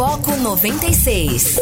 Foco 0.00 0.34
96. 0.34 1.60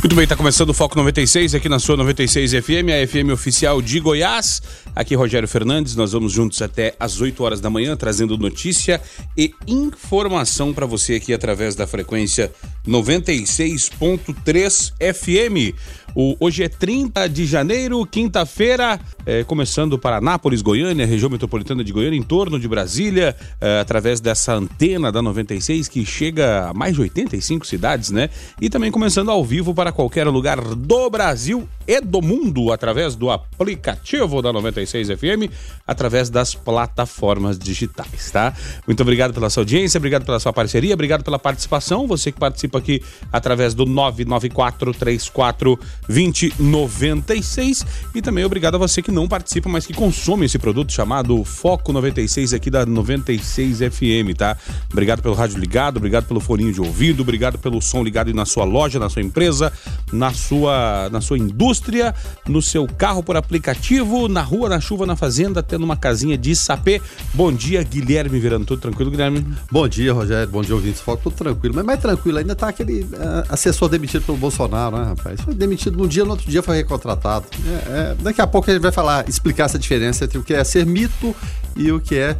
Muito 0.00 0.16
bem, 0.16 0.24
está 0.24 0.34
começando 0.34 0.70
o 0.70 0.74
Foco 0.74 0.96
96 0.96 1.54
aqui 1.54 1.68
na 1.68 1.78
sua 1.78 1.96
96 1.96 2.50
FM, 2.50 2.90
a 2.90 3.06
FM 3.06 3.32
oficial 3.32 3.80
de 3.80 4.00
Goiás. 4.00 4.60
Aqui 4.92 5.14
Rogério 5.14 5.46
Fernandes, 5.46 5.94
nós 5.94 6.10
vamos 6.10 6.32
juntos 6.32 6.60
até 6.60 6.96
às 6.98 7.20
8 7.20 7.44
horas 7.44 7.60
da 7.60 7.70
manhã, 7.70 7.96
trazendo 7.96 8.36
notícia 8.36 9.00
e 9.36 9.54
informação 9.68 10.74
para 10.74 10.84
você 10.84 11.14
aqui 11.14 11.32
através 11.32 11.76
da 11.76 11.86
frequência 11.86 12.52
96.3 12.86 14.92
FM. 15.14 15.74
O, 16.14 16.36
hoje 16.38 16.62
é 16.62 16.68
30 16.68 17.28
de 17.28 17.44
janeiro, 17.44 18.06
quinta-feira, 18.06 19.00
é, 19.26 19.42
começando 19.42 19.98
para 19.98 20.18
Anápolis, 20.18 20.62
Goiânia, 20.62 21.04
região 21.04 21.28
metropolitana 21.28 21.82
de 21.82 21.92
Goiânia, 21.92 22.16
em 22.16 22.22
torno 22.22 22.60
de 22.60 22.68
Brasília, 22.68 23.34
é, 23.60 23.80
através 23.80 24.20
dessa 24.20 24.54
antena 24.54 25.10
da 25.10 25.20
96 25.20 25.88
que 25.88 26.06
chega 26.06 26.68
a 26.68 26.74
mais 26.74 26.94
de 26.94 27.00
85 27.00 27.66
cidades, 27.66 28.12
né? 28.12 28.30
E 28.60 28.70
também 28.70 28.92
começando 28.92 29.28
ao 29.28 29.44
vivo 29.44 29.74
para 29.74 29.90
qualquer 29.90 30.28
lugar 30.28 30.60
do 30.60 31.10
Brasil 31.10 31.68
e 31.84 32.00
do 32.00 32.22
mundo, 32.22 32.72
através 32.72 33.16
do 33.16 33.30
aplicativo 33.30 34.40
da 34.40 34.52
96 34.52 35.08
FM, 35.08 35.50
através 35.84 36.30
das 36.30 36.54
plataformas 36.54 37.58
digitais, 37.58 38.30
tá? 38.30 38.54
Muito 38.86 39.02
obrigado 39.02 39.34
pela 39.34 39.50
sua 39.50 39.62
audiência, 39.62 39.98
obrigado 39.98 40.24
pela 40.24 40.38
sua 40.38 40.52
parceria, 40.52 40.94
obrigado 40.94 41.24
pela 41.24 41.40
participação, 41.40 42.06
você 42.06 42.30
que 42.30 42.38
participa 42.38 42.73
aqui 42.76 43.02
através 43.32 43.74
do 43.74 43.84
99434 43.86 45.78
2096 46.08 47.86
e 48.14 48.22
também 48.22 48.44
obrigado 48.44 48.74
a 48.76 48.78
você 48.78 49.02
que 49.02 49.10
não 49.10 49.26
participa, 49.28 49.68
mas 49.68 49.86
que 49.86 49.92
consome 49.92 50.46
esse 50.46 50.58
produto 50.58 50.92
chamado 50.92 51.44
Foco 51.44 51.92
96 51.92 52.54
aqui 52.54 52.70
da 52.70 52.86
96 52.86 53.78
FM, 53.78 54.36
tá? 54.36 54.56
Obrigado 54.90 55.22
pelo 55.22 55.34
rádio 55.34 55.58
ligado, 55.58 55.96
obrigado 55.96 56.26
pelo 56.26 56.40
foninho 56.40 56.72
de 56.72 56.80
ouvido, 56.80 57.22
obrigado 57.22 57.58
pelo 57.58 57.80
som 57.80 58.02
ligado 58.02 58.32
na 58.32 58.44
sua 58.44 58.64
loja, 58.64 58.98
na 58.98 59.08
sua 59.08 59.22
empresa, 59.22 59.72
na 60.12 60.32
sua 60.32 61.08
na 61.10 61.20
sua 61.20 61.38
indústria, 61.38 62.14
no 62.48 62.60
seu 62.62 62.86
carro 62.86 63.22
por 63.22 63.36
aplicativo, 63.36 64.28
na 64.28 64.42
rua, 64.42 64.68
na 64.68 64.80
chuva, 64.80 65.06
na 65.06 65.16
fazenda, 65.16 65.62
tendo 65.62 65.84
uma 65.84 65.96
casinha 65.96 66.36
de 66.36 66.54
sapê. 66.54 67.00
Bom 67.32 67.52
dia, 67.52 67.82
Guilherme 67.82 68.38
Verano, 68.38 68.64
tudo 68.64 68.80
tranquilo, 68.80 69.10
Guilherme? 69.10 69.44
Bom 69.70 69.86
dia, 69.88 70.12
Rogério, 70.12 70.48
bom 70.48 70.62
dia, 70.62 70.74
ouvintes. 70.74 71.00
Foco, 71.00 71.24
tudo 71.24 71.36
tranquilo, 71.36 71.74
mas 71.74 71.84
mais 71.84 72.00
tranquilo, 72.00 72.38
ainda 72.38 72.54
tá 72.54 72.63
aquele 72.68 73.02
uh, 73.02 73.44
assessor 73.48 73.88
demitido 73.88 74.24
pelo 74.24 74.38
Bolsonaro, 74.38 74.96
né, 74.96 75.04
rapaz? 75.04 75.40
Foi 75.40 75.54
demitido 75.54 75.96
num 75.96 76.06
dia, 76.06 76.24
no 76.24 76.30
outro 76.30 76.50
dia 76.50 76.62
foi 76.62 76.76
recontratado. 76.76 77.46
É, 77.66 78.12
é, 78.12 78.16
daqui 78.20 78.40
a 78.40 78.46
pouco 78.46 78.70
a 78.70 78.72
gente 78.72 78.82
vai 78.82 78.92
falar, 78.92 79.28
explicar 79.28 79.64
essa 79.64 79.78
diferença 79.78 80.24
entre 80.24 80.38
o 80.38 80.42
que 80.42 80.54
é 80.54 80.62
ser 80.64 80.86
mito 80.86 81.34
e 81.76 81.90
o 81.90 82.00
que 82.00 82.16
é 82.16 82.36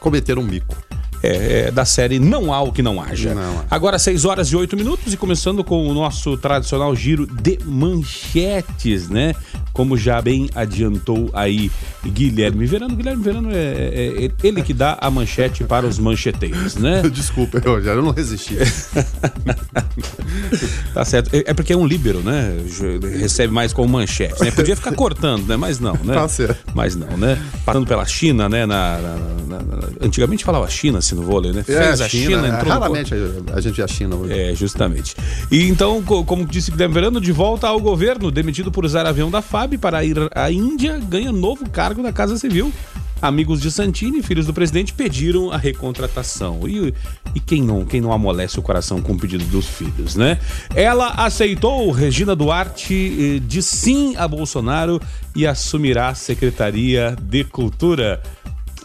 cometer 0.00 0.38
um 0.38 0.42
mico. 0.42 0.85
É, 1.22 1.66
é, 1.66 1.70
da 1.70 1.84
série 1.84 2.18
Não 2.18 2.52
Há 2.52 2.62
o 2.62 2.72
Que 2.72 2.82
Não 2.82 3.00
Haja. 3.00 3.34
Não. 3.34 3.64
Agora, 3.70 3.98
6 3.98 4.24
horas 4.24 4.48
e 4.48 4.56
8 4.56 4.76
minutos 4.76 5.12
e 5.12 5.16
começando 5.16 5.64
com 5.64 5.88
o 5.88 5.94
nosso 5.94 6.36
tradicional 6.36 6.94
giro 6.94 7.26
de 7.26 7.58
manchetes, 7.64 9.08
né? 9.08 9.34
Como 9.72 9.96
já 9.96 10.20
bem 10.22 10.48
adiantou 10.54 11.30
aí 11.32 11.70
Guilherme 12.04 12.66
Verano. 12.66 12.96
Guilherme 12.96 13.22
Verano 13.22 13.50
é, 13.50 13.56
é, 13.56 14.26
é 14.26 14.30
ele 14.42 14.62
que 14.62 14.72
dá 14.72 14.96
a 15.00 15.10
manchete 15.10 15.64
para 15.64 15.86
os 15.86 15.98
mancheteiros, 15.98 16.76
né? 16.76 17.02
Desculpa, 17.12 17.60
eu 17.64 18.02
não 18.02 18.10
resisti. 18.10 18.56
tá 20.94 21.04
certo. 21.04 21.34
É, 21.34 21.44
é 21.46 21.54
porque 21.54 21.72
é 21.72 21.76
um 21.76 21.86
líbero, 21.86 22.20
né? 22.20 22.56
Recebe 23.18 23.52
mais 23.52 23.72
como 23.72 23.88
manchete, 23.88 24.42
né? 24.42 24.50
Podia 24.50 24.76
ficar 24.76 24.92
cortando, 24.92 25.46
né? 25.46 25.56
Mas 25.56 25.78
não, 25.78 25.94
né? 26.04 26.14
Tá 26.14 26.28
certo. 26.28 26.72
Mas 26.74 26.96
não, 26.96 27.16
né? 27.16 27.40
Passando 27.64 27.86
pela 27.86 28.04
China, 28.06 28.48
né? 28.48 28.66
Na, 28.66 28.98
na, 28.98 29.16
na, 29.46 29.62
na... 29.62 29.88
Antigamente 30.00 30.44
falava 30.44 30.68
China, 30.68 31.00
assim, 31.06 31.14
no 31.14 31.22
vôlei, 31.22 31.52
né? 31.52 31.60
É, 31.60 31.62
Fez 31.62 32.00
a 32.00 32.08
China, 32.08 32.42
China 32.42 32.48
entrou 32.48 32.72
raramente 32.72 33.14
a 33.52 33.60
gente 33.60 33.76
vê 33.76 33.82
a 33.82 33.88
China 33.88 34.16
hoje. 34.16 34.32
É, 34.32 34.54
justamente. 34.54 35.16
E 35.50 35.68
então, 35.68 36.02
como 36.02 36.46
disse 36.46 36.70
Guilherme 36.70 36.94
Verano, 36.94 37.20
de 37.20 37.32
volta 37.32 37.68
ao 37.68 37.80
governo, 37.80 38.30
demitido 38.30 38.70
por 38.70 38.84
usar 38.84 39.06
avião 39.06 39.30
da 39.30 39.40
FAB 39.40 39.78
para 39.78 40.04
ir 40.04 40.16
à 40.34 40.50
Índia, 40.50 40.98
ganha 40.98 41.32
novo 41.32 41.68
cargo 41.70 42.02
na 42.02 42.12
Casa 42.12 42.36
Civil. 42.36 42.72
Amigos 43.20 43.62
de 43.62 43.70
Santini, 43.70 44.22
filhos 44.22 44.44
do 44.44 44.52
presidente, 44.52 44.92
pediram 44.92 45.50
a 45.50 45.56
recontratação. 45.56 46.68
E, 46.68 46.92
e 47.34 47.40
quem 47.40 47.62
não 47.62 47.84
quem 47.84 47.98
não 47.98 48.12
amolece 48.12 48.58
o 48.58 48.62
coração 48.62 49.00
com 49.00 49.14
o 49.14 49.18
pedido 49.18 49.44
dos 49.46 49.66
filhos, 49.66 50.16
né? 50.16 50.38
Ela 50.74 51.08
aceitou, 51.08 51.90
Regina 51.90 52.36
Duarte, 52.36 53.40
de 53.40 53.62
sim 53.62 54.14
a 54.16 54.28
Bolsonaro 54.28 55.00
e 55.34 55.46
assumirá 55.46 56.08
a 56.08 56.14
Secretaria 56.14 57.16
de 57.18 57.42
Cultura 57.42 58.22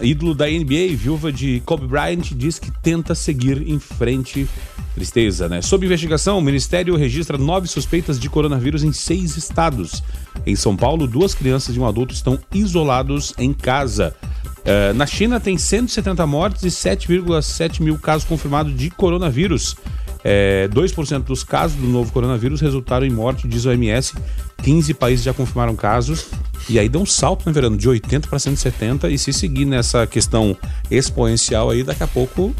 ídolo 0.01 0.33
da 0.33 0.47
NBA, 0.47 0.95
viúva 0.95 1.31
de 1.31 1.61
Kobe 1.65 1.87
Bryant, 1.87 2.31
diz 2.35 2.59
que 2.59 2.71
tenta 2.81 3.15
seguir 3.15 3.67
em 3.67 3.79
frente. 3.79 4.47
Tristeza, 4.93 5.47
né? 5.47 5.61
Sob 5.61 5.85
investigação, 5.85 6.37
o 6.37 6.41
Ministério 6.41 6.97
registra 6.97 7.37
nove 7.37 7.65
suspeitas 7.65 8.19
de 8.19 8.29
coronavírus 8.29 8.83
em 8.83 8.91
seis 8.91 9.37
estados. 9.37 10.03
Em 10.45 10.53
São 10.53 10.75
Paulo, 10.75 11.07
duas 11.07 11.33
crianças 11.33 11.77
e 11.77 11.79
um 11.79 11.87
adulto 11.87 12.13
estão 12.13 12.37
isolados 12.53 13.33
em 13.37 13.53
casa. 13.53 14.13
Uh, 14.59 14.93
na 14.93 15.05
China, 15.05 15.39
tem 15.39 15.57
170 15.57 16.27
mortes 16.27 16.63
e 16.63 16.67
7,7 16.67 17.81
mil 17.81 17.97
casos 17.97 18.27
confirmados 18.27 18.75
de 18.75 18.89
coronavírus. 18.89 19.77
É, 20.23 20.67
2% 20.67 21.23
dos 21.23 21.43
casos 21.43 21.77
do 21.77 21.87
novo 21.87 22.11
coronavírus 22.11 22.61
resultaram 22.61 23.05
em 23.05 23.09
morte, 23.09 23.47
diz 23.47 23.65
o 23.65 23.69
OMS. 23.69 24.13
15 24.61 24.93
países 24.93 25.23
já 25.23 25.33
confirmaram 25.33 25.75
casos. 25.75 26.27
E 26.69 26.79
aí 26.79 26.87
deu 26.87 27.01
um 27.01 27.05
salto, 27.05 27.45
né, 27.45 27.51
Verano? 27.51 27.77
De 27.77 27.87
80 27.87 28.27
para 28.27 28.39
170. 28.39 29.09
E 29.09 29.17
se 29.17 29.33
seguir 29.33 29.65
nessa 29.65 30.05
questão 30.07 30.55
exponencial 30.89 31.69
aí, 31.69 31.83
daqui 31.83 32.03
a 32.03 32.07
pouco 32.07 32.53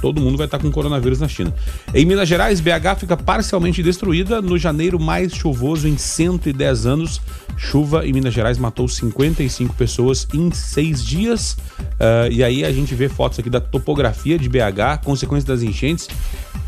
todo 0.00 0.20
mundo 0.20 0.36
vai 0.36 0.46
estar 0.46 0.58
com 0.58 0.70
coronavírus 0.70 1.20
na 1.20 1.28
China. 1.28 1.52
Em 1.94 2.04
Minas 2.04 2.28
Gerais, 2.28 2.60
BH 2.60 3.00
fica 3.00 3.16
parcialmente 3.16 3.82
destruída 3.82 4.40
no 4.40 4.58
janeiro 4.58 4.98
mais 4.98 5.34
chuvoso 5.34 5.88
em 5.88 5.96
110 5.96 6.86
anos. 6.86 7.20
Chuva 7.56 8.06
em 8.06 8.12
Minas 8.12 8.34
Gerais 8.34 8.58
matou 8.58 8.86
55 8.86 9.74
pessoas 9.74 10.28
em 10.34 10.50
seis 10.52 11.02
dias. 11.04 11.56
Uh, 11.78 12.30
e 12.30 12.44
aí 12.44 12.64
a 12.64 12.72
gente 12.72 12.94
vê 12.94 13.08
fotos 13.08 13.38
aqui 13.38 13.48
da 13.48 13.60
topografia 13.60 14.38
de 14.38 14.48
BH, 14.48 15.02
consequência 15.04 15.46
das 15.48 15.62
enchentes. 15.62 16.08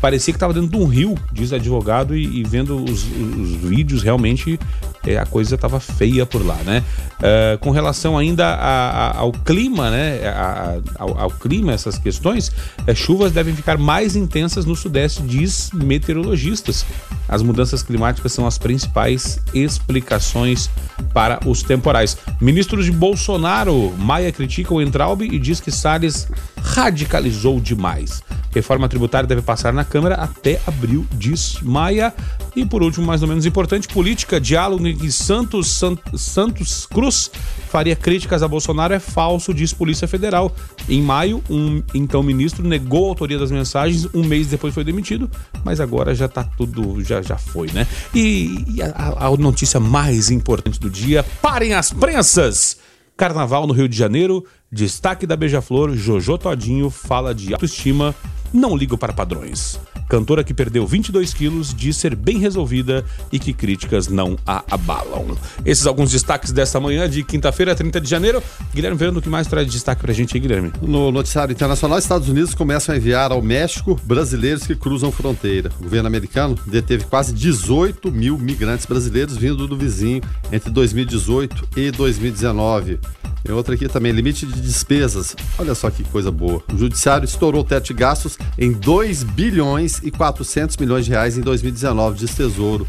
Parecia 0.01 0.33
que 0.33 0.37
estava 0.37 0.53
dentro 0.53 0.69
de 0.69 0.77
um 0.77 0.85
rio, 0.85 1.15
diz 1.31 1.51
advogado, 1.51 2.15
e, 2.15 2.39
e 2.39 2.43
vendo 2.43 2.83
os, 2.83 3.03
os, 3.03 3.55
vídeos, 3.55 4.01
realmente 4.01 4.57
é, 5.05 5.17
a 5.17 5.25
coisa 5.25 5.55
estava 5.55 5.79
feia 5.79 6.25
por 6.25 6.45
lá, 6.45 6.55
né? 6.65 6.83
Uh, 7.17 7.57
com 7.59 7.69
relação 7.69 8.17
ainda 8.17 8.47
a, 8.47 9.09
a, 9.09 9.17
ao 9.17 9.33
clima, 9.33 9.91
né? 9.91 10.25
A, 10.27 10.77
ao, 10.97 11.19
ao, 11.19 11.29
clima, 11.31 11.73
essas 11.73 11.97
questões, 11.97 12.49
é, 12.87 12.95
chuvas 13.19 13.33
devem 13.33 13.53
ficar 13.53 13.77
mais 13.77 14.15
intensas 14.15 14.63
no 14.63 14.77
sudeste, 14.77 15.21
diz 15.23 15.71
meteorologistas. 15.73 16.85
As 17.27 17.41
mudanças 17.41 17.83
climáticas 17.83 18.31
são 18.31 18.47
as 18.47 18.57
principais 18.57 19.41
explicações 19.53 20.69
para 21.13 21.37
os 21.45 21.61
temporais. 21.61 22.17
Ministros 22.39 22.85
de 22.85 22.93
Bolsonaro, 22.93 23.93
Maia 23.97 24.31
critica 24.31 24.73
o 24.73 24.81
Entraub 24.81 25.21
e 25.21 25.37
diz 25.37 25.59
que 25.59 25.69
Salles 25.69 26.29
radicalizou 26.61 27.59
demais. 27.59 28.23
Reforma 28.53 28.87
tributária 28.87 29.27
deve 29.27 29.41
passar 29.41 29.73
na 29.73 29.83
Câmara 29.83 30.15
até 30.15 30.61
abril, 30.65 31.05
diz 31.11 31.59
Maia. 31.61 32.13
E 32.55 32.65
por 32.65 32.81
último, 32.81 33.05
mais 33.05 33.21
ou 33.21 33.27
menos 33.27 33.45
importante, 33.45 33.87
política, 33.87 34.39
diálogo 34.39 34.87
em 34.87 35.11
Santos, 35.11 35.81
Santos 36.15 36.85
Cruz 36.85 37.31
faria 37.69 37.95
críticas 37.95 38.41
a 38.41 38.47
Bolsonaro 38.47 38.93
é 38.93 38.99
falso, 38.99 39.53
diz 39.53 39.73
Polícia 39.73 40.07
Federal. 40.07 40.53
Em 40.87 41.01
maio, 41.01 41.43
um 41.49 41.83
então 41.93 42.23
ministro 42.23 42.67
negou 42.67 43.05
a 43.05 43.09
autoria 43.09 43.37
das 43.37 43.51
mensagens, 43.51 44.07
um 44.13 44.23
mês 44.23 44.47
depois 44.47 44.73
foi 44.73 44.83
demitido, 44.83 45.29
mas 45.63 45.79
agora 45.79 46.15
já 46.15 46.27
tá 46.27 46.43
tudo, 46.43 47.03
já, 47.03 47.21
já 47.21 47.37
foi, 47.37 47.69
né? 47.71 47.87
E, 48.13 48.65
e 48.67 48.81
a, 48.81 49.27
a 49.27 49.37
notícia 49.37 49.79
mais 49.79 50.31
importante 50.31 50.79
do 50.79 50.89
dia, 50.89 51.23
parem 51.41 51.73
as 51.73 51.91
prensas! 51.91 52.77
Carnaval 53.19 53.67
no 53.67 53.73
Rio 53.73 53.89
de 53.89 53.97
Janeiro, 53.97 54.45
destaque 54.71 55.27
da 55.27 55.35
Beija-Flor, 55.35 55.93
Jojo 55.93 56.37
Todinho 56.37 56.89
fala 56.89 57.35
de 57.35 57.53
autoestima 57.53 58.15
não 58.53 58.75
ligo 58.75 58.97
para 58.97 59.13
padrões. 59.13 59.79
Cantora 60.09 60.43
que 60.43 60.55
perdeu 60.55 60.87
22 60.87 61.33
quilos 61.35 61.73
diz 61.73 61.95
ser 61.95 62.15
bem 62.15 62.39
resolvida 62.39 63.05
e 63.31 63.37
que 63.37 63.53
críticas 63.53 64.07
não 64.07 64.35
a 64.45 64.63
abalam. 64.71 65.37
Esses 65.63 65.85
alguns 65.85 66.11
destaques 66.11 66.51
desta 66.51 66.79
manhã 66.79 67.07
de 67.07 67.23
quinta-feira, 67.23 67.75
30 67.75 68.01
de 68.01 68.09
janeiro. 68.09 68.41
Guilherme, 68.73 68.97
vendo 68.97 69.17
o 69.17 69.21
que 69.21 69.29
mais 69.29 69.45
traz 69.45 69.67
de 69.67 69.73
destaque 69.73 70.01
pra 70.01 70.11
gente 70.11 70.35
aí, 70.35 70.41
Guilherme? 70.41 70.71
No 70.81 71.11
noticiário 71.11 71.53
internacional, 71.53 71.99
Estados 71.99 72.27
Unidos 72.27 72.55
começam 72.55 72.95
a 72.95 72.97
enviar 72.97 73.31
ao 73.31 73.41
México 73.41 73.99
brasileiros 74.03 74.65
que 74.65 74.75
cruzam 74.75 75.11
fronteira. 75.11 75.71
O 75.79 75.83
governo 75.83 76.07
americano 76.07 76.57
deteve 76.65 77.03
quase 77.05 77.31
18 77.31 78.11
mil 78.11 78.35
migrantes 78.37 78.87
brasileiros 78.87 79.37
vindo 79.37 79.67
do 79.67 79.77
vizinho 79.77 80.23
entre 80.51 80.71
2018 80.71 81.67
e 81.77 81.91
2019. 81.91 82.99
Tem 83.43 83.55
outra 83.55 83.73
aqui 83.73 83.87
também, 83.87 84.11
limite 84.11 84.45
de 84.45 84.59
despesas. 84.61 85.35
Olha 85.57 85.73
só 85.73 85.89
que 85.89 86.03
coisa 86.03 86.31
boa. 86.31 86.61
O 86.73 86.77
judiciário 86.77 87.25
estourou 87.25 87.61
o 87.61 87.63
teto 87.63 87.85
de 87.85 87.93
gastos 87.93 88.37
em 88.57 88.71
2 88.71 89.23
bilhões 89.23 89.99
e 90.03 90.11
400 90.11 90.77
milhões 90.77 91.05
de 91.05 91.11
reais 91.11 91.37
em 91.37 91.41
2019, 91.41 92.17
diz 92.19 92.35
Tesouro. 92.35 92.87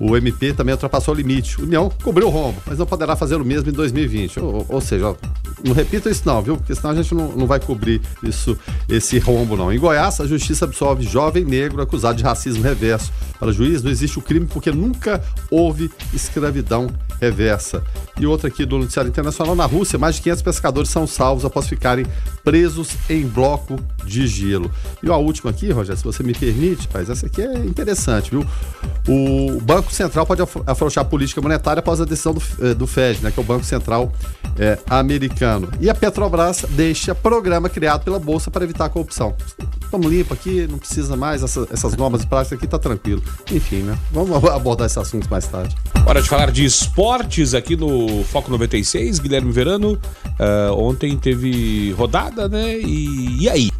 O 0.00 0.16
MP 0.16 0.52
também 0.52 0.72
ultrapassou 0.72 1.12
o 1.12 1.16
limite. 1.16 1.60
União 1.60 1.90
cobriu 2.02 2.28
o 2.28 2.30
rombo, 2.30 2.62
mas 2.64 2.78
não 2.78 2.86
poderá 2.86 3.16
fazer 3.16 3.34
o 3.36 3.44
mesmo 3.44 3.68
em 3.68 3.72
2020. 3.72 4.38
Ou, 4.38 4.64
ou 4.68 4.80
seja, 4.80 5.16
não 5.64 5.74
repita 5.74 6.08
isso 6.08 6.22
não, 6.24 6.40
viu? 6.40 6.56
Porque 6.56 6.72
senão 6.72 6.90
a 6.90 6.94
gente 6.94 7.12
não, 7.14 7.32
não 7.32 7.46
vai 7.46 7.58
cobrir 7.58 8.00
isso, 8.22 8.56
esse 8.88 9.18
rombo 9.18 9.56
não. 9.56 9.72
Em 9.72 9.78
Goiás, 9.78 10.20
a 10.20 10.26
justiça 10.26 10.66
absolve 10.66 11.02
jovem 11.02 11.44
negro 11.44 11.82
acusado 11.82 12.16
de 12.16 12.22
racismo 12.22 12.62
reverso. 12.62 13.12
Para 13.40 13.48
o 13.48 13.52
juiz, 13.52 13.82
não 13.82 13.90
existe 13.90 14.18
o 14.18 14.22
crime 14.22 14.46
porque 14.46 14.70
nunca 14.70 15.20
houve 15.50 15.90
escravidão 16.14 16.88
reversa. 17.20 17.82
E 18.18 18.26
outra 18.26 18.48
aqui 18.48 18.64
do 18.64 18.78
Noticiário 18.78 19.08
Internacional, 19.08 19.54
na 19.54 19.64
Rússia, 19.64 19.98
mais 19.98 20.16
de 20.16 20.22
500 20.22 20.42
pescadores 20.42 20.90
são 20.90 21.06
salvos 21.06 21.44
após 21.44 21.68
ficarem 21.68 22.06
presos 22.44 22.90
em 23.08 23.26
bloco 23.26 23.78
de 24.04 24.26
gelo. 24.26 24.70
E 25.02 25.08
a 25.08 25.16
última 25.16 25.50
aqui, 25.50 25.70
Rogério, 25.70 25.98
se 25.98 26.04
você 26.04 26.22
me 26.22 26.34
permite, 26.34 26.88
mas 26.92 27.10
essa 27.10 27.26
aqui 27.26 27.42
é 27.42 27.58
interessante, 27.58 28.30
viu? 28.30 28.44
O 29.08 29.60
Banco 29.60 29.92
Central 29.92 30.26
pode 30.26 30.42
afrouxar 30.66 31.02
a 31.02 31.04
política 31.04 31.40
monetária 31.40 31.80
após 31.80 32.00
a 32.00 32.04
decisão 32.04 32.34
do, 32.34 32.42
eh, 32.60 32.74
do 32.74 32.86
FED, 32.86 33.22
né, 33.22 33.30
que 33.30 33.38
é 33.38 33.42
o 33.42 33.46
Banco 33.46 33.64
Central 33.64 34.12
é, 34.58 34.78
americano. 34.88 35.68
E 35.80 35.88
a 35.88 35.94
Petrobras 35.94 36.64
deixa 36.70 37.14
programa 37.14 37.68
criado 37.68 38.04
pela 38.04 38.18
Bolsa 38.18 38.50
para 38.50 38.64
evitar 38.64 38.86
a 38.86 38.88
corrupção. 38.88 39.34
Estamos 39.84 40.06
limpo 40.06 40.34
aqui, 40.34 40.66
não 40.66 40.78
precisa 40.78 41.16
mais, 41.16 41.42
essa, 41.42 41.66
essas 41.72 41.96
normas 41.96 42.20
de 42.20 42.26
prática 42.26 42.56
aqui 42.56 42.66
tá 42.66 42.78
tranquilo. 42.78 43.22
Enfim, 43.50 43.82
né? 43.82 43.98
Vamos 44.12 44.44
abordar 44.50 44.86
esse 44.86 44.98
assunto 44.98 45.28
mais 45.30 45.46
tarde. 45.46 45.74
Hora 46.04 46.20
de 46.20 46.28
falar 46.28 46.50
de 46.50 46.68
esportes 47.08 47.54
aqui 47.54 47.74
no 47.74 48.22
Foco 48.24 48.50
96, 48.50 49.18
Guilherme 49.18 49.50
Verano. 49.50 49.98
Uh, 50.38 50.74
ontem 50.74 51.16
teve 51.16 51.90
rodada, 51.92 52.50
né? 52.50 52.78
E, 52.78 53.44
e 53.44 53.48
aí? 53.48 53.70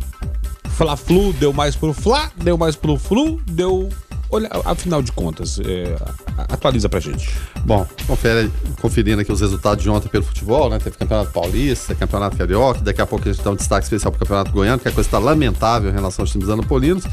Fla-Flu 0.70 1.34
deu 1.34 1.52
mais 1.52 1.76
pro 1.76 1.92
Fla, 1.92 2.32
deu 2.42 2.56
mais 2.56 2.74
pro 2.74 2.96
Flu, 2.96 3.38
deu 3.46 3.90
Olha, 4.30 4.48
afinal 4.64 5.00
de 5.00 5.10
contas, 5.10 5.58
é, 5.58 5.96
atualiza 6.36 6.88
pra 6.88 7.00
gente. 7.00 7.34
Bom, 7.64 7.86
confere, 8.06 8.50
conferindo 8.80 9.22
aqui 9.22 9.32
os 9.32 9.40
resultados 9.40 9.82
de 9.82 9.88
ontem 9.88 10.08
pelo 10.08 10.24
futebol, 10.24 10.68
né? 10.68 10.78
Teve 10.78 10.96
Campeonato 10.96 11.32
Paulista, 11.32 11.94
Campeonato 11.94 12.36
Carioca, 12.36 12.80
daqui 12.80 13.00
a 13.00 13.06
pouco 13.06 13.26
a 13.28 13.32
gente 13.32 13.42
dá 13.42 13.50
um 13.50 13.56
destaque 13.56 13.84
especial 13.84 14.12
pro 14.12 14.20
Campeonato 14.20 14.52
Goiano, 14.52 14.78
que 14.78 14.88
a 14.88 14.92
coisa 14.92 15.08
está 15.08 15.18
lamentável 15.18 15.90
em 15.90 15.94
relação 15.94 16.22
aos 16.22 16.30
times 16.30 16.48
anapolinos. 16.48 17.04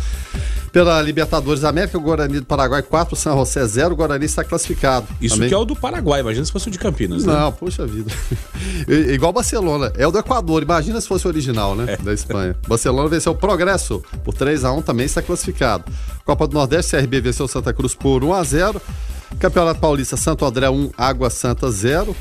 Pela 0.74 1.02
Libertadores 1.02 1.62
da 1.62 1.70
América, 1.70 1.98
o 1.98 2.02
Guarani 2.02 2.42
do 2.42 2.46
Paraguai 2.46 2.84
4, 2.84 3.16
São 3.16 3.38
José 3.38 3.66
0, 3.66 3.94
o 3.94 3.96
Guarani 3.96 4.26
está 4.26 4.44
classificado. 4.44 5.08
Isso 5.22 5.36
Também. 5.36 5.48
que 5.48 5.56
é 5.56 5.58
o 5.58 5.64
do 5.64 5.74
Paraguai, 5.74 6.20
imagina 6.20 6.46
se 6.46 6.52
fosse 6.52 6.68
o 6.68 6.72
de 6.72 6.78
Campinas, 6.78 7.24
né? 7.24 7.34
Não, 7.34 7.50
puxa 7.54 7.88
vida. 7.88 8.12
Igual 9.10 9.32
Barcelona, 9.32 9.94
é 9.96 10.06
o 10.06 10.12
do 10.12 10.20
Equador, 10.20 10.64
imagina 10.64 11.00
se 11.00 11.08
fosse 11.08 11.26
o 11.26 11.30
original, 11.30 11.76
né? 11.76 11.94
É. 11.94 11.98
Da 11.98 12.14
Espanha. 12.14 12.58
Barcelona 12.68 13.08
venceu 13.08 13.32
o 13.32 13.36
Progresso 13.36 14.04
por 14.26 14.34
3 14.34 14.66
a 14.66 14.74
1 14.74 14.82
também 14.82 15.06
está 15.06 15.22
classificado. 15.22 15.86
Copa 16.25 16.48
do 16.48 16.56
Nordeste, 16.56 16.98
CRB 16.98 17.22
venceu 17.22 17.48
Santa 17.48 17.72
Cruz 17.72 17.94
por 17.94 18.24
1 18.24 18.33
a 18.33 18.44
0 18.44 18.81
Campeonato 19.39 19.80
Paulista, 19.80 20.18
Santo 20.18 20.44
André 20.44 20.68
1, 20.69 20.92
Água 20.98 21.30
Santa 21.30 21.69
0. 21.69 22.16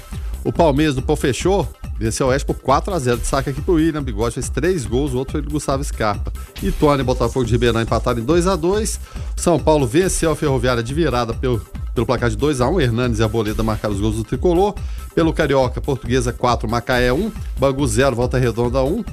O 0.44 0.52
Palmeiras 0.52 0.94
do 0.94 1.00
Pô 1.00 1.16
fechou 1.16 1.66
Venceu 1.98 2.26
o 2.26 2.30
Oeste 2.30 2.44
por 2.44 2.56
4x0. 2.56 3.18
Destaque 3.18 3.50
aqui 3.50 3.60
pro 3.60 3.74
William 3.74 4.02
Bigode, 4.02 4.34
fez 4.34 4.48
três 4.48 4.84
gols, 4.84 5.12
o 5.12 5.18
outro 5.18 5.32
foi 5.32 5.42
do 5.42 5.50
Gustavo 5.50 5.82
Scarpa. 5.84 6.32
Tony 6.78 7.00
e 7.00 7.04
Botafogo 7.04 7.44
de 7.44 7.52
Ribeirão 7.52 7.80
empataram 7.80 8.20
em 8.20 8.24
2x2. 8.24 8.98
São 9.36 9.58
Paulo 9.58 9.86
venceu 9.86 10.32
a 10.32 10.36
Ferroviária 10.36 10.82
de 10.82 10.92
virada 10.92 11.32
pelo, 11.32 11.60
pelo 11.94 12.06
placar 12.06 12.28
de 12.28 12.36
2x1. 12.36 12.82
Hernandes 12.82 13.20
e 13.20 13.22
Arboleda 13.22 13.62
marcaram 13.62 13.94
os 13.94 14.00
gols 14.00 14.16
do 14.16 14.24
tricolor. 14.24 14.74
Pelo 15.14 15.32
Carioca, 15.32 15.80
Portuguesa 15.80 16.32
4, 16.32 16.68
Macaé 16.68 17.12
1. 17.12 17.30
Bangu 17.58 17.86
0, 17.86 18.16
Volta 18.16 18.38
Redonda 18.38 18.82
1. 18.82 19.04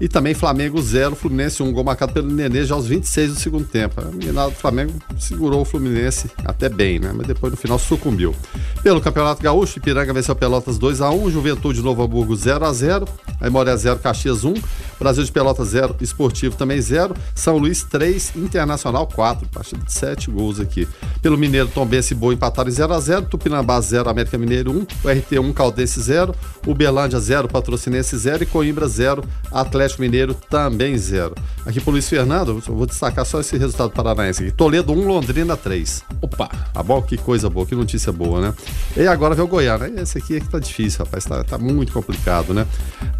E 0.00 0.08
também 0.08 0.34
Flamengo 0.34 0.80
0, 0.80 1.16
Fluminense 1.16 1.62
1, 1.62 1.66
um 1.66 1.72
gol 1.72 1.82
marcado 1.82 2.12
pelo 2.12 2.30
Nenê 2.30 2.64
já 2.64 2.74
aos 2.74 2.86
26 2.86 3.34
do 3.34 3.40
segundo 3.40 3.64
tempo. 3.64 4.00
Do 4.02 4.50
Flamengo 4.52 4.92
segurou 5.18 5.62
o 5.62 5.64
Fluminense 5.64 6.30
até 6.44 6.68
bem, 6.68 6.98
né? 6.98 7.12
Mas 7.14 7.26
depois 7.26 7.50
no 7.50 7.56
final 7.56 7.78
sucumbiu. 7.78 8.34
Pelo 8.82 9.00
Campeonato 9.00 9.42
Gaúcho, 9.42 9.78
Ipiranga 9.78 10.12
venceu 10.12 10.36
Pelotas 10.36 10.76
2 10.76 11.00
a 11.00 11.10
1, 11.10 11.30
Juventude 11.30 11.80
Novo 11.82 12.02
Hamburgo 12.02 12.36
0 12.36 12.66
a 12.66 12.72
0, 12.72 13.08
Aimoré 13.40 13.74
0, 13.74 13.98
Caxias 13.98 14.44
1, 14.44 14.54
Brasil 14.98 15.24
de 15.24 15.32
Pelotas 15.32 15.68
0, 15.68 15.96
Esportivo 16.00 16.56
também 16.56 16.80
0, 16.80 17.16
São 17.34 17.56
Luís 17.56 17.82
3, 17.82 18.36
Internacional 18.36 19.06
4, 19.06 19.48
partida 19.48 19.82
de 19.82 19.92
7 19.92 20.30
gols 20.30 20.60
aqui. 20.60 20.86
Pelo 21.22 21.38
Mineiro, 21.38 21.68
Tombense 21.68 22.12
e 22.12 22.16
Boa 22.16 22.34
empataram 22.34 22.68
em 22.68 22.72
0 22.72 22.92
a 22.92 23.00
0, 23.00 23.26
Tupinambá 23.26 23.80
0, 23.80 24.10
América 24.10 24.36
Mineiro 24.36 24.72
1, 24.72 24.86
o 25.04 25.08
RT 25.08 25.38
1, 25.38 25.52
Caldense 25.54 26.00
0, 26.02 26.34
Uberlândia 26.66 27.18
0, 27.18 27.48
Patrocinense 27.48 28.16
0 28.16 28.42
e 28.42 28.46
Coimbra 28.46 28.86
0, 28.86 29.24
Atlético 29.50 29.85
Atlético 29.86 30.02
Mineiro 30.02 30.34
também 30.34 30.98
zero. 30.98 31.34
Aqui 31.64 31.80
pro 31.80 31.92
Luiz 31.92 32.08
Fernando, 32.08 32.60
vou 32.60 32.86
destacar 32.86 33.24
só 33.24 33.40
esse 33.40 33.56
resultado 33.56 33.90
paranaense 33.90 34.42
aqui. 34.42 34.52
Toledo 34.52 34.92
1, 34.92 35.06
Londrina 35.06 35.56
3. 35.56 36.04
Opa! 36.20 36.48
Tá 36.72 36.82
bom? 36.82 37.00
Que 37.00 37.16
coisa 37.16 37.48
boa, 37.48 37.64
que 37.64 37.74
notícia 37.74 38.12
boa, 38.12 38.40
né? 38.40 38.54
E 38.96 39.06
agora 39.06 39.34
vem 39.34 39.44
o 39.44 39.48
Goiânia. 39.48 40.00
Esse 40.00 40.18
aqui 40.18 40.36
é 40.36 40.40
que 40.40 40.48
tá 40.48 40.58
difícil, 40.58 41.04
rapaz. 41.04 41.24
Tá, 41.24 41.44
tá 41.44 41.58
muito 41.58 41.92
complicado, 41.92 42.52
né? 42.52 42.66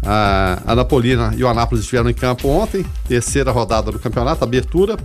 A, 0.05 0.61
a 0.65 0.75
Napolina 0.75 1.33
e 1.35 1.43
o 1.43 1.47
Anápolis 1.47 1.83
estiveram 1.83 2.09
em 2.09 2.13
campo 2.13 2.49
ontem, 2.49 2.85
terceira 3.07 3.51
rodada 3.51 3.91
do 3.91 3.99
campeonato, 3.99 4.43
abertura. 4.43 4.97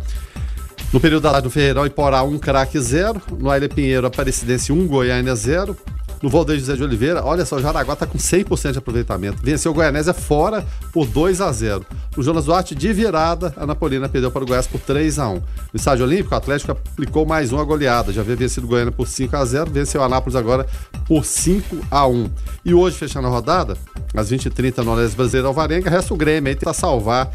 No 0.93 1.01
período 1.01 1.23
da 1.23 1.33
tarde, 1.33 1.47
no 1.47 1.51
Ferreirão, 1.51 1.87
Iporá 1.87 2.23
1, 2.23 2.39
craque 2.39 2.79
0. 2.79 3.21
No 3.39 3.51
Aile 3.51 3.69
Pinheiro, 3.69 4.07
Aparecidense 4.07 4.73
1, 4.73 4.87
Goiânia 4.87 5.35
0 5.35 5.77
no 6.23 6.29
Valdeir 6.29 6.61
José 6.61 6.77
de 6.77 6.85
Oliveira, 6.85 7.25
olha 7.25 7.45
só, 7.45 7.57
o 7.57 7.61
Jaraguá 7.61 7.95
está 7.95 8.07
com 8.07 8.17
100% 8.17 8.73
de 8.73 8.79
aproveitamento. 8.79 9.43
Venceu 9.43 9.73
o 9.73 9.75
Goianésia 9.75 10.15
fora 10.15 10.65
por 10.93 11.07
2 11.07 11.41
a 11.41 11.51
0 11.53 11.85
O 12.17 12.23
Jonas 12.23 12.45
Duarte, 12.45 12.75
de 12.75 12.93
virada, 12.93 13.53
a 13.57 13.67
Napolina 13.67 14.09
perdeu 14.09 14.31
para 14.31 14.45
o 14.45 14.47
Goiás 14.47 14.67
por 14.67 14.81
3 14.81 15.19
a 15.19 15.29
1 15.29 15.35
No 15.35 15.43
estádio 15.75 16.05
Olímpico, 16.05 16.35
o 16.35 16.39
Atlético 16.39 16.73
aplicou 16.73 17.27
mais 17.27 17.53
uma 17.53 17.65
goleada. 17.65 18.13
Já 18.13 18.21
havia 18.21 18.37
vencido 18.37 18.67
o 18.67 18.71
Goiânia 18.71 18.93
por 18.93 19.09
5 19.09 19.37
a 19.37 19.45
0 19.45 19.71
venceu 19.71 20.01
o 20.01 20.05
Anápolis 20.05 20.37
agora 20.37 20.67
por 21.07 21.25
5 21.25 21.77
a 21.91 22.07
1 22.07 22.31
E 22.65 22.73
hoje, 22.73 22.97
fechando 22.97 23.27
a 23.27 23.31
rodada, 23.31 23.77
às 24.15 24.31
20h30 24.31 24.79
no 24.85 24.93
Olés 24.93 25.15
Brasileiro 25.15 25.49
Alvarenga, 25.49 25.91
resta 25.91 26.13
o 26.13 26.17
Grêmio 26.17 26.51
aí 26.51 26.57
para 26.57 26.73
salvar 26.73 27.31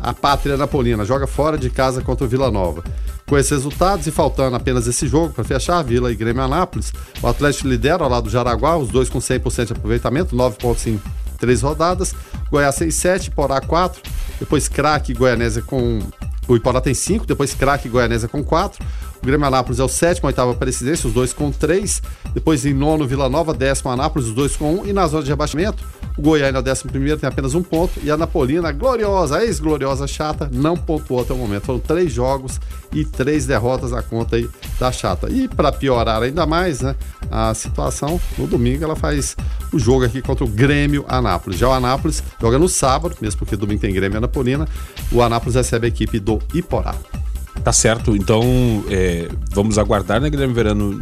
a 0.00 0.12
pátria 0.12 0.56
napolina. 0.56 1.04
Joga 1.04 1.26
fora 1.26 1.56
de 1.56 1.70
casa 1.70 2.02
contra 2.02 2.24
o 2.24 2.28
Vila 2.28 2.50
Nova. 2.50 2.82
Com 3.26 3.38
esses 3.38 3.50
resultados 3.50 4.06
e 4.06 4.10
faltando 4.10 4.56
apenas 4.56 4.86
esse 4.86 5.06
jogo 5.06 5.32
para 5.32 5.44
fechar, 5.44 5.82
Vila 5.82 6.10
e 6.10 6.16
Grêmio 6.16 6.42
Anápolis, 6.42 6.92
o 7.22 7.26
Atlético 7.26 7.68
lidera 7.68 8.06
lado 8.06 8.24
do 8.24 8.30
Jaraguá, 8.30 8.76
os 8.76 8.88
dois 8.88 9.08
com 9.08 9.18
100% 9.18 9.66
de 9.66 9.72
aproveitamento, 9.72 10.34
9 10.34 10.58
pontos 10.58 10.86
em 10.86 11.00
três 11.38 11.62
rodadas. 11.62 12.14
Goiás 12.50 12.74
6, 12.74 12.94
7, 12.94 13.30
Porá 13.30 13.60
4, 13.60 14.02
depois 14.38 14.68
Craque 14.68 15.12
e 15.12 15.14
Goianésia 15.14 15.62
com. 15.62 16.00
O 16.48 16.56
Iporá 16.56 16.80
tem 16.80 16.92
5, 16.92 17.24
depois 17.24 17.54
Craque 17.54 17.86
e 17.86 17.90
Goianésia 17.90 18.28
com 18.28 18.42
4. 18.42 18.84
O 19.22 19.26
Grêmio 19.26 19.46
Anápolis 19.46 19.78
é 19.78 19.84
o 19.84 19.88
sétimo, 19.88 20.26
oitavo 20.26 20.50
Aparecidense, 20.50 21.06
os 21.06 21.12
dois 21.12 21.32
com 21.32 21.52
3. 21.52 22.02
Depois 22.34 22.66
em 22.66 22.74
nono, 22.74 23.06
Vila 23.06 23.28
Nova, 23.28 23.54
décimo 23.54 23.92
Anápolis, 23.92 24.26
os 24.26 24.34
dois 24.34 24.56
com 24.56 24.74
1. 24.74 24.80
Um. 24.80 24.86
E 24.86 24.92
na 24.92 25.06
zona 25.06 25.22
de 25.22 25.30
rebaixamento, 25.30 25.84
o 26.18 26.22
Goiânia 26.22 26.58
o 26.58 26.62
décimo 26.62 26.90
primeiro, 26.90 27.20
tem 27.20 27.28
apenas 27.28 27.54
um 27.54 27.62
ponto. 27.62 28.00
E 28.02 28.10
a 28.10 28.16
Napolina, 28.16 28.72
gloriosa, 28.72 29.44
ex-gloriosa 29.44 30.08
chata, 30.08 30.50
não 30.52 30.76
pontuou 30.76 31.20
até 31.20 31.32
o 31.32 31.36
momento. 31.36 31.66
Foram 31.66 31.78
três 31.78 32.12
jogos 32.12 32.60
e 32.92 33.04
três 33.04 33.46
derrotas 33.46 33.92
na 33.92 34.02
conta 34.02 34.34
aí 34.34 34.50
da 34.80 34.90
chata. 34.90 35.30
E 35.30 35.46
para 35.46 35.70
piorar 35.70 36.20
ainda 36.20 36.44
mais, 36.44 36.80
né, 36.80 36.96
a 37.30 37.54
situação, 37.54 38.20
no 38.36 38.48
domingo 38.48 38.82
ela 38.82 38.96
faz 38.96 39.36
o 39.72 39.78
jogo 39.78 40.04
aqui 40.04 40.20
contra 40.20 40.44
o 40.44 40.48
Grêmio 40.48 41.04
Anápolis. 41.06 41.60
Já 41.60 41.68
o 41.68 41.72
Anápolis 41.72 42.24
joga 42.40 42.58
no 42.58 42.68
sábado, 42.68 43.16
mesmo 43.20 43.38
porque 43.38 43.54
domingo 43.54 43.80
tem 43.80 43.94
Grêmio 43.94 44.18
Anapolina. 44.18 44.66
O 45.12 45.22
Anápolis 45.22 45.54
recebe 45.54 45.86
a 45.86 45.88
equipe 45.88 46.18
do 46.18 46.40
Iporá. 46.52 46.96
Tá 47.62 47.72
certo. 47.72 48.16
Então, 48.16 48.42
é, 48.88 49.28
vamos 49.50 49.78
aguardar, 49.78 50.20
né, 50.20 50.28
Guilherme 50.28 50.54
Verano? 50.54 51.00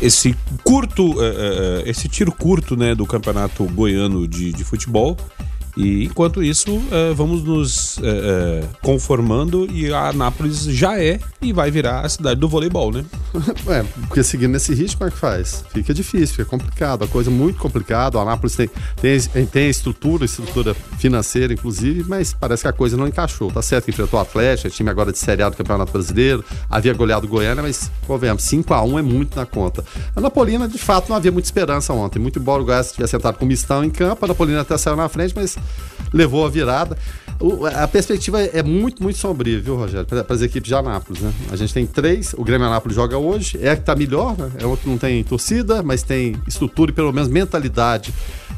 Esse 0.00 0.36
curto, 0.62 1.12
uh, 1.12 1.20
uh, 1.20 1.82
esse 1.86 2.06
tiro 2.08 2.30
curto, 2.30 2.76
né, 2.76 2.94
do 2.94 3.06
campeonato 3.06 3.64
goiano 3.64 4.28
de, 4.28 4.52
de 4.52 4.62
futebol 4.62 5.16
e 5.76 6.04
enquanto 6.04 6.42
isso, 6.42 6.74
uh, 6.74 7.14
vamos 7.14 7.42
nos 7.42 7.98
uh, 7.98 8.00
uh, 8.00 8.68
conformando 8.80 9.70
e 9.70 9.92
a 9.92 10.08
Anápolis 10.08 10.62
já 10.64 10.98
é 10.98 11.20
e 11.42 11.52
vai 11.52 11.70
virar 11.70 12.00
a 12.00 12.08
cidade 12.08 12.40
do 12.40 12.48
voleibol, 12.48 12.90
né? 12.92 13.04
É, 13.68 13.82
porque 14.06 14.22
seguindo 14.22 14.52
nesse 14.52 14.72
ritmo, 14.72 14.98
como 14.98 15.08
é 15.08 15.10
que 15.10 15.18
faz? 15.18 15.64
Fica 15.70 15.92
difícil, 15.92 16.36
fica 16.36 16.44
complicado, 16.44 17.04
a 17.04 17.08
coisa 17.08 17.30
é 17.30 17.32
muito 17.32 17.58
complicada. 17.58 18.18
A 18.18 18.22
Anápolis 18.22 18.54
tem, 18.54 18.70
tem, 19.00 19.46
tem 19.46 19.68
estrutura, 19.68 20.24
estrutura 20.24 20.72
financeira, 20.98 21.52
inclusive, 21.52 22.04
mas 22.08 22.32
parece 22.32 22.62
que 22.62 22.68
a 22.68 22.72
coisa 22.72 22.96
não 22.96 23.06
encaixou. 23.06 23.50
Tá 23.50 23.60
certo 23.60 23.86
que 23.86 23.90
enfrentou 23.90 24.18
o 24.18 24.22
Atlético, 24.22 24.68
é 24.68 24.70
time 24.70 24.88
agora 24.88 25.12
de 25.12 25.18
Série 25.18 25.42
A 25.42 25.48
do 25.48 25.56
Campeonato 25.56 25.92
Brasileiro, 25.92 26.44
havia 26.70 26.94
goleado 26.94 27.26
o 27.26 27.28
Goiânia, 27.28 27.62
mas, 27.62 27.90
convenhamos, 28.06 28.44
5x1 28.44 28.98
é 28.98 29.02
muito 29.02 29.36
na 29.36 29.44
conta. 29.44 29.84
A 30.14 30.20
Napolina, 30.20 30.68
de 30.68 30.78
fato, 30.78 31.08
não 31.08 31.16
havia 31.16 31.32
muita 31.32 31.48
esperança 31.48 31.92
ontem. 31.92 32.18
Muito 32.18 32.38
embora 32.38 32.62
o 32.62 32.64
Goiás 32.64 32.92
tivesse 32.92 33.10
sentado 33.10 33.36
com 33.36 33.44
mistão 33.44 33.84
em 33.84 33.90
campo, 33.90 34.24
a 34.24 34.28
Napolina 34.28 34.60
até 34.60 34.78
saiu 34.78 34.96
na 34.96 35.08
frente, 35.08 35.34
mas 35.34 35.56
levou 36.12 36.44
a 36.44 36.48
virada. 36.48 36.96
O, 37.38 37.66
a 37.66 37.86
perspectiva 37.86 38.40
é 38.42 38.62
muito, 38.62 39.02
muito 39.02 39.18
sombria, 39.18 39.60
viu, 39.60 39.76
Rogério, 39.76 40.06
para 40.06 40.24
as 40.34 40.40
equipes 40.40 40.68
de 40.68 40.74
Anápolis, 40.74 41.20
né? 41.20 41.32
A 41.50 41.56
gente 41.56 41.72
tem 41.72 41.86
três, 41.86 42.34
o 42.34 42.42
Grêmio 42.42 42.66
Anápolis 42.66 42.96
joga 42.96 43.18
hoje, 43.18 43.58
é 43.60 43.70
a 43.70 43.76
que 43.76 43.82
está 43.82 43.94
melhor, 43.94 44.36
né? 44.38 44.50
É 44.58 44.64
o 44.64 44.76
que 44.76 44.88
não 44.88 44.96
tem 44.96 45.22
torcida, 45.22 45.82
mas 45.82 46.02
tem 46.02 46.36
estrutura 46.46 46.90
e 46.90 46.94
pelo 46.94 47.12
menos 47.12 47.28
mentalidade 47.28 48.14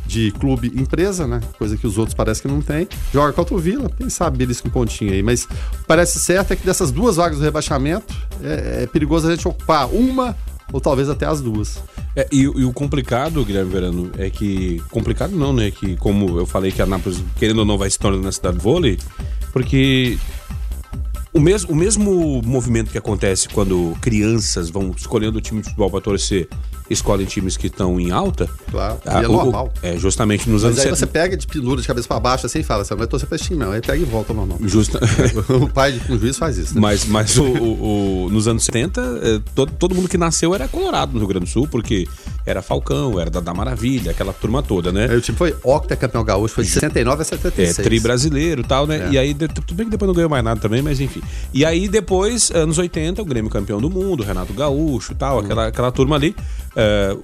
de 0.06 0.30
clube 0.32 0.72
empresa, 0.74 1.26
né? 1.26 1.40
Coisa 1.58 1.76
que 1.76 1.86
os 1.86 1.98
outros 1.98 2.14
parece 2.14 2.40
que 2.40 2.48
não 2.48 2.62
tem. 2.62 2.88
Joga 3.12 3.32
contra 3.32 3.54
o 3.54 3.58
Vila, 3.58 3.90
quem 3.96 4.08
sabe 4.08 4.42
eles 4.42 4.60
com 4.60 4.70
pontinho 4.70 5.12
aí. 5.12 5.22
Mas 5.22 5.46
parece 5.86 6.18
certo 6.18 6.52
é 6.52 6.56
que 6.56 6.64
dessas 6.64 6.90
duas 6.90 7.16
vagas 7.16 7.38
do 7.38 7.44
rebaixamento 7.44 8.14
é, 8.42 8.84
é 8.84 8.86
perigoso 8.86 9.28
a 9.28 9.30
gente 9.30 9.46
ocupar 9.46 9.86
uma 9.92 10.34
ou 10.72 10.80
talvez 10.80 11.08
até 11.08 11.26
as 11.26 11.40
duas. 11.40 11.82
É, 12.14 12.26
e, 12.32 12.42
e, 12.42 12.64
o 12.64 12.72
complicado, 12.72 13.44
Guilherme 13.44 13.70
Verano, 13.70 14.10
é 14.18 14.28
que. 14.30 14.82
Complicado 14.90 15.34
não, 15.36 15.52
né? 15.52 15.70
Que 15.70 15.96
como 15.96 16.38
eu 16.38 16.46
falei 16.46 16.72
que 16.72 16.82
a 16.82 16.86
Nápoles, 16.86 17.22
querendo 17.38 17.60
ou 17.60 17.64
não, 17.64 17.78
vai 17.78 17.90
se 17.90 17.98
tornar 17.98 18.18
na 18.18 18.32
cidade 18.32 18.56
de 18.56 18.62
vôlei, 18.62 18.98
porque 19.52 20.18
o 21.32 21.40
mesmo, 21.40 21.72
o 21.72 21.76
mesmo 21.76 22.42
movimento 22.42 22.90
que 22.90 22.98
acontece 22.98 23.48
quando 23.48 23.96
crianças 24.00 24.70
vão 24.70 24.92
escolhendo 24.96 25.38
o 25.38 25.40
time 25.40 25.60
de 25.60 25.68
futebol 25.68 25.90
para 25.90 26.00
torcer 26.00 26.48
escolhem 26.90 27.26
times 27.26 27.56
que 27.56 27.66
estão 27.66 27.98
em 28.00 28.10
alta. 28.10 28.48
Claro. 28.70 28.98
E 29.04 29.24
é 29.24 29.28
o, 29.28 29.32
normal. 29.32 29.72
É, 29.82 29.96
justamente 29.96 30.48
nos 30.48 30.62
Mas 30.62 30.72
anos 30.72 30.84
aí 30.84 30.90
você 30.90 31.06
pega 31.06 31.36
de 31.36 31.46
pendura 31.46 31.80
de 31.80 31.86
cabeça 31.86 32.08
para 32.08 32.20
baixo 32.20 32.46
assim 32.46 32.60
e 32.60 32.62
fala, 32.62 32.84
você 32.84 32.94
não 32.94 32.98
vai 32.98 33.06
torcer 33.06 33.28
pra 33.28 33.36
esse 33.36 33.44
time, 33.44 33.58
não. 33.58 33.72
Aí 33.72 33.80
pega 33.80 34.02
e 34.02 34.04
volta 34.04 34.32
ao 34.32 34.36
normal. 34.36 34.58
Justa... 34.62 35.00
o 35.48 35.68
pai 35.68 35.92
de 35.92 36.12
um 36.12 36.18
juiz 36.18 36.38
faz 36.38 36.56
isso. 36.58 36.74
Né? 36.74 36.80
Mas, 36.80 37.04
mas 37.04 37.36
o, 37.36 37.44
o, 37.44 38.24
o, 38.26 38.30
nos 38.30 38.48
anos 38.48 38.64
70, 38.64 39.00
é, 39.00 39.40
todo, 39.54 39.72
todo 39.72 39.94
mundo 39.94 40.08
que 40.08 40.18
nasceu 40.18 40.54
era 40.54 40.68
colorado 40.68 41.12
no 41.12 41.18
Rio 41.18 41.28
Grande 41.28 41.46
do 41.46 41.50
Sul, 41.50 41.68
porque 41.68 42.06
era 42.46 42.62
Falcão, 42.62 43.20
era 43.20 43.30
da, 43.30 43.54
Maravilha, 43.54 44.10
aquela 44.10 44.32
turma 44.32 44.62
toda, 44.62 44.90
né? 44.90 45.06
Aí 45.10 45.16
o 45.16 45.20
time 45.20 45.36
foi 45.36 45.54
octa 45.62 45.96
campeão 45.96 46.24
gaúcho, 46.24 46.54
foi 46.54 46.64
de 46.64 46.70
69 46.70 47.22
a 47.22 47.24
76. 47.24 47.78
É, 47.78 47.82
tri 47.82 48.00
brasileiro 48.00 48.62
e 48.62 48.64
tal, 48.64 48.86
né? 48.86 49.08
É. 49.08 49.10
E 49.12 49.18
aí, 49.18 49.34
tudo 49.34 49.74
bem 49.74 49.86
que 49.86 49.90
depois 49.90 50.06
não 50.06 50.14
ganhou 50.14 50.30
mais 50.30 50.42
nada 50.42 50.60
também, 50.60 50.80
mas 50.80 51.00
enfim. 51.00 51.22
E 51.52 51.64
aí 51.64 51.88
depois, 51.88 52.50
anos 52.50 52.78
80, 52.78 53.20
o 53.20 53.24
Grêmio 53.24 53.50
campeão 53.50 53.80
do 53.80 53.90
mundo, 53.90 54.22
Renato 54.22 54.52
Gaúcho 54.52 55.12
e 55.12 55.14
tal, 55.14 55.36
uhum. 55.36 55.44
aquela, 55.44 55.66
aquela 55.66 55.92
turma 55.92 56.16
ali. 56.16 56.34
Uh, 56.72 57.20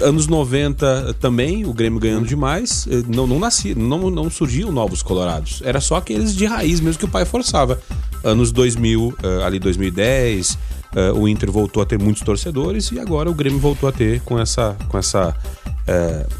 anos 0.00 0.26
90 0.26 1.14
também, 1.14 1.64
o 1.64 1.72
Grêmio 1.72 2.00
ganhando 2.00 2.26
demais, 2.26 2.86
eh, 2.90 3.02
não, 3.08 3.26
não 3.26 3.38
nascia, 3.38 3.74
não, 3.74 4.10
não 4.10 4.30
surgiam 4.30 4.72
novos 4.72 5.02
colorados. 5.02 5.60
Era 5.64 5.80
só 5.80 5.96
aqueles 5.96 6.34
de 6.34 6.46
raiz 6.46 6.80
mesmo 6.80 6.98
que 6.98 7.04
o 7.04 7.08
pai 7.08 7.24
forçava. 7.24 7.80
Anos 8.24 8.52
2000, 8.52 9.14
eh, 9.22 9.44
ali 9.44 9.58
2010, 9.58 10.58
eh, 10.94 11.12
o 11.12 11.26
Inter 11.28 11.50
voltou 11.50 11.82
a 11.82 11.86
ter 11.86 11.98
muitos 11.98 12.22
torcedores 12.22 12.90
e 12.92 12.98
agora 12.98 13.30
o 13.30 13.34
Grêmio 13.34 13.58
voltou 13.58 13.88
a 13.88 13.92
ter 13.92 14.20
com 14.22 14.38
essa, 14.38 14.76
com 14.88 14.98
essa, 14.98 15.34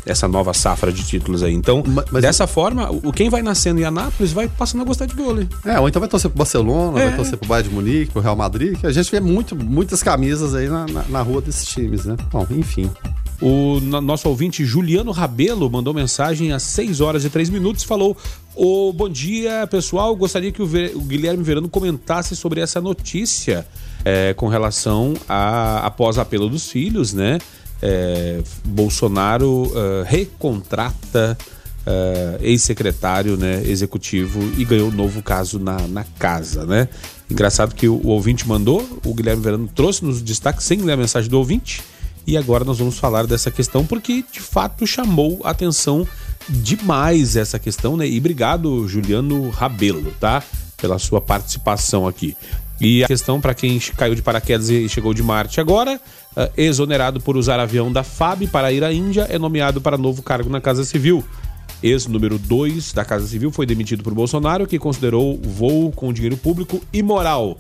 essa 0.06 0.28
nova 0.28 0.52
safra 0.54 0.92
de 0.92 1.02
títulos 1.04 1.42
aí. 1.42 1.52
Então, 1.52 1.82
mas, 2.10 2.22
dessa 2.22 2.44
eu... 2.44 2.48
forma, 2.48 2.90
o 2.90 3.12
quem 3.12 3.28
vai 3.28 3.42
nascendo 3.42 3.80
em 3.80 3.84
Anápolis 3.84 4.32
vai 4.32 4.48
passando 4.48 4.82
a 4.82 4.84
gostar 4.84 5.06
de 5.06 5.14
vôlei. 5.14 5.48
É, 5.64 5.78
ou 5.80 5.88
então 5.88 6.00
vai 6.00 6.08
torcer 6.08 6.30
pro 6.30 6.38
Barcelona, 6.38 7.00
é. 7.00 7.06
vai 7.06 7.16
torcer 7.16 7.36
pro 7.38 7.48
Bayern 7.48 7.68
de 7.68 7.74
Munique, 7.74 8.12
pro 8.12 8.22
Real 8.22 8.36
Madrid, 8.36 8.78
que 8.78 8.86
a 8.86 8.92
gente 8.92 9.10
vê 9.10 9.20
muito, 9.20 9.56
muitas 9.56 10.02
camisas 10.02 10.54
aí 10.54 10.68
na, 10.68 10.86
na, 10.86 11.02
na 11.08 11.22
rua 11.22 11.40
desses 11.40 11.66
times, 11.66 12.04
né? 12.04 12.16
Bom, 12.30 12.46
enfim. 12.50 12.90
O 13.42 13.80
nosso 13.80 14.28
ouvinte 14.28 14.64
Juliano 14.64 15.10
Rabelo 15.10 15.68
mandou 15.68 15.92
mensagem 15.92 16.52
às 16.52 16.62
6 16.62 17.00
horas 17.00 17.24
e 17.24 17.28
3 17.28 17.50
minutos 17.50 17.82
falou: 17.82 18.16
oh, 18.54 18.92
Bom 18.92 19.08
dia, 19.08 19.66
pessoal. 19.66 20.14
Gostaria 20.14 20.52
que 20.52 20.62
o 20.62 20.66
Guilherme 20.66 21.42
Verano 21.42 21.68
comentasse 21.68 22.36
sobre 22.36 22.60
essa 22.60 22.80
notícia 22.80 23.66
é, 24.04 24.34
com 24.34 24.48
relação 24.48 25.14
a 25.28 25.86
após 25.86 26.18
apelo 26.18 26.48
dos 26.48 26.70
filhos, 26.70 27.12
né? 27.12 27.38
É, 27.80 28.40
Bolsonaro 28.64 29.64
uh, 29.64 30.04
recontrata 30.06 31.36
uh, 31.86 32.38
ex-secretário 32.40 33.36
né, 33.36 33.60
executivo 33.64 34.40
e 34.56 34.64
ganhou 34.64 34.88
um 34.88 34.92
novo 34.92 35.20
caso 35.20 35.58
na, 35.58 35.76
na 35.88 36.04
casa, 36.18 36.64
né? 36.64 36.88
Engraçado 37.28 37.74
que 37.74 37.88
o, 37.88 37.94
o 37.94 38.08
ouvinte 38.08 38.46
mandou, 38.46 38.86
o 39.04 39.14
Guilherme 39.14 39.42
Verano 39.42 39.68
trouxe 39.74 40.04
nos 40.04 40.22
destaques 40.22 40.64
sem 40.64 40.78
ler 40.80 40.92
a 40.92 40.96
mensagem 40.96 41.28
do 41.28 41.38
ouvinte. 41.38 41.82
E 42.24 42.36
agora 42.36 42.64
nós 42.64 42.78
vamos 42.78 42.98
falar 42.98 43.26
dessa 43.26 43.50
questão 43.50 43.84
porque 43.84 44.24
de 44.30 44.40
fato 44.40 44.86
chamou 44.86 45.40
atenção 45.42 46.06
demais 46.48 47.34
essa 47.34 47.58
questão, 47.58 47.96
né? 47.96 48.06
E 48.06 48.18
obrigado, 48.18 48.86
Juliano 48.86 49.50
Rabelo, 49.50 50.12
tá? 50.20 50.42
Pela 50.76 50.98
sua 50.98 51.20
participação 51.20 52.06
aqui. 52.06 52.36
E 52.82 53.04
a 53.04 53.06
questão 53.06 53.40
para 53.40 53.54
quem 53.54 53.78
caiu 53.96 54.12
de 54.12 54.22
paraquedas 54.22 54.68
e 54.68 54.88
chegou 54.88 55.14
de 55.14 55.22
Marte 55.22 55.60
agora, 55.60 56.00
uh, 56.36 56.50
exonerado 56.56 57.20
por 57.20 57.36
usar 57.36 57.60
avião 57.60 57.92
da 57.92 58.02
FAB 58.02 58.48
para 58.48 58.72
ir 58.72 58.82
à 58.82 58.92
Índia, 58.92 59.28
é 59.30 59.38
nomeado 59.38 59.80
para 59.80 59.96
novo 59.96 60.20
cargo 60.20 60.50
na 60.50 60.60
Casa 60.60 60.84
Civil. 60.84 61.24
Ex-número 61.80 62.40
2 62.40 62.92
da 62.92 63.04
Casa 63.04 63.28
Civil 63.28 63.52
foi 63.52 63.66
demitido 63.66 64.02
por 64.02 64.12
Bolsonaro, 64.12 64.66
que 64.66 64.80
considerou 64.80 65.40
voo 65.40 65.92
com 65.92 66.12
dinheiro 66.12 66.36
público 66.36 66.82
imoral 66.92 67.56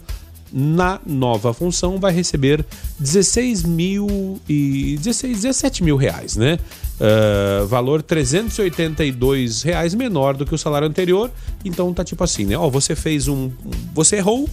na 0.52 1.00
nova 1.06 1.54
função 1.54 1.98
vai 1.98 2.12
receber 2.12 2.64
16 2.98 3.62
mil 3.62 4.38
e 4.48 4.98
16, 4.98 5.42
17 5.42 5.82
mil 5.82 5.96
reais, 5.96 6.36
né? 6.36 6.58
Uh, 7.00 7.66
valor 7.66 8.02
382 8.02 9.62
reais 9.62 9.94
menor 9.94 10.36
do 10.36 10.44
que 10.44 10.54
o 10.54 10.58
salário 10.58 10.86
anterior. 10.86 11.30
Então 11.64 11.92
tá 11.94 12.04
tipo 12.04 12.22
assim, 12.22 12.44
né? 12.44 12.56
Ó, 12.56 12.68
você 12.68 12.94
fez 12.94 13.28
um, 13.28 13.50
você 13.94 14.16
errou, 14.16 14.48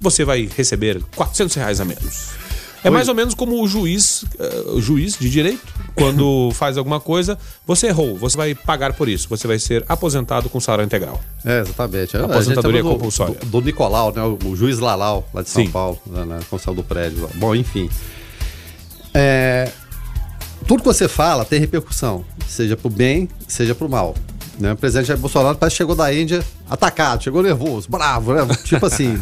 você 0.00 0.24
vai 0.24 0.48
receber 0.56 1.02
400 1.14 1.54
reais 1.56 1.80
a 1.80 1.84
menos. 1.84 2.30
É 2.82 2.88
mais 2.88 3.08
ou 3.08 3.14
menos 3.14 3.34
como 3.34 3.62
o 3.62 3.68
juiz, 3.68 4.22
uh, 4.22 4.76
o 4.76 4.80
juiz 4.80 5.18
de 5.18 5.28
direito, 5.28 5.66
quando 5.94 6.50
faz 6.54 6.78
alguma 6.78 6.98
coisa, 6.98 7.38
você 7.66 7.88
errou, 7.88 8.16
você 8.16 8.36
vai 8.36 8.54
pagar 8.54 8.94
por 8.94 9.08
isso, 9.08 9.28
você 9.28 9.46
vai 9.46 9.58
ser 9.58 9.84
aposentado 9.86 10.48
com 10.48 10.58
salário 10.58 10.86
integral. 10.86 11.20
É, 11.44 11.60
exatamente. 11.60 12.16
Aposentadoria 12.16 12.82
do, 12.82 12.88
compulsória. 12.88 13.34
Do, 13.34 13.46
do, 13.46 13.60
Nicolau, 13.60 14.12
né, 14.14 14.22
o, 14.22 14.56
juiz 14.56 14.78
Lalau, 14.78 15.28
lá 15.34 15.42
de 15.42 15.50
São 15.50 15.64
Sim. 15.64 15.70
Paulo, 15.70 16.00
né, 16.06 16.24
na 16.24 16.36
construção 16.36 16.74
do 16.74 16.82
prédio. 16.82 17.28
Bom, 17.34 17.54
enfim. 17.54 17.90
É, 19.12 19.70
tudo 20.66 20.82
que 20.82 20.88
você 20.88 21.08
fala 21.08 21.44
tem 21.44 21.60
repercussão, 21.60 22.24
seja 22.48 22.76
pro 22.76 22.88
bem, 22.88 23.28
seja 23.46 23.74
pro 23.74 23.88
mal. 23.88 24.14
Né? 24.60 24.72
O 24.72 24.76
presidente 24.76 25.06
Jair 25.06 25.18
Bolsonaro 25.18 25.56
parece 25.56 25.74
que 25.74 25.78
chegou 25.78 25.96
da 25.96 26.12
Índia 26.12 26.44
atacado, 26.68 27.24
chegou 27.24 27.42
nervoso, 27.42 27.88
bravo, 27.90 28.34
né? 28.34 28.46
Tipo 28.62 28.86
assim, 28.86 29.18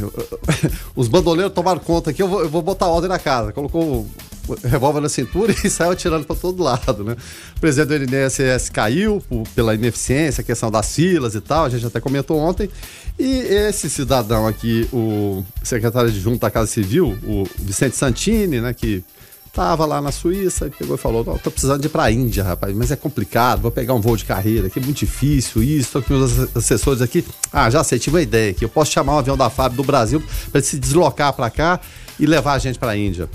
os 0.96 1.06
bandoleiros 1.06 1.54
tomaram 1.54 1.78
conta 1.78 2.10
aqui, 2.10 2.20
eu 2.20 2.28
vou, 2.28 2.40
eu 2.42 2.48
vou 2.48 2.60
botar 2.60 2.86
ordem 2.86 3.08
na 3.08 3.18
casa. 3.18 3.52
Colocou 3.52 4.06
o 4.48 4.56
revólver 4.66 5.00
na 5.00 5.08
cintura 5.08 5.54
e 5.62 5.70
saiu 5.70 5.92
atirando 5.92 6.26
para 6.26 6.34
todo 6.34 6.62
lado, 6.62 7.04
né? 7.04 7.16
O 7.56 7.60
presidente 7.60 8.06
do 8.06 8.16
INSS 8.16 8.68
caiu 8.70 9.22
por, 9.28 9.46
pela 9.54 9.74
ineficiência, 9.74 10.42
questão 10.42 10.70
das 10.70 10.94
filas 10.94 11.34
e 11.34 11.40
tal, 11.40 11.66
a 11.66 11.68
gente 11.68 11.86
até 11.86 12.00
comentou 12.00 12.38
ontem. 12.38 12.68
E 13.18 13.40
esse 13.40 13.88
cidadão 13.88 14.46
aqui, 14.46 14.88
o 14.92 15.44
secretário 15.62 16.10
de 16.10 16.18
junta 16.18 16.46
da 16.46 16.50
Casa 16.50 16.66
Civil, 16.66 17.16
o 17.24 17.44
Vicente 17.58 17.96
Santini, 17.96 18.60
né, 18.60 18.74
que 18.74 19.04
Tava 19.52 19.86
lá 19.86 20.00
na 20.00 20.12
Suíça 20.12 20.66
e 20.66 20.70
pegou 20.70 20.96
e 20.96 20.98
falou: 20.98 21.24
Não, 21.24 21.38
tô 21.38 21.50
precisando 21.50 21.80
de 21.80 21.86
ir 21.86 21.90
pra 21.90 22.10
Índia, 22.10 22.44
rapaz, 22.44 22.74
mas 22.74 22.90
é 22.90 22.96
complicado, 22.96 23.60
vou 23.60 23.70
pegar 23.70 23.94
um 23.94 24.00
voo 24.00 24.16
de 24.16 24.24
carreira 24.24 24.68
aqui, 24.68 24.78
é 24.78 24.82
muito 24.82 24.98
difícil, 24.98 25.62
isso, 25.62 25.92
tô 25.92 26.02
com 26.02 26.14
meus 26.14 26.56
assessores 26.56 27.02
aqui. 27.02 27.24
Ah, 27.52 27.68
já 27.70 27.82
sei, 27.82 27.98
tive 27.98 28.16
uma 28.16 28.22
ideia 28.22 28.50
aqui. 28.50 28.64
Eu 28.64 28.68
posso 28.68 28.92
chamar 28.92 29.14
um 29.14 29.18
avião 29.18 29.36
da 29.36 29.50
FAB 29.50 29.74
do 29.74 29.82
Brasil 29.82 30.22
para 30.52 30.60
se 30.60 30.78
deslocar 30.78 31.32
para 31.32 31.50
cá 31.50 31.80
e 32.18 32.26
levar 32.26 32.54
a 32.54 32.58
gente 32.58 32.78
pra 32.78 32.96
Índia. 32.96 33.28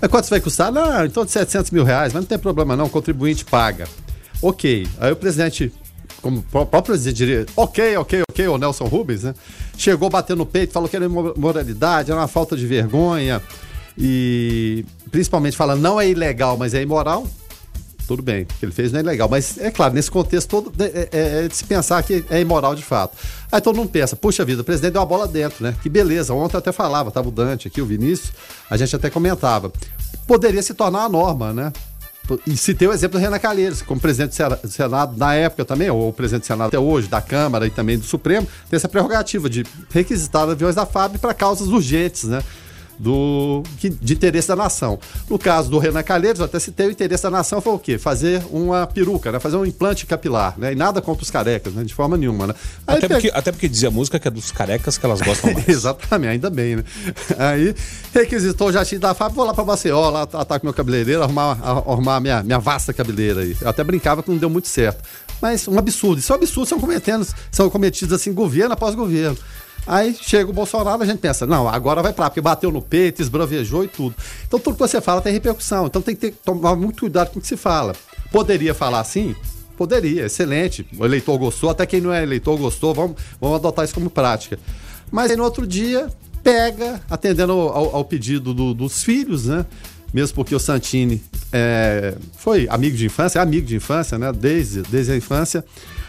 Mas 0.00 0.10
quanto 0.10 0.24
isso 0.24 0.30
vai 0.30 0.40
custar? 0.40 0.72
Não, 0.72 1.04
então 1.04 1.24
de 1.24 1.30
700 1.30 1.70
mil 1.70 1.84
reais, 1.84 2.12
mas 2.12 2.22
não 2.22 2.28
tem 2.28 2.38
problema 2.38 2.74
não, 2.76 2.86
o 2.86 2.90
contribuinte 2.90 3.44
paga. 3.44 3.86
Ok. 4.40 4.86
Aí 4.98 5.12
o 5.12 5.16
presidente, 5.16 5.72
como 6.22 6.38
o 6.38 6.42
próprio 6.42 6.82
presidente 6.82 7.16
diria, 7.16 7.46
ok, 7.54 7.96
ok, 7.98 8.22
ok, 8.30 8.48
o 8.48 8.56
Nelson 8.56 8.84
Rubens, 8.84 9.24
né? 9.24 9.34
Chegou 9.76 10.08
batendo 10.08 10.38
no 10.38 10.46
peito, 10.46 10.72
falou 10.72 10.88
que 10.88 10.96
era 10.96 11.04
imoralidade, 11.04 12.10
era 12.10 12.20
uma 12.20 12.28
falta 12.28 12.56
de 12.56 12.66
vergonha 12.66 13.42
e 14.00 14.84
principalmente 15.10 15.56
falando 15.56 15.82
não 15.82 16.00
é 16.00 16.08
ilegal, 16.08 16.56
mas 16.56 16.72
é 16.72 16.80
imoral, 16.80 17.26
tudo 18.08 18.22
bem, 18.22 18.42
o 18.42 18.46
que 18.46 18.64
ele 18.64 18.72
fez 18.72 18.90
não 18.90 18.98
é 18.98 19.02
ilegal. 19.02 19.28
Mas 19.28 19.56
é 19.58 19.70
claro, 19.70 19.94
nesse 19.94 20.10
contexto 20.10 20.48
todo 20.48 20.72
é, 20.82 21.08
é, 21.12 21.44
é, 21.44 21.48
de 21.48 21.54
se 21.54 21.62
pensar 21.62 22.02
que 22.02 22.24
é 22.28 22.40
imoral 22.40 22.74
de 22.74 22.82
fato. 22.82 23.16
Aí 23.52 23.60
todo 23.60 23.76
mundo 23.76 23.90
pensa, 23.90 24.16
puxa 24.16 24.44
vida, 24.44 24.62
o 24.62 24.64
presidente 24.64 24.94
deu 24.94 25.00
uma 25.00 25.06
bola 25.06 25.28
dentro, 25.28 25.62
né? 25.62 25.76
Que 25.80 25.88
beleza, 25.88 26.34
ontem 26.34 26.56
eu 26.56 26.58
até 26.58 26.72
falava, 26.72 27.10
tava 27.12 27.28
o 27.28 27.30
Dante 27.30 27.68
aqui, 27.68 27.80
o 27.80 27.86
Vinícius, 27.86 28.32
a 28.68 28.76
gente 28.76 28.96
até 28.96 29.10
comentava. 29.10 29.70
Poderia 30.26 30.60
se 30.62 30.74
tornar 30.74 31.04
a 31.04 31.08
norma, 31.08 31.52
né? 31.52 31.72
E 32.46 32.74
tem 32.74 32.88
o 32.88 32.92
exemplo 32.92 33.18
do 33.18 33.22
Renan 33.22 33.38
Calheiros, 33.38 33.82
como 33.82 34.00
presidente 34.00 34.36
do 34.62 34.68
Senado 34.68 35.16
na 35.16 35.34
época 35.34 35.64
também, 35.64 35.90
ou 35.90 36.12
presidente 36.12 36.42
do 36.42 36.46
Senado 36.46 36.68
até 36.68 36.78
hoje, 36.78 37.06
da 37.06 37.20
Câmara 37.20 37.66
e 37.66 37.70
também 37.70 37.98
do 37.98 38.04
Supremo, 38.04 38.46
tem 38.68 38.76
essa 38.76 38.88
prerrogativa 38.88 39.48
de 39.48 39.64
requisitar 39.90 40.48
aviões 40.48 40.74
da 40.74 40.86
FAB 40.86 41.18
para 41.18 41.34
causas 41.34 41.68
urgentes, 41.68 42.24
né? 42.24 42.42
Do, 43.00 43.62
de 43.78 44.12
interesse 44.12 44.48
da 44.48 44.54
nação. 44.54 44.98
No 45.28 45.38
caso 45.38 45.70
do 45.70 45.78
Renan 45.78 46.02
Calheiros, 46.02 46.40
até 46.40 46.58
se 46.58 46.70
tem 46.70 46.86
o 46.86 46.90
interesse 46.90 47.22
da 47.22 47.30
nação 47.30 47.60
foi 47.60 47.72
o 47.72 47.78
quê? 47.78 47.98
Fazer 47.98 48.42
uma 48.50 48.86
peruca, 48.86 49.32
né? 49.32 49.40
Fazer 49.40 49.56
um 49.56 49.64
implante 49.64 50.04
capilar, 50.04 50.54
né? 50.58 50.72
E 50.72 50.74
nada 50.74 51.00
contra 51.00 51.22
os 51.22 51.30
carecas, 51.30 51.72
né? 51.72 51.82
De 51.82 51.94
forma 51.94 52.16
nenhuma, 52.18 52.48
né? 52.48 52.54
até, 52.86 53.08
porque, 53.08 53.30
até 53.32 53.52
porque 53.52 53.68
dizia 53.68 53.88
a 53.88 53.90
música 53.90 54.18
que 54.18 54.28
é 54.28 54.30
dos 54.30 54.52
carecas 54.52 54.98
que 54.98 55.06
elas 55.06 55.20
gostam 55.22 55.52
mais. 55.54 55.66
Exatamente, 55.66 56.32
ainda 56.32 56.50
bem, 56.50 56.76
né? 56.76 56.84
Aí 57.38 57.74
requisitou 58.12 58.68
o 58.68 58.72
jatinho 58.72 59.00
da 59.00 59.14
FAB, 59.14 59.34
vou 59.34 59.46
lá 59.46 59.54
pra 59.54 59.64
Maceió, 59.64 60.10
lá 60.10 60.22
atacar 60.22 60.60
meu 60.62 60.74
cabeleireiro, 60.74 61.22
arrumar, 61.22 61.58
arrumar 61.62 62.20
minha, 62.20 62.42
minha 62.42 62.58
vasta 62.58 62.92
cabeleira 62.92 63.40
aí. 63.40 63.56
Eu 63.60 63.68
até 63.68 63.82
brincava 63.82 64.22
que 64.22 64.30
não 64.30 64.36
deu 64.36 64.50
muito 64.50 64.68
certo. 64.68 65.02
Mas 65.40 65.66
um 65.66 65.78
absurdo. 65.78 66.18
Isso 66.18 66.32
é 66.32 66.36
um 66.36 66.38
absurdo, 66.38 66.68
são 66.68 66.78
cometendo, 66.78 67.26
são 67.50 67.70
cometidos 67.70 68.12
assim, 68.12 68.32
governo 68.32 68.74
após 68.74 68.94
governo. 68.94 69.38
Aí 69.90 70.14
chega 70.14 70.48
o 70.48 70.52
Bolsonaro, 70.52 71.02
a 71.02 71.04
gente 71.04 71.18
pensa, 71.18 71.44
não, 71.48 71.68
agora 71.68 72.00
vai 72.00 72.14
lá, 72.16 72.30
porque 72.30 72.40
bateu 72.40 72.70
no 72.70 72.80
peito, 72.80 73.20
esbravejou 73.20 73.82
e 73.82 73.88
tudo. 73.88 74.14
Então 74.46 74.60
tudo 74.60 74.74
que 74.74 74.78
você 74.78 75.00
fala 75.00 75.20
tem 75.20 75.32
repercussão. 75.32 75.86
Então 75.86 76.00
tem 76.00 76.14
que 76.14 76.30
ter, 76.30 76.36
tomar 76.44 76.76
muito 76.76 77.00
cuidado 77.00 77.32
com 77.32 77.40
o 77.40 77.42
que 77.42 77.48
se 77.48 77.56
fala. 77.56 77.92
Poderia 78.30 78.72
falar 78.72 79.00
assim? 79.00 79.34
Poderia, 79.76 80.26
excelente. 80.26 80.86
O 80.96 81.04
eleitor 81.04 81.36
gostou, 81.38 81.70
até 81.70 81.84
quem 81.86 82.00
não 82.00 82.12
é 82.12 82.22
eleitor 82.22 82.56
gostou, 82.56 82.94
vamos, 82.94 83.16
vamos 83.40 83.56
adotar 83.56 83.84
isso 83.84 83.92
como 83.92 84.08
prática. 84.08 84.60
Mas 85.10 85.32
aí 85.32 85.36
no 85.36 85.42
outro 85.42 85.66
dia, 85.66 86.08
pega, 86.40 87.02
atendendo 87.10 87.50
ao, 87.50 87.96
ao 87.96 88.04
pedido 88.04 88.54
do, 88.54 88.72
dos 88.72 89.02
filhos, 89.02 89.46
né? 89.46 89.66
mesmo 90.14 90.36
porque 90.36 90.54
o 90.54 90.60
Santini 90.60 91.20
é, 91.52 92.14
foi 92.36 92.68
amigo 92.70 92.96
de 92.96 93.06
infância, 93.06 93.40
é 93.40 93.42
amigo 93.42 93.66
de 93.66 93.74
infância, 93.74 94.16
né? 94.16 94.32
Desde, 94.32 94.82
desde 94.82 95.10
a 95.10 95.16
infância 95.16 95.64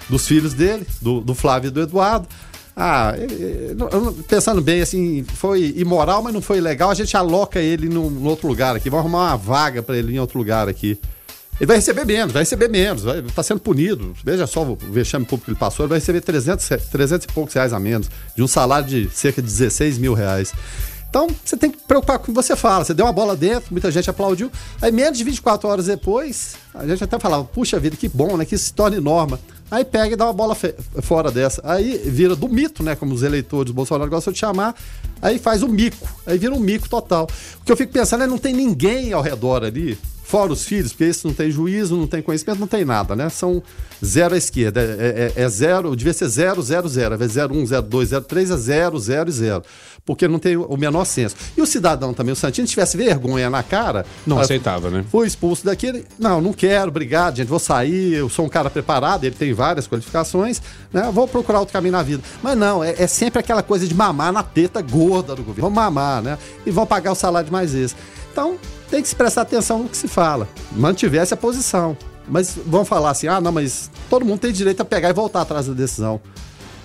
dos 0.08 0.28
filhos 0.28 0.54
dele, 0.54 0.86
do, 1.02 1.20
do 1.20 1.34
Flávio 1.34 1.70
e 1.70 1.72
do 1.72 1.82
Eduardo. 1.82 2.28
Ah, 2.84 3.14
pensando 4.28 4.60
bem, 4.60 4.82
assim, 4.82 5.24
foi 5.36 5.72
imoral, 5.78 6.24
mas 6.24 6.34
não 6.34 6.42
foi 6.42 6.60
legal. 6.60 6.90
A 6.90 6.96
gente 6.96 7.16
aloca 7.16 7.60
ele 7.60 7.88
num, 7.88 8.26
outro 8.26 8.48
lugar 8.48 8.76
aqui. 8.76 8.90
Vamos 8.90 9.06
arrumar 9.06 9.28
uma 9.28 9.38
vaga 9.38 9.84
para 9.84 9.96
ele 9.96 10.16
em 10.16 10.20
outro 10.20 10.40
lugar 10.40 10.68
aqui. 10.68 10.98
Ele 11.60 11.68
vai 11.68 11.76
receber 11.76 12.06
menos, 12.06 12.34
vai 12.34 12.42
receber 12.42 12.68
menos, 12.70 13.04
vai, 13.04 13.22
tá 13.22 13.44
sendo 13.44 13.60
punido. 13.60 14.16
Veja 14.24 14.48
só 14.48 14.64
o 14.64 14.76
vexame 14.76 15.26
público 15.26 15.46
que 15.46 15.52
ele 15.52 15.60
passou, 15.60 15.84
ele 15.84 15.90
vai 15.92 16.00
receber 16.00 16.22
300, 16.22 16.68
300 16.92 17.26
e 17.26 17.28
poucos 17.28 17.54
reais 17.54 17.72
a 17.72 17.80
menos, 17.80 18.10
de 18.36 18.42
um 18.42 18.48
salário 18.48 18.88
de 18.88 19.12
cerca 19.12 19.44
de 19.44 19.48
16 19.48 20.00
mil 20.00 20.16
reais. 20.16 20.52
Então, 21.12 21.28
você 21.44 21.58
tem 21.58 21.70
que 21.70 21.78
preocupar 21.78 22.18
com 22.18 22.24
o 22.24 22.26
que 22.28 22.32
você 22.32 22.56
fala. 22.56 22.86
Você 22.86 22.94
deu 22.94 23.06
uma 23.06 23.12
bola 23.12 23.36
dentro, 23.36 23.68
muita 23.70 23.92
gente 23.92 24.10
aplaudiu. 24.10 24.50
Aí, 24.82 24.94
menos 24.94 25.18
de 25.18 25.26
24 25.26 25.68
horas 25.68 25.86
depois, 25.86 26.56
a 26.74 26.88
gente 26.88 27.04
até 27.04 27.20
falava, 27.20 27.44
puxa 27.44 27.78
vida, 27.78 27.98
que 27.98 28.08
bom, 28.08 28.38
né? 28.38 28.46
Que 28.46 28.56
isso 28.56 28.66
se 28.66 28.74
torne 28.74 28.98
norma. 28.98 29.38
Aí 29.70 29.84
pega 29.84 30.14
e 30.14 30.16
dá 30.16 30.26
uma 30.26 30.34
bola 30.34 30.56
fora 31.02 31.30
dessa. 31.30 31.62
Aí 31.66 31.98
vira 31.98 32.34
do 32.34 32.48
mito, 32.48 32.82
né? 32.82 32.96
Como 32.96 33.14
os 33.14 33.24
eleitores 33.24 33.66
do 33.68 33.74
Bolsonaro 33.74 34.10
gostam 34.10 34.32
de 34.32 34.40
chamar. 34.40 34.74
Aí 35.22 35.38
faz 35.38 35.64
o 35.64 35.68
mico. 35.68 36.08
Aí 36.26 36.38
vira 36.38 36.54
um 36.54 36.60
mico 36.60 36.88
total. 36.88 37.28
O 37.62 37.66
que 37.66 37.72
eu 37.74 37.78
fico 37.78 37.92
pensando 37.92 38.24
é 38.24 38.28
não 38.28 38.38
tem 38.38 38.54
ninguém 38.54 39.12
ao 39.12 39.22
redor 39.22 39.66
ali 39.66 39.98
fora 40.32 40.54
os 40.54 40.64
filhos, 40.64 40.94
porque 40.94 41.04
esse 41.04 41.26
não 41.28 41.34
tem 41.34 41.52
juízo, 41.52 41.98
não 41.98 42.08
tem 42.08 42.22
conhecimento, 42.22 42.58
não 42.58 42.68
tem 42.68 42.86
nada, 42.86 43.18
né? 43.18 43.28
São 43.28 43.62
zero 44.04 44.34
à 44.34 44.38
esquerda. 44.38 44.80
É, 44.80 45.34
é, 45.36 45.44
é 45.44 45.50
zero, 45.50 45.94
devia 45.94 46.14
ser 46.14 46.30
zero, 46.30 46.62
zero, 46.62 46.88
zero. 46.88 47.10
Ao 47.10 47.16
invés 47.16 47.32
de 47.32 47.36
zero, 47.36 47.54
um, 47.54 47.66
zero, 47.66 47.82
dois, 47.82 48.08
zero, 48.08 48.24
três, 48.24 48.50
é 48.50 48.56
zero, 48.56 48.98
zero 48.98 49.28
e 49.28 49.34
zero. 49.34 49.62
Porque 50.06 50.30
não 50.30 50.40
tem 50.40 50.56
o 50.56 50.78
menor 50.78 51.04
senso. 51.04 51.36
E 51.56 51.62
o 51.62 51.66
cidadão 51.66 52.14
também, 52.14 52.32
o 52.32 52.36
Santino, 52.36 52.66
se 52.66 52.72
tivesse 52.72 52.96
vergonha 52.96 53.50
na 53.50 53.62
cara. 53.62 54.06
Não 54.26 54.40
aceitava, 54.40 54.90
né? 54.90 55.04
Foi 55.12 55.28
expulso 55.28 55.66
daqui. 55.66 56.06
não, 56.18 56.40
não 56.40 56.54
quero, 56.54 56.88
obrigado, 56.88 57.36
gente, 57.36 57.50
vou 57.50 57.60
sair, 57.60 58.14
eu 58.14 58.30
sou 58.30 58.46
um 58.46 58.50
cara 58.50 58.70
preparado, 58.70 59.26
ele 59.26 59.36
tem 59.36 59.52
várias 59.52 59.86
qualificações, 59.86 60.62
né? 60.94 61.12
Vou 61.14 61.28
procurar 61.28 61.60
outro 61.60 61.74
caminho 61.74 61.92
na 61.92 62.04
vida. 62.04 62.24
Mas 62.42 62.58
não, 62.58 62.82
é, 62.82 62.96
é 62.98 63.06
sempre 63.06 63.38
aquela 63.38 63.62
coisa 63.62 63.86
de 63.86 63.94
mamar 63.94 64.32
na 64.32 64.44
teta 64.44 64.82
gorda 64.82 65.36
do 65.36 65.44
governo. 65.44 65.70
Vão 65.70 65.70
mamar, 65.70 66.22
né? 66.22 66.38
E 66.66 66.72
vão 66.72 66.86
pagar 66.86 67.12
o 67.12 67.16
salário 67.16 67.48
de 67.48 67.52
mais 67.52 67.76
esse. 67.76 67.96
Então, 68.32 68.58
tem 68.92 69.02
que 69.02 69.08
se 69.08 69.16
prestar 69.16 69.44
atenção 69.44 69.80
no 69.80 69.90
que 69.90 69.96
se 69.96 70.08
fala. 70.08 70.48
Mantivesse 70.74 71.34
a 71.34 71.38
posição. 71.38 71.98
Mas 72.28 72.58
vão 72.66 72.84
falar 72.84 73.12
assim: 73.12 73.28
ah, 73.28 73.40
não, 73.40 73.52
mas 73.52 73.90
todo 74.10 74.26
mundo 74.26 74.40
tem 74.40 74.52
direito 74.52 74.82
a 74.82 74.86
pegar 74.86 75.10
e 75.10 75.14
voltar 75.14 75.42
atrás 75.42 75.66
da 75.66 75.74
decisão. 75.74 76.22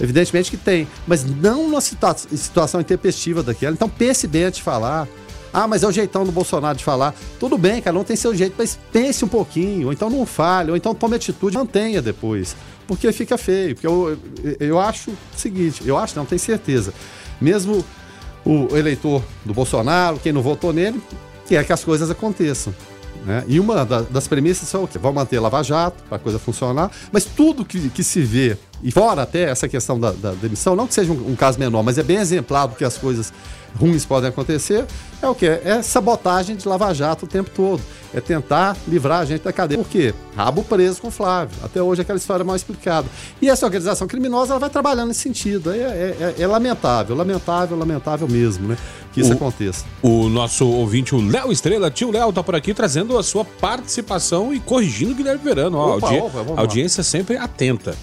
Evidentemente 0.01 0.51
que 0.51 0.57
tem, 0.57 0.87
mas 1.07 1.25
não 1.25 1.65
numa 1.65 1.81
situa 1.81 2.15
situação 2.15 2.81
intempestiva 2.81 3.43
daquela. 3.43 3.73
Então 3.73 3.89
pense 3.89 4.27
bem 4.27 4.45
antes 4.45 4.59
de 4.59 4.63
falar. 4.63 5.09
Ah, 5.53 5.67
mas 5.67 5.83
é 5.83 5.87
o 5.87 5.93
jeitão 5.93 6.25
do 6.25 6.31
Bolsonaro 6.31 6.77
de 6.77 6.85
falar. 6.85 7.15
Tudo 7.41 7.57
bem, 7.57 7.81
cada 7.81 7.99
um 7.99 8.05
tem 8.05 8.15
seu 8.15 8.35
jeito, 8.35 8.55
mas 8.59 8.79
pense 8.93 9.25
um 9.25 9.29
pouquinho, 9.29 9.87
ou 9.87 9.93
então 9.93 10.11
não 10.11 10.27
fale, 10.27 10.71
ou 10.71 10.77
então 10.77 10.95
tome 10.95 11.17
atitude, 11.17 11.57
mantenha 11.57 12.03
depois. 12.03 12.55
Porque 12.87 13.11
fica 13.11 13.39
feio. 13.39 13.75
Porque 13.75 13.87
eu, 13.87 14.19
eu 14.61 14.79
acho 14.79 15.11
o 15.11 15.17
seguinte, 15.35 15.83
eu 15.87 15.97
acho, 15.97 16.15
não 16.15 16.27
tenho 16.27 16.39
certeza. 16.39 16.93
Mesmo 17.41 17.83
o 18.45 18.77
eleitor 18.77 19.23
do 19.45 19.55
Bolsonaro, 19.55 20.19
quem 20.19 20.31
não 20.31 20.43
votou 20.43 20.75
nele, 20.75 21.03
que 21.47 21.57
é 21.57 21.65
que 21.65 21.73
as 21.73 21.85
coisas 21.85 22.11
aconteçam. 22.11 22.75
Né? 23.25 23.45
E 23.49 23.59
uma 23.59 23.85
da, 23.85 24.03
das 24.03 24.29
premissas 24.29 24.69
são 24.69 24.85
o 24.85 24.89
quê? 24.89 24.99
Vão 24.99 25.13
manter 25.13 25.41
Lava 25.41 25.63
Jato 25.63 26.03
para 26.05 26.17
a 26.17 26.19
coisa 26.19 26.39
funcionar, 26.39 26.91
mas 27.11 27.25
tudo 27.25 27.65
que, 27.65 27.89
que 27.89 28.05
se 28.05 28.21
vê, 28.21 28.57
e 28.83 28.93
fora 28.93 29.23
até 29.23 29.51
essa 29.51 29.69
questão 29.69 29.99
da, 29.99 30.13
da 30.13 30.33
demissão, 30.33 30.77
não 30.77 30.87
que 30.87 30.95
seja 30.95 31.13
um, 31.13 31.31
um, 31.33 31.35
caso 31.35 31.59
menor, 31.59 31.83
mas 31.83 31.99
é 31.99 32.05
bem 32.05 32.19
exemplado 32.19 32.77
que 32.77 32.85
as 32.85 32.97
coisas 32.97 33.33
ruins 33.79 34.05
podem 34.05 34.29
acontecer, 34.31 34.85
é 35.23 35.29
o 35.29 35.35
que? 35.35 35.47
É 35.47 35.83
sabotagem 35.83 36.57
de 36.57 36.67
Lava 36.69 36.93
Jato 36.93 37.25
o 37.25 37.29
tempo 37.29 37.51
todo. 37.55 37.81
É 38.15 38.21
tentar 38.21 38.77
livrar 38.89 39.21
a 39.21 39.25
gente 39.25 39.43
da 39.43 39.53
cadeia. 39.53 39.79
Por 39.79 39.89
quê? 39.89 40.15
Rabo 40.35 40.63
preso 40.63 41.03
com 41.03 41.11
Flávio. 41.11 41.57
Até 41.63 41.83
hoje 41.83 42.03
aquela 42.03 42.19
história 42.19 42.45
mal 42.45 42.57
explicada. 42.57 43.07
E 43.43 43.49
essa 43.49 43.67
organização 43.67 44.07
criminosa 44.07 44.53
ela 44.53 44.61
vai 44.61 44.71
trabalhando 44.71 45.09
nesse 45.09 45.21
sentido. 45.21 45.71
É, 45.71 45.77
é, 45.77 46.35
é, 46.39 46.43
é 46.43 46.47
lamentável, 46.47 47.15
lamentável, 47.15 47.77
lamentável 47.77 48.29
mesmo, 48.29 48.69
né? 48.69 48.79
Que 49.13 49.21
isso 49.21 49.33
o, 49.33 49.35
aconteça. 49.35 49.85
O 50.03 50.29
nosso 50.29 50.67
ouvinte, 50.67 51.15
o 51.15 51.21
Léo 51.27 51.53
Estrela, 51.53 51.91
tio 51.91 52.11
Léo, 52.11 52.33
tá 52.33 52.43
por 52.43 52.55
aqui 52.55 52.73
trazendo 52.73 53.19
a 53.19 53.23
sua 53.23 53.45
participação 53.45 54.55
e 54.55 54.61
corrigindo 54.61 55.13
o 55.13 55.15
Guilherme 55.15 55.43
Verano. 55.43 55.77
Ó, 55.77 55.97
opa, 55.97 56.07
audi 56.07 56.19
opa, 56.19 56.61
audiência 56.61 57.03
sempre 57.03 57.37
atenta. 57.37 57.95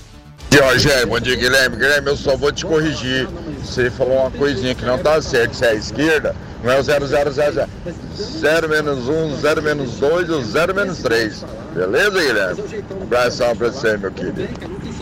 E 0.53 0.55
Rogério, 0.55 1.07
bom 1.07 1.19
dia 1.19 1.35
Guilherme. 1.35 1.77
Guilherme, 1.77 2.09
eu 2.09 2.15
só 2.15 2.37
vou 2.37 2.51
te 2.51 2.63
corrigir. 2.63 3.27
Você 3.63 3.89
falou 3.89 4.19
uma 4.19 4.29
coisinha 4.29 4.75
que 4.75 4.85
não 4.85 4.99
tá 4.99 5.19
certo. 5.19 5.55
Se 5.55 5.65
é 5.65 5.69
a 5.69 5.73
esquerda, 5.73 6.35
não 6.63 6.71
é 6.71 6.79
o 6.79 6.83
0000. 6.83 7.67
0 8.15 8.69
menos 8.69 9.09
1, 9.09 9.37
0 9.37 9.63
menos 9.63 9.95
2 9.95 10.29
ou 10.29 10.43
0 10.43 10.75
menos 10.75 10.99
3. 10.99 11.43
Beleza, 11.73 12.11
Guilherme? 12.11 12.63
Um 12.91 13.01
abração 13.01 13.55
pra 13.55 13.71
você, 13.71 13.97
meu 13.97 14.11
querido. 14.11 14.47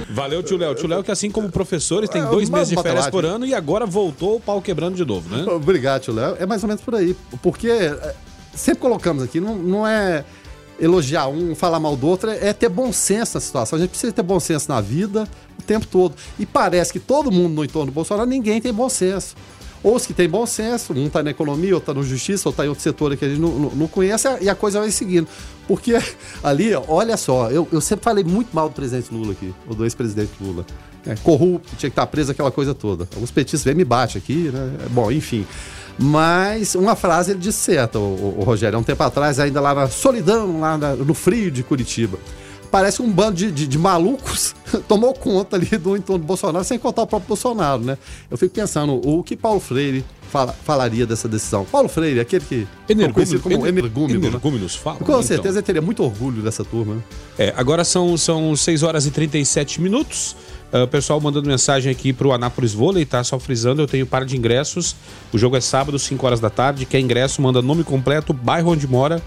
Valeu, 0.10 0.42
tio 0.42 0.56
Léo. 0.56 0.74
Tio 0.74 0.88
Léo, 0.88 1.04
que 1.04 1.12
assim 1.12 1.30
como 1.30 1.52
professores, 1.52 2.10
tem 2.10 2.22
é, 2.22 2.26
dois 2.28 2.50
meses 2.50 2.70
de 2.70 2.82
férias 2.82 3.10
por 3.10 3.26
ano 3.26 3.46
e 3.46 3.54
agora 3.54 3.86
voltou 3.86 4.38
o 4.38 4.40
pau 4.40 4.62
quebrando 4.62 4.96
de 4.96 5.04
novo, 5.04 5.36
né? 5.36 5.44
Obrigado, 5.52 6.04
tio 6.04 6.14
Léo. 6.14 6.38
É 6.40 6.46
mais 6.46 6.64
ou 6.64 6.70
menos 6.70 6.82
por 6.82 6.96
aí. 6.96 7.14
Porque 7.42 7.68
é, 7.68 8.16
sempre 8.54 8.80
colocamos 8.80 9.22
aqui, 9.22 9.42
não, 9.42 9.56
não 9.56 9.86
é 9.86 10.24
elogiar 10.82 11.28
um, 11.28 11.54
falar 11.54 11.80
mal 11.80 11.96
do 11.96 12.08
outro, 12.08 12.32
é 12.32 12.52
ter 12.52 12.68
bom 12.68 12.92
senso 12.92 13.38
na 13.38 13.42
situação. 13.42 13.78
A 13.78 13.82
gente 13.82 13.92
precisa 13.92 14.12
ter 14.12 14.24
bom 14.24 14.40
senso 14.40 14.68
na 14.68 14.82
vida 14.82 15.28
o 15.58 15.62
tempo 15.62 15.86
todo. 15.86 16.16
E 16.40 16.46
parece 16.46 16.92
que 16.92 17.00
todo 17.00 17.32
mundo 17.32 17.54
no 17.54 17.64
entorno 17.64 17.92
do 17.92 17.94
Bolsonaro, 17.94 18.28
ninguém 18.28 18.60
tem 18.60 18.74
bom 18.74 18.90
senso. 18.90 19.36
Ou 19.84 19.96
os 19.96 20.06
que 20.06 20.14
têm 20.14 20.30
bom 20.30 20.46
senso, 20.46 20.94
um 20.94 21.08
está 21.08 21.24
na 21.24 21.32
economia, 21.32 21.74
outro 21.74 21.92
está 21.92 22.00
no 22.00 22.06
justiça, 22.06 22.48
outro 22.50 22.62
está 22.62 22.66
em 22.66 22.70
outro 22.70 22.84
setor 22.84 23.16
que 23.16 23.26
a 23.26 23.30
gente 23.30 23.40
não, 23.40 23.50
não, 23.50 23.70
não, 23.72 23.88
conhece, 23.88 24.28
e 24.40 24.50
a 24.50 24.54
coisa 24.54 24.80
vai 24.80 24.92
seguindo. 24.92 25.28
Porque 25.68 25.94
ali, 26.44 26.74
olha 26.88 27.18
só, 27.18 27.50
eu, 27.50 27.68
eu 27.72 27.82
sempre 27.82 28.04
falei 28.04 28.24
muito 28.24 28.50
mal 28.54 28.70
do 28.70 28.76
presidente 28.76 29.12
Lula 29.12 29.32
aqui, 29.32 29.54
ou 29.68 29.76
do 29.76 29.84
ex-presidente 29.84 30.32
Lula. 30.40 30.66
É, 31.06 31.16
corrupto, 31.16 31.76
tinha 31.78 31.90
que 31.90 31.94
estar 31.94 32.06
preso, 32.06 32.32
aquela 32.32 32.52
coisa 32.52 32.76
toda. 32.76 33.08
Alguns 33.14 33.32
petistas 33.32 33.64
vêm 33.64 33.74
me 33.74 33.84
bate 33.84 34.20
aqui, 34.20 34.52
né? 34.54 34.88
Bom, 34.92 35.12
enfim. 35.12 35.48
Mas 36.02 36.74
uma 36.74 36.96
frase 36.96 37.32
ele 37.32 37.40
disse 37.40 37.60
certa, 37.60 38.00
o, 38.00 38.40
o, 38.40 38.44
Rogério, 38.44 38.76
há 38.76 38.80
um 38.80 38.84
tempo 38.84 39.04
atrás, 39.04 39.40
ainda 39.40 39.62
lá 39.62 39.76
na 39.76 39.88
solidão, 39.88 40.60
lá 40.60 40.76
na, 40.76 40.96
no 40.96 41.14
frio 41.14 41.52
de 41.52 41.62
Curitiba. 41.62 42.18
Parece 42.72 43.04
um 43.04 43.12
bando 43.12 43.36
de, 43.36 43.52
de, 43.52 43.68
de, 43.68 43.78
malucos 43.78 44.56
tomou 44.88 45.14
conta 45.14 45.58
ali 45.58 45.78
do 45.78 45.96
entorno 45.96 46.24
do 46.24 46.26
Bolsonaro, 46.26 46.66
sem 46.66 46.80
contar 46.80 47.04
o 47.04 47.08
próprio 47.08 47.28
Bolsonaro, 47.28 47.84
né? 47.84 48.00
Eu 48.32 48.38
fico 48.38 48.56
pensando, 48.56 49.00
o 49.08 49.22
que 49.22 49.36
Paulo 49.36 49.60
Freire 49.60 50.04
fala, 50.32 50.54
falaria 50.54 51.06
dessa 51.06 51.28
decisão? 51.28 51.66
Paulo 51.66 51.88
Freire, 51.88 52.20
aquele 52.20 52.46
que 52.46 52.68
conhecido 53.14 53.42
como 53.42 53.68
energúmeno, 53.68 54.26
energúmenos 54.26 54.76
né? 54.76 54.82
fala. 54.82 54.98
Com 54.98 55.04
então. 55.04 55.22
certeza 55.22 55.60
ele 55.60 55.66
teria 55.66 55.82
muito 55.82 56.02
orgulho 56.02 56.42
dessa 56.42 56.64
turma. 56.64 56.96
Né? 56.96 57.02
É, 57.38 57.54
agora 57.56 57.84
são, 57.84 58.18
são 58.18 58.56
6 58.56 58.82
horas 58.82 59.06
e 59.06 59.12
37 59.12 59.80
minutos. 59.80 60.36
Uh, 60.74 60.84
o 60.84 60.88
pessoal 60.88 61.20
mandando 61.20 61.48
mensagem 61.48 61.92
aqui 61.92 62.14
pro 62.14 62.32
Anápolis 62.32 62.74
Vôlei, 62.74 63.06
tá? 63.06 63.24
Só 63.24 63.38
frisando, 63.38 63.82
eu 63.82 63.88
tenho 63.88 64.06
par 64.06 64.24
de 64.26 64.38
ingressos. 64.38 64.96
O 65.34 65.38
jogo 65.38 65.58
é 65.58 65.62
sábado, 65.62 66.00
5 66.00 66.26
horas 66.26 66.40
da 66.40 66.50
tarde. 66.50 66.86
Quer 66.86 67.00
ingresso, 67.00 67.42
manda 67.42 67.62
nome 67.62 67.84
completo, 67.84 68.32
bairro 68.32 68.72
onde 68.72 68.88
mora 68.88 69.22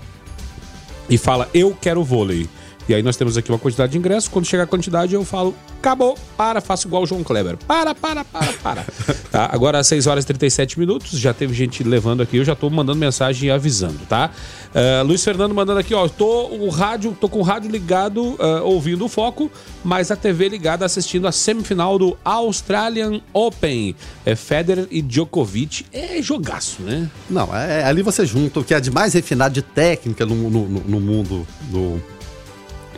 e 1.08 1.18
fala 1.18 1.48
eu 1.52 1.76
quero 1.80 2.02
vôlei. 2.02 2.48
E 2.86 2.94
aí 2.94 3.02
nós 3.02 3.16
temos 3.16 3.38
aqui 3.38 3.50
uma 3.50 3.58
quantidade 3.58 3.92
de 3.92 3.98
ingressos. 3.98 4.28
Quando 4.28 4.44
chegar 4.44 4.64
a 4.64 4.66
quantidade, 4.66 5.14
eu 5.14 5.24
falo, 5.24 5.54
acabou, 5.78 6.18
para, 6.36 6.60
faço 6.60 6.86
igual 6.86 7.02
o 7.02 7.06
João 7.06 7.24
Kleber. 7.24 7.56
Para, 7.66 7.94
para, 7.94 8.22
para, 8.26 8.52
para. 8.62 8.84
tá? 9.32 9.48
Agora, 9.50 9.78
às 9.78 9.86
6 9.86 10.06
horas 10.06 10.24
e 10.24 10.26
37 10.26 10.78
minutos, 10.78 11.18
já 11.18 11.32
teve 11.32 11.54
gente 11.54 11.82
levando 11.82 12.22
aqui, 12.22 12.36
eu 12.36 12.44
já 12.44 12.54
tô 12.54 12.68
mandando 12.68 12.98
mensagem 12.98 13.48
e 13.48 13.50
avisando, 13.50 14.00
tá? 14.06 14.30
Uh, 14.74 15.06
Luiz 15.06 15.22
Fernando 15.22 15.54
mandando 15.54 15.78
aqui, 15.78 15.94
ó, 15.94 16.08
tô, 16.08 16.48
o 16.48 16.68
rádio, 16.68 17.16
tô 17.20 17.28
com 17.28 17.38
o 17.38 17.42
rádio 17.42 17.70
ligado, 17.70 18.20
uh, 18.20 18.64
ouvindo 18.64 19.04
o 19.04 19.08
foco, 19.08 19.48
mas 19.84 20.10
a 20.10 20.16
TV 20.16 20.48
ligada 20.48 20.84
assistindo 20.84 21.28
a 21.28 21.32
semifinal 21.32 21.96
do 21.96 22.18
Australian 22.24 23.20
Open. 23.32 23.94
É 24.26 24.34
Federer 24.34 24.88
e 24.90 25.00
Djokovic. 25.00 25.86
É 25.92 26.20
jogaço, 26.20 26.82
né? 26.82 27.08
Não, 27.30 27.54
é, 27.54 27.84
ali 27.84 28.02
você 28.02 28.26
junta 28.26 28.58
o 28.58 28.64
que 28.64 28.74
é 28.74 28.80
de 28.80 28.90
mais 28.90 29.14
refinado 29.14 29.54
de 29.54 29.62
técnica 29.62 30.26
no, 30.26 30.34
no, 30.50 30.66
no 30.66 31.00
mundo 31.00 31.46
do 31.70 32.02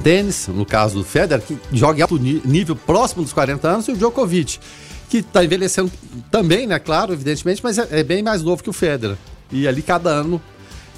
tênis, 0.02 0.48
no 0.48 0.64
caso 0.64 0.94
do 0.96 1.04
Federer, 1.04 1.44
que 1.44 1.58
joga 1.72 1.98
em 1.98 2.02
alto 2.02 2.18
nível 2.18 2.74
próximo 2.74 3.22
dos 3.22 3.34
40 3.34 3.68
anos, 3.68 3.88
e 3.88 3.92
o 3.92 3.96
Djokovic, 3.96 4.58
que 5.10 5.18
está 5.18 5.44
envelhecendo 5.44 5.92
também, 6.30 6.66
né? 6.66 6.78
Claro, 6.78 7.12
evidentemente, 7.12 7.60
mas 7.62 7.76
é, 7.76 7.86
é, 7.90 8.02
bem 8.02 8.22
mais 8.22 8.42
novo 8.42 8.62
que 8.62 8.70
o 8.70 8.72
Federer. 8.72 9.16
E 9.52 9.68
ali 9.68 9.82
cada 9.82 10.08
ano 10.08 10.40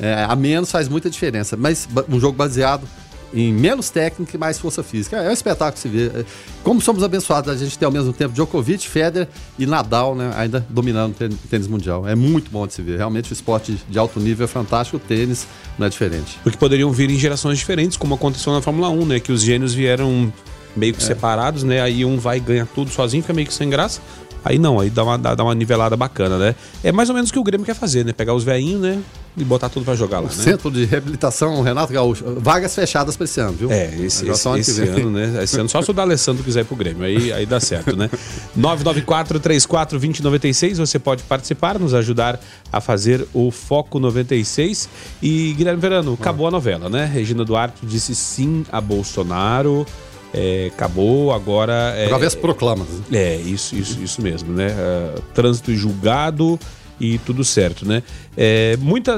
é, 0.01 0.25
a 0.25 0.35
menos 0.37 0.71
faz 0.71 0.89
muita 0.89 1.11
diferença. 1.11 1.57
Mas 1.57 1.89
um 2.09 2.19
jogo 2.21 2.37
baseado 2.37 2.87
em 3.33 3.53
menos 3.53 3.91
técnica 3.91 4.37
e 4.37 4.39
mais 4.39 4.59
força 4.59 4.83
física. 4.83 5.17
É 5.17 5.29
um 5.29 5.33
espetáculo 5.33 5.79
se 5.79 5.89
ver. 5.89 6.27
Como 6.63 6.81
somos 6.81 7.03
abençoados 7.03 7.51
a 7.51 7.57
gente 7.57 7.79
ter 7.79 7.85
ao 7.85 7.91
mesmo 7.93 8.13
tempo 8.13 8.33
Djokovic, 8.33 8.89
Federer 8.89 9.29
e 9.59 9.67
Nadal, 9.67 10.15
né, 10.15 10.33
ainda 10.37 10.65
dominando 10.69 11.13
o 11.13 11.49
tênis 11.49 11.67
mundial. 11.67 12.09
É 12.09 12.15
muito 12.15 12.51
bom 12.51 12.67
de 12.67 12.73
se 12.75 12.83
ver. 12.83 12.97
Realmente 12.97 13.31
o 13.31 13.35
esporte 13.35 13.79
de 13.89 13.99
alto 13.99 14.19
nível 14.19 14.45
é 14.45 14.49
fantástico, 14.49 14.97
o 14.97 15.01
tênis 15.01 15.47
não 15.79 15.87
é 15.87 15.91
diferente. 15.91 16.39
Porque 16.43 16.57
poderiam 16.57 16.91
vir 16.91 17.11
em 17.11 17.19
gerações 17.19 17.59
diferentes, 17.59 17.97
como 17.97 18.15
aconteceu 18.15 18.53
na 18.53 18.63
Fórmula 18.63 18.89
1, 18.89 19.07
né, 19.07 19.21
que 19.21 19.33
os 19.33 19.43
gênios 19.43 19.75
vieram 19.75 20.33
meio 20.75 20.95
que 20.95 21.03
é. 21.03 21.07
separados, 21.07 21.63
né? 21.65 21.81
Aí 21.81 22.05
um 22.05 22.19
vai 22.19 22.39
ganhar 22.39 22.67
tudo 22.67 22.91
sozinho, 22.91 23.23
fica 23.23 23.35
meio 23.35 23.47
que 23.47 23.55
sem 23.55 23.69
graça. 23.69 24.01
Aí 24.49 24.59
não, 24.59 24.81
aí 24.81 24.89
dá 24.89 25.05
uma, 25.05 25.19
dá, 25.19 25.35
dá 25.35 25.45
uma 25.45 25.55
nivelada 25.55 25.95
bacana, 25.95 26.39
né? 26.39 26.55
É 26.83 26.91
mais 26.91 27.11
ou 27.11 27.15
menos 27.15 27.29
o 27.29 27.33
que 27.35 27.39
o 27.39 27.43
Grêmio 27.43 27.67
quer 27.67 27.75
fazer, 27.75 28.03
né? 28.03 28.15
Pegar 28.15 28.33
os 28.33 28.45
velhinhos, 28.45 28.81
né? 28.81 28.99
E 29.37 29.45
botar 29.45 29.69
tudo 29.69 29.85
pra 29.85 29.95
jogar 29.95 30.21
lá, 30.21 30.29
né? 30.29 30.33
Centro 30.33 30.71
de 30.71 30.87
reabilitação, 30.87 31.61
Renato 31.61 31.93
Gaúcho. 31.93 32.25
Vagas 32.39 32.75
fechadas 32.75 33.15
pra 33.15 33.27
esse 33.27 33.39
ano, 33.41 33.53
viu? 33.53 33.71
É, 33.71 33.95
esse, 34.01 34.27
esse, 34.27 34.49
esse 34.59 34.83
ano, 34.85 35.11
né? 35.11 35.45
Esse 35.45 35.61
ano 35.61 35.69
só 35.69 35.83
se 35.83 35.91
o 35.91 35.93
D'Alessandro 35.93 36.43
quiser 36.43 36.63
ir 36.63 36.65
pro 36.65 36.77
Grêmio, 36.77 37.05
aí, 37.05 37.31
aí 37.31 37.45
dá 37.45 37.61
certo, 37.61 37.95
né? 37.95 38.09
994-34-2096, 38.59 40.77
você 40.77 40.99
pode 40.99 41.25
participar, 41.25 41.79
nos 41.79 41.93
ajudar 41.93 42.41
a 42.73 42.81
fazer 42.81 43.29
o 43.35 43.51
Foco 43.51 43.99
96. 43.99 44.89
E, 45.23 45.53
Guilherme 45.59 45.83
Verano, 45.83 46.17
acabou 46.19 46.47
a 46.47 46.51
novela, 46.51 46.89
né? 46.89 47.05
Regina 47.05 47.45
Duarte 47.45 47.85
disse 47.85 48.15
sim 48.15 48.65
a 48.73 48.81
Bolsonaro, 48.81 49.87
é, 50.35 50.71
acabou, 50.75 51.33
agora... 51.33 51.95
É, 51.97 52.05
Através 52.07 52.35
proclamas. 52.35 52.89
é, 53.13 53.37
isso, 53.37 53.75
isso, 53.77 54.01
isso 54.03 54.23
mesmo, 54.23 54.53
né? 54.53 54.69
Ah, 54.79 55.21
trânsito 55.35 55.75
julgado 55.75 56.59
e 57.01 57.17
tudo 57.19 57.45
certo, 57.45 57.87
né? 57.87 58.03
É, 58.37 58.77
muita, 58.81 59.17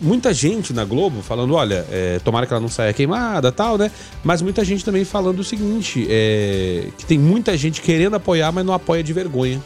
muita 0.00 0.32
gente 0.34 0.72
na 0.74 0.84
Globo 0.84 1.22
falando, 1.22 1.54
olha, 1.54 1.84
é, 1.90 2.20
tomara 2.22 2.46
que 2.46 2.52
ela 2.52 2.60
não 2.60 2.68
saia 2.68 2.92
queimada 2.92 3.50
tal, 3.50 3.78
né? 3.78 3.90
Mas 4.22 4.42
muita 4.42 4.62
gente 4.64 4.84
também 4.84 5.04
falando 5.04 5.38
o 5.40 5.44
seguinte, 5.44 6.06
é, 6.10 6.88
que 6.98 7.06
tem 7.06 7.18
muita 7.18 7.56
gente 7.56 7.80
querendo 7.80 8.14
apoiar, 8.14 8.52
mas 8.52 8.64
não 8.64 8.74
apoia 8.74 9.02
de 9.02 9.12
vergonha. 9.12 9.60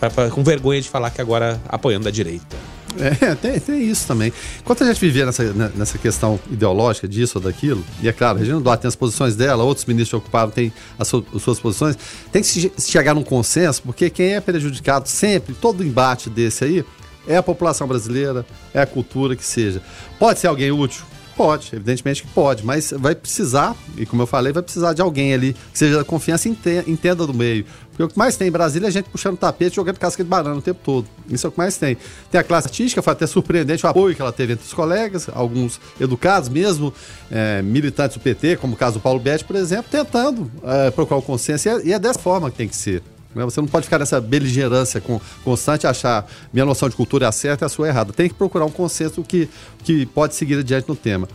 Pra- 0.00 0.10
pra- 0.10 0.30
com 0.30 0.42
vergonha 0.42 0.80
de 0.80 0.88
falar 0.88 1.10
que 1.10 1.20
agora 1.20 1.60
apoiando 1.68 2.04
da 2.04 2.10
direita. 2.10 2.56
É, 2.98 3.34
tem, 3.36 3.58
tem 3.60 3.82
isso 3.82 4.06
também. 4.06 4.32
Enquanto 4.60 4.82
a 4.84 4.86
gente 4.86 5.00
viver 5.00 5.26
nessa, 5.26 5.44
né, 5.52 5.70
nessa 5.74 5.98
questão 5.98 6.38
ideológica 6.50 7.06
disso 7.06 7.38
ou 7.38 7.44
daquilo, 7.44 7.84
e 8.02 8.08
é 8.08 8.12
claro, 8.12 8.36
a 8.36 8.40
Regina 8.40 8.60
Duarte 8.60 8.82
tem 8.82 8.88
as 8.88 8.96
posições 8.96 9.36
dela, 9.36 9.64
outros 9.64 9.84
ministros 9.86 10.18
ocuparam 10.20 10.50
têm 10.50 10.72
as, 10.98 11.08
su- 11.08 11.24
as 11.34 11.42
suas 11.42 11.58
posições, 11.60 11.96
tem 12.32 12.42
que 12.42 12.48
se 12.48 12.70
chegar 12.90 13.14
num 13.14 13.22
consenso, 13.22 13.82
porque 13.82 14.08
quem 14.10 14.34
é 14.34 14.40
prejudicado 14.40 15.08
sempre, 15.08 15.54
todo 15.54 15.84
embate 15.84 16.30
desse 16.30 16.64
aí, 16.64 16.84
é 17.28 17.36
a 17.36 17.42
população 17.42 17.88
brasileira, 17.88 18.46
é 18.72 18.80
a 18.80 18.86
cultura 18.86 19.34
que 19.34 19.44
seja. 19.44 19.82
Pode 20.18 20.38
ser 20.38 20.46
alguém 20.46 20.70
útil? 20.70 21.04
Pode, 21.36 21.68
evidentemente 21.74 22.22
que 22.22 22.28
pode, 22.28 22.64
mas 22.64 22.94
vai 22.96 23.14
precisar, 23.14 23.76
e 23.98 24.06
como 24.06 24.22
eu 24.22 24.26
falei, 24.26 24.54
vai 24.54 24.62
precisar 24.62 24.94
de 24.94 25.02
alguém 25.02 25.34
ali 25.34 25.52
que 25.70 25.78
seja 25.78 25.98
da 25.98 26.04
confiança 26.04 26.48
e 26.48 26.52
ente- 26.52 26.84
entenda 26.90 27.26
do 27.26 27.34
meio. 27.34 27.66
Porque 27.90 28.02
o 28.04 28.08
que 28.08 28.16
mais 28.18 28.36
tem 28.38 28.48
em 28.48 28.50
Brasília 28.50 28.88
é 28.88 28.90
gente 28.90 29.10
puxando 29.10 29.36
tapete, 29.36 29.76
jogando 29.76 29.98
casca 29.98 30.24
de 30.24 30.28
banana 30.30 30.56
o 30.56 30.62
tempo 30.62 30.80
todo. 30.82 31.06
Isso 31.28 31.46
é 31.46 31.48
o 31.48 31.52
que 31.52 31.58
mais 31.58 31.76
tem. 31.76 31.96
Tem 32.30 32.40
a 32.40 32.44
classe 32.44 32.68
artística, 32.68 33.02
foi 33.02 33.12
até 33.12 33.26
surpreendente 33.26 33.84
o 33.84 33.88
apoio 33.88 34.14
que 34.16 34.22
ela 34.22 34.32
teve 34.32 34.54
entre 34.54 34.64
os 34.66 34.72
colegas, 34.72 35.28
alguns 35.32 35.78
educados 36.00 36.48
mesmo, 36.48 36.92
eh, 37.30 37.60
militantes 37.62 38.16
do 38.16 38.20
PT, 38.22 38.56
como 38.56 38.72
o 38.72 38.76
caso 38.76 38.94
do 38.98 39.00
Paulo 39.02 39.20
Betti, 39.20 39.44
por 39.44 39.56
exemplo, 39.56 39.86
tentando 39.90 40.50
eh, 40.64 40.90
procurar 40.90 41.18
o 41.18 41.22
consenso. 41.22 41.68
E 41.68 41.70
é, 41.70 41.86
e 41.88 41.92
é 41.92 41.98
dessa 41.98 42.18
forma 42.18 42.50
que 42.50 42.56
tem 42.56 42.68
que 42.68 42.76
ser. 42.76 43.02
Né? 43.36 43.44
Você 43.44 43.60
não 43.60 43.68
pode 43.68 43.84
ficar 43.84 43.98
nessa 43.98 44.20
beligerância 44.20 45.00
com, 45.00 45.20
constante 45.44 45.86
achar 45.86 46.26
minha 46.52 46.64
noção 46.64 46.88
de 46.88 46.96
cultura 46.96 47.26
é 47.26 47.28
a 47.28 47.32
certa 47.32 47.64
e 47.64 47.66
a 47.66 47.68
sua 47.68 47.86
é 47.86 47.90
errada. 47.90 48.12
Tem 48.12 48.28
que 48.28 48.34
procurar 48.34 48.64
um 48.64 48.70
consenso 48.70 49.22
que, 49.22 49.48
que 49.84 50.06
pode 50.06 50.34
seguir 50.34 50.58
adiante 50.58 50.88
no 50.88 50.96
tema. 50.96 51.28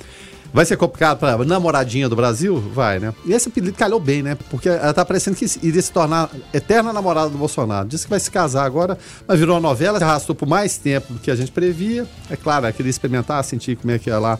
Vai 0.53 0.65
ser 0.65 0.75
complicado 0.75 1.17
para 1.17 1.45
namoradinha 1.45 2.09
do 2.09 2.15
Brasil? 2.15 2.59
Vai, 2.59 2.99
né? 2.99 3.13
E 3.25 3.31
esse 3.31 3.47
apelido 3.47 3.77
calhou 3.77 4.01
bem, 4.01 4.21
né? 4.21 4.37
Porque 4.49 4.67
ela 4.67 4.93
tá 4.93 5.05
parecendo 5.05 5.37
que 5.37 5.45
iria 5.63 5.81
se 5.81 5.91
tornar 5.91 6.29
eterna 6.53 6.91
namorada 6.91 7.29
do 7.29 7.37
Bolsonaro. 7.37 7.87
Disse 7.87 8.03
que 8.03 8.09
vai 8.09 8.19
se 8.19 8.29
casar 8.29 8.65
agora, 8.65 8.97
mas 9.25 9.39
virou 9.39 9.55
uma 9.55 9.61
novela, 9.61 9.97
se 9.97 10.03
arrastou 10.03 10.35
por 10.35 10.47
mais 10.47 10.77
tempo 10.77 11.13
do 11.13 11.19
que 11.19 11.31
a 11.31 11.35
gente 11.35 11.53
previa. 11.53 12.05
É 12.29 12.35
claro, 12.35 12.65
ela 12.65 12.73
queria 12.73 12.89
experimentar, 12.89 13.41
sentir 13.45 13.77
como 13.77 13.91
é 13.93 13.99
que 13.99 14.09
é 14.09 14.17
lá 14.17 14.37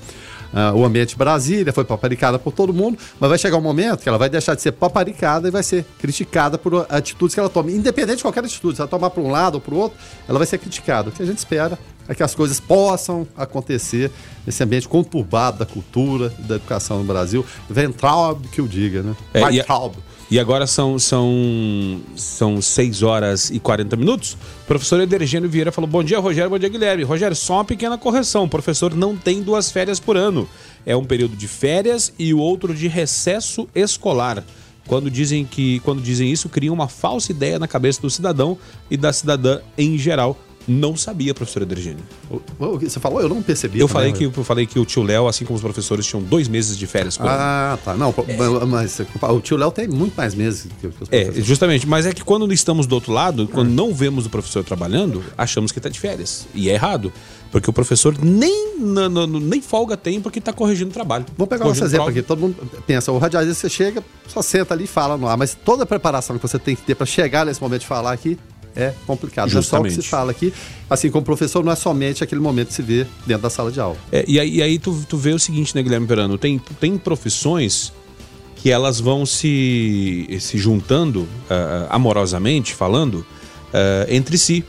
ah, 0.54 0.74
o 0.74 0.86
ambiente 0.86 1.10
de 1.10 1.16
Brasília, 1.16 1.72
foi 1.72 1.84
paparicada 1.84 2.38
por 2.38 2.52
todo 2.52 2.74
mundo, 2.74 2.98
mas 3.20 3.30
vai 3.30 3.38
chegar 3.38 3.58
um 3.58 3.62
momento 3.62 4.02
que 4.02 4.10
ela 4.10 4.18
vai 4.18 4.30
deixar 4.30 4.56
de 4.56 4.62
ser 4.62 4.72
paparicada 4.72 5.48
e 5.48 5.52
vai 5.52 5.64
ser 5.64 5.86
criticada 6.00 6.58
por 6.58 6.86
atitudes 6.90 7.34
que 7.34 7.40
ela 7.40 7.50
toma. 7.50 7.72
Independente 7.72 8.18
de 8.18 8.24
qualquer 8.24 8.44
atitude, 8.44 8.76
se 8.76 8.82
ela 8.82 8.88
tomar 8.88 9.10
para 9.10 9.22
um 9.22 9.30
lado 9.32 9.56
ou 9.56 9.62
para 9.62 9.74
o 9.74 9.78
outro, 9.78 9.98
ela 10.28 10.38
vai 10.38 10.48
ser 10.48 10.58
criticada. 10.58 11.10
O 11.10 11.12
que 11.12 11.22
a 11.22 11.26
gente 11.26 11.38
espera 11.38 11.78
é 12.08 12.16
que 12.16 12.24
as 12.24 12.36
coisas 12.36 12.60
possam 12.60 13.28
acontecer 13.38 14.12
nesse 14.46 14.64
ambiente 14.64 14.88
conturbado 14.88 15.60
da 15.60 15.66
cultura 15.66 16.34
e 16.40 16.42
da 16.44 16.56
educação 16.56 17.00
no 17.00 17.04
Brasil. 17.04 17.46
Ventraub 17.70 18.48
que 18.50 18.62
o 18.62 18.68
diga, 18.68 19.02
né? 19.02 19.16
É, 19.34 19.52
e 19.52 19.62
a-. 19.62 19.66
E 20.32 20.40
agora 20.40 20.66
são, 20.66 20.98
são, 20.98 22.00
são 22.16 22.62
6 22.62 23.04
horas 23.04 23.50
e 23.50 23.60
40 23.60 23.98
minutos. 23.98 24.38
O 24.64 24.66
professor 24.66 25.02
Edergênio 25.02 25.50
Vieira 25.50 25.74
falou: 25.74 25.90
Bom 25.90 26.02
dia, 26.02 26.20
Rogério, 26.20 26.50
bom 26.50 26.58
dia, 26.58 26.70
Guilherme. 26.70 27.04
Rogério, 27.04 27.36
só 27.36 27.56
uma 27.56 27.66
pequena 27.66 27.98
correção: 27.98 28.46
o 28.46 28.50
professor 28.50 28.96
não 28.96 29.18
tem 29.18 29.44
duas 29.44 29.70
férias 29.70 30.00
por 30.00 30.16
ano. 30.16 30.48
É 30.86 30.96
um 30.96 31.04
período 31.04 31.36
de 31.36 31.50
férias 31.50 32.14
e 32.18 32.34
o 32.34 32.40
outro 32.40 32.74
de 32.74 32.88
recesso 32.88 33.68
escolar. 33.76 34.42
Quando 34.88 35.12
dizem, 35.12 35.44
que, 35.44 35.82
quando 35.82 36.02
dizem 36.02 36.32
isso, 36.32 36.48
criam 36.48 36.74
uma 36.74 36.88
falsa 36.88 37.30
ideia 37.30 37.60
na 37.60 37.68
cabeça 37.68 38.02
do 38.02 38.10
cidadão 38.10 38.58
e 38.90 38.96
da 38.96 39.12
cidadã 39.12 39.60
em 39.78 39.98
geral. 39.98 40.38
Não 40.72 40.96
sabia, 40.96 41.34
professor 41.34 41.62
Edergênio. 41.64 42.04
O- 42.30 42.40
o- 42.60 42.80
Você 42.80 43.00
falou? 43.00 43.22
Eu 43.22 43.28
não 43.30 43.42
percebi. 43.42 43.80
Eu 43.80 43.88
também, 43.88 44.14
falei, 44.14 44.30
que, 44.30 44.40
eu 44.40 44.44
falei 44.44 44.66
que 44.66 44.80
o 44.80 44.86
tio 44.86 45.04
Léo, 45.04 45.28
assim 45.28 45.44
como 45.46 45.56
os 45.56 45.62
professores, 45.62 46.06
tinham 46.06 46.24
dois 46.24 46.48
meses 46.48 46.78
de 46.78 46.88
férias 46.88 47.18
por 47.18 47.26
ano. 47.28 47.36
Ah, 47.38 47.80
tá. 47.84 47.94
Não, 47.96 48.14
mas 48.68 49.02
o 49.30 49.40
tio 49.42 49.58
Léo 49.58 49.72
tem 49.72 49.88
muito 49.88 50.14
mais 50.16 50.34
meses 50.34 50.68
que 50.80 50.88
os 50.88 50.94
É, 51.12 51.24
professores. 51.26 51.46
justamente. 51.46 51.88
Mas 51.88 52.06
é 52.06 52.14
que 52.14 52.24
quando 52.24 52.52
estamos 52.54 52.88
do 52.88 52.96
outro 52.96 53.12
lado, 53.12 53.48
quando 53.48 53.70
não 53.70 53.94
vemos 53.94 54.26
o 54.26 54.30
professor 54.30 54.64
trabalhando, 54.64 55.24
achamos 55.38 55.72
que 55.72 55.80
está 55.80 55.90
de 55.90 56.00
férias. 56.00 56.48
E 56.54 56.70
é 56.70 56.74
errado. 56.74 57.12
Porque 57.52 57.70
o 57.70 57.74
professor 57.74 58.16
nem, 58.24 58.78
na- 58.80 59.10
na- 59.10 59.28
nem 59.28 59.62
folga 59.62 59.98
tem 59.98 60.22
porque 60.22 60.40
está 60.40 60.54
corrigindo 60.54 60.90
o 60.90 60.94
trabalho. 60.94 61.26
Vamos 61.38 61.50
pegar 61.50 61.68
um 61.68 61.72
exemplo 61.72 61.90
prova. 61.96 62.10
aqui. 62.12 62.22
Todo 62.22 62.40
mundo 62.40 62.56
pensa, 62.88 63.12
o 63.12 63.18
radialista 63.18 63.68
você 63.68 63.70
chega, 63.70 64.02
só 64.26 64.42
senta 64.42 64.74
ali 64.74 64.86
e 64.86 64.88
fala 64.88 65.18
no 65.18 65.28
ar. 65.28 65.36
Mas 65.36 65.54
toda 65.54 65.84
a 65.84 65.86
preparação 65.86 66.38
que 66.38 66.42
você 66.48 66.58
tem 66.58 66.78
que 66.78 66.82
ter 66.84 66.96
para 66.96 67.06
chegar 67.06 67.46
nesse 67.46 67.62
momento 67.62 67.82
de 67.82 67.88
falar 67.88 68.14
aqui 68.14 68.38
é 68.76 68.94
complicado. 69.06 69.52
Não 69.52 69.60
é 69.60 69.62
só 69.62 69.80
o 69.80 69.84
que 69.84 69.90
se 69.90 69.96
Justamente. 69.98 70.10
fala 70.10 70.32
aqui. 70.32 70.54
Assim 70.90 71.10
como 71.10 71.24
professor, 71.24 71.64
não 71.64 71.72
é 71.72 71.76
somente 71.76 72.24
aquele 72.24 72.42
momento 72.42 72.70
que 72.70 72.74
se 72.74 72.82
vê 72.82 73.06
dentro 73.26 73.44
da 73.44 73.50
sala 73.50 73.72
de 73.72 73.80
aula. 73.80 73.98
É, 74.12 74.26
e 74.28 74.40
aí, 74.40 74.56
e 74.56 74.64
aí 74.64 74.80
tu, 74.80 75.06
tu 75.08 75.18
vê 75.18 75.34
o 75.34 75.40
seguinte, 75.40 75.76
né, 75.76 75.82
Guilherme 75.82 76.06
Verano? 76.06 76.38
Tem, 76.38 76.60
tem 76.80 76.98
profissões 76.98 77.94
que 78.56 78.70
elas 78.70 79.00
vão 79.00 79.26
se, 79.26 80.28
se 80.40 80.58
juntando, 80.58 81.28
ah, 81.50 81.88
amorosamente 81.90 82.74
falando, 82.76 83.26
ah, 83.74 84.06
entre 84.10 84.38
si. 84.38 84.64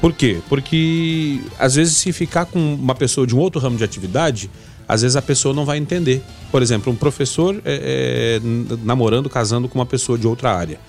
Por 0.00 0.12
quê? 0.12 0.38
Porque 0.48 1.40
às 1.58 1.74
vezes 1.74 1.96
se 1.96 2.12
ficar 2.12 2.46
com 2.46 2.74
uma 2.74 2.94
pessoa 2.94 3.26
de 3.26 3.34
um 3.34 3.38
outro 3.38 3.60
ramo 3.60 3.76
de 3.76 3.84
atividade, 3.84 4.48
às 4.88 5.02
vezes 5.02 5.16
a 5.16 5.22
pessoa 5.22 5.54
não 5.54 5.64
vai 5.64 5.76
entender. 5.76 6.22
Por 6.50 6.62
exemplo, 6.62 6.92
um 6.92 6.96
professor 6.96 7.60
é, 7.64 8.40
é, 8.40 8.76
namorando, 8.82 9.28
casando 9.28 9.68
com 9.68 9.78
uma 9.78 9.86
pessoa 9.86 10.16
de 10.16 10.26
outra 10.26 10.56
área. 10.56 10.80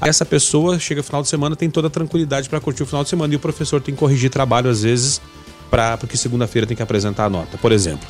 Essa 0.00 0.24
pessoa 0.24 0.78
chega 0.78 1.00
no 1.00 1.04
final 1.04 1.22
de 1.22 1.28
semana, 1.28 1.56
tem 1.56 1.70
toda 1.70 1.88
a 1.88 1.90
tranquilidade 1.90 2.48
para 2.48 2.60
curtir 2.60 2.82
o 2.82 2.86
final 2.86 3.02
de 3.02 3.08
semana 3.08 3.32
e 3.32 3.36
o 3.36 3.40
professor 3.40 3.80
tem 3.80 3.94
que 3.94 3.98
corrigir 3.98 4.30
trabalho 4.30 4.70
às 4.70 4.82
vezes 4.82 5.20
para 5.70 5.96
porque 5.96 6.16
segunda-feira 6.16 6.66
tem 6.66 6.76
que 6.76 6.82
apresentar 6.82 7.24
a 7.24 7.30
nota, 7.30 7.58
por 7.58 7.72
exemplo. 7.72 8.06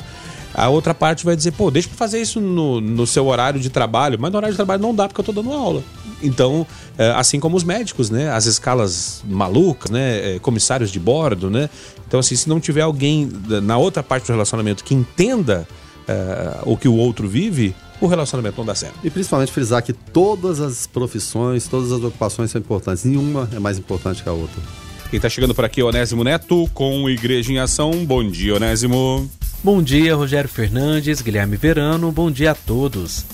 A 0.53 0.69
outra 0.69 0.93
parte 0.93 1.23
vai 1.23 1.35
dizer, 1.35 1.51
pô, 1.51 1.69
deixa 1.69 1.87
eu 1.87 1.93
fazer 1.93 2.19
isso 2.19 2.41
no, 2.41 2.81
no 2.81 3.05
seu 3.05 3.27
horário 3.27 3.59
de 3.59 3.69
trabalho, 3.69 4.17
mas 4.19 4.31
no 4.31 4.37
horário 4.37 4.53
de 4.53 4.57
trabalho 4.57 4.81
não 4.81 4.93
dá 4.93 5.07
porque 5.07 5.21
eu 5.21 5.25
tô 5.25 5.31
dando 5.31 5.51
aula. 5.53 5.83
Então, 6.21 6.65
é, 6.97 7.11
assim 7.11 7.39
como 7.39 7.55
os 7.55 7.63
médicos, 7.63 8.09
né? 8.09 8.31
As 8.31 8.45
escalas 8.45 9.23
malucas, 9.27 9.91
né? 9.91 10.35
é, 10.35 10.39
Comissários 10.39 10.89
de 10.89 10.99
bordo, 10.99 11.49
né? 11.49 11.69
Então, 12.07 12.19
assim, 12.19 12.35
se 12.35 12.49
não 12.49 12.59
tiver 12.59 12.81
alguém 12.81 13.29
na 13.61 13.77
outra 13.77 14.01
parte 14.01 14.25
do 14.25 14.33
relacionamento 14.33 14.83
que 14.83 14.95
entenda 14.95 15.67
é, 16.07 16.59
o 16.63 16.75
que 16.75 16.87
o 16.87 16.95
outro 16.95 17.27
vive, 17.27 17.75
o 17.99 18.07
relacionamento 18.07 18.57
não 18.57 18.65
dá 18.65 18.75
certo. 18.75 18.99
E 19.03 19.09
principalmente 19.09 19.51
frisar 19.51 19.81
que 19.81 19.93
todas 19.93 20.59
as 20.59 20.87
profissões, 20.87 21.67
todas 21.67 21.91
as 21.91 22.03
ocupações 22.03 22.51
são 22.51 22.59
importantes. 22.59 23.03
Nenhuma 23.03 23.49
é 23.53 23.59
mais 23.59 23.77
importante 23.77 24.23
que 24.23 24.29
a 24.29 24.33
outra. 24.33 24.61
Quem 25.09 25.19
tá 25.19 25.29
chegando 25.29 25.55
por 25.55 25.63
aqui 25.63 25.79
é 25.81 25.83
o 25.83 25.87
Onésimo 25.87 26.23
Neto 26.23 26.69
com 26.73 27.09
Igreja 27.09 27.51
em 27.51 27.59
Ação. 27.59 28.05
Bom 28.05 28.29
dia, 28.29 28.55
Onésimo. 28.55 29.29
Bom 29.63 29.81
dia, 29.81 30.15
Rogério 30.15 30.49
Fernandes, 30.49 31.21
Guilherme 31.21 31.57
Verano, 31.57 32.11
bom 32.11 32.29
dia 32.29 32.51
a 32.51 32.55
todos. 32.55 33.25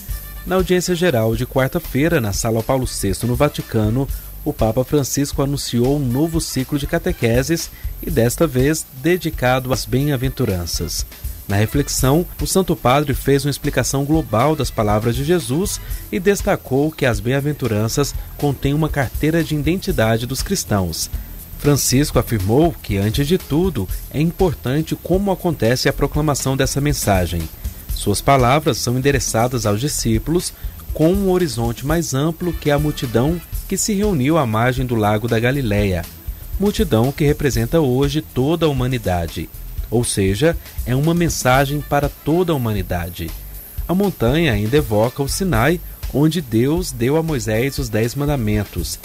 Na 0.46 0.56
audiência 0.56 0.94
geral 0.94 1.36
de 1.36 1.46
quarta-feira, 1.46 2.20
na 2.20 2.32
Sala 2.32 2.62
Paulo 2.62 2.86
VI, 2.86 3.26
no 3.26 3.34
Vaticano, 3.34 4.08
o 4.44 4.52
Papa 4.52 4.84
Francisco 4.84 5.42
anunciou 5.42 5.96
um 5.96 6.04
novo 6.04 6.40
ciclo 6.40 6.78
de 6.78 6.86
catequeses 6.86 7.70
e 8.02 8.10
desta 8.10 8.46
vez 8.46 8.86
dedicado 9.02 9.72
às 9.72 9.84
bem-aventuranças. 9.84 11.06
Na 11.46 11.56
reflexão, 11.56 12.26
o 12.40 12.46
Santo 12.46 12.74
Padre 12.74 13.12
fez 13.12 13.44
uma 13.44 13.50
explicação 13.50 14.04
global 14.04 14.56
das 14.56 14.70
palavras 14.70 15.14
de 15.14 15.24
Jesus 15.24 15.78
e 16.10 16.18
destacou 16.18 16.90
que 16.90 17.04
as 17.04 17.20
bem-aventuranças 17.20 18.14
contêm 18.38 18.72
uma 18.72 18.88
carteira 18.88 19.44
de 19.44 19.54
identidade 19.54 20.26
dos 20.26 20.42
cristãos. 20.42 21.10
Francisco 21.58 22.18
afirmou 22.18 22.74
que, 22.82 22.96
antes 22.96 23.26
de 23.26 23.36
tudo, 23.36 23.88
é 24.10 24.20
importante 24.20 24.96
como 24.96 25.30
acontece 25.30 25.88
a 25.88 25.92
proclamação 25.92 26.56
dessa 26.56 26.80
mensagem. 26.80 27.48
Suas 27.94 28.20
palavras 28.20 28.78
são 28.78 28.98
endereçadas 28.98 29.66
aos 29.66 29.80
discípulos 29.80 30.52
com 30.92 31.12
um 31.12 31.30
horizonte 31.30 31.86
mais 31.86 32.14
amplo 32.14 32.52
que 32.52 32.70
a 32.70 32.78
multidão 32.78 33.40
que 33.68 33.76
se 33.76 33.92
reuniu 33.92 34.38
à 34.38 34.46
margem 34.46 34.86
do 34.86 34.94
lago 34.94 35.26
da 35.26 35.40
Galileia, 35.40 36.04
multidão 36.58 37.10
que 37.10 37.24
representa 37.24 37.80
hoje 37.80 38.20
toda 38.20 38.66
a 38.66 38.68
humanidade. 38.68 39.48
Ou 39.94 40.02
seja, 40.02 40.56
é 40.84 40.96
uma 40.96 41.14
mensagem 41.14 41.80
para 41.80 42.08
toda 42.08 42.52
a 42.52 42.56
humanidade. 42.56 43.30
A 43.86 43.94
montanha 43.94 44.52
ainda 44.52 44.76
evoca 44.76 45.22
o 45.22 45.28
Sinai, 45.28 45.80
onde 46.12 46.40
Deus 46.40 46.90
deu 46.90 47.16
a 47.16 47.22
Moisés 47.22 47.78
os 47.78 47.88
Dez 47.88 48.16
Mandamentos. 48.16 48.98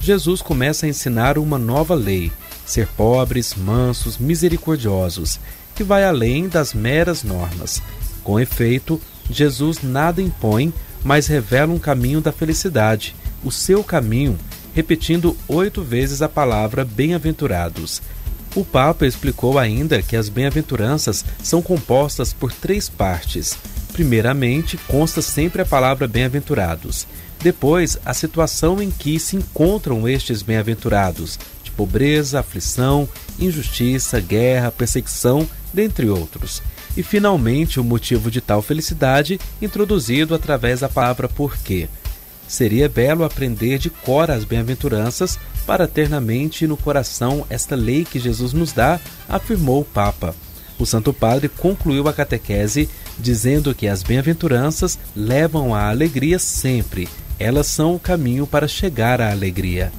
Jesus 0.00 0.42
começa 0.42 0.84
a 0.84 0.88
ensinar 0.88 1.38
uma 1.38 1.58
nova 1.58 1.94
lei: 1.94 2.32
ser 2.66 2.88
pobres, 2.88 3.54
mansos, 3.54 4.18
misericordiosos, 4.18 5.38
que 5.76 5.84
vai 5.84 6.04
além 6.04 6.48
das 6.48 6.74
meras 6.74 7.22
normas. 7.22 7.80
Com 8.24 8.40
efeito, 8.40 9.00
Jesus 9.30 9.78
nada 9.80 10.20
impõe, 10.20 10.74
mas 11.04 11.28
revela 11.28 11.72
um 11.72 11.78
caminho 11.78 12.20
da 12.20 12.32
felicidade, 12.32 13.14
o 13.44 13.52
seu 13.52 13.84
caminho, 13.84 14.36
repetindo 14.74 15.36
oito 15.46 15.84
vezes 15.84 16.20
a 16.20 16.28
palavra 16.28 16.84
bem-aventurados. 16.84 18.02
O 18.54 18.64
Papa 18.64 19.06
explicou 19.06 19.58
ainda 19.58 20.02
que 20.02 20.14
as 20.14 20.28
bem-aventuranças 20.28 21.24
são 21.42 21.62
compostas 21.62 22.34
por 22.34 22.52
três 22.52 22.86
partes. 22.86 23.56
Primeiramente, 23.94 24.76
consta 24.86 25.22
sempre 25.22 25.62
a 25.62 25.66
palavra 25.66 26.06
bem-aventurados. 26.06 27.06
Depois, 27.40 27.98
a 28.04 28.12
situação 28.12 28.82
em 28.82 28.90
que 28.90 29.18
se 29.18 29.36
encontram 29.36 30.06
estes 30.06 30.42
bem-aventurados, 30.42 31.38
de 31.64 31.70
pobreza, 31.70 32.40
aflição, 32.40 33.08
injustiça, 33.38 34.20
guerra, 34.20 34.70
perseguição, 34.70 35.48
dentre 35.72 36.10
outros. 36.10 36.62
E 36.94 37.02
finalmente, 37.02 37.80
o 37.80 37.84
motivo 37.84 38.30
de 38.30 38.42
tal 38.42 38.60
felicidade, 38.60 39.40
introduzido 39.62 40.34
através 40.34 40.80
da 40.80 40.90
palavra 40.90 41.26
porquê. 41.26 41.88
Seria 42.52 42.86
belo 42.86 43.24
aprender 43.24 43.78
de 43.78 43.88
cor 43.88 44.30
as 44.30 44.44
bem-aventuranças 44.44 45.38
para 45.66 45.88
ter 45.88 46.10
na 46.10 46.20
mente 46.20 46.64
e 46.64 46.68
no 46.68 46.76
coração 46.76 47.46
esta 47.48 47.74
lei 47.74 48.04
que 48.04 48.18
Jesus 48.18 48.52
nos 48.52 48.72
dá, 48.72 49.00
afirmou 49.26 49.80
o 49.80 49.84
Papa. 49.84 50.34
O 50.78 50.84
Santo 50.84 51.14
Padre 51.14 51.48
concluiu 51.48 52.08
a 52.08 52.12
catequese 52.12 52.90
dizendo 53.18 53.74
que 53.74 53.88
as 53.88 54.02
bem-aventuranças 54.02 54.98
levam 55.16 55.74
à 55.74 55.88
alegria 55.88 56.38
sempre 56.38 57.08
elas 57.38 57.66
são 57.66 57.94
o 57.94 58.00
caminho 58.00 58.46
para 58.46 58.68
chegar 58.68 59.20
à 59.20 59.30
alegria. 59.30 59.90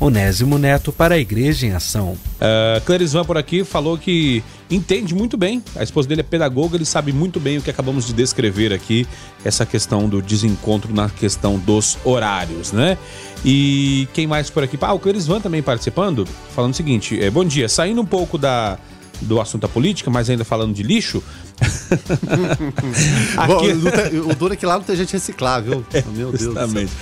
Onésimo 0.00 0.58
Neto 0.58 0.92
para 0.92 1.16
a 1.16 1.18
Igreja 1.18 1.66
em 1.66 1.72
Ação. 1.72 2.12
Uh, 2.12 2.80
Clarisvan 2.86 3.24
por 3.24 3.36
aqui 3.36 3.64
falou 3.64 3.98
que 3.98 4.44
entende 4.70 5.14
muito 5.14 5.36
bem. 5.36 5.62
A 5.76 5.82
esposa 5.82 6.08
dele 6.08 6.20
é 6.20 6.24
pedagoga, 6.24 6.76
ele 6.76 6.84
sabe 6.84 7.12
muito 7.12 7.40
bem 7.40 7.58
o 7.58 7.62
que 7.62 7.70
acabamos 7.70 8.06
de 8.06 8.12
descrever 8.12 8.72
aqui, 8.72 9.06
essa 9.44 9.64
questão 9.64 10.08
do 10.08 10.20
desencontro 10.20 10.92
na 10.94 11.08
questão 11.08 11.58
dos 11.58 11.98
horários, 12.04 12.72
né? 12.72 12.98
E 13.44 14.08
quem 14.12 14.26
mais 14.26 14.50
por 14.50 14.62
aqui? 14.62 14.78
Ah, 14.80 14.92
o 14.92 14.98
Clarisvan 14.98 15.40
também 15.40 15.62
participando, 15.62 16.26
falando 16.54 16.72
o 16.72 16.76
seguinte: 16.76 17.22
é, 17.22 17.30
bom 17.30 17.44
dia, 17.44 17.68
saindo 17.68 18.00
um 18.00 18.06
pouco 18.06 18.36
da 18.36 18.78
do 19.20 19.40
assunto 19.40 19.62
da 19.62 19.68
política, 19.68 20.10
mas 20.10 20.30
ainda 20.30 20.44
falando 20.44 20.74
de 20.74 20.82
lixo. 20.82 21.22
Aqui... 23.36 23.74
Bom, 23.74 24.30
o 24.30 24.34
duro 24.34 24.54
é 24.54 24.56
que 24.56 24.64
lá 24.64 24.74
não 24.74 24.82
tem 24.82 24.96
gente 24.96 25.12
reciclável. 25.12 25.84
É, 25.92 26.02
Meu 26.14 26.30
Deus 26.30 26.42
justamente. 26.42 26.92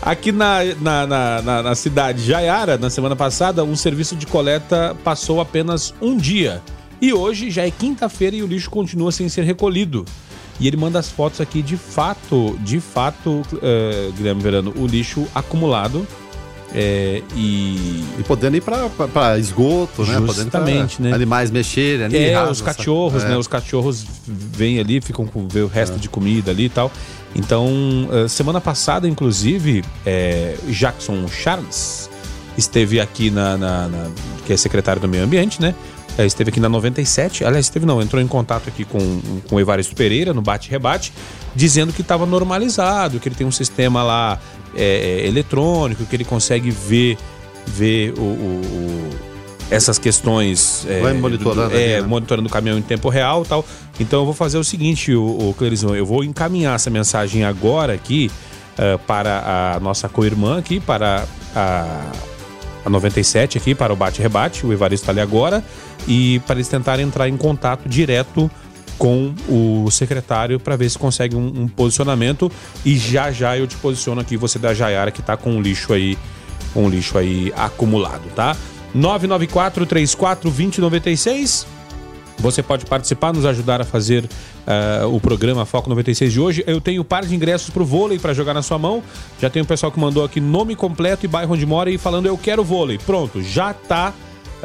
Aqui 0.00 0.32
na, 0.32 0.60
na, 0.80 1.06
na, 1.06 1.62
na, 1.62 1.74
cidade 1.74 2.22
de 2.22 2.28
Jaiara, 2.28 2.78
na 2.78 2.88
semana 2.88 3.16
passada, 3.16 3.64
um 3.64 3.76
serviço 3.76 4.16
de 4.16 4.26
coleta 4.26 4.96
passou 5.04 5.40
apenas 5.40 5.92
um 6.00 6.16
dia. 6.16 6.62
E 7.00 7.12
hoje 7.12 7.50
já 7.50 7.66
é 7.66 7.70
quinta-feira 7.70 8.36
e 8.36 8.42
o 8.42 8.46
lixo 8.46 8.70
continua 8.70 9.12
sem 9.12 9.28
ser 9.28 9.42
recolhido. 9.42 10.04
E 10.58 10.66
ele 10.66 10.76
manda 10.76 10.98
as 10.98 11.10
fotos 11.10 11.40
aqui 11.40 11.60
de 11.60 11.76
fato, 11.76 12.58
de 12.62 12.80
fato, 12.80 13.42
uh, 13.52 14.12
Guilherme 14.16 14.42
Verano, 14.42 14.72
o 14.76 14.86
lixo 14.86 15.26
acumulado 15.34 16.06
é, 16.74 17.22
e... 17.34 18.04
e 18.18 18.24
podendo 18.26 18.56
ir 18.56 18.62
para 18.62 19.38
esgoto, 19.38 20.04
né? 20.04 20.18
Justamente, 20.26 21.00
né? 21.00 21.12
Animais 21.12 21.50
mexerem 21.50 22.06
ali. 22.06 22.16
É, 22.16 22.42
os 22.42 22.60
cachorros, 22.60 23.24
é. 23.24 23.28
né? 23.28 23.36
Os 23.36 23.46
cachorros 23.46 24.04
vêm 24.26 24.78
ali, 24.78 25.00
ficam 25.00 25.26
com 25.26 25.40
o 25.40 25.66
resto 25.66 25.96
é. 25.96 25.98
de 25.98 26.08
comida 26.08 26.50
ali 26.50 26.64
e 26.64 26.68
tal. 26.68 26.90
Então, 27.34 27.70
eh, 28.12 28.28
semana 28.28 28.62
passada, 28.62 29.06
inclusive, 29.06 29.84
Jackson 30.68 31.28
Charles 31.28 32.08
esteve 32.56 32.98
aqui 32.98 33.30
na, 33.30 33.58
na, 33.58 33.88
na, 33.88 34.10
que 34.46 34.54
é 34.54 34.56
secretário 34.56 35.02
do 35.02 35.08
meio 35.08 35.24
ambiente, 35.24 35.60
né? 35.60 35.74
É, 36.18 36.24
esteve 36.24 36.50
aqui 36.50 36.60
na 36.60 36.68
97, 36.68 37.44
aliás, 37.44 37.66
esteve 37.66 37.84
não, 37.84 38.00
entrou 38.00 38.22
em 38.22 38.26
contato 38.26 38.68
aqui 38.68 38.84
com, 38.84 39.20
com 39.48 39.56
o 39.56 39.60
Evaristo 39.60 39.94
Pereira 39.94 40.32
no 40.32 40.40
bate-rebate, 40.40 41.12
dizendo 41.54 41.92
que 41.92 42.00
estava 42.00 42.24
normalizado, 42.24 43.20
que 43.20 43.28
ele 43.28 43.34
tem 43.34 43.46
um 43.46 43.52
sistema 43.52 44.02
lá 44.02 44.40
é, 44.74 45.22
é, 45.24 45.26
eletrônico, 45.26 46.06
que 46.06 46.16
ele 46.16 46.24
consegue 46.24 46.70
ver, 46.70 47.18
ver 47.66 48.14
o, 48.16 48.22
o, 48.22 48.24
o 48.24 49.10
essas 49.70 49.98
questões. 49.98 50.86
É, 50.88 51.00
Vai 51.00 51.12
monitorando. 51.12 51.70
Do, 51.70 51.76
é, 51.76 52.00
né? 52.00 52.06
monitorando 52.06 52.48
o 52.48 52.50
caminhão 52.50 52.78
em 52.78 52.82
tempo 52.82 53.08
real 53.08 53.44
tal. 53.44 53.64
Então 53.98 54.20
eu 54.20 54.24
vou 54.24 54.34
fazer 54.34 54.58
o 54.58 54.64
seguinte, 54.64 55.14
o, 55.14 55.50
o 55.50 55.54
Clerizão, 55.54 55.94
eu 55.94 56.06
vou 56.06 56.22
encaminhar 56.24 56.74
essa 56.74 56.90
mensagem 56.90 57.44
agora 57.44 57.92
aqui 57.92 58.30
uh, 58.78 58.98
para 59.00 59.74
a 59.76 59.80
nossa 59.80 60.08
co-irmã 60.08 60.58
aqui, 60.58 60.80
para 60.80 61.26
a, 61.54 62.12
a 62.86 62.90
97 62.90 63.58
aqui, 63.58 63.74
para 63.74 63.92
o 63.92 63.96
bate-rebate, 63.96 64.64
o 64.64 64.72
Evaristo 64.72 65.02
está 65.02 65.12
ali 65.12 65.20
agora, 65.20 65.62
e 66.06 66.38
para 66.46 66.54
eles 66.54 66.68
tentarem 66.68 67.04
entrar 67.04 67.28
em 67.28 67.36
contato 67.36 67.88
direto 67.88 68.48
com 68.96 69.34
o 69.48 69.90
secretário 69.90 70.58
para 70.58 70.76
ver 70.76 70.88
se 70.88 70.96
consegue 70.96 71.34
um, 71.34 71.62
um, 71.62 71.68
posicionamento. 71.68 72.50
E 72.84 72.96
já 72.96 73.30
já 73.32 73.58
eu 73.58 73.66
te 73.66 73.76
posiciono 73.76 74.20
aqui 74.20 74.36
você 74.36 74.58
da 74.58 74.72
Jaiara 74.72 75.10
que 75.10 75.20
está 75.20 75.36
com 75.36 75.60
lixo 75.60 75.92
aí 75.92 76.16
um 76.74 76.88
lixo 76.88 77.18
aí 77.18 77.52
acumulado, 77.56 78.24
tá? 78.34 78.56
994 78.94 79.84
34 79.84 80.50
2096 80.50 81.66
você 82.38 82.62
pode 82.62 82.86
participar, 82.86 83.32
nos 83.32 83.44
ajudar 83.46 83.80
a 83.80 83.84
fazer 83.84 84.24
uh, 84.24 85.06
o 85.14 85.20
programa 85.20 85.64
Foco 85.64 85.88
96 85.88 86.32
de 86.32 86.40
hoje. 86.40 86.64
Eu 86.66 86.80
tenho 86.80 87.04
par 87.04 87.24
de 87.24 87.34
ingressos 87.34 87.70
para 87.70 87.82
o 87.82 87.86
vôlei 87.86 88.18
para 88.18 88.34
jogar 88.34 88.54
na 88.54 88.62
sua 88.62 88.78
mão. 88.78 89.02
Já 89.40 89.48
tem 89.48 89.62
o 89.62 89.66
pessoal 89.66 89.90
que 89.90 89.98
mandou 89.98 90.24
aqui 90.24 90.40
nome 90.40 90.76
completo 90.76 91.24
e 91.24 91.28
bairro 91.28 91.54
onde 91.54 91.66
mora 91.66 91.90
e 91.90 91.98
falando 91.98 92.26
eu 92.26 92.36
quero 92.36 92.62
vôlei. 92.62 92.98
Pronto, 92.98 93.42
já 93.42 93.72
tá 93.72 94.12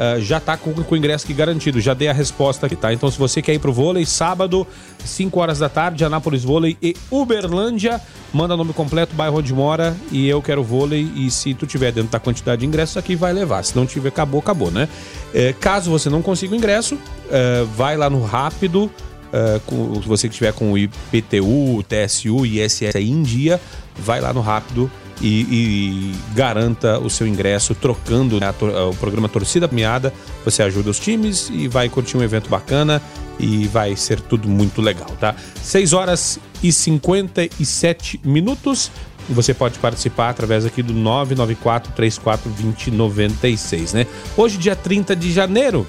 uh, 0.02 0.20
já 0.20 0.40
tá 0.40 0.56
com, 0.56 0.72
com 0.72 0.94
o 0.94 0.98
ingresso 0.98 1.24
aqui 1.24 1.34
garantido. 1.34 1.80
Já 1.80 1.94
dei 1.94 2.08
a 2.08 2.12
resposta 2.12 2.66
aqui, 2.66 2.76
tá? 2.76 2.92
Então, 2.92 3.10
se 3.10 3.18
você 3.18 3.40
quer 3.40 3.54
ir 3.54 3.58
pro 3.58 3.72
vôlei, 3.72 4.04
sábado, 4.04 4.66
5 5.04 5.38
horas 5.38 5.58
da 5.58 5.68
tarde, 5.68 6.04
Anápolis 6.04 6.42
Vôlei 6.42 6.76
e 6.82 6.96
Uberlândia, 7.10 8.00
manda 8.32 8.56
nome 8.56 8.72
completo, 8.72 9.14
bairro 9.14 9.38
onde 9.38 9.52
mora 9.52 9.96
e 10.10 10.28
eu 10.28 10.42
quero 10.42 10.62
vôlei. 10.62 11.10
E 11.14 11.30
se 11.30 11.54
tu 11.54 11.66
tiver 11.66 11.92
dentro 11.92 12.10
da 12.10 12.18
quantidade 12.18 12.60
de 12.60 12.66
ingressos 12.66 12.96
aqui, 12.96 13.14
vai 13.14 13.32
levar. 13.32 13.62
Se 13.64 13.76
não 13.76 13.86
tiver, 13.86 14.08
acabou, 14.08 14.40
acabou, 14.40 14.70
né? 14.70 14.88
É, 15.32 15.52
caso 15.52 15.90
você 15.90 16.10
não 16.10 16.22
consiga 16.22 16.52
o 16.54 16.56
ingresso, 16.56 16.98
é, 17.30 17.64
vai 17.76 17.96
lá 17.96 18.10
no 18.10 18.22
Rápido. 18.24 18.90
Uh, 19.32 19.58
com, 19.60 20.02
se 20.02 20.06
você 20.06 20.28
tiver 20.28 20.52
com 20.52 20.72
o 20.72 20.76
IPTU, 20.76 21.82
TSU 21.88 22.44
e 22.44 22.62
ISS 22.62 22.96
em 22.96 23.22
dia, 23.22 23.58
vai 23.96 24.20
lá 24.20 24.30
no 24.30 24.42
Rápido 24.42 24.90
e, 25.22 25.46
e 25.50 26.14
garanta 26.34 26.98
o 26.98 27.08
seu 27.08 27.26
ingresso 27.26 27.74
trocando 27.74 28.40
né, 28.40 28.52
o 28.90 28.94
programa 28.96 29.28
Torcida 29.28 29.68
Miada. 29.70 30.12
Você 30.44 30.62
ajuda 30.62 30.90
os 30.90 30.98
times 30.98 31.48
e 31.50 31.68
vai 31.68 31.88
curtir 31.88 32.16
um 32.16 32.22
evento 32.22 32.50
bacana 32.50 33.00
e 33.38 33.66
vai 33.68 33.96
ser 33.96 34.20
tudo 34.20 34.48
muito 34.48 34.82
legal, 34.82 35.08
tá? 35.20 35.34
6 35.62 35.92
horas 35.92 36.38
e 36.62 36.72
57 36.72 38.20
minutos. 38.24 38.90
Você 39.30 39.54
pode 39.54 39.78
participar 39.78 40.30
através 40.30 40.66
aqui 40.66 40.82
do 40.82 40.92
994 40.92 41.92
34 41.92 42.50
2096, 42.50 43.92
né? 43.92 44.06
Hoje, 44.36 44.58
dia 44.58 44.74
30 44.74 45.14
de 45.14 45.32
janeiro, 45.32 45.86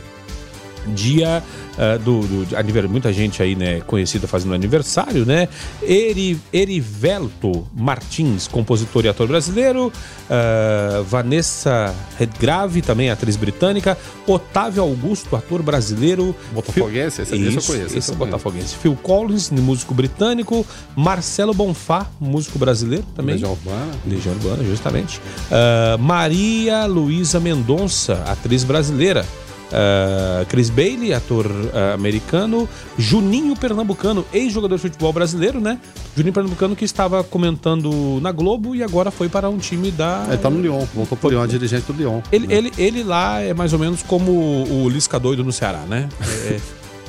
dia 0.88 1.43
uh, 1.74 2.00
do, 2.00 2.22
do 2.22 2.58
aniversário, 2.58 2.89
muita 2.89 3.13
gente 3.13 3.41
aí, 3.41 3.56
né, 3.56 3.82
conhecida 3.82 4.28
fazendo 4.28 4.54
aniversário, 4.54 5.26
né? 5.26 5.48
Eri, 5.82 6.39
Erivelto 6.52 7.67
Martins, 7.74 8.48
compositor 8.48 9.06
e 9.06 9.08
ator 9.08 9.28
brasileiro, 9.28 9.88
uh, 9.88 11.04
Vanessa 11.04 11.93
Redgrave, 12.17 12.82
também 12.82 13.10
atriz 13.10 13.36
britânica, 13.36 13.98
Otávio 14.28 14.84
Augusto, 14.84 15.36
ator 15.36 15.62
brasileiro. 15.62 16.36
Botafoguense, 16.54 17.26
Phil... 17.26 17.38
esse, 17.38 17.48
esse 17.48 17.58
eu 17.58 17.76
conheço. 17.76 17.98
Esse 17.98 18.12
é 18.12 18.15
Botafoguense. 18.15 18.76
Phil 18.76 18.98
Collins, 19.02 19.50
músico 19.50 19.93
britânico, 19.93 20.65
Marcelo 20.96 21.54
Bonfá, 21.54 22.08
músico 22.19 22.58
brasileiro 22.60 23.06
também. 23.15 23.36
Legião 23.36 23.52
Urbana. 23.52 23.91
Legião 24.06 24.34
Urbana, 24.36 24.63
justamente. 24.63 25.19
Uh, 25.19 25.98
Maria 26.00 26.86
Luísa 26.86 27.39
Mendonça, 27.39 28.24
atriz 28.28 28.63
brasileira. 28.63 29.26
Uh, 29.73 30.45
Chris 30.45 30.69
Bailey, 30.69 31.13
ator 31.13 31.47
uh, 31.47 31.93
americano, 31.95 32.69
Juninho 32.97 33.55
Pernambucano, 33.55 34.23
ex-jogador 34.31 34.75
de 34.75 34.81
futebol 34.81 35.12
brasileiro, 35.12 35.59
né? 35.59 35.79
Juninho 36.15 36.33
Pernambucano 36.33 36.75
que 36.75 36.86
estava 36.86 37.23
comentando 37.23 38.19
na 38.21 38.31
Globo 38.31 38.75
e 38.75 38.83
agora 38.83 39.09
foi 39.09 39.27
para 39.27 39.49
um 39.49 39.57
time 39.57 39.89
da. 39.89 40.25
Ele 40.27 40.38
tá 40.38 40.49
no 40.49 40.62
Lyon, 40.62 40.86
voltou 40.93 41.17
pro 41.17 41.29
Lyon, 41.29 41.47
dirigente 41.47 41.91
do 41.91 41.93
Lyon. 41.93 42.21
Ele, 42.31 42.45
né? 42.45 42.55
ele, 42.55 42.71
ele 42.77 43.03
lá 43.03 43.41
é 43.41 43.53
mais 43.53 43.73
ou 43.73 43.79
menos 43.79 44.03
como 44.03 44.31
o 44.31 44.88
Lisca 44.88 45.19
doido 45.19 45.43
no 45.43 45.51
Ceará, 45.51 45.83
né? 45.88 46.07
É, 46.21 46.59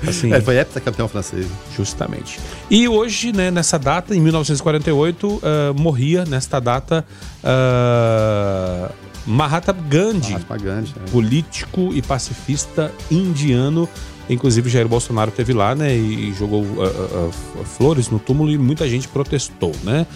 Assim, 0.06 0.32
é, 0.34 0.40
foi 0.40 0.56
campeão 0.84 1.08
francês. 1.08 1.46
Justamente. 1.76 2.38
E 2.70 2.88
hoje, 2.88 3.32
né, 3.32 3.50
nessa 3.50 3.78
data, 3.78 4.14
em 4.14 4.20
1948, 4.20 5.28
uh, 5.28 5.40
morria 5.76 6.24
nesta 6.24 6.60
data 6.60 7.04
uh, 7.42 9.03
Mahatma 9.26 9.72
Gandhi, 9.88 10.32
Mahatma 10.32 10.56
Gandhi 10.58 10.94
é. 10.96 11.10
político 11.10 11.90
e 11.92 12.02
pacifista 12.02 12.92
indiano. 13.10 13.88
Inclusive 14.28 14.70
Jair 14.70 14.88
Bolsonaro 14.88 15.30
teve 15.30 15.52
lá, 15.52 15.74
né, 15.74 15.94
e 15.94 16.32
jogou 16.32 16.62
uh, 16.62 16.66
uh, 16.66 17.30
uh, 17.60 17.64
flores 17.64 18.08
no 18.08 18.18
túmulo 18.18 18.50
e 18.50 18.56
muita 18.56 18.88
gente 18.88 19.06
protestou, 19.06 19.72
né? 19.82 20.06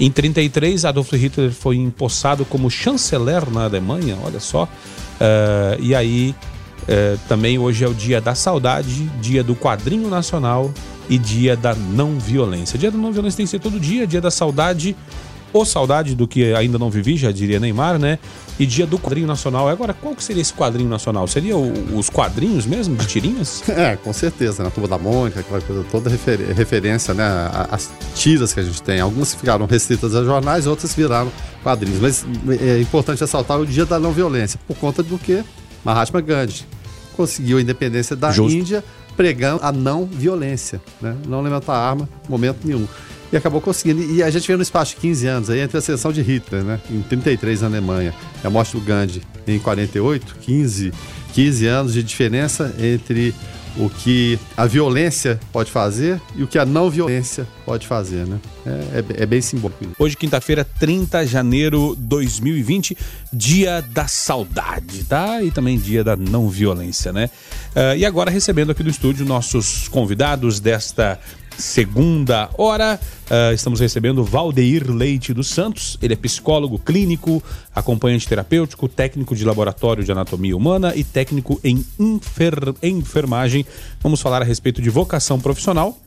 Em 0.00 0.10
33, 0.10 0.86
Adolf 0.86 1.12
Hitler 1.12 1.50
foi 1.50 1.76
empossado 1.76 2.44
como 2.44 2.70
chanceler 2.70 3.50
na 3.50 3.64
Alemanha, 3.64 4.16
olha 4.22 4.40
só. 4.40 4.64
Uh, 4.64 5.80
e 5.80 5.94
aí, 5.94 6.34
uh, 6.82 7.18
também 7.28 7.58
hoje 7.58 7.84
é 7.84 7.88
o 7.88 7.92
dia 7.92 8.20
da 8.20 8.34
saudade, 8.34 9.04
dia 9.20 9.42
do 9.42 9.54
quadrinho 9.54 10.08
nacional 10.08 10.72
e 11.10 11.18
dia 11.18 11.56
da 11.56 11.74
não 11.74 12.18
violência. 12.18 12.78
Dia 12.78 12.90
da 12.90 12.96
não 12.96 13.12
violência 13.12 13.38
tem 13.38 13.46
que 13.46 13.50
ser 13.50 13.58
todo 13.58 13.80
dia, 13.80 14.06
dia 14.06 14.20
da 14.20 14.30
saudade 14.30 14.96
ou 15.52 15.64
saudade 15.64 16.14
do 16.14 16.28
que 16.28 16.54
ainda 16.54 16.78
não 16.78 16.90
vivi, 16.90 17.16
já 17.16 17.32
diria 17.32 17.58
Neymar, 17.58 17.98
né? 17.98 18.18
E 18.58 18.66
dia 18.66 18.86
do 18.86 18.98
quadrinho 18.98 19.26
nacional. 19.26 19.68
Agora, 19.68 19.94
qual 19.94 20.14
que 20.14 20.22
seria 20.22 20.42
esse 20.42 20.52
quadrinho 20.52 20.90
nacional? 20.90 21.28
Seria 21.28 21.56
o, 21.56 21.96
os 21.96 22.10
quadrinhos 22.10 22.66
mesmo, 22.66 22.96
de 22.96 23.06
tirinhas? 23.06 23.62
É, 23.78 23.96
com 23.96 24.12
certeza, 24.12 24.62
né? 24.62 24.68
A 24.68 24.72
Turma 24.72 24.88
da 24.88 24.98
Mônica, 24.98 25.38
aquela 25.38 25.60
coisa 25.60 25.84
toda 25.88 26.10
refer 26.10 26.40
referência, 26.52 27.14
né? 27.14 27.24
As 27.70 27.88
tiras 28.14 28.52
que 28.52 28.58
a 28.58 28.62
gente 28.62 28.82
tem. 28.82 29.00
Algumas 29.00 29.34
ficaram 29.34 29.66
restritas 29.66 30.16
a 30.16 30.24
jornais, 30.24 30.66
outras 30.66 30.92
viraram 30.94 31.30
quadrinhos. 31.62 32.00
Mas 32.00 32.26
é 32.60 32.80
importante 32.80 33.20
ressaltar 33.20 33.60
o 33.60 33.64
dia 33.64 33.86
da 33.86 34.00
não 34.00 34.10
violência, 34.10 34.58
por 34.66 34.76
conta 34.76 35.00
do 35.00 35.16
que 35.16 35.44
Mahatma 35.84 36.20
Gandhi 36.20 36.66
conseguiu 37.16 37.58
a 37.58 37.60
independência 37.60 38.16
da 38.16 38.32
Justo. 38.32 38.56
Índia 38.56 38.84
pregando 39.16 39.60
a 39.64 39.72
não 39.72 40.06
violência, 40.06 40.80
né? 41.00 41.16
Não 41.26 41.40
levantar 41.40 41.74
arma 41.74 42.08
momento 42.28 42.58
nenhum 42.64 42.86
e 43.32 43.36
acabou 43.36 43.60
conseguindo. 43.60 44.02
E 44.02 44.22
a 44.22 44.30
gente 44.30 44.46
vê 44.46 44.56
no 44.56 44.62
espaço 44.62 44.94
de 44.94 45.00
15 45.00 45.26
anos 45.26 45.50
aí, 45.50 45.60
entre 45.60 45.76
a 45.78 45.80
seleção 45.80 46.12
de 46.12 46.22
Hitler, 46.22 46.62
né? 46.62 46.80
Em 46.90 47.02
33 47.02 47.62
na 47.62 47.68
Alemanha, 47.68 48.14
e 48.42 48.46
a 48.46 48.50
morte 48.50 48.72
do 48.72 48.80
Gandhi 48.80 49.22
em 49.46 49.58
48, 49.58 50.36
15, 50.40 50.92
15 51.32 51.66
anos 51.66 51.92
de 51.92 52.02
diferença 52.02 52.74
entre 52.78 53.34
o 53.78 53.88
que 53.88 54.38
a 54.56 54.66
violência 54.66 55.38
pode 55.52 55.70
fazer 55.70 56.20
e 56.34 56.42
o 56.42 56.48
que 56.48 56.58
a 56.58 56.66
não 56.66 56.90
violência 56.90 57.46
pode 57.64 57.86
fazer, 57.86 58.26
né? 58.26 58.38
É, 58.66 59.20
é, 59.20 59.22
é 59.22 59.26
bem 59.26 59.40
simbólico. 59.40 59.84
Hoje, 59.98 60.16
quinta-feira, 60.16 60.64
30 60.64 61.24
de 61.24 61.30
janeiro 61.30 61.94
de 61.96 62.02
2020, 62.02 62.96
dia 63.32 63.80
da 63.80 64.08
saudade, 64.08 65.04
tá? 65.04 65.42
E 65.42 65.50
também 65.50 65.78
dia 65.78 66.02
da 66.02 66.16
não 66.16 66.48
violência, 66.48 67.12
né? 67.12 67.30
Uh, 67.74 67.96
e 67.96 68.04
agora 68.04 68.30
recebendo 68.30 68.72
aqui 68.72 68.82
no 68.82 68.90
estúdio 68.90 69.24
nossos 69.24 69.86
convidados 69.86 70.58
desta 70.58 71.18
segunda 71.58 72.48
hora. 72.56 72.98
Uh, 73.26 73.52
estamos 73.52 73.80
recebendo 73.80 74.24
Valdeir 74.24 74.90
Leite 74.90 75.34
dos 75.34 75.48
Santos. 75.48 75.98
Ele 76.00 76.14
é 76.14 76.16
psicólogo 76.16 76.78
clínico, 76.78 77.42
acompanhante 77.74 78.26
terapêutico, 78.26 78.88
técnico 78.88 79.34
de 79.34 79.44
laboratório 79.44 80.04
de 80.04 80.12
anatomia 80.12 80.56
humana 80.56 80.94
e 80.94 81.04
técnico 81.04 81.60
em 81.62 81.84
enfer 81.98 82.54
enfermagem. 82.82 83.66
Vamos 84.00 84.20
falar 84.20 84.40
a 84.40 84.44
respeito 84.44 84.80
de 84.80 84.88
vocação 84.88 85.38
profissional 85.38 85.98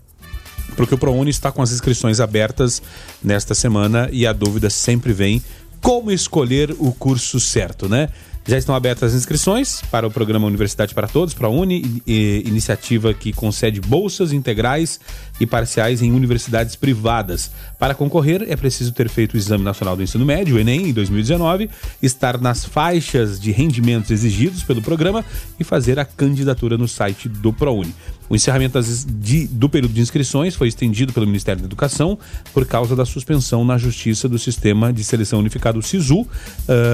porque 0.76 0.96
o 0.96 0.98
ProUni 0.98 1.30
está 1.30 1.52
com 1.52 1.62
as 1.62 1.72
inscrições 1.72 2.22
abertas 2.22 2.82
nesta 3.22 3.54
semana 3.54 4.10
e 4.12 4.26
a 4.26 4.32
dúvida 4.32 4.70
sempre 4.70 5.12
vem 5.12 5.44
como 5.82 6.12
escolher 6.12 6.74
o 6.80 6.94
curso 6.94 7.40
certo, 7.40 7.90
né? 7.90 8.10
Já 8.46 8.58
estão 8.58 8.74
abertas 8.74 9.12
as 9.12 9.18
inscrições 9.18 9.82
para 9.92 10.08
o 10.08 10.12
programa 10.12 10.48
Universidade 10.48 10.96
para 10.96 11.08
Todos, 11.08 11.34
para 11.34 11.48
a 11.48 11.50
Uni, 11.50 12.02
iniciativa 12.08 13.14
que 13.14 13.32
concede 13.32 13.80
bolsas 13.80 14.34
integrais 14.34 15.00
e 15.40 15.46
parciais 15.46 16.02
em 16.02 16.12
universidades 16.12 16.76
privadas. 16.76 17.52
Para 17.78 17.94
concorrer, 17.94 18.46
é 18.50 18.56
preciso 18.56 18.94
ter 18.94 19.10
feito 19.10 19.36
o 19.36 19.38
Exame 19.38 19.64
Nacional 19.64 19.96
do 19.96 20.02
Ensino 20.02 20.26
Médio, 20.26 20.56
o 20.56 20.60
Enem, 20.60 20.90
em 20.90 20.94
2019, 20.94 21.70
estar 22.02 22.42
nas 22.42 22.66
faixas 22.66 23.40
de 23.40 23.52
rendimentos 23.52 24.10
exigidos 24.10 24.64
pelo 24.64 24.82
programa 24.82 25.24
e 25.60 25.64
fazer 25.64 26.00
a 26.00 26.06
candidatura 26.06 26.78
no 26.78 26.88
site 26.88 27.30
do 27.30 27.54
ProUni. 27.54 27.94
O 28.32 28.36
encerramento 28.36 28.80
de, 28.82 29.46
do 29.46 29.68
período 29.68 29.94
de 29.94 30.00
inscrições 30.00 30.56
foi 30.56 30.70
estendido 30.70 31.12
pelo 31.12 31.26
Ministério 31.26 31.62
da 31.62 31.66
Educação 31.66 32.18
por 32.54 32.66
causa 32.66 32.96
da 32.96 33.04
suspensão 33.04 33.66
na 33.66 33.78
Justiça 33.78 34.30
do 34.30 34.40
Sistema 34.40 34.94
de 34.94 35.04
Seleção 35.04 35.40
Unificado 35.40 35.82
SISU 35.82 36.22
uh, 36.22 36.28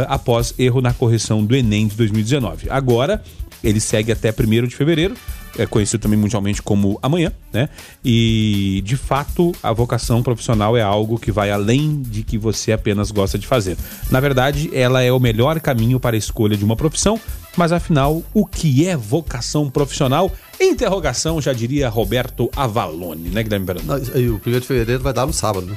após 0.08 0.56
erro 0.58 0.82
na 0.82 0.96
correção 0.96 1.46
do 1.46 1.56
Enem 1.56 1.86
de 1.86 1.96
2019. 1.96 2.72
Agora, 2.72 3.22
ele 3.64 3.80
segue 3.80 4.12
até 4.12 4.32
1 4.32 4.66
de 4.66 4.76
fevereiro, 4.76 5.14
é 5.60 5.68
conhecido 5.68 6.02
também 6.02 6.18
mundialmente 6.18 6.60
como 6.60 6.98
amanhã, 7.04 7.32
né? 7.54 7.70
E 8.04 8.82
de 8.84 8.98
fato, 8.98 9.52
a 9.62 9.72
vocação 9.72 10.24
profissional 10.24 10.76
é 10.76 10.82
algo 10.82 11.20
que 11.20 11.32
vai 11.32 11.52
além 11.52 12.02
de 12.02 12.24
que 12.24 12.38
você 12.38 12.72
apenas 12.72 13.12
gosta 13.12 13.38
de 13.38 13.46
fazer. 13.46 13.78
Na 14.10 14.20
verdade, 14.20 14.72
ela 14.74 15.04
é 15.04 15.12
o 15.12 15.20
melhor 15.20 15.60
caminho 15.60 16.00
para 16.00 16.16
a 16.16 16.20
escolha 16.20 16.58
de 16.58 16.66
uma 16.66 16.76
profissão, 16.76 17.20
mas 17.58 17.72
afinal, 17.72 18.24
o 18.34 18.46
que 18.46 18.88
é 18.88 18.96
vocação 18.96 19.70
profissional? 19.70 20.32
Interrogação, 20.62 21.42
já 21.42 21.52
diria 21.52 21.90
Roberto 21.90 22.50
Avalone, 22.56 23.30
né, 23.30 23.44
Guilherme 23.44 23.66
Verano? 23.66 24.02
E 24.16 24.30
o 24.30 24.40
primeiro 24.40 24.62
de 24.62 24.68
fevereiro 24.68 25.04
vai 25.04 25.12
dar 25.12 25.26
no 25.26 25.34
sábado, 25.34 25.66
né? 25.66 25.76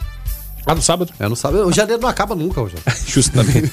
Ah, 0.67 0.75
no 0.75 0.83
sábado? 0.83 1.13
É, 1.19 1.27
no 1.27 1.35
sábado. 1.35 1.67
O 1.67 1.73
janeiro 1.73 2.03
não 2.03 2.09
acaba 2.09 2.35
nunca, 2.35 2.61
hoje. 2.61 2.77
Justamente. 3.07 3.73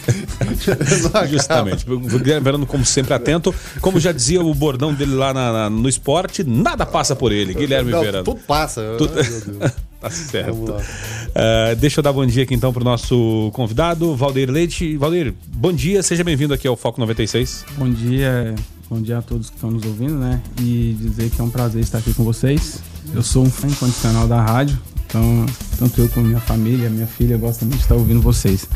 Justamente. 1.30 1.89
O 1.91 2.00
Guilherme 2.00 2.43
Verano, 2.43 2.65
como 2.65 2.86
sempre, 2.86 3.13
atento. 3.13 3.54
Como 3.82 4.00
já 4.00 4.12
dizia 4.12 4.41
o 4.41 4.54
bordão 4.54 4.93
dele 4.93 5.13
lá 5.13 5.34
na, 5.34 5.52
na, 5.52 5.70
no 5.70 5.89
esporte, 5.89 6.43
nada 6.43 6.86
passa 6.86 7.15
por 7.15 7.32
ele, 7.32 7.54
Guilherme 7.54 7.91
não, 7.91 8.02
Verano. 8.02 8.24
Tudo 8.24 8.39
passa. 8.48 8.96
Tudo... 8.98 9.13
tá 10.00 10.10
certo. 10.10 10.72
Uh, 10.72 11.76
deixa 11.78 12.00
eu 12.00 12.04
dar 12.04 12.14
bom 12.14 12.26
dia 12.26 12.44
aqui 12.44 12.54
então 12.54 12.72
pro 12.72 12.84
nosso 12.84 13.50
convidado, 13.54 14.16
Valdeir 14.16 14.50
Leite. 14.52 14.98
Valdeir, 14.98 15.34
bom 15.48 15.74
dia, 15.74 16.02
seja 16.04 16.24
bem-vindo 16.24 16.54
aqui 16.54 16.68
ao 16.68 16.76
Foco 16.76 17.00
96. 17.00 17.66
Bom 17.78 17.90
dia, 17.90 18.56
bom 18.90 19.02
dia 19.02 19.18
a 19.18 19.22
todos 19.22 19.50
que 19.50 19.56
estão 19.56 19.72
nos 19.72 19.86
ouvindo, 19.86 20.16
né? 20.16 20.42
E 20.62 20.96
dizer 21.00 21.30
que 21.30 21.42
é 21.42 21.44
um 21.44 21.50
prazer 21.50 21.82
estar 21.82 22.00
aqui 22.00 22.14
com 22.14 22.24
vocês. 22.24 22.82
Eu 23.14 23.24
sou 23.24 23.44
um 23.44 23.50
fã 23.50 23.68
incondicional 23.68 24.28
da 24.28 24.42
rádio, 24.42 24.78
então 25.08 25.46
tanto 25.80 26.02
eu 26.02 26.10
como 26.10 26.28
minha 26.28 26.39
família, 26.39 26.89
minha 26.89 27.08
filha 27.08 27.38
gostam 27.38 27.67
muito 27.67 27.80
de 27.80 27.86
estar 27.86 27.96
ouvindo 27.96 28.22
vocês. 28.22 28.67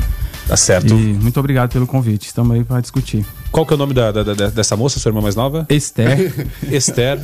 Tá 0.47 0.57
certo. 0.57 0.93
E 0.93 1.13
muito 1.13 1.39
obrigado 1.39 1.71
pelo 1.71 1.87
convite. 1.87 2.27
Estamos 2.27 2.55
aí 2.55 2.63
para 2.63 2.81
discutir. 2.81 3.25
Qual 3.51 3.65
que 3.65 3.73
é 3.73 3.75
o 3.75 3.77
nome 3.77 3.93
da, 3.93 4.11
da, 4.11 4.23
da, 4.23 4.49
dessa 4.49 4.75
moça, 4.75 4.99
sua 4.99 5.09
irmã 5.09 5.21
mais 5.21 5.35
nova? 5.35 5.65
Esther. 5.69 6.33
Esther. 6.71 7.19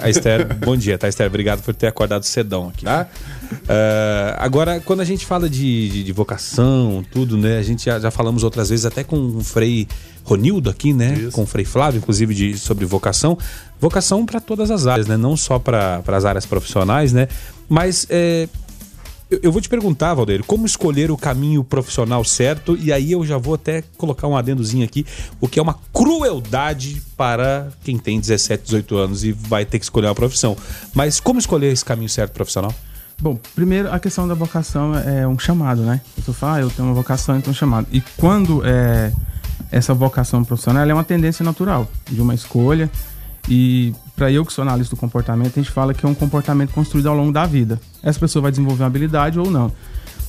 A 0.00 0.08
Esther, 0.10 0.56
bom 0.58 0.76
dia, 0.76 0.98
tá, 0.98 1.08
Esther? 1.08 1.26
Obrigado 1.26 1.62
por 1.62 1.74
ter 1.74 1.86
acordado 1.86 2.24
cedão 2.24 2.68
aqui, 2.68 2.84
tá? 2.84 3.06
Uh, 3.52 4.36
agora, 4.38 4.80
quando 4.80 5.00
a 5.00 5.04
gente 5.04 5.24
fala 5.26 5.48
de, 5.48 5.88
de, 5.88 6.04
de, 6.04 6.12
vocação, 6.12 7.04
tudo, 7.10 7.36
né? 7.36 7.58
A 7.58 7.62
gente 7.62 7.84
já, 7.84 7.98
já 7.98 8.10
falamos 8.10 8.44
outras 8.44 8.68
vezes, 8.68 8.84
até 8.84 9.02
com 9.02 9.16
o 9.16 9.40
Frei 9.42 9.88
Ronildo 10.22 10.70
aqui, 10.70 10.92
né? 10.92 11.14
Isso. 11.14 11.32
Com 11.32 11.42
o 11.42 11.46
Frei 11.46 11.64
Flávio, 11.64 11.98
inclusive, 11.98 12.34
de, 12.34 12.58
sobre 12.58 12.84
vocação. 12.84 13.36
Vocação 13.80 14.26
para 14.26 14.40
todas 14.40 14.70
as 14.70 14.86
áreas, 14.86 15.06
né? 15.06 15.16
Não 15.16 15.36
só 15.36 15.58
para 15.58 16.02
as 16.06 16.24
áreas 16.24 16.44
profissionais, 16.46 17.12
né? 17.12 17.28
Mas 17.70 18.04
é, 18.10 18.48
eu 19.30 19.52
vou 19.52 19.60
te 19.60 19.68
perguntar, 19.68 20.12
Valdeiro, 20.12 20.42
como 20.42 20.66
escolher 20.66 21.08
o 21.12 21.16
caminho 21.16 21.62
profissional 21.62 22.24
certo? 22.24 22.76
E 22.76 22.92
aí 22.92 23.12
eu 23.12 23.24
já 23.24 23.38
vou 23.38 23.54
até 23.54 23.84
colocar 23.96 24.26
um 24.26 24.36
adendozinho 24.36 24.84
aqui, 24.84 25.06
o 25.40 25.46
que 25.46 25.60
é 25.60 25.62
uma 25.62 25.76
crueldade 25.92 27.00
para 27.16 27.68
quem 27.84 27.96
tem 27.96 28.18
17, 28.18 28.64
18 28.64 28.96
anos 28.96 29.24
e 29.24 29.30
vai 29.30 29.64
ter 29.64 29.78
que 29.78 29.84
escolher 29.84 30.08
uma 30.08 30.16
profissão. 30.16 30.56
Mas 30.92 31.20
como 31.20 31.38
escolher 31.38 31.72
esse 31.72 31.84
caminho 31.84 32.08
certo 32.08 32.32
profissional? 32.32 32.74
Bom, 33.20 33.38
primeiro 33.54 33.92
a 33.92 34.00
questão 34.00 34.26
da 34.26 34.34
vocação 34.34 34.96
é 34.98 35.28
um 35.28 35.38
chamado, 35.38 35.82
né? 35.82 36.00
Eu 36.26 36.34
falo, 36.34 36.54
ah, 36.54 36.60
eu 36.62 36.70
tenho 36.70 36.88
uma 36.88 36.94
vocação, 36.94 37.36
então 37.36 37.52
um 37.52 37.54
chamado. 37.54 37.86
E 37.92 38.00
quando 38.16 38.66
é, 38.66 39.12
essa 39.70 39.94
vocação 39.94 40.42
profissional 40.42 40.88
é 40.88 40.92
uma 40.92 41.04
tendência 41.04 41.44
natural 41.44 41.88
de 42.10 42.20
uma 42.20 42.34
escolha. 42.34 42.90
E 43.48 43.94
para 44.14 44.30
eu 44.30 44.44
que 44.44 44.52
sou 44.52 44.62
analista 44.62 44.94
do 44.94 44.98
comportamento, 44.98 45.58
a 45.58 45.62
gente 45.62 45.70
fala 45.70 45.94
que 45.94 46.04
é 46.04 46.08
um 46.08 46.14
comportamento 46.14 46.72
construído 46.72 47.08
ao 47.08 47.16
longo 47.16 47.32
da 47.32 47.46
vida. 47.46 47.80
Essa 48.02 48.18
pessoa 48.18 48.42
vai 48.42 48.50
desenvolver 48.50 48.82
uma 48.82 48.88
habilidade 48.88 49.38
ou 49.38 49.50
não. 49.50 49.72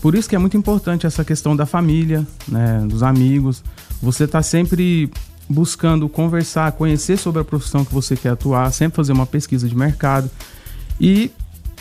Por 0.02 0.15
isso 0.15 0.28
que 0.28 0.36
é 0.36 0.39
muito 0.39 0.58
importante 0.58 1.06
essa 1.06 1.24
questão 1.24 1.56
da 1.56 1.65
família, 1.65 2.26
né, 2.47 2.84
dos 2.88 3.04
amigos. 3.04 3.63
Você 4.02 4.24
está 4.24 4.41
sempre 4.41 5.12
buscando 5.47 6.10
conversar, 6.10 6.71
conhecer 6.71 7.17
sobre 7.17 7.41
a 7.41 7.45
profissão 7.45 7.86
que 7.86 7.93
você 7.93 8.15
quer 8.15 8.30
atuar, 8.30 8.71
sempre 8.71 8.95
fazer 8.95 9.12
uma 9.12 9.26
pesquisa 9.26 9.67
de 9.67 9.76
mercado. 9.76 10.30
E 11.00 11.32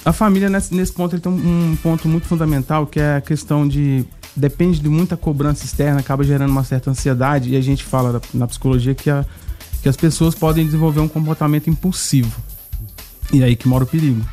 a 0.05 0.13
família, 0.13 0.51
nesse, 0.51 0.75
nesse 0.75 0.93
ponto, 0.93 1.19
tem 1.19 1.33
um, 1.33 1.73
um 1.73 1.77
ponto 1.77 2.09
muito 2.09 2.27
fundamental, 2.27 2.87
que 2.87 3.01
é 3.01 3.17
a 3.17 3.21
questão 3.21 3.67
de. 3.67 4.05
Depende 4.35 4.81
de 4.81 4.89
muita 4.89 5.17
cobrança 5.17 5.65
externa, 5.65 6.01
acaba 6.01 6.23
gerando 6.23 6.51
uma 6.51 6.63
certa 6.63 6.91
ansiedade, 6.91 7.51
e 7.51 7.57
a 7.57 7.61
gente 7.61 7.85
fala 7.85 8.23
na 8.33 8.47
psicologia 8.47 8.95
que, 8.95 9.11
a, 9.11 9.27
que 9.83 9.89
as 9.89 9.97
pessoas 9.97 10.35
podem 10.35 10.65
desenvolver 10.65 11.01
um 11.01 11.09
comportamento 11.09 11.69
impulsivo. 11.69 12.41
E 13.33 13.43
é 13.43 13.45
aí 13.45 13.57
que 13.57 13.69
mora 13.69 13.85
o 13.85 13.87
perigo. 13.87 14.25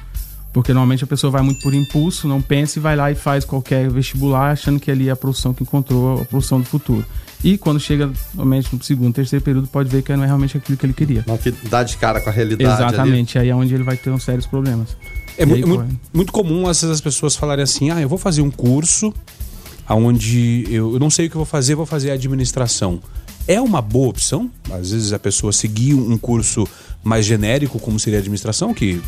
Porque 0.51 0.73
normalmente 0.73 1.03
a 1.03 1.07
pessoa 1.07 1.29
vai 1.29 1.41
muito 1.41 1.62
por 1.62 1.73
impulso, 1.73 2.27
não 2.27 2.41
pensa 2.41 2.79
e 2.79 2.81
vai 2.81 2.95
lá 2.95 3.12
e 3.12 3.15
faz 3.15 3.45
qualquer 3.45 3.89
vestibular 3.91 4.52
achando 4.52 4.79
que 4.79 4.89
ali 4.89 5.08
é 5.08 5.12
a 5.12 5.15
profissão 5.15 5.54
que 5.54 5.62
encontrou, 5.62 6.21
a 6.21 6.25
profissão 6.25 6.60
do 6.60 6.65
futuro. 6.65 7.06
E 7.43 7.58
quando 7.58 7.79
chega 7.79 8.12
normalmente 8.33 8.75
no 8.75 8.83
segundo, 8.83 9.13
terceiro 9.13 9.45
período, 9.45 9.67
pode 9.67 9.89
ver 9.89 10.02
que 10.02 10.15
não 10.15 10.23
é 10.23 10.25
realmente 10.25 10.58
aquilo 10.58 10.75
que 10.75 10.85
ele 10.85 10.93
queria. 10.93 11.23
Não, 11.27 11.37
que 11.37 11.52
dá 11.69 11.83
de 11.83 11.95
cara 11.98 12.19
com 12.19 12.29
a 12.29 12.33
realidade. 12.33 12.81
Exatamente, 12.81 13.37
ali. 13.37 13.48
aí 13.48 13.52
é 13.52 13.56
onde 13.56 13.73
ele 13.73 13.83
vai 13.83 13.95
ter 13.95 14.10
uns 14.10 14.23
sérios 14.23 14.48
problemas. 14.48 14.98
É 15.37 15.45
muito, 15.45 15.63
aí, 15.63 15.77
muito, 15.77 16.00
muito, 16.12 16.31
comum 16.31 16.67
às 16.67 16.81
vezes 16.81 16.95
as 16.95 17.02
pessoas 17.02 17.35
falarem 17.35 17.63
assim: 17.63 17.91
ah, 17.91 18.02
eu 18.02 18.10
vou 18.10 18.17
fazer 18.17 18.41
um 18.41 18.50
curso 18.50 19.13
onde 19.87 20.65
eu, 20.69 20.93
eu 20.93 21.00
não 21.00 21.10
sei 21.10 21.27
o 21.27 21.29
que 21.29 21.35
eu 21.35 21.39
vou 21.39 21.45
fazer, 21.45 21.75
vou 21.75 21.85
fazer 21.85 22.10
administração. 22.10 23.00
É 23.48 23.60
uma 23.62 23.81
boa 23.81 24.10
opção. 24.10 24.52
Às 24.71 24.91
vezes 24.91 25.13
a 25.13 25.19
pessoa 25.19 25.54
seguir 25.54 25.93
um 25.93 26.17
curso 26.17 26.67
mais 27.04 27.25
genérico, 27.25 27.79
como 27.79 28.00
seria 28.00 28.19
a 28.19 28.21
administração, 28.21 28.73
que 28.73 29.02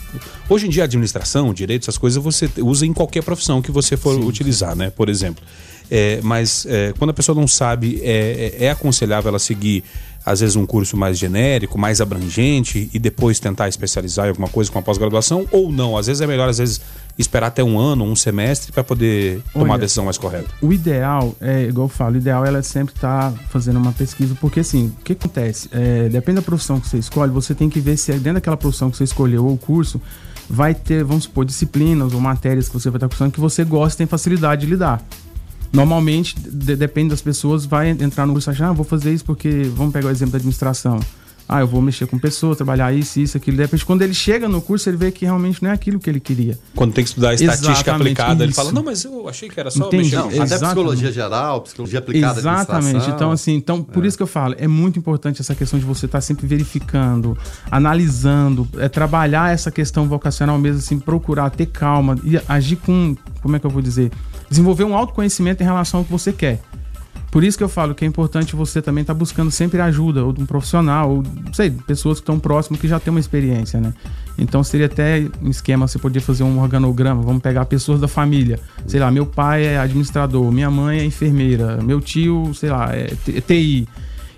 hoje 0.47 0.67
em 0.67 0.69
dia 0.69 0.83
a 0.83 0.85
administração, 0.85 1.53
direito, 1.53 1.83
essas 1.83 1.97
coisas 1.97 2.23
você 2.23 2.49
usa 2.59 2.85
em 2.85 2.93
qualquer 2.93 3.23
profissão 3.23 3.61
que 3.61 3.71
você 3.71 3.97
for 3.97 4.15
sim, 4.15 4.27
utilizar, 4.27 4.75
né? 4.75 4.89
Por 4.89 5.09
exemplo. 5.09 5.43
É, 5.91 6.19
mas 6.23 6.65
é, 6.67 6.93
quando 6.97 7.09
a 7.09 7.13
pessoa 7.13 7.35
não 7.35 7.47
sabe, 7.47 7.99
é, 8.03 8.55
é, 8.59 8.65
é 8.65 8.71
aconselhável 8.71 9.29
ela 9.29 9.39
seguir 9.39 9.83
às 10.25 10.41
vezes 10.41 10.55
um 10.55 10.65
curso 10.65 10.95
mais 10.95 11.17
genérico, 11.17 11.77
mais 11.77 11.99
abrangente 11.99 12.89
e 12.93 12.99
depois 12.99 13.39
tentar 13.39 13.67
especializar 13.67 14.27
em 14.27 14.29
alguma 14.29 14.47
coisa 14.47 14.71
com 14.71 14.77
a 14.77 14.81
pós-graduação 14.81 15.47
ou 15.51 15.71
não? 15.71 15.97
Às 15.97 16.07
vezes 16.07 16.21
é 16.21 16.27
melhor, 16.27 16.47
às 16.47 16.59
vezes, 16.59 16.79
esperar 17.19 17.47
até 17.47 17.63
um 17.63 17.77
ano, 17.77 18.05
um 18.05 18.15
semestre 18.15 18.71
para 18.71 18.83
poder 18.83 19.41
tomar 19.51 19.65
Olha, 19.65 19.73
a 19.75 19.77
decisão 19.77 20.05
mais 20.05 20.17
correta. 20.17 20.49
O 20.61 20.71
ideal, 20.71 21.35
é, 21.41 21.63
igual 21.63 21.85
eu 21.85 21.89
falo, 21.89 22.15
o 22.15 22.17
ideal 22.17 22.45
é 22.45 22.47
ela 22.47 22.63
sempre 22.63 22.95
estar 22.95 23.31
tá 23.31 23.37
fazendo 23.49 23.77
uma 23.77 23.91
pesquisa, 23.91 24.35
porque 24.39 24.61
assim, 24.61 24.93
o 24.99 25.03
que 25.03 25.13
acontece? 25.13 25.67
É, 25.71 26.07
depende 26.07 26.37
da 26.37 26.41
profissão 26.41 26.79
que 26.79 26.87
você 26.87 26.97
escolhe, 26.97 27.31
você 27.31 27.53
tem 27.53 27.69
que 27.69 27.79
ver 27.79 27.97
se 27.97 28.11
é 28.11 28.15
dentro 28.15 28.35
daquela 28.35 28.57
profissão 28.57 28.89
que 28.89 28.97
você 28.97 29.03
escolheu 29.03 29.45
ou 29.45 29.53
o 29.53 29.57
curso 29.57 30.01
vai 30.49 30.73
ter, 30.73 31.03
vamos 31.03 31.25
supor, 31.25 31.45
disciplinas 31.45 32.13
ou 32.13 32.19
matérias 32.19 32.67
que 32.67 32.73
você 32.73 32.89
vai 32.89 32.97
estar 32.97 33.07
cursando 33.07 33.31
que 33.31 33.39
você 33.39 33.63
gosta 33.63 33.95
e 33.95 33.97
tem 33.99 34.07
facilidade 34.07 34.61
de 34.61 34.67
lidar. 34.67 35.03
Normalmente, 35.71 36.35
de, 36.39 36.75
depende 36.75 37.09
das 37.09 37.21
pessoas, 37.21 37.65
vai 37.65 37.89
entrar 37.89 38.25
no 38.25 38.33
curso 38.33 38.49
achando, 38.49 38.71
ah, 38.71 38.73
vou 38.73 38.85
fazer 38.85 39.13
isso 39.13 39.23
porque, 39.23 39.69
vamos 39.75 39.93
pegar 39.93 40.07
o 40.07 40.11
exemplo 40.11 40.31
da 40.31 40.37
administração. 40.37 40.99
Ah, 41.51 41.61
eu 41.61 41.67
vou 41.67 41.81
mexer 41.81 42.05
com 42.05 42.19
pessoas, 42.19 42.57
trabalhar 42.57 42.93
isso, 42.93 43.19
isso, 43.19 43.35
aquilo. 43.35 43.57
De 43.57 43.63
repente, 43.63 43.83
quando 43.83 44.03
ele 44.03 44.13
chega 44.13 44.47
no 44.47 44.61
curso, 44.61 44.87
ele 44.87 44.97
vê 44.97 45.11
que 45.11 45.25
realmente 45.25 45.63
não 45.63 45.71
é 45.71 45.73
aquilo 45.73 45.99
que 45.99 46.07
ele 46.07 46.19
queria. 46.19 46.59
Quando 46.75 46.93
tem 46.93 47.03
que 47.03 47.09
estudar 47.09 47.33
estatística 47.33 47.71
Exatamente, 47.71 48.01
aplicada, 48.01 48.33
isso. 48.35 48.43
ele 48.43 48.53
fala, 48.53 48.71
não, 48.71 48.83
mas 48.83 49.03
eu 49.03 49.27
achei 49.27 49.49
que 49.49 49.59
era 49.59 49.71
só 49.71 49.87
Entendi. 49.87 50.15
mexer 50.15 50.37
não, 50.37 50.43
Até 50.43 50.59
psicologia 50.59 51.11
geral, 51.11 51.61
psicologia 51.61 51.97
aplicada 51.97 52.39
Exatamente. 52.39 53.09
Então, 53.09 53.31
assim, 53.31 53.55
então, 53.55 53.81
por 53.81 54.05
é. 54.05 54.07
isso 54.07 54.15
que 54.15 54.21
eu 54.21 54.27
falo, 54.27 54.53
é 54.59 54.67
muito 54.67 54.99
importante 54.99 55.41
essa 55.41 55.55
questão 55.55 55.79
de 55.79 55.85
você 55.85 56.05
estar 56.05 56.19
tá 56.19 56.21
sempre 56.21 56.45
verificando, 56.45 57.35
analisando, 57.71 58.67
é 58.77 58.87
trabalhar 58.87 59.51
essa 59.51 59.71
questão 59.71 60.07
vocacional 60.07 60.55
mesmo, 60.59 60.77
assim, 60.77 60.99
procurar 60.99 61.49
ter 61.49 61.65
calma 61.65 62.15
e 62.23 62.39
agir 62.47 62.75
com, 62.75 63.17
como 63.41 63.55
é 63.55 63.59
que 63.59 63.65
eu 63.65 63.71
vou 63.71 63.81
dizer? 63.81 64.11
desenvolver 64.49 64.83
um 64.83 64.95
autoconhecimento 64.95 65.61
em 65.61 65.65
relação 65.65 65.99
ao 65.99 66.05
que 66.05 66.11
você 66.11 66.33
quer. 66.33 66.59
Por 67.31 67.43
isso 67.43 67.57
que 67.57 67.63
eu 67.63 67.69
falo 67.69 67.93
que 67.93 68.03
é 68.03 68.07
importante 68.07 68.55
você 68.55 68.81
também 68.81 69.01
estar 69.01 69.13
tá 69.13 69.17
buscando 69.17 69.51
sempre 69.51 69.79
ajuda, 69.81 70.23
ou 70.23 70.33
de 70.33 70.41
um 70.41 70.45
profissional, 70.45 71.09
ou, 71.11 71.23
sei, 71.53 71.69
pessoas 71.69 72.19
que 72.19 72.23
estão 72.23 72.39
próximas 72.39 72.81
que 72.81 72.87
já 72.87 72.99
têm 72.99 73.11
uma 73.11 73.19
experiência, 73.19 73.79
né? 73.79 73.93
Então 74.37 74.63
seria 74.63 74.87
até 74.87 75.27
um 75.41 75.49
esquema, 75.49 75.87
você 75.87 75.99
poderia 75.99 76.25
fazer 76.25 76.43
um 76.43 76.59
organograma, 76.59 77.21
vamos 77.21 77.41
pegar 77.41 77.65
pessoas 77.65 77.99
da 77.99 78.07
família. 78.07 78.59
Sei 78.87 78.99
lá, 78.99 79.11
meu 79.11 79.25
pai 79.25 79.65
é 79.65 79.77
administrador, 79.77 80.51
minha 80.51 80.71
mãe 80.71 80.99
é 80.99 81.05
enfermeira, 81.05 81.77
meu 81.77 81.99
tio, 82.01 82.51
sei 82.53 82.69
lá, 82.69 82.95
é 82.95 83.07
TI. 83.41 83.87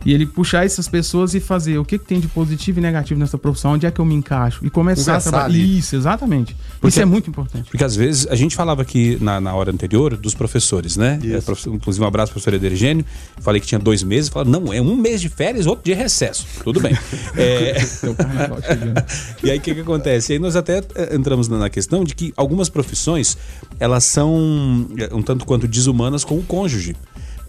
E 0.05 0.13
ele 0.13 0.25
puxar 0.25 0.65
essas 0.65 0.87
pessoas 0.87 1.33
e 1.35 1.39
fazer 1.39 1.77
o 1.77 1.85
que, 1.85 1.97
que 1.97 2.05
tem 2.05 2.19
de 2.19 2.27
positivo 2.27 2.79
e 2.79 2.81
negativo 2.81 3.19
nessa 3.19 3.37
profissão, 3.37 3.73
onde 3.73 3.85
é 3.85 3.91
que 3.91 3.99
eu 3.99 4.05
me 4.05 4.15
encaixo. 4.15 4.65
E 4.65 4.69
começar 4.69 5.17
a 5.17 5.21
trabalhar. 5.21 5.57
Isso, 5.57 5.95
exatamente. 5.95 6.55
Porque, 6.79 6.87
Isso 6.87 7.01
é 7.01 7.05
muito 7.05 7.29
importante. 7.29 7.69
Porque 7.69 7.83
às 7.83 7.95
vezes, 7.95 8.27
a 8.27 8.35
gente 8.35 8.55
falava 8.55 8.81
aqui 8.81 9.17
na, 9.21 9.39
na 9.39 9.53
hora 9.53 9.71
anterior 9.71 10.17
dos 10.17 10.33
professores, 10.33 10.97
né? 10.97 11.19
É, 11.23 11.69
inclusive, 11.69 12.03
um 12.03 12.07
abraço 12.07 12.31
para 12.31 12.39
o 12.39 12.41
professor 12.41 12.53
Edergênio. 12.53 13.05
Falei 13.39 13.61
que 13.61 13.67
tinha 13.67 13.79
dois 13.79 14.03
meses. 14.03 14.29
Falaram, 14.29 14.51
não, 14.51 14.73
é 14.73 14.81
um 14.81 14.95
mês 14.95 15.21
de 15.21 15.29
férias, 15.29 15.67
outro 15.67 15.83
de 15.83 15.93
recesso. 15.93 16.45
Tudo 16.63 16.79
bem. 16.79 16.97
é... 17.35 17.77
e 19.43 19.51
aí 19.51 19.57
o 19.57 19.61
que, 19.61 19.73
que 19.75 19.81
acontece? 19.81 20.31
E 20.31 20.33
aí 20.33 20.39
nós 20.39 20.55
até 20.55 20.81
eh, 20.95 21.15
entramos 21.15 21.47
na 21.47 21.69
questão 21.69 22.03
de 22.03 22.15
que 22.15 22.33
algumas 22.35 22.69
profissões 22.69 23.37
elas 23.79 24.03
são 24.03 24.87
eh, 24.97 25.09
um 25.13 25.21
tanto 25.21 25.45
quanto 25.45 25.67
desumanas 25.67 26.23
com 26.23 26.37
o 26.37 26.43
cônjuge. 26.43 26.95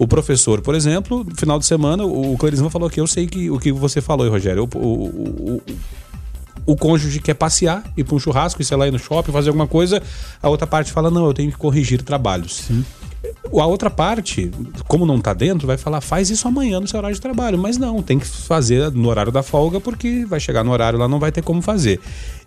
O 0.02 0.06
professor, 0.08 0.60
por 0.60 0.74
exemplo, 0.74 1.22
no 1.22 1.36
final 1.36 1.60
de 1.60 1.64
semana, 1.64 2.04
o 2.04 2.36
Clarisma 2.36 2.68
falou 2.68 2.90
que 2.90 2.98
eu 2.98 3.06
sei 3.06 3.24
que 3.24 3.48
o 3.48 3.60
que 3.60 3.70
você 3.70 4.00
falou, 4.00 4.28
Rogério. 4.28 4.68
O, 4.74 4.78
o, 4.78 5.06
o, 5.06 5.62
o 6.66 6.76
cônjuge 6.76 7.20
quer 7.20 7.34
passear, 7.34 7.84
ir 7.96 8.02
para 8.02 8.16
um 8.16 8.18
churrasco, 8.18 8.60
ir, 8.60 8.64
sei 8.64 8.76
lá, 8.76 8.88
ir 8.88 8.90
no 8.90 8.98
shopping, 8.98 9.30
fazer 9.30 9.50
alguma 9.50 9.68
coisa, 9.68 10.02
a 10.42 10.48
outra 10.48 10.66
parte 10.66 10.90
fala, 10.90 11.08
não, 11.08 11.24
eu 11.24 11.32
tenho 11.32 11.52
que 11.52 11.56
corrigir 11.56 12.02
trabalhos. 12.02 12.64
Sim. 12.66 12.84
A 13.56 13.66
outra 13.66 13.88
parte, 13.88 14.50
como 14.88 15.06
não 15.06 15.18
está 15.18 15.32
dentro, 15.32 15.68
vai 15.68 15.76
falar, 15.76 16.00
faz 16.00 16.30
isso 16.30 16.48
amanhã 16.48 16.80
no 16.80 16.88
seu 16.88 16.98
horário 16.98 17.14
de 17.14 17.20
trabalho. 17.20 17.56
Mas 17.56 17.78
não, 17.78 18.02
tem 18.02 18.18
que 18.18 18.26
fazer 18.26 18.90
no 18.90 19.08
horário 19.08 19.30
da 19.30 19.44
folga, 19.44 19.80
porque 19.80 20.24
vai 20.24 20.40
chegar 20.40 20.64
no 20.64 20.72
horário 20.72 20.98
lá, 20.98 21.06
não 21.06 21.20
vai 21.20 21.30
ter 21.30 21.42
como 21.42 21.62
fazer. 21.62 22.00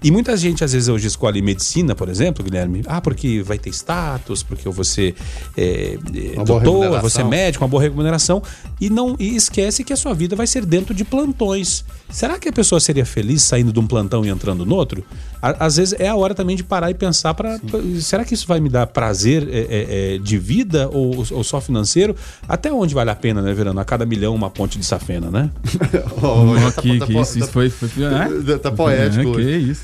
E 0.05 0.11
muita 0.11 0.37
gente, 0.37 0.63
às 0.63 0.71
vezes, 0.71 0.87
hoje 0.87 1.07
escolhe 1.07 1.41
medicina, 1.41 1.95
por 1.95 2.09
exemplo, 2.09 2.43
Guilherme. 2.43 2.83
Ah, 2.85 3.01
porque 3.01 3.41
vai 3.41 3.57
ter 3.57 3.71
status, 3.71 4.43
porque 4.43 4.69
você 4.69 5.15
é, 5.57 5.97
é 6.37 6.43
doutor, 6.43 7.01
você 7.01 7.21
é 7.21 7.23
médico, 7.23 7.63
uma 7.63 7.67
boa 7.67 7.81
remuneração. 7.81 8.39
E, 8.79 8.87
não, 8.87 9.15
e 9.17 9.35
esquece 9.35 9.83
que 9.83 9.91
a 9.91 9.97
sua 9.97 10.13
vida 10.13 10.35
vai 10.35 10.45
ser 10.45 10.63
dentro 10.63 10.93
de 10.93 11.03
plantões. 11.03 11.83
Será 12.07 12.37
que 12.37 12.47
a 12.47 12.53
pessoa 12.53 12.79
seria 12.79 13.03
feliz 13.03 13.41
saindo 13.41 13.73
de 13.73 13.79
um 13.79 13.87
plantão 13.87 14.23
e 14.23 14.29
entrando 14.29 14.63
no 14.63 14.75
outro? 14.75 15.03
Às 15.41 15.77
vezes 15.77 15.95
é 15.99 16.07
a 16.07 16.15
hora 16.15 16.35
também 16.35 16.55
de 16.55 16.63
parar 16.63 16.91
e 16.91 16.93
pensar 16.93 17.33
para 17.33 17.59
será 17.99 18.23
que 18.23 18.33
isso 18.33 18.47
vai 18.47 18.59
me 18.59 18.69
dar 18.69 18.87
prazer 18.87 19.47
é, 19.49 19.59
é, 19.59 20.15
é, 20.15 20.17
de 20.17 20.37
vida 20.37 20.87
ou, 20.91 21.25
ou, 21.31 21.43
só 21.43 21.59
financeiro? 21.59 22.15
Até 22.47 22.71
onde 22.71 22.93
vale 22.93 23.09
a 23.09 23.15
pena, 23.15 23.41
né, 23.41 23.53
Verano? 23.53 23.79
A 23.79 23.85
cada 23.85 24.05
milhão 24.05 24.35
uma 24.35 24.49
ponte 24.49 24.77
de 24.77 24.85
safena, 24.85 25.31
né? 25.31 25.49
oh, 26.21 26.71
tá, 26.71 26.81
que, 26.81 26.99
tá, 26.99 27.05
que 27.05 27.19
isso, 27.19 27.33
tá, 27.33 27.39
isso 27.39 27.51
foi, 27.51 27.69
foi 27.69 27.89
é? 28.03 28.57
Tá 28.57 28.71
poético. 28.71 29.39
É, 29.39 29.43
que 29.43 29.51
isso. 29.57 29.83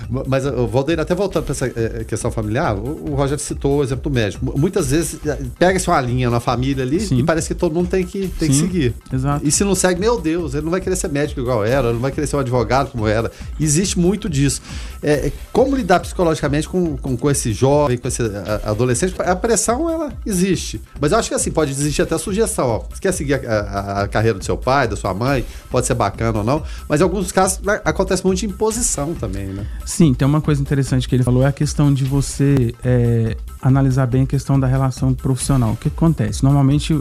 Mas, 0.27 0.43
Valdeir, 0.43 0.99
até 0.99 1.15
voltando 1.15 1.45
para 1.45 1.53
essa 1.53 1.67
é, 1.67 2.03
questão 2.03 2.29
familiar, 2.29 2.75
o, 2.75 3.15
Rogério 3.15 3.41
citou 3.41 3.77
o 3.77 3.83
exemplo 3.83 4.11
do 4.11 4.13
médico. 4.13 4.59
Muitas 4.59 4.91
vezes 4.91 5.19
pega-se 5.57 5.87
uma 5.87 6.01
linha 6.01 6.29
na 6.29 6.41
família 6.41 6.83
ali 6.83 6.99
Sim. 6.99 7.19
e 7.19 7.23
parece 7.23 7.47
que 7.47 7.55
todo 7.55 7.73
mundo 7.73 7.87
tem 7.87 8.05
que, 8.05 8.27
tem 8.27 8.49
que 8.49 8.55
seguir. 8.55 8.93
Exato. 9.11 9.47
E 9.47 9.51
se 9.51 9.63
não 9.63 9.73
segue, 9.73 10.01
meu 10.01 10.19
Deus, 10.19 10.53
ele 10.53 10.63
não 10.63 10.71
vai 10.71 10.81
querer 10.81 10.97
ser 10.97 11.09
médico 11.09 11.39
igual 11.39 11.63
era, 11.63 11.93
não 11.93 11.99
vai 11.99 12.11
querer 12.11 12.27
ser 12.27 12.35
um 12.35 12.39
advogado 12.39 12.91
como 12.91 13.07
era. 13.07 13.31
Existe 13.57 13.97
muito 13.97 14.29
disso. 14.29 14.61
É, 15.01 15.31
como 15.53 15.75
lidar 15.75 16.01
psicologicamente 16.01 16.67
com, 16.67 16.97
com, 16.97 17.15
com, 17.15 17.31
esse 17.31 17.53
jovem, 17.53 17.97
com 17.97 18.07
esse 18.07 18.21
adolescente? 18.65 19.15
A 19.19 19.35
pressão, 19.35 19.89
ela 19.89 20.11
existe. 20.25 20.81
Mas 20.99 21.13
eu 21.13 21.19
acho 21.19 21.29
que 21.29 21.35
assim, 21.35 21.51
pode 21.51 21.71
existir 21.71 22.01
até 22.01 22.17
sugestão. 22.17 22.67
Ó. 22.67 22.79
Você 22.79 23.01
quer 23.01 23.11
seguir 23.13 23.45
a, 23.45 23.59
a, 23.59 24.01
a, 24.01 24.07
carreira 24.07 24.37
do 24.37 24.43
seu 24.43 24.57
pai, 24.57 24.87
da 24.87 24.97
sua 24.97 25.13
mãe, 25.13 25.45
pode 25.69 25.87
ser 25.87 25.93
bacana 25.93 26.39
ou 26.39 26.43
não. 26.43 26.63
Mas 26.89 26.99
em 26.99 27.03
alguns 27.03 27.31
casos 27.31 27.59
né, 27.61 27.79
acontece 27.85 28.25
muito 28.25 28.39
de 28.39 28.45
imposição 28.45 29.13
também, 29.13 29.47
né? 29.47 29.65
Sim, 29.85 30.00
tem 30.11 30.27
uma 30.27 30.41
coisa 30.41 30.59
interessante 30.59 31.07
que 31.07 31.13
ele 31.15 31.23
falou, 31.23 31.43
é 31.43 31.45
a 31.45 31.51
questão 31.51 31.93
de 31.93 32.03
você 32.03 32.73
é, 32.83 33.37
analisar 33.61 34.07
bem 34.07 34.23
a 34.23 34.25
questão 34.25 34.59
da 34.59 34.65
relação 34.65 35.13
profissional. 35.13 35.73
O 35.73 35.77
que 35.77 35.89
acontece? 35.89 36.43
Normalmente, 36.43 36.99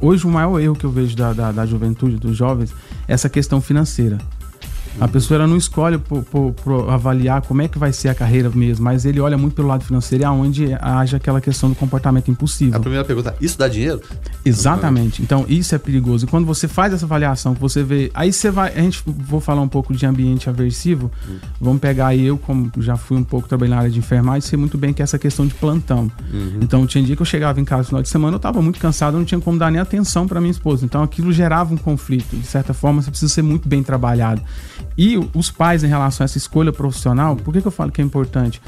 hoje 0.00 0.26
o 0.26 0.28
maior 0.28 0.58
erro 0.58 0.74
que 0.74 0.84
eu 0.84 0.90
vejo 0.90 1.14
da, 1.14 1.32
da, 1.32 1.52
da 1.52 1.64
juventude, 1.64 2.16
dos 2.16 2.36
jovens, 2.36 2.74
é 3.06 3.12
essa 3.12 3.28
questão 3.28 3.60
financeira. 3.60 4.18
A 5.00 5.08
pessoa 5.08 5.38
ela 5.38 5.46
não 5.46 5.56
escolhe 5.56 5.98
por, 5.98 6.22
por, 6.24 6.52
por, 6.52 6.90
avaliar 6.90 7.42
como 7.42 7.62
é 7.62 7.68
que 7.68 7.78
vai 7.78 7.92
ser 7.92 8.08
a 8.08 8.14
carreira 8.14 8.50
mesmo, 8.50 8.84
mas 8.84 9.04
ele 9.04 9.20
olha 9.20 9.36
muito 9.36 9.54
pelo 9.54 9.68
lado 9.68 9.84
financeiro 9.84 10.22
e 10.22 10.24
aonde 10.24 10.74
haja 10.80 11.16
aquela 11.16 11.40
questão 11.40 11.68
do 11.68 11.74
comportamento 11.74 12.30
impulsivo. 12.30 12.76
A 12.76 12.80
primeira 12.80 13.04
pergunta, 13.04 13.34
isso 13.40 13.58
dá 13.58 13.68
dinheiro? 13.68 14.00
Exatamente. 14.44 15.22
Então, 15.22 15.44
isso 15.48 15.74
é 15.74 15.78
perigoso. 15.78 16.26
E 16.26 16.28
quando 16.28 16.46
você 16.46 16.68
faz 16.68 16.92
essa 16.92 17.04
avaliação, 17.04 17.54
que 17.54 17.60
você 17.60 17.82
vê. 17.82 18.10
Aí 18.14 18.32
você 18.32 18.50
vai. 18.50 18.72
A 18.72 18.80
gente 18.80 19.02
vou 19.06 19.40
falar 19.40 19.62
um 19.62 19.68
pouco 19.68 19.92
de 19.94 20.06
ambiente 20.06 20.48
aversivo. 20.48 21.10
Hum. 21.28 21.36
Vamos 21.60 21.80
pegar 21.80 22.08
aí, 22.08 22.24
eu, 22.26 22.38
como 22.38 22.70
já 22.78 22.96
fui 22.96 23.16
um 23.16 23.24
pouco 23.24 23.48
trabalhar 23.48 23.74
na 23.74 23.78
área 23.78 23.90
de 23.90 23.98
enfermagem, 23.98 24.42
sei 24.42 24.58
muito 24.58 24.78
bem 24.78 24.92
que 24.92 25.02
é 25.02 25.04
essa 25.04 25.18
questão 25.18 25.46
de 25.46 25.54
plantão. 25.54 26.10
Uhum. 26.32 26.58
Então, 26.62 26.86
tinha 26.86 27.02
dia 27.02 27.16
que 27.16 27.22
eu 27.22 27.26
chegava 27.26 27.60
em 27.60 27.64
casa 27.64 27.82
no 27.82 27.86
final 27.86 28.02
de 28.02 28.08
semana, 28.08 28.34
eu 28.34 28.36
estava 28.36 28.62
muito 28.62 28.78
cansado, 28.78 29.14
eu 29.14 29.18
não 29.18 29.26
tinha 29.26 29.40
como 29.40 29.58
dar 29.58 29.70
nem 29.70 29.80
atenção 29.80 30.26
para 30.26 30.40
minha 30.40 30.50
esposa. 30.50 30.84
Então, 30.84 31.02
aquilo 31.02 31.32
gerava 31.32 31.74
um 31.74 31.76
conflito. 31.76 32.36
De 32.36 32.46
certa 32.46 32.72
forma, 32.72 33.02
você 33.02 33.10
precisa 33.10 33.32
ser 33.32 33.42
muito 33.42 33.68
bem 33.68 33.82
trabalhado. 33.82 34.42
E 34.96 35.18
os 35.34 35.50
pais, 35.50 35.82
em 35.82 35.88
relação 35.88 36.24
a 36.24 36.26
essa 36.26 36.38
escolha 36.38 36.72
profissional, 36.72 37.36
por 37.36 37.52
que, 37.52 37.60
que 37.60 37.66
eu 37.66 37.72
falo 37.72 37.90
que 37.90 38.00
é 38.00 38.04
importante? 38.04 38.60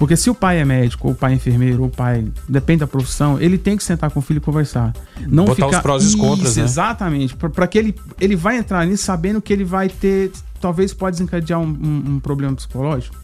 Porque 0.00 0.16
se 0.16 0.30
o 0.30 0.34
pai 0.34 0.58
é 0.58 0.64
médico, 0.64 1.08
ou 1.08 1.12
o 1.12 1.16
pai 1.16 1.32
é 1.32 1.34
enfermeiro, 1.34 1.82
ou 1.82 1.88
o 1.88 1.90
pai 1.90 2.26
depende 2.48 2.80
da 2.80 2.86
profissão, 2.86 3.38
ele 3.38 3.58
tem 3.58 3.76
que 3.76 3.84
sentar 3.84 4.10
com 4.10 4.20
o 4.20 4.22
filho 4.22 4.38
e 4.38 4.40
conversar. 4.40 4.94
Não 5.28 5.44
Botar 5.44 5.66
ficar... 5.66 5.76
os 5.76 5.82
prós 5.82 6.02
e 6.02 6.06
os 6.06 6.14
contras, 6.14 6.56
né? 6.56 6.64
Exatamente. 6.64 7.36
Para 7.36 7.66
que 7.66 7.76
ele, 7.76 7.94
ele 8.18 8.34
vai 8.34 8.56
entrar 8.56 8.86
nisso 8.86 9.04
sabendo 9.04 9.42
que 9.42 9.52
ele 9.52 9.62
vai 9.62 9.90
ter. 9.90 10.32
Talvez 10.58 10.94
pode 10.94 11.16
desencadear 11.16 11.60
um, 11.60 11.66
um, 11.66 12.12
um 12.12 12.18
problema 12.18 12.56
psicológico. 12.56 13.14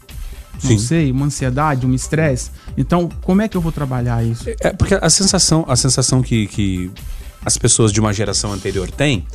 Sim. 0.59 0.73
Não 0.73 0.79
sei, 0.79 1.11
uma 1.11 1.25
ansiedade, 1.25 1.85
um 1.85 1.95
estresse. 1.95 2.51
Então, 2.77 3.09
como 3.21 3.41
é 3.41 3.47
que 3.47 3.57
eu 3.57 3.61
vou 3.61 3.71
trabalhar 3.71 4.23
isso? 4.23 4.47
É 4.59 4.71
porque 4.71 4.93
a 4.93 5.09
sensação, 5.09 5.65
a 5.67 5.75
sensação 5.75 6.21
que, 6.21 6.45
que 6.45 6.91
as 7.43 7.57
pessoas 7.57 7.91
de 7.91 7.99
uma 7.99 8.13
geração 8.13 8.53
anterior 8.53 8.91
têm 8.91 9.25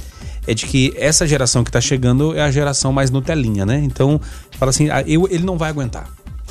é 0.47 0.55
de 0.55 0.67
que 0.67 0.93
essa 0.97 1.27
geração 1.27 1.63
que 1.63 1.71
está 1.71 1.81
chegando 1.81 2.37
é 2.37 2.43
a 2.43 2.51
geração 2.51 2.93
mais 2.93 3.11
Nutelinha, 3.11 3.65
né? 3.65 3.81
Então, 3.85 4.21
fala 4.53 4.71
assim, 4.71 4.91
ah, 4.91 5.03
eu, 5.07 5.29
ele 5.31 5.45
não 5.45 5.57
vai 5.57 5.71
aguentar. 5.71 6.09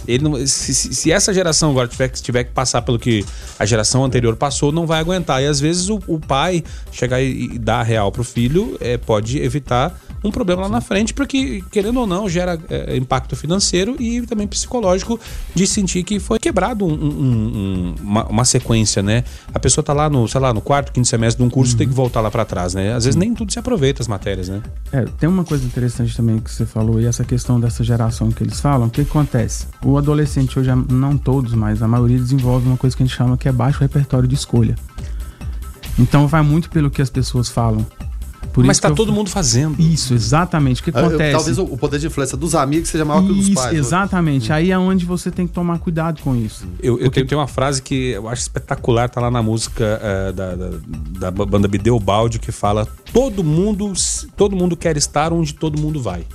Ele 0.07 0.23
não, 0.23 0.47
se, 0.47 0.73
se, 0.73 1.11
essa 1.11 1.33
geração 1.33 1.69
agora 1.71 1.87
tiver, 1.87 2.09
tiver 2.09 2.43
que 2.45 2.51
passar 2.51 2.81
pelo 2.81 2.97
que 2.97 3.23
a 3.59 3.65
geração 3.65 4.03
anterior 4.03 4.35
passou, 4.35 4.71
não 4.71 4.87
vai 4.87 4.99
aguentar. 4.99 5.41
E 5.43 5.45
às 5.45 5.59
vezes 5.59 5.89
o, 5.89 5.99
o 6.07 6.19
pai 6.19 6.63
chegar 6.91 7.21
e, 7.21 7.53
e 7.53 7.59
dar 7.59 7.83
real 7.83 8.11
pro 8.11 8.23
filho 8.23 8.77
é, 8.79 8.97
pode 8.97 9.39
evitar 9.39 9.95
um 10.23 10.31
problema 10.31 10.63
lá 10.63 10.69
na 10.69 10.81
frente, 10.81 11.13
porque, 11.13 11.63
querendo 11.71 11.99
ou 11.99 12.07
não, 12.07 12.29
gera 12.29 12.59
é, 12.69 12.95
impacto 12.95 13.35
financeiro 13.35 13.95
e 13.99 14.21
também 14.21 14.47
psicológico 14.47 15.19
de 15.53 15.65
sentir 15.65 16.03
que 16.03 16.19
foi 16.19 16.37
quebrado 16.39 16.85
um, 16.85 16.93
um, 16.93 17.95
uma, 18.01 18.25
uma, 18.25 18.45
sequência, 18.45 19.01
né? 19.01 19.23
A 19.53 19.59
pessoa 19.59 19.83
tá 19.83 19.93
lá 19.93 20.09
no, 20.09 20.27
sei 20.27 20.39
lá, 20.39 20.53
no 20.53 20.61
quarto, 20.61 20.91
quinto 20.91 21.07
semestre 21.07 21.41
de 21.41 21.47
um 21.47 21.49
curso, 21.49 21.73
uhum. 21.73 21.77
tem 21.79 21.87
que 21.87 21.93
voltar 21.93 22.21
lá 22.21 22.29
para 22.29 22.45
trás, 22.45 22.73
né? 22.73 22.93
Às 22.93 23.05
vezes 23.05 23.15
nem 23.15 23.33
tudo 23.33 23.51
se 23.51 23.59
aproveita 23.59 24.01
as 24.01 24.07
matérias, 24.07 24.49
né? 24.49 24.61
É, 24.91 25.05
tem 25.19 25.27
uma 25.27 25.43
coisa 25.43 25.65
interessante 25.65 26.15
também 26.15 26.39
que 26.39 26.51
você 26.51 26.65
falou, 26.65 27.01
e 27.01 27.05
essa 27.05 27.23
questão 27.23 27.59
dessa 27.59 27.83
geração 27.83 28.31
que 28.31 28.43
eles 28.43 28.59
falam, 28.59 28.87
o 28.87 28.91
que 28.91 29.01
acontece? 29.01 29.65
O 29.83 29.97
adolescente 29.97 30.59
hoje, 30.59 30.69
não 30.89 31.17
todos, 31.17 31.53
mas 31.53 31.81
a 31.81 31.87
maioria 31.87 32.17
desenvolve 32.17 32.67
uma 32.67 32.77
coisa 32.77 32.95
que 32.95 33.01
a 33.01 33.05
gente 33.05 33.15
chama 33.15 33.37
que 33.37 33.47
é 33.47 33.51
baixo 33.51 33.79
repertório 33.79 34.27
de 34.27 34.35
escolha. 34.35 34.75
Então 35.97 36.27
vai 36.27 36.41
muito 36.41 36.69
pelo 36.69 36.89
que 36.89 37.01
as 37.01 37.09
pessoas 37.09 37.49
falam. 37.49 37.85
Por 38.53 38.65
Mas 38.65 38.77
está 38.77 38.91
todo 38.91 39.13
mundo 39.13 39.29
fazendo. 39.29 39.81
Isso, 39.81 40.13
exatamente. 40.13 40.81
O 40.81 40.83
que 40.83 40.89
acontece? 40.89 41.31
Talvez 41.31 41.57
o 41.57 41.77
poder 41.77 41.99
de 41.99 42.07
influência 42.07 42.35
dos 42.35 42.53
amigos 42.53 42.89
seja 42.89 43.05
maior 43.05 43.23
isso, 43.23 43.33
que 43.33 43.39
o 43.39 43.43
dos 43.43 43.53
pais. 43.53 43.73
Né? 43.73 43.79
Exatamente. 43.79 44.49
Né? 44.49 44.55
Aí 44.55 44.71
é 44.71 44.77
onde 44.77 45.05
você 45.05 45.31
tem 45.31 45.47
que 45.47 45.53
tomar 45.53 45.79
cuidado 45.79 46.21
com 46.21 46.35
isso. 46.35 46.67
Eu, 46.81 46.99
eu 46.99 47.09
tenho, 47.09 47.25
tenho, 47.25 47.39
uma 47.39 47.47
frase 47.47 47.81
que 47.81 48.11
eu 48.11 48.27
acho 48.27 48.41
espetacular, 48.41 49.09
tá 49.09 49.21
lá 49.21 49.31
na 49.31 49.41
música 49.41 50.01
uh, 50.01 50.33
da, 50.33 50.55
da, 50.55 50.69
da, 51.29 51.45
banda 51.45 51.67
Bideu 51.67 51.97
Balde, 51.99 52.39
que 52.39 52.51
fala: 52.51 52.85
todo 53.13 53.43
mundo, 53.43 53.93
todo 54.35 54.55
mundo 54.55 54.75
quer 54.75 54.97
estar 54.97 55.31
onde 55.31 55.53
todo 55.53 55.79
mundo 55.79 56.01
vai. 56.01 56.25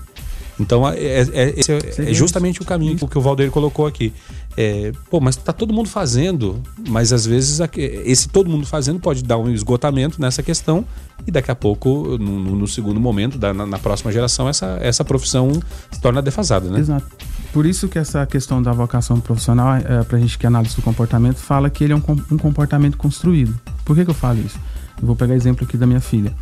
Então, 0.59 0.89
é, 0.89 0.95
é, 0.95 1.23
é, 1.33 2.11
é 2.11 2.15
justamente 2.15 2.63
o 2.63 2.65
caminho 2.65 2.97
que 2.97 3.19
o 3.19 3.21
Valdeir 3.21 3.51
colocou 3.51 3.87
aqui. 3.87 4.13
É, 4.57 4.91
pô, 5.11 5.21
mas 5.21 5.37
tá 5.37 5.53
todo 5.53 5.75
mundo 5.75 5.89
fazendo, 5.89 6.63
mas 6.89 7.13
às 7.13 7.27
vezes 7.27 7.61
esse 7.77 8.29
todo 8.29 8.49
mundo 8.49 8.67
fazendo 8.67 8.99
pode 8.99 9.23
dar 9.23 9.37
um 9.37 9.51
esgotamento 9.51 10.19
nessa 10.19 10.43
questão 10.43 10.83
e 11.27 11.31
daqui 11.31 11.51
a 11.51 11.55
pouco, 11.55 12.17
no, 12.19 12.57
no 12.57 12.67
segundo 12.67 12.99
momento, 12.99 13.37
da, 13.37 13.53
na, 13.53 13.67
na, 13.67 13.79
próxima 13.79 14.11
geração, 14.11 14.49
essa, 14.49 14.79
essa 14.81 15.05
profissão 15.05 15.53
se 15.91 16.01
torna 16.01 16.23
defasada, 16.23 16.71
né? 16.71 16.79
Exato. 16.79 17.07
Por 17.53 17.67
isso 17.67 17.89
que 17.89 17.99
essa 17.99 18.25
questão 18.27 18.63
da 18.63 18.73
vocação 18.73 19.21
profissional, 19.21 19.75
é, 19.77 20.03
pra 20.05 20.19
gente 20.19 20.39
que 20.39 20.47
análise 20.47 20.75
do 20.77 20.83
comportamento, 20.83 21.37
fala 21.37 21.69
que 21.69 21.85
ele 21.85 21.93
é 21.93 21.97
um, 21.97 22.03
um 22.31 22.39
comportamento 22.39 22.97
construído. 22.97 23.59
Por 23.85 23.95
que, 23.95 24.05
que 24.05 24.11
eu 24.11 24.15
falo 24.15 24.41
isso? 24.41 24.59
Eu 25.01 25.07
vou 25.07 25.17
pegar 25.17 25.35
exemplo 25.35 25.65
aqui 25.65 25.77
da 25.77 25.87
minha 25.87 26.01
filha. 26.01 26.33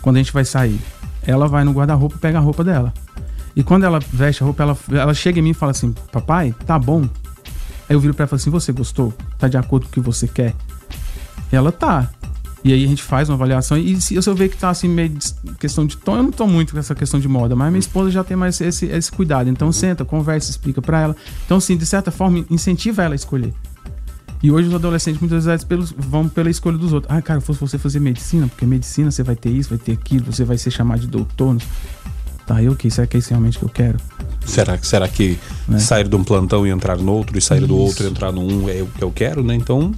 Quando 0.00 0.16
a 0.16 0.18
gente 0.18 0.32
vai 0.32 0.44
sair, 0.44 0.80
ela 1.26 1.46
vai 1.46 1.64
no 1.64 1.72
guarda-roupa 1.72 2.16
e 2.16 2.18
pega 2.18 2.38
a 2.38 2.40
roupa 2.40 2.64
dela. 2.64 2.92
E 3.54 3.62
quando 3.62 3.84
ela 3.84 3.98
veste 4.12 4.42
a 4.42 4.46
roupa, 4.46 4.62
ela, 4.62 4.78
ela 4.92 5.14
chega 5.14 5.38
em 5.38 5.42
mim 5.42 5.50
e 5.50 5.54
fala 5.54 5.72
assim: 5.72 5.92
Papai, 6.12 6.54
tá 6.66 6.78
bom. 6.78 7.08
Aí 7.90 7.96
eu 7.96 8.00
viro 8.00 8.14
pra 8.14 8.22
ela 8.22 8.28
e 8.28 8.30
falo 8.30 8.40
assim: 8.40 8.50
Você 8.50 8.70
gostou? 8.70 9.12
Tá 9.36 9.48
de 9.48 9.56
acordo 9.56 9.86
com 9.86 9.90
o 9.90 9.92
que 9.94 10.00
você 10.00 10.28
quer? 10.28 10.54
E 11.52 11.56
ela 11.56 11.72
tá. 11.72 12.08
E 12.62 12.72
aí 12.72 12.84
a 12.84 12.86
gente 12.86 13.02
faz 13.02 13.28
uma 13.28 13.34
avaliação. 13.34 13.76
E 13.76 14.00
se 14.00 14.14
eu 14.14 14.34
ver 14.34 14.48
que 14.48 14.56
tá 14.56 14.70
assim, 14.70 14.86
meio 14.86 15.12
questão 15.58 15.84
de 15.84 15.96
tom, 15.96 16.16
eu 16.16 16.22
não 16.22 16.30
tô 16.30 16.46
muito 16.46 16.72
com 16.72 16.78
essa 16.78 16.94
questão 16.94 17.18
de 17.18 17.26
moda, 17.26 17.56
mas 17.56 17.70
minha 17.70 17.80
esposa 17.80 18.10
já 18.10 18.22
tem 18.22 18.36
mais 18.36 18.60
esse, 18.60 18.86
esse 18.86 19.10
cuidado. 19.10 19.48
Então 19.50 19.72
senta, 19.72 20.04
conversa, 20.04 20.50
explica 20.50 20.80
para 20.80 21.00
ela. 21.00 21.16
Então, 21.44 21.56
assim, 21.56 21.76
de 21.76 21.86
certa 21.86 22.10
forma, 22.10 22.44
incentiva 22.50 23.02
ela 23.02 23.14
a 23.14 23.16
escolher. 23.16 23.52
E 24.42 24.50
hoje 24.50 24.68
os 24.68 24.74
adolescentes 24.74 25.20
muitas 25.20 25.44
vezes 25.44 25.64
pelos, 25.64 25.92
vão 25.96 26.28
pela 26.28 26.48
escolha 26.48 26.78
dos 26.78 26.92
outros. 26.92 27.12
Ah, 27.12 27.20
cara, 27.20 27.40
fosse 27.40 27.60
você 27.60 27.76
fazer 27.76 27.98
medicina, 27.98 28.46
porque 28.46 28.64
medicina 28.64 29.10
você 29.10 29.22
vai 29.22 29.36
ter 29.36 29.50
isso, 29.50 29.70
vai 29.70 29.78
ter 29.78 29.92
aquilo, 29.92 30.30
você 30.30 30.44
vai 30.44 30.56
ser 30.56 30.70
chamado 30.70 31.00
de 31.00 31.06
doutor. 31.06 31.56
Tá, 32.50 32.60
eu 32.60 32.74
que 32.74 32.90
será 32.90 33.06
que 33.06 33.16
é 33.16 33.20
isso 33.20 33.30
realmente 33.30 33.60
que 33.60 33.64
eu 33.64 33.68
quero? 33.68 33.96
Será, 34.44 34.76
será 34.82 35.06
que 35.06 35.38
né? 35.68 35.78
sair 35.78 36.08
de 36.08 36.16
um 36.16 36.24
plantão 36.24 36.66
e 36.66 36.70
entrar 36.70 36.98
no 36.98 37.12
outro, 37.12 37.38
e 37.38 37.40
sair 37.40 37.58
Isso. 37.58 37.68
do 37.68 37.76
outro 37.76 38.04
e 38.04 38.10
entrar 38.10 38.32
no 38.32 38.40
um 38.40 38.68
é 38.68 38.82
o 38.82 38.88
que 38.88 39.04
eu 39.04 39.12
quero, 39.12 39.44
né? 39.44 39.54
Então, 39.54 39.94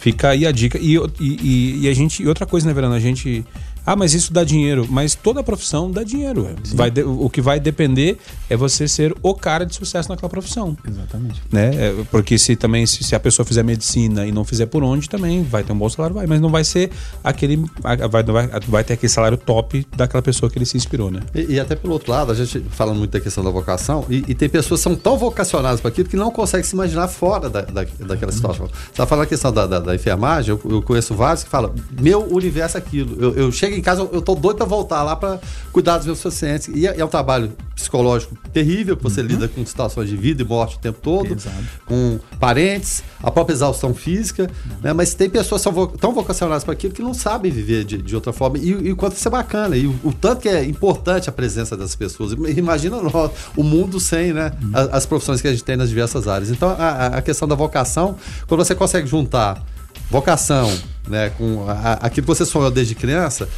fica 0.00 0.30
aí 0.30 0.44
a 0.44 0.50
dica. 0.50 0.76
E, 0.76 0.96
e, 1.20 1.82
e, 1.82 1.88
a 1.88 1.94
gente. 1.94 2.20
E 2.20 2.26
outra 2.26 2.46
coisa, 2.46 2.66
né, 2.66 2.74
Verano? 2.74 2.96
A 2.96 2.98
gente 2.98 3.46
ah, 3.86 3.96
mas 3.96 4.14
isso 4.14 4.32
dá 4.32 4.44
dinheiro. 4.44 4.86
Mas 4.88 5.14
toda 5.14 5.42
profissão 5.42 5.90
dá 5.90 6.02
dinheiro. 6.02 6.48
Vai 6.74 6.90
de, 6.90 7.02
o 7.02 7.28
que 7.28 7.40
vai 7.40 7.60
depender 7.60 8.18
é 8.48 8.56
você 8.56 8.88
ser 8.88 9.14
o 9.22 9.34
cara 9.34 9.64
de 9.64 9.74
sucesso 9.74 10.08
naquela 10.08 10.30
profissão. 10.30 10.76
Exatamente. 10.86 11.42
Né? 11.50 11.70
É, 11.74 11.94
porque 12.10 12.38
se 12.38 12.56
também 12.56 12.86
se, 12.86 13.04
se, 13.04 13.14
a 13.14 13.20
pessoa 13.20 13.44
fizer 13.44 13.62
medicina 13.62 14.26
e 14.26 14.32
não 14.32 14.44
fizer 14.44 14.66
por 14.66 14.82
onde, 14.82 15.08
também 15.08 15.42
vai 15.42 15.62
ter 15.62 15.72
um 15.72 15.78
bom 15.78 15.88
salário, 15.88 16.14
vai. 16.14 16.26
Mas 16.26 16.40
não 16.40 16.50
vai 16.50 16.64
ser 16.64 16.90
aquele. 17.22 17.64
Vai, 17.80 17.96
vai, 17.96 18.22
vai 18.68 18.84
ter 18.84 18.94
aquele 18.94 19.10
salário 19.10 19.36
top 19.36 19.86
daquela 19.96 20.22
pessoa 20.22 20.50
que 20.50 20.58
ele 20.58 20.66
se 20.66 20.76
inspirou, 20.76 21.10
né? 21.10 21.20
E, 21.34 21.54
e 21.54 21.60
até 21.60 21.76
pelo 21.76 21.92
outro 21.92 22.10
lado, 22.10 22.32
a 22.32 22.34
gente 22.34 22.60
fala 22.70 22.94
muito 22.94 23.10
da 23.10 23.20
questão 23.20 23.44
da 23.44 23.50
vocação, 23.50 24.06
e, 24.08 24.24
e 24.28 24.34
tem 24.34 24.48
pessoas 24.48 24.80
que 24.80 24.84
são 24.84 24.94
tão 24.96 25.16
vocacionadas 25.18 25.80
para 25.80 25.88
aquilo 25.88 26.08
que 26.08 26.16
não 26.16 26.30
conseguem 26.30 26.64
se 26.64 26.74
imaginar 26.74 27.08
fora 27.08 27.50
da, 27.50 27.60
da, 27.62 27.84
daquela 28.00 28.32
situação. 28.32 28.66
Você 28.66 28.90
está 28.90 29.06
falando 29.06 29.24
a 29.24 29.26
questão 29.26 29.52
da, 29.52 29.66
da, 29.66 29.78
da 29.78 29.94
enfermagem, 29.94 30.50
eu, 30.50 30.70
eu, 30.70 30.82
conheço 30.82 31.14
vários 31.14 31.44
que 31.44 31.50
falam, 31.50 31.74
meu 32.00 32.26
universo 32.32 32.76
é 32.76 32.80
aquilo. 32.80 33.16
Eu, 33.20 33.34
eu 33.34 33.52
chego 33.52 33.73
em 33.78 33.82
casa, 33.82 34.08
eu 34.12 34.22
tô 34.22 34.34
doido 34.34 34.56
para 34.56 34.66
voltar 34.66 35.02
lá 35.02 35.16
para 35.16 35.40
cuidar 35.72 35.98
dos 35.98 36.06
meus 36.06 36.22
pacientes. 36.22 36.68
E 36.74 36.86
é, 36.86 36.98
é, 36.98 37.04
um 37.04 37.08
trabalho 37.08 37.52
psicológico 37.74 38.36
terrível, 38.52 38.96
você 39.00 39.20
uhum. 39.20 39.26
lida 39.26 39.48
com 39.48 39.64
situações 39.64 40.08
de 40.08 40.16
vida 40.16 40.42
e 40.42 40.44
morte 40.44 40.76
o 40.76 40.78
tempo 40.78 40.98
todo, 41.00 41.34
Exato. 41.34 41.56
com 41.86 42.18
parentes, 42.38 43.02
a 43.22 43.30
própria 43.30 43.54
exaustão 43.54 43.94
física, 43.94 44.44
uhum. 44.44 44.76
né? 44.82 44.92
Mas 44.92 45.14
tem 45.14 45.28
pessoas 45.28 45.62
que 45.64 45.70
são 45.70 45.86
tão 45.86 46.12
vocacionadas 46.12 46.64
para 46.64 46.72
aquilo 46.72 46.92
que 46.92 47.02
não 47.02 47.14
sabem 47.14 47.50
viver 47.50 47.84
de, 47.84 47.98
de 47.98 48.14
outra 48.14 48.32
forma. 48.32 48.58
E, 48.58 48.68
e 48.68 48.92
o 48.92 48.96
quanto 48.96 49.16
isso 49.16 49.26
é 49.26 49.30
bacana, 49.30 49.76
e 49.76 49.86
o, 49.86 49.94
o, 50.04 50.12
tanto 50.12 50.42
que 50.42 50.48
é 50.48 50.64
importante 50.64 51.28
a 51.28 51.32
presença 51.32 51.76
dessas 51.76 51.96
pessoas. 51.96 52.32
Imagina 52.56 53.00
nós, 53.00 53.30
o 53.56 53.62
mundo 53.62 53.98
sem 54.00 54.32
né, 54.32 54.52
uhum. 54.62 54.70
as, 54.72 54.94
as, 54.94 55.06
profissões 55.06 55.40
que 55.40 55.48
a 55.48 55.50
gente 55.50 55.64
tem 55.64 55.76
nas 55.76 55.88
diversas 55.88 56.28
áreas. 56.28 56.50
Então, 56.50 56.70
a, 56.70 57.06
a 57.06 57.22
questão 57.22 57.46
da 57.46 57.54
vocação, 57.54 58.16
quando 58.46 58.64
você 58.64 58.74
consegue 58.74 59.06
juntar 59.06 59.62
vocação, 60.10 60.70
né, 61.08 61.30
com 61.30 61.64
a, 61.68 61.94
aquilo 61.94 62.26
que 62.26 62.34
você 62.34 62.44
sonhou 62.44 62.70
desde 62.70 62.94
criança, 62.94 63.48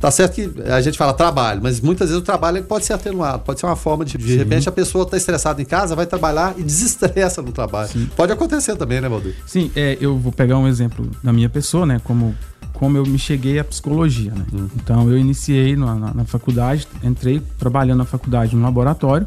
Tá 0.00 0.10
certo 0.10 0.32
que 0.32 0.50
a 0.62 0.80
gente 0.80 0.96
fala 0.96 1.12
trabalho, 1.12 1.60
mas 1.62 1.78
muitas 1.78 2.08
vezes 2.08 2.22
o 2.22 2.24
trabalho 2.24 2.64
pode 2.64 2.86
ser 2.86 2.94
atenuado, 2.94 3.40
pode 3.40 3.60
ser 3.60 3.66
uma 3.66 3.76
forma 3.76 4.02
de. 4.02 4.16
De 4.16 4.34
repente 4.34 4.66
a 4.66 4.72
pessoa 4.72 5.04
está 5.04 5.18
estressada 5.18 5.60
em 5.60 5.64
casa, 5.66 5.94
vai 5.94 6.06
trabalhar 6.06 6.54
e 6.56 6.62
desestressa 6.64 7.42
no 7.42 7.52
trabalho. 7.52 7.90
Sim. 7.90 8.08
Pode 8.16 8.32
acontecer 8.32 8.74
também, 8.76 8.98
né, 8.98 9.10
Valdir? 9.10 9.34
Sim, 9.44 9.70
é, 9.76 9.98
eu 10.00 10.16
vou 10.16 10.32
pegar 10.32 10.56
um 10.56 10.66
exemplo 10.66 11.06
da 11.22 11.34
minha 11.34 11.50
pessoa, 11.50 11.84
né? 11.84 12.00
Como, 12.02 12.34
como 12.72 12.96
eu 12.96 13.04
me 13.04 13.18
cheguei 13.18 13.58
à 13.58 13.64
psicologia, 13.64 14.32
né? 14.32 14.46
Hum. 14.54 14.68
Então 14.76 15.06
eu 15.06 15.18
iniciei 15.18 15.76
na, 15.76 15.94
na, 15.94 16.14
na 16.14 16.24
faculdade, 16.24 16.88
entrei 17.04 17.42
trabalhando 17.58 17.98
na 17.98 18.06
faculdade 18.06 18.56
no 18.56 18.62
laboratório 18.62 19.26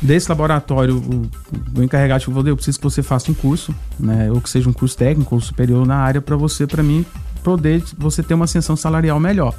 desse 0.00 0.28
laboratório, 0.28 0.96
o, 0.96 1.78
o 1.78 1.82
encarregado 1.82 2.24
falou: 2.24 2.46
eu 2.46 2.56
preciso 2.56 2.78
que 2.78 2.84
você 2.84 3.02
faça 3.02 3.30
um 3.30 3.34
curso, 3.34 3.74
né, 3.98 4.30
ou 4.30 4.40
que 4.40 4.50
seja 4.50 4.68
um 4.68 4.72
curso 4.72 4.96
técnico 4.96 5.34
ou 5.34 5.40
superior 5.40 5.86
na 5.86 5.96
área 5.96 6.20
para 6.20 6.36
você, 6.36 6.66
para 6.66 6.82
mim, 6.82 7.04
poder 7.42 7.82
você 7.96 8.22
ter 8.22 8.34
uma 8.34 8.44
ascensão 8.44 8.76
salarial 8.76 9.18
melhor. 9.20 9.54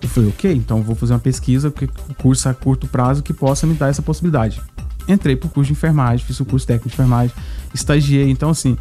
Eu 0.00 0.08
falei, 0.08 0.28
ok, 0.30 0.52
então 0.52 0.82
vou 0.82 0.94
fazer 0.94 1.14
uma 1.14 1.18
pesquisa, 1.18 1.72
curso 2.18 2.48
a 2.48 2.54
curto 2.54 2.86
prazo 2.86 3.22
que 3.22 3.32
possa 3.32 3.66
me 3.66 3.74
dar 3.74 3.88
essa 3.88 4.02
possibilidade. 4.02 4.60
Entrei 5.08 5.34
pro 5.34 5.48
curso 5.48 5.68
de 5.68 5.72
enfermagem, 5.72 6.24
fiz 6.24 6.38
o 6.40 6.44
curso 6.44 6.66
técnico 6.66 6.88
de 6.88 6.94
enfermagem, 6.94 7.34
estagiei. 7.72 8.30
Então, 8.30 8.50
assim, 8.50 8.76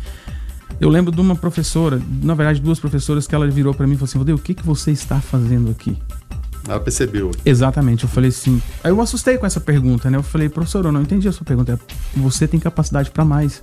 eu 0.80 0.90
lembro 0.90 1.12
de 1.14 1.22
uma 1.22 1.36
professora, 1.36 2.02
na 2.22 2.34
verdade, 2.34 2.62
duas 2.62 2.80
professoras, 2.80 3.26
que 3.26 3.34
ela 3.34 3.48
virou 3.50 3.74
para 3.74 3.88
mim 3.88 3.94
e 3.94 3.96
falou 3.96 4.06
assim: 4.06 4.18
Rodrigo, 4.18 4.40
o 4.40 4.42
que, 4.42 4.54
que 4.54 4.66
você 4.66 4.92
está 4.92 5.20
fazendo 5.22 5.72
aqui? 5.72 5.98
Ela 6.68 6.80
percebeu. 6.80 7.32
Exatamente. 7.46 8.04
Eu 8.04 8.10
falei 8.10 8.30
assim. 8.30 8.62
Aí 8.84 8.92
eu 8.92 9.02
assustei 9.02 9.38
com 9.38 9.46
essa 9.46 9.60
pergunta, 9.60 10.10
né? 10.10 10.18
Eu 10.18 10.24
falei, 10.24 10.50
professor, 10.50 10.86
eu 10.86 10.92
não 10.92 11.02
entendi 11.02 11.28
a 11.28 11.32
sua 11.32 11.46
pergunta. 11.46 11.80
Você 12.16 12.48
tem 12.48 12.60
capacidade 12.60 13.12
para 13.12 13.26
mais. 13.26 13.62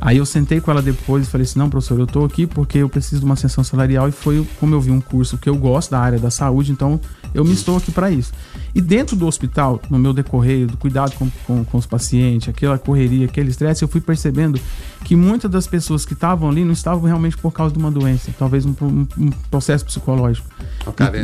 Aí 0.00 0.18
eu 0.18 0.26
sentei 0.26 0.60
com 0.60 0.70
ela 0.70 0.82
depois 0.82 1.26
e 1.26 1.30
falei 1.30 1.44
assim: 1.44 1.58
não, 1.58 1.70
professor, 1.70 1.98
eu 1.98 2.06
tô 2.06 2.24
aqui 2.24 2.46
porque 2.46 2.78
eu 2.78 2.88
preciso 2.88 3.20
de 3.20 3.24
uma 3.24 3.34
ascensão 3.34 3.64
salarial 3.64 4.08
e 4.08 4.12
foi 4.12 4.46
como 4.60 4.74
eu 4.74 4.80
vi 4.80 4.90
um 4.90 5.00
curso 5.00 5.38
que 5.38 5.48
eu 5.48 5.56
gosto 5.56 5.90
da 5.90 5.98
área 5.98 6.18
da 6.18 6.30
saúde, 6.30 6.72
então 6.72 7.00
eu 7.34 7.44
me 7.44 7.52
estou 7.52 7.76
aqui 7.76 7.90
para 7.90 8.10
isso. 8.10 8.32
E 8.76 8.80
dentro 8.82 9.16
do 9.16 9.26
hospital, 9.26 9.80
no 9.88 9.98
meu 9.98 10.12
decorrer, 10.12 10.66
do 10.66 10.76
cuidado 10.76 11.10
com, 11.12 11.30
com, 11.46 11.64
com 11.64 11.78
os 11.78 11.86
pacientes, 11.86 12.50
aquela 12.50 12.76
correria, 12.76 13.24
aquele 13.24 13.48
estresse, 13.48 13.82
eu 13.82 13.88
fui 13.88 14.02
percebendo 14.02 14.60
que 15.02 15.16
muitas 15.16 15.50
das 15.50 15.66
pessoas 15.66 16.04
que 16.04 16.12
estavam 16.12 16.50
ali 16.50 16.62
não 16.62 16.74
estavam 16.74 17.04
realmente 17.04 17.38
por 17.38 17.50
causa 17.52 17.72
de 17.72 17.78
uma 17.78 17.90
doença, 17.90 18.30
talvez 18.38 18.66
um, 18.66 18.74
um, 18.82 19.06
um 19.16 19.30
processo 19.50 19.82
psicológico. 19.82 20.46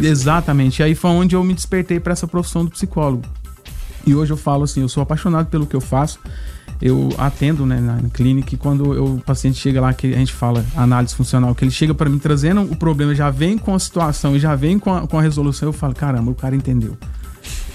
E, 0.03 0.07
exatamente. 0.07 0.81
E 0.81 0.83
aí 0.83 0.95
foi 0.95 1.11
onde 1.11 1.37
eu 1.37 1.45
me 1.45 1.53
despertei 1.53 2.01
para 2.01 2.15
essa 2.15 2.27
profissão 2.27 2.65
do 2.65 2.71
psicólogo. 2.71 3.23
E 4.07 4.15
hoje 4.15 4.33
eu 4.33 4.37
falo 4.39 4.65
assim: 4.65 4.81
eu 4.81 4.89
sou 4.89 5.03
apaixonado 5.03 5.49
pelo 5.49 5.67
que 5.67 5.77
eu 5.77 5.81
faço 5.83 6.19
eu 6.81 7.11
atendo 7.17 7.65
né, 7.65 7.79
na, 7.79 8.09
clínica 8.11 8.57
e 8.57 8.59
quando 8.59 8.93
eu, 8.93 9.05
o 9.05 9.21
paciente 9.21 9.57
chega 9.57 9.81
lá, 9.81 9.95
que 9.95 10.13
a 10.13 10.17
gente 10.17 10.33
fala 10.33 10.65
análise 10.75 11.15
funcional, 11.15 11.55
que 11.55 11.63
ele 11.63 11.71
chega 11.71 11.95
para 11.95 12.11
mim 12.11 12.19
trazendo 12.19 12.63
o 12.63 12.75
problema, 12.75 13.15
já 13.15 13.31
vem 13.31 13.57
com 13.57 13.73
a 13.73 13.79
situação 13.79 14.35
e 14.35 14.41
já 14.41 14.57
vem 14.57 14.81
com 14.81 14.93
a, 14.93 15.07
com 15.07 15.17
a 15.17 15.23
resolução, 15.23 15.69
eu 15.69 15.73
falo, 15.73 15.95
caramba, 15.95 16.33
o 16.33 16.35
cara 16.35 16.57
entendeu. 16.57 16.99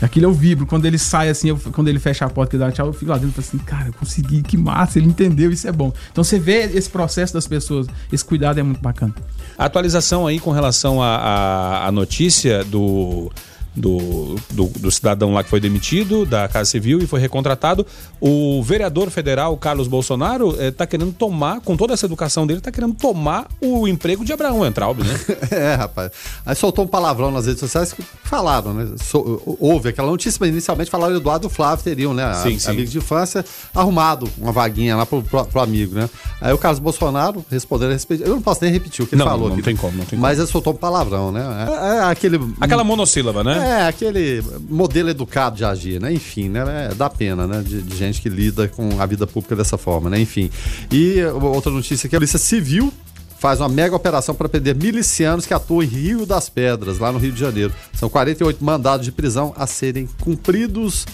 Aquilo 0.02 0.26
eu 0.28 0.34
vibro. 0.34 0.66
Quando 0.66 0.86
ele 0.86 0.98
sai 0.98 1.30
assim, 1.30 1.50
eu, 1.50 1.58
quando 1.72 1.88
ele 1.88 2.00
fecha 2.00 2.26
a 2.26 2.30
porta 2.30 2.56
e 2.56 2.60
dá 2.60 2.72
tchau, 2.72 2.88
eu 2.88 2.94
fico 2.94 3.12
lá 3.12 3.18
dentro 3.18 3.30
e 3.30 3.34
falo 3.34 3.48
assim, 3.48 3.58
cara, 3.58 3.88
eu 3.88 3.94
consegui, 3.94 4.42
que 4.42 4.58
massa, 4.58 5.00
ele 5.00 5.08
entendeu, 5.08 5.52
isso 5.52 5.68
é 5.68 5.72
bom. 5.72 5.92
Então 6.12 6.24
você 6.24 6.40
vê 6.40 6.64
esse 6.64 6.90
processo 6.90 7.34
das 7.34 7.48
pessoas, 7.48 7.88
esse 8.12 8.24
cuidado 8.24 8.60
é 8.60 8.64
muito 8.64 8.82
bacana. 8.82 9.14
A 9.58 9.66
atualização 9.66 10.28
aí 10.28 10.40
com 10.40 10.52
relação 10.52 11.02
à 11.02 11.90
notícia 11.92 12.64
do 12.64 13.32
do, 13.78 14.36
do, 14.50 14.66
do, 14.66 14.92
cidadão 14.92 15.34
lá 15.34 15.44
que 15.44 15.50
foi 15.50 15.60
demitido 15.60 16.26
da 16.26 16.48
Casa 16.48 16.70
Civil 16.70 17.00
e 17.00 17.08
foi 17.08 17.20
recontratado. 17.20 17.86
O 18.20 18.62
vereador 18.64 19.10
federal, 19.12 19.56
Carlos 19.58 19.88
Bolsonaro, 19.88 20.60
está 20.60 20.84
eh, 20.84 20.88
querendo 20.88 21.14
tomar, 21.14 21.62
com 21.62 21.78
toda 21.78 21.94
essa 21.94 22.06
educação 22.06 22.48
dele, 22.48 22.60
está 22.60 22.72
querendo 22.72 22.96
tomar 22.96 23.48
o 23.62 23.88
emprego 23.88 24.26
de 24.26 24.34
Abraão 24.34 24.66
Entraub, 24.66 25.00
né? 25.04 25.20
é, 25.52 25.76
rapaz. 25.76 26.12
Aí 26.46 26.56
soltou 26.56 26.86
um 26.86 26.88
palavrão 26.88 27.32
nas 27.32 27.46
redes 27.46 27.60
sociais 27.60 27.94
que 27.94 28.02
falaram, 28.24 28.74
né? 28.74 28.88
So, 28.98 29.58
houve 29.60 29.90
aquela 29.90 30.10
notícia, 30.10 30.38
mas 30.42 30.50
inicialmente 30.50 30.90
falaram 30.90 31.14
que 31.14 31.20
Eduardo 31.20 31.50
Flávio 31.50 31.84
teriam, 31.84 32.14
né? 32.14 32.34
Sim, 32.36 32.58
sim. 32.58 32.72
Amigo 32.72 32.90
de 32.90 32.98
infância, 32.98 33.46
arrumado 33.76 34.28
uma 34.38 34.52
vaguinha 34.52 34.96
lá 34.96 35.06
pro, 35.06 35.22
pro, 35.22 35.46
pro, 35.46 35.62
amigo, 35.62 35.96
né? 35.96 36.10
Aí 36.42 36.54
o 36.54 36.58
Carlos 36.58 36.80
Bolsonaro 36.80 37.46
respondeu 37.50 37.90
a 37.90 37.92
respeito. 37.92 38.24
Eu 38.24 38.30
não 38.30 38.42
posso 38.42 38.64
nem 38.64 38.72
repetir 38.72 39.06
o 39.06 39.08
que 39.08 39.16
não, 39.16 39.26
ele 39.26 39.30
falou. 39.30 39.50
Não, 39.50 39.56
aqui, 39.56 39.64
tem 39.64 39.76
como, 39.76 39.98
não 39.98 40.06
tem 40.06 40.18
Mas 40.18 40.38
como. 40.38 40.44
ele 40.44 40.52
soltou 40.52 40.74
um 40.74 40.76
palavrão, 40.76 41.32
né? 41.32 41.68
É, 41.70 41.98
é 41.98 42.04
aquele. 42.04 42.40
Aquela 42.60 42.84
monossílaba, 42.84 43.44
né? 43.44 43.58
É, 43.58 43.67
aquele 43.88 44.44
modelo 44.70 45.10
educado 45.10 45.56
de 45.56 45.66
agir, 45.66 46.00
né? 46.00 46.14
Enfim, 46.14 46.50
né? 46.50 46.90
É, 46.92 46.96
dá 46.96 47.10
pena, 47.10 47.48
né? 47.48 47.62
De, 47.62 47.82
de, 47.82 47.96
gente 47.96 48.22
que 48.22 48.30
lida 48.30 48.68
com 48.68 49.00
a 49.00 49.06
vida 49.06 49.26
pública 49.26 49.56
dessa 49.56 49.78
forma, 49.78 50.10
né? 50.10 50.20
Enfim. 50.20 50.50
E 50.92 51.24
outra 51.42 51.72
notícia 51.72 52.08
que 52.08 52.16
a 52.16 52.20
Polícia 52.20 52.40
Civil 52.40 52.94
faz 53.40 53.60
uma 53.60 53.70
mega 53.70 53.96
operação 53.96 54.34
para 54.34 54.50
prender 54.50 54.76
milicianos 54.76 55.46
que 55.46 55.54
atuam 55.54 55.84
em 55.84 55.88
Rio 55.88 56.26
das 56.26 56.50
Pedras, 56.50 56.98
lá 57.00 57.12
no 57.12 57.20
Rio 57.20 57.32
de 57.32 57.40
Janeiro. 57.40 57.74
São 57.94 58.10
48 58.10 58.64
mandados 58.64 59.06
de 59.06 59.12
prisão 59.12 59.54
a 59.56 59.68
serem 59.68 60.08
cumpridos. 60.22 61.06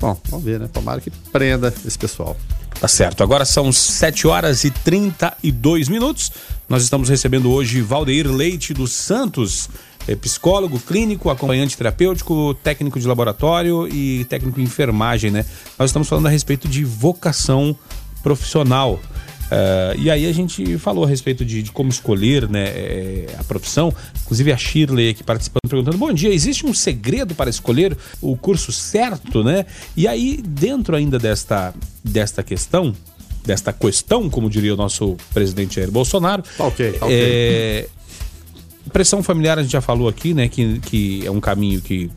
Bom, 0.00 0.18
vamos 0.28 0.44
ver, 0.44 0.60
né? 0.60 0.68
Tomara 0.72 1.00
que 1.00 1.10
prenda 1.10 1.72
esse 1.84 1.98
pessoal. 1.98 2.36
Tá 2.80 2.86
certo. 2.86 3.22
Agora 3.22 3.44
são 3.44 3.72
7 3.72 4.26
horas 4.28 4.62
e 4.64 4.70
32 4.70 5.88
minutos. 5.88 6.30
Nós 6.68 6.82
estamos 6.82 7.08
recebendo 7.08 7.50
hoje 7.50 7.80
Valdeir 7.80 8.30
Leite 8.30 8.72
dos 8.72 8.92
Santos 8.92 9.68
é 10.08 10.16
psicólogo, 10.16 10.80
clínico, 10.80 11.28
acompanhante 11.28 11.76
terapêutico, 11.76 12.54
técnico 12.54 12.98
de 12.98 13.06
laboratório 13.06 13.86
e 13.88 14.24
técnico 14.24 14.58
em 14.58 14.64
enfermagem, 14.64 15.30
né? 15.30 15.44
Nós 15.78 15.90
estamos 15.90 16.08
falando 16.08 16.26
a 16.26 16.30
respeito 16.30 16.66
de 16.66 16.82
vocação 16.82 17.76
profissional. 18.22 18.98
Uh, 19.48 19.98
e 19.98 20.10
aí 20.10 20.26
a 20.26 20.32
gente 20.32 20.76
falou 20.76 21.04
a 21.04 21.06
respeito 21.08 21.42
de, 21.44 21.62
de 21.62 21.72
como 21.72 21.88
escolher 21.88 22.48
né, 22.48 22.64
é, 22.68 23.36
a 23.38 23.44
profissão. 23.44 23.94
Inclusive 24.22 24.52
a 24.52 24.56
Shirley 24.56 25.10
aqui 25.10 25.22
participando, 25.22 25.68
perguntando: 25.68 25.96
bom 25.96 26.12
dia, 26.12 26.32
existe 26.32 26.66
um 26.66 26.74
segredo 26.74 27.34
para 27.34 27.48
escolher 27.48 27.96
o 28.20 28.36
curso 28.36 28.72
certo, 28.72 29.44
né? 29.44 29.64
E 29.96 30.08
aí, 30.08 30.42
dentro 30.42 30.96
ainda 30.96 31.18
desta, 31.18 31.74
desta 32.04 32.42
questão, 32.42 32.94
desta 33.44 33.72
questão, 33.72 34.28
como 34.28 34.50
diria 34.50 34.74
o 34.74 34.76
nosso 34.76 35.16
presidente 35.32 35.76
Jair 35.76 35.90
Bolsonaro. 35.90 36.42
Tá 36.56 36.64
ok, 36.64 36.92
tá 36.92 37.06
ok. 37.06 37.18
É, 37.18 37.88
pressão 38.88 39.22
familiar 39.22 39.58
a 39.58 39.62
gente 39.62 39.72
já 39.72 39.80
falou 39.80 40.08
aqui, 40.08 40.34
né? 40.34 40.48
Que, 40.48 40.78
que 40.80 41.26
é 41.26 41.30
um 41.30 41.40
caminho 41.40 41.80
que 41.80 42.10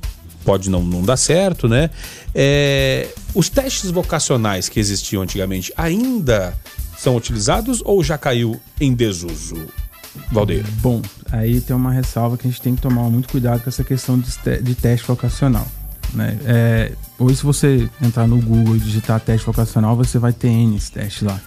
pode 0.43 0.69
não, 0.69 0.83
não 0.83 1.01
dar 1.03 1.17
certo, 1.17 1.67
né? 1.67 1.89
É, 2.33 3.07
os 3.33 3.49
testes 3.49 3.91
vocacionais 3.91 4.69
que 4.69 4.79
existiam 4.79 5.21
antigamente 5.21 5.71
ainda 5.77 6.57
são 6.97 7.15
utilizados 7.15 7.81
ou 7.83 8.03
já 8.03 8.17
caiu 8.17 8.59
em 8.79 8.93
desuso? 8.93 9.67
Valdeira. 10.31 10.67
Bom, 10.81 11.01
aí 11.31 11.61
tem 11.61 11.75
uma 11.75 11.91
ressalva 11.91 12.37
que 12.37 12.47
a 12.47 12.51
gente 12.51 12.61
tem 12.61 12.75
que 12.75 12.81
tomar 12.81 13.03
muito 13.09 13.29
cuidado 13.29 13.63
com 13.63 13.69
essa 13.69 13.83
questão 13.83 14.19
de, 14.19 14.29
de 14.61 14.75
teste 14.75 15.07
vocacional. 15.07 15.65
Né? 16.13 16.37
É, 16.45 16.91
hoje, 17.17 17.37
se 17.37 17.43
você 17.43 17.89
entrar 18.01 18.27
no 18.27 18.37
Google 18.41 18.75
e 18.75 18.79
digitar 18.79 19.19
teste 19.19 19.45
vocacional, 19.45 19.95
você 19.95 20.19
vai 20.19 20.33
ter 20.33 20.49
N 20.49 20.77
testes 20.79 21.21
lá. 21.21 21.39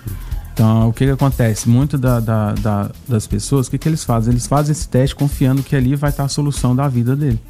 Então, 0.55 0.89
o 0.89 0.93
que, 0.93 1.05
que 1.05 1.11
acontece? 1.11 1.69
Muito 1.69 1.99
da, 1.99 2.21
da, 2.21 2.53
da, 2.53 2.91
das 3.09 3.27
pessoas, 3.27 3.67
o 3.67 3.71
que, 3.73 3.77
que 3.77 3.89
eles 3.89 4.05
fazem? 4.05 4.33
Eles 4.33 4.47
fazem 4.47 4.71
esse 4.71 4.89
teste 4.89 5.15
confiando 5.17 5.65
que 5.65 5.75
ali 5.75 5.97
vai 5.97 6.11
estar 6.11 6.23
a 6.23 6.29
solução 6.29 6.77
da 6.77 6.87
vida 6.87 7.17
dele. 7.17 7.41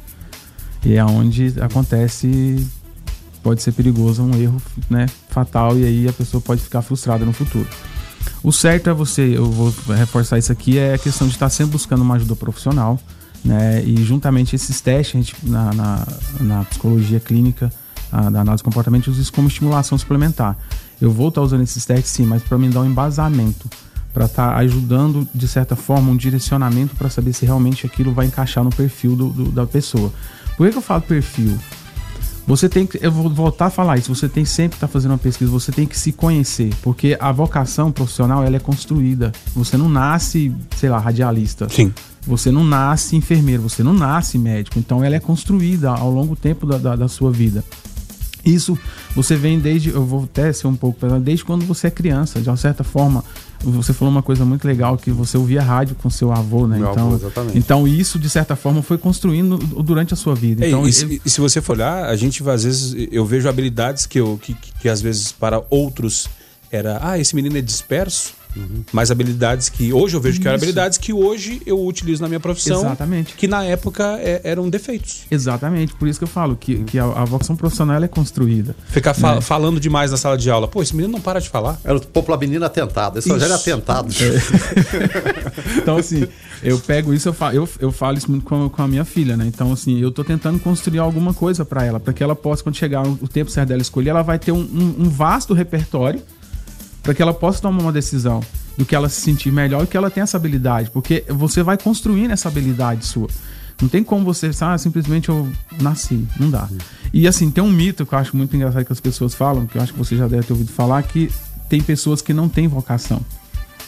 E 0.83 0.95
é 0.95 1.05
onde 1.05 1.53
acontece, 1.61 2.67
pode 3.43 3.61
ser 3.61 3.73
perigoso, 3.73 4.23
um 4.23 4.35
erro 4.35 4.59
né, 4.89 5.05
fatal, 5.29 5.77
e 5.77 5.85
aí 5.85 6.07
a 6.07 6.13
pessoa 6.13 6.41
pode 6.41 6.61
ficar 6.61 6.81
frustrada 6.81 7.23
no 7.23 7.31
futuro. 7.31 7.67
O 8.43 8.51
certo 8.51 8.89
é 8.89 8.93
você, 8.93 9.37
eu 9.37 9.51
vou 9.51 9.71
reforçar 9.95 10.39
isso 10.39 10.51
aqui, 10.51 10.79
é 10.79 10.95
a 10.95 10.97
questão 10.97 11.27
de 11.27 11.33
estar 11.33 11.49
sempre 11.49 11.73
buscando 11.73 12.01
uma 12.01 12.15
ajuda 12.15 12.35
profissional, 12.35 12.99
né? 13.43 13.83
E 13.83 14.03
juntamente 14.03 14.55
esses 14.55 14.81
testes, 14.81 15.15
a 15.15 15.17
gente, 15.19 15.35
na, 15.43 15.73
na, 15.73 16.07
na 16.39 16.63
psicologia 16.63 17.19
clínica, 17.19 17.71
a, 18.11 18.31
da 18.31 18.41
análise 18.41 18.61
de 18.61 18.63
comportamento, 18.63 19.07
usa 19.07 19.21
isso 19.21 19.31
como 19.31 19.47
estimulação 19.47 19.95
suplementar. 19.95 20.57
Eu 21.01 21.11
vou 21.11 21.29
estar 21.29 21.41
usando 21.41 21.61
esses 21.61 21.85
testes 21.85 22.11
sim, 22.11 22.25
mas 22.25 22.43
para 22.43 22.57
me 22.57 22.69
dar 22.69 22.81
um 22.81 22.85
embasamento, 22.85 23.69
para 24.13 24.25
estar 24.25 24.51
tá 24.51 24.57
ajudando 24.57 25.27
de 25.33 25.47
certa 25.47 25.75
forma 25.75 26.11
um 26.11 26.17
direcionamento 26.17 26.95
para 26.95 27.09
saber 27.09 27.33
se 27.33 27.45
realmente 27.45 27.85
aquilo 27.85 28.13
vai 28.13 28.25
encaixar 28.25 28.63
no 28.63 28.69
perfil 28.69 29.15
do, 29.15 29.29
do, 29.29 29.51
da 29.51 29.65
pessoa. 29.65 30.11
Por 30.55 30.65
que, 30.65 30.71
que 30.71 30.77
eu 30.77 30.81
falo 30.81 31.01
perfil? 31.01 31.57
Você 32.47 32.69
tem 32.69 32.85
que, 32.85 32.99
eu 33.01 33.11
vou 33.11 33.29
voltar 33.29 33.65
a 33.65 33.69
falar 33.71 33.97
isso, 33.97 34.13
você 34.13 34.29
tem 34.29 34.45
sempre 34.45 34.71
que 34.71 34.75
estar 34.77 34.87
tá 34.87 34.93
fazendo 34.93 35.11
uma 35.11 35.17
pesquisa, 35.17 35.49
você 35.49 35.71
tem 35.71 35.87
que 35.87 35.97
se 35.97 36.11
conhecer, 36.11 36.71
porque 36.83 37.17
a 37.19 37.31
vocação 37.31 37.91
profissional 37.91 38.43
ela 38.43 38.55
é 38.55 38.59
construída. 38.59 39.31
Você 39.55 39.75
não 39.75 39.89
nasce, 39.89 40.53
sei 40.77 40.89
lá, 40.89 40.99
radialista. 40.99 41.67
Sim. 41.69 41.91
Você 42.27 42.51
não 42.51 42.63
nasce 42.63 43.15
enfermeiro, 43.15 43.63
você 43.63 43.83
não 43.83 43.93
nasce 43.93 44.37
médico. 44.37 44.77
Então 44.77 45.03
ela 45.03 45.15
é 45.15 45.19
construída 45.19 45.91
ao 45.91 46.11
longo 46.11 46.35
do 46.35 46.41
tempo 46.41 46.65
da, 46.65 46.77
da, 46.77 46.95
da 46.95 47.07
sua 47.07 47.31
vida. 47.31 47.63
Isso 48.45 48.77
você 49.15 49.35
vem 49.35 49.59
desde, 49.59 49.89
eu 49.89 50.05
vou 50.05 50.25
até 50.25 50.53
ser 50.53 50.67
um 50.67 50.75
pouco 50.75 50.99
desde 51.19 51.43
quando 51.43 51.65
você 51.65 51.87
é 51.87 51.91
criança, 51.91 52.39
de 52.39 52.49
uma 52.49 52.57
certa 52.57 52.83
forma. 52.83 53.23
Você 53.63 53.93
falou 53.93 54.11
uma 54.11 54.21
coisa 54.21 54.45
muito 54.45 54.67
legal 54.67 54.95
que 54.97 55.09
você 55.09 55.37
ouvia 55.37 55.61
rádio 55.63 55.95
com 55.95 56.09
seu 56.09 56.31
avô, 56.31 56.67
né? 56.67 56.77
Meu 56.77 56.91
então, 56.91 57.07
avô, 57.07 57.15
exatamente. 57.15 57.57
então 57.57 57.87
isso 57.87 58.19
de 58.19 58.29
certa 58.29 58.55
forma 58.55 58.83
foi 58.83 58.97
construindo 58.97 59.57
durante 59.57 60.13
a 60.13 60.17
sua 60.17 60.35
vida. 60.35 60.67
Então, 60.67 60.87
e, 60.87 60.93
se, 60.93 61.21
e 61.25 61.29
se 61.29 61.41
você 61.41 61.59
for 61.61 61.73
olhar, 61.73 62.05
a 62.05 62.15
gente 62.15 62.47
às 62.47 62.63
vezes 62.63 62.95
eu 63.11 63.25
vejo 63.25 63.49
habilidades 63.49 64.05
que 64.05 64.19
eu 64.19 64.39
que, 64.39 64.53
que, 64.53 64.71
que 64.81 64.89
às 64.89 65.01
vezes 65.01 65.31
para 65.31 65.63
outros 65.69 66.27
era, 66.69 66.99
ah, 67.01 67.17
esse 67.17 67.35
menino 67.35 67.57
é 67.57 67.61
disperso 67.61 68.33
Uhum. 68.55 68.83
Mas 68.91 69.11
habilidades 69.11 69.69
que 69.69 69.91
hoje 69.91 70.15
eu 70.15 70.21
vejo 70.21 70.39
que 70.39 70.47
eram 70.47 70.57
habilidades 70.57 70.97
que 70.97 71.11
hoje 71.11 71.61
eu 71.65 71.83
utilizo 71.85 72.21
na 72.21 72.27
minha 72.27 72.39
profissão. 72.39 72.79
Exatamente. 72.79 73.33
Que 73.35 73.47
na 73.47 73.63
época 73.63 74.17
é, 74.19 74.41
eram 74.43 74.69
defeitos. 74.69 75.23
Exatamente. 75.29 75.93
Por 75.93 76.07
isso 76.07 76.19
que 76.19 76.23
eu 76.23 76.29
falo 76.29 76.55
que, 76.55 76.83
que 76.85 76.97
a, 76.97 77.05
a 77.05 77.25
vocação 77.25 77.55
profissional 77.55 78.01
é 78.01 78.07
construída. 78.07 78.75
Ficar 78.87 79.13
fa 79.13 79.35
né? 79.35 79.41
falando 79.41 79.79
demais 79.79 80.11
na 80.11 80.17
sala 80.17 80.37
de 80.37 80.49
aula. 80.49 80.67
Pô, 80.67 80.81
esse 80.81 80.95
menino 80.95 81.13
não 81.13 81.21
para 81.21 81.39
de 81.39 81.49
falar. 81.49 81.79
Era 81.83 81.97
o 81.97 82.01
popular 82.01 82.37
menino 82.37 82.65
atentado. 82.65 83.19
Esse 83.19 83.29
já 83.29 83.45
era 83.45 83.55
atentado. 83.55 84.13
É. 84.13 85.77
então, 85.77 85.97
assim, 85.97 86.27
eu 86.63 86.79
pego 86.79 87.13
isso, 87.13 87.29
eu 87.29 87.33
falo, 87.33 87.55
eu, 87.55 87.69
eu 87.79 87.91
falo 87.91 88.17
isso 88.17 88.29
muito 88.29 88.45
com, 88.45 88.69
com 88.69 88.81
a 88.81 88.87
minha 88.87 89.05
filha, 89.05 89.35
né? 89.35 89.45
Então, 89.45 89.71
assim, 89.71 89.99
eu 89.99 90.11
tô 90.11 90.23
tentando 90.23 90.59
construir 90.59 90.99
alguma 90.99 91.33
coisa 91.33 91.65
para 91.65 91.83
ela, 91.83 91.99
para 91.99 92.13
que 92.13 92.23
ela 92.23 92.35
possa, 92.35 92.63
quando 92.63 92.75
chegar 92.75 93.03
o 93.03 93.27
tempo 93.27 93.51
certo 93.51 93.69
dela 93.69 93.81
escolher, 93.81 94.09
ela 94.09 94.21
vai 94.21 94.39
ter 94.39 94.51
um, 94.51 94.59
um, 94.59 94.95
um 95.05 95.09
vasto 95.09 95.53
repertório 95.53 96.21
para 97.05 97.13
que 97.13 97.21
ela 97.21 97.33
possa 97.35 97.61
tomar 97.61 97.83
uma 97.83 97.91
decisão 97.91 98.41
do 98.75 98.83
que 98.83 98.95
ela 98.95 99.07
se 99.07 99.21
sentir 99.21 99.51
melhor 99.51 99.83
e 99.83 99.87
que 99.87 99.95
ela 99.95 100.09
tenha 100.09 100.23
essa 100.23 100.37
habilidade, 100.37 100.89
porque 100.89 101.23
você 101.29 101.61
vai 101.61 101.77
construindo 101.77 102.31
essa 102.31 102.49
habilidade 102.49 103.05
sua. 103.05 103.27
Não 103.79 103.87
tem 103.87 104.03
como 104.03 104.25
você, 104.25 104.49
ah, 104.61 104.75
simplesmente 104.77 105.29
eu 105.29 105.47
nasci, 105.79 106.25
não 106.39 106.49
dá. 106.49 106.67
E 107.13 107.27
assim, 107.27 107.51
tem 107.51 107.63
um 107.63 107.69
mito 107.69 108.07
que 108.07 108.13
eu 108.13 108.17
acho 108.17 108.35
muito 108.35 108.55
engraçado 108.55 108.83
que 108.83 108.91
as 108.91 108.99
pessoas 108.99 109.35
falam, 109.35 109.67
que 109.67 109.77
eu 109.77 109.81
acho 109.83 109.93
que 109.93 109.99
você 109.99 110.17
já 110.17 110.27
deve 110.27 110.47
ter 110.47 110.53
ouvido 110.53 110.71
falar, 110.71 111.03
que 111.03 111.29
tem 111.69 111.79
pessoas 111.79 112.23
que 112.23 112.33
não 112.33 112.49
têm 112.49 112.67
vocação. 112.67 113.23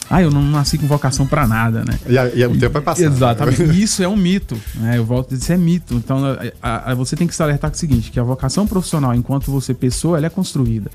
Ah, 0.09 0.21
eu 0.21 0.29
não 0.29 0.41
nasci 0.41 0.77
com 0.77 0.85
vocação 0.85 1.25
para 1.25 1.47
nada, 1.47 1.83
né? 1.83 1.99
E, 2.07 2.17
a, 2.17 2.27
e 2.27 2.45
o 2.45 2.57
tempo 2.57 2.73
vai 2.73 2.81
passando. 2.81 3.13
Exatamente. 3.13 3.63
Isso 3.81 4.03
é 4.03 4.07
um 4.07 4.15
mito, 4.15 4.57
né? 4.75 4.97
Eu 4.97 5.03
volto 5.03 5.33
a 5.33 5.37
dizer, 5.37 5.43
isso 5.43 5.53
é 5.53 5.57
mito. 5.57 5.95
Então, 5.95 6.19
a, 6.61 6.91
a, 6.91 6.95
você 6.95 7.15
tem 7.15 7.27
que 7.27 7.35
se 7.35 7.43
alertar 7.43 7.71
com 7.71 7.75
o 7.75 7.79
seguinte, 7.79 8.11
que 8.11 8.19
a 8.19 8.23
vocação 8.23 8.67
profissional, 8.67 9.13
enquanto 9.13 9.51
você 9.51 9.73
pessoa, 9.73 10.17
ela 10.17 10.27
é 10.27 10.29
construída. 10.29 10.89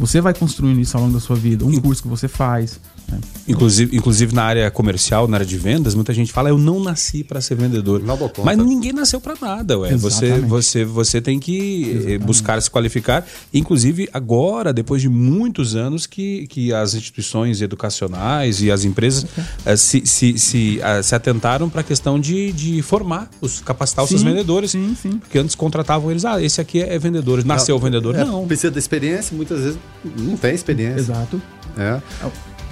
Você 0.00 0.18
vai 0.18 0.32
construindo 0.32 0.80
isso 0.80 0.96
ao 0.96 1.02
longo 1.02 1.12
da 1.12 1.20
sua 1.20 1.36
vida, 1.36 1.62
um 1.62 1.78
curso 1.78 2.00
que 2.00 2.08
você 2.08 2.26
faz. 2.26 2.80
Né? 3.10 3.18
Inclusive, 3.48 3.96
inclusive 3.96 4.34
na 4.34 4.44
área 4.44 4.70
comercial, 4.70 5.26
na 5.26 5.38
área 5.38 5.46
de 5.46 5.58
vendas, 5.58 5.94
muita 5.94 6.14
gente 6.14 6.32
fala: 6.32 6.48
eu 6.48 6.58
não 6.58 6.80
nasci 6.80 7.24
para 7.24 7.40
ser 7.40 7.56
vendedor. 7.56 8.02
Não 8.02 8.16
dou 8.16 8.28
conta. 8.28 8.44
Mas 8.44 8.58
ninguém 8.58 8.92
nasceu 8.92 9.20
para 9.20 9.34
nada, 9.40 9.78
ué. 9.78 9.96
Você, 9.96 10.38
você, 10.40 10.84
você 10.84 11.20
tem 11.20 11.38
que 11.40 11.84
eh, 11.84 11.90
Exatamente. 11.90 12.24
buscar 12.24 12.62
se 12.62 12.70
qualificar. 12.70 13.26
Inclusive, 13.52 14.08
agora, 14.12 14.72
depois 14.72 15.02
de 15.02 15.08
muitos 15.08 15.74
anos, 15.74 16.06
que, 16.06 16.46
que 16.46 16.72
as 16.72 16.94
instituições 16.94 17.60
educacionais 17.60 18.62
e 18.62 18.70
as 18.70 18.84
empresas 18.84 19.24
okay. 19.24 19.72
uh, 19.72 19.76
se, 19.76 20.06
se, 20.06 20.38
se, 20.38 20.80
uh, 20.80 21.02
se 21.02 21.14
atentaram 21.14 21.68
para 21.68 21.80
a 21.80 21.84
questão 21.84 22.20
de, 22.20 22.52
de 22.52 22.82
formar, 22.82 23.28
os, 23.40 23.60
capacitar 23.60 24.04
os 24.04 24.10
sim, 24.10 24.18
seus 24.18 24.28
vendedores. 24.28 24.70
Sim, 24.70 24.96
sim. 25.00 25.18
Porque 25.18 25.38
antes 25.38 25.54
contratavam 25.54 26.10
eles, 26.10 26.24
ah, 26.24 26.40
esse 26.40 26.60
aqui 26.60 26.80
é 26.80 26.98
vendedor, 26.98 27.44
nasceu 27.44 27.76
não, 27.76 27.82
vendedor. 27.82 28.14
É, 28.14 28.24
não. 28.24 28.46
Precisa 28.46 28.70
da 28.70 28.78
experiência, 28.78 29.36
muitas 29.36 29.60
vezes 29.60 29.78
não 30.18 30.36
tem 30.36 30.54
experiência. 30.54 31.00
Exato. 31.00 31.40
É. 31.76 32.00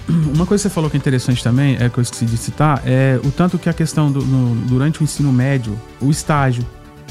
Uma 0.35 0.47
coisa 0.47 0.63
que 0.63 0.69
você 0.69 0.75
falou 0.75 0.89
que 0.91 0.97
é 0.97 1.01
interessante 1.01 1.43
também, 1.43 1.77
é 1.79 1.89
que 1.89 1.99
eu 1.99 2.03
esqueci 2.03 2.25
de 2.25 2.37
citar, 2.37 2.83
é 2.87 3.21
o 3.25 3.31
tanto 3.31 3.59
que 3.59 3.69
a 3.69 3.73
questão 3.73 4.11
do, 4.11 4.21
no, 4.23 4.55
durante 4.67 5.01
o 5.01 5.05
ensino 5.05 5.33
médio, 5.33 5.79
o 6.01 6.11
estágio, 6.11 6.65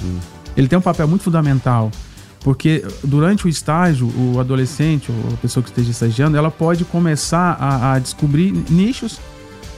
hum. 0.03 0.17
ele 0.55 0.67
tem 0.67 0.77
um 0.77 0.81
papel 0.81 1.07
muito 1.07 1.23
fundamental. 1.23 1.91
Porque 2.41 2.85
durante 3.03 3.45
o 3.45 3.49
estágio, 3.49 4.07
o 4.07 4.39
adolescente 4.39 5.11
ou 5.11 5.33
a 5.33 5.37
pessoa 5.37 5.61
que 5.61 5.69
esteja 5.69 5.91
estagiando, 5.91 6.37
ela 6.37 6.49
pode 6.49 6.85
começar 6.85 7.57
a, 7.59 7.93
a 7.93 7.99
descobrir 7.99 8.53
nichos 8.69 9.19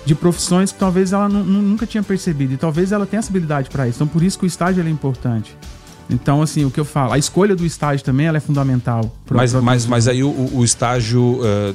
de 0.05 0.13
profissões 0.13 0.71
que 0.71 0.77
talvez 0.77 1.11
ela 1.11 1.27
nunca 1.27 1.87
tinha 1.87 2.03
percebido. 2.03 2.53
E 2.53 2.57
talvez 2.57 2.91
ela 2.91 3.07
tenha 3.07 3.19
essa 3.19 3.29
habilidade 3.31 3.69
para 3.71 3.87
isso. 3.87 3.97
Então, 3.97 4.07
por 4.07 4.21
isso 4.21 4.37
que 4.37 4.45
o 4.45 4.47
estágio 4.47 4.85
é 4.85 4.89
importante. 4.89 5.57
Então, 6.09 6.41
assim, 6.43 6.63
o 6.63 6.69
que 6.69 6.79
eu 6.79 6.85
falo, 6.85 7.13
a 7.13 7.17
escolha 7.17 7.55
do 7.55 7.65
estágio 7.65 8.05
também 8.05 8.27
ela 8.27 8.37
é 8.37 8.41
fundamental. 8.41 9.15
pro- 9.25 9.37
Mas, 9.37 9.51
pro- 9.51 9.63
mas, 9.63 9.85
mas 9.87 10.07
aí 10.07 10.23
o, 10.23 10.29
o 10.53 10.63
estágio. 10.63 11.39
eh, 11.43 11.73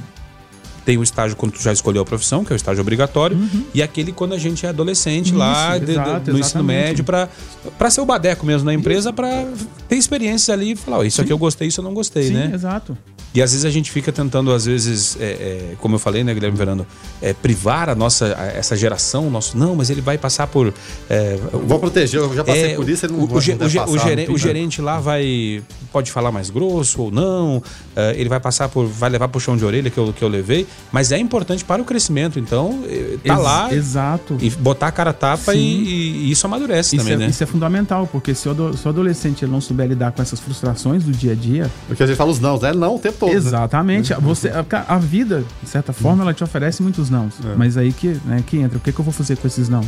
tem 0.85 0.99
o 0.99 1.03
estágio 1.03 1.37
quando 1.37 1.53
tu 1.53 1.63
já 1.63 1.73
escolheu 1.73 2.03
a 2.03 2.05
profissão, 2.05 2.45
que 2.45 2.53
é 2.53 2.55
o 2.55 2.57
estágio 2.57 2.81
obrigatório, 2.83 3.39
e 3.73 3.83
aquele 3.83 4.13
quando 4.13 4.35
a 4.35 4.39
gente 4.39 4.65
é 4.67 4.69
adolescente 4.69 5.33
lá 5.35 5.71
Uhum. 5.71 5.77
Isso, 5.77 5.81
de- 5.81 5.87
de- 5.87 5.93
exato, 5.93 6.33
no 6.33 6.39
ensino 6.39 6.65
médio, 6.65 7.05
pra 7.05 7.91
ser 7.91 8.01
o 8.01 8.07
badeco 8.07 8.45
mesmo 8.45 8.65
na 8.67 8.75
empresa, 8.75 9.13
pra 9.13 9.47
ter 9.89 9.97
experiências 9.97 10.51
ali 10.51 10.73
e 10.73 10.77
falar, 10.77 10.99
ó, 10.99 11.03
isso 11.05 11.21
aqui 11.21 11.33
eu 11.33 11.39
gostei, 11.39 11.69
isso 11.69 11.81
eu 11.81 11.85
não 11.85 11.95
gostei, 11.95 12.29
Sim, 12.29 12.35
né? 12.35 12.51
exato. 12.55 12.97
E 13.35 13.43
às 13.43 13.51
vezes 13.51 13.65
a 13.65 13.71
gente 13.71 13.91
fica 13.91 14.13
tentando, 14.13 14.53
às 14.53 14.65
vezes, 14.65 15.17
é, 15.21 15.25
é, 15.25 15.75
como 15.81 15.97
eu 15.97 15.99
falei, 15.99 16.23
né, 16.23 16.33
Guilherme 16.33 16.57
Verano, 16.57 16.87
é, 17.21 17.33
privar 17.33 17.89
a 17.89 17.95
nossa, 17.97 18.27
a- 18.39 18.47
essa 18.47 18.77
geração, 18.77 19.27
o 19.27 19.31
nosso. 19.31 19.59
Não, 19.59 19.75
mas 19.75 19.91
ele 19.91 20.01
vai 20.01 20.17
passar 20.17 20.47
por. 20.47 20.73
é, 21.11 21.37
Vou 21.67 21.81
proteger, 21.81 22.21
eu 22.21 22.33
já 22.33 22.45
passei 22.45 22.73
é, 22.73 22.75
por 22.77 22.89
isso, 22.89 23.05
ele 23.07 23.13
não 23.15 23.25
o, 23.25 23.27
vai 23.27 23.39
o, 23.39 23.41
ge- 23.41 23.53
o 23.55 23.69
ge- 23.99 24.15
deve 24.17 24.33
o 24.33 24.39
gerente 24.39 24.81
lá 24.81 25.01
vai. 25.01 25.63
Pode 25.93 26.13
falar 26.13 26.31
mais 26.31 26.49
grosso 26.49 27.03
ou 27.03 27.11
não. 27.11 27.61
é, 27.97 28.15
ele 28.17 28.29
vai 28.29 28.39
passar 28.39 28.69
por. 28.69 28.87
Vai 28.87 29.11
levar 29.11 29.27
puxão 29.27 29.57
de 29.57 29.65
orelha 29.65 29.91
que 29.91 29.99
eu, 29.99 30.13
que 30.13 30.23
eu 30.23 30.29
levei. 30.29 30.65
Mas 30.93 31.11
é 31.11 31.19
importante 31.19 31.65
para 31.65 31.83
o 31.83 31.85
crescimento. 31.85 32.39
Então, 32.39 32.85
tá 33.25 33.35
Ex- 33.35 33.43
lá 33.43 33.75
Exato. 33.75 34.37
e 34.41 34.49
botar 34.51 34.87
a 34.89 34.93
cara 34.93 35.11
a 35.11 35.13
tapa 35.13 35.55
e, 35.57 35.59
e 35.61 36.31
isso 36.31 36.47
amadurece 36.47 36.95
Isso 36.97 37.05
também, 37.05 37.15
é, 37.15 37.27
né? 37.27 37.31
isso 37.31 37.43
é 37.43 37.47
fundamental, 37.47 38.09
porque 38.11 38.33
se 38.35 38.49
o, 38.49 38.73
se 38.77 38.87
o 38.87 38.89
adolescente 38.89 39.45
ele 39.45 39.51
não 39.51 39.61
souber 39.61 39.89
lidar 39.89 40.13
com 40.13 40.23
essas 40.23 40.39
frustrações 40.39 41.03
do 41.03 41.11
dia 41.11 41.33
a 41.33 41.35
dia, 41.35 41.71
Porque 41.89 42.03
a 42.03 42.07
gente 42.07 42.17
fala 42.17 42.31
os 42.31 42.39
não, 42.39 42.59
né? 42.61 42.73
Não 42.73 42.95
o 42.95 42.99
tempo 42.99 43.24
todo. 43.25 43.33
né? 43.33 43.37
exatamente, 43.37 44.15
você, 44.15 44.49
a, 44.49 44.95
a 44.95 44.99
vida, 44.99 45.45
de 45.63 45.69
certa 45.69 45.93
forma, 45.93 46.23
ela 46.23 46.35
te 46.35 46.45
oferece 46.45 46.83
muitos 46.83 47.11
nãos. 47.11 47.35
É. 47.45 47.55
Mas 47.57 47.77
aí 47.77 47.93
que, 47.93 48.21
né, 48.25 48.43
que 48.47 48.59
entra, 48.59 48.79
o 48.79 48.81
que, 48.81 48.93
que 48.93 48.99
eu 48.99 49.05
vou 49.05 49.13
fazer 49.13 49.37
com 49.37 49.47
esses 49.47 49.69
nãos? 49.69 49.87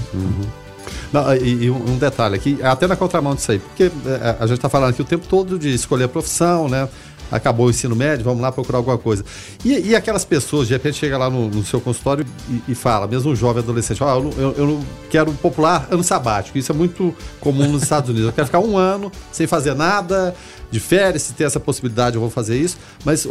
Não, 1.13 1.35
e, 1.35 1.65
e 1.65 1.71
um 1.71 1.99
detalhe 1.99 2.37
aqui, 2.37 2.59
até 2.63 2.87
na 2.87 2.97
contramão 2.97 3.35
disso 3.35 3.53
aí, 3.53 3.59
porque 3.59 3.85
é, 3.85 4.37
a 4.39 4.47
gente 4.47 4.57
está 4.57 4.69
falando 4.69 4.91
aqui 4.91 5.03
o 5.03 5.05
tempo 5.05 5.27
todo 5.27 5.59
de 5.59 5.75
escolher 5.75 6.05
a 6.05 6.09
profissão, 6.09 6.69
né? 6.69 6.89
Acabou 7.31 7.67
o 7.67 7.71
ensino 7.71 7.95
médio, 7.97 8.25
vamos 8.25 8.41
lá 8.41 8.53
procurar 8.53 8.79
alguma 8.79 8.99
coisa. 8.99 9.25
E, 9.65 9.89
e 9.91 9.97
aquelas 9.97 10.25
pessoas, 10.25 10.69
de 10.69 10.75
repente, 10.75 10.97
chega 10.99 11.19
lá 11.19 11.29
no, 11.29 11.49
no 11.49 11.65
seu 11.65 11.81
consultório 11.81 12.25
e, 12.49 12.73
e 12.73 12.75
fala, 12.75 13.07
mesmo 13.07 13.31
um 13.33 13.37
jovem 13.37 13.63
adolescente, 13.63 14.03
ó, 14.03 14.17
eu, 14.17 14.23
não- 14.25 14.33
eu, 14.33 14.55
eu 14.57 14.81
quero 15.11 15.33
popular 15.33 15.89
ano 15.91 16.03
sabático. 16.05 16.57
Isso 16.59 16.71
é 16.71 16.75
muito 16.75 17.15
comum 17.41 17.69
nos 17.71 17.83
Estados 17.83 18.09
Unidos. 18.11 18.29
Eu 18.29 18.33
quero 18.33 18.47
ficar 18.47 18.61
um 18.61 18.77
ano 18.79 19.11
sem 19.33 19.47
fazer 19.47 19.75
nada, 19.75 20.35
de 20.71 20.81
férias, 20.81 21.23
se 21.23 21.33
tem 21.33 21.47
essa 21.47 21.61
possibilidade, 21.61 22.17
eu 22.17 22.21
vou 22.21 22.31
fazer 22.31 22.57
isso. 22.59 22.77
Mas 23.05 23.27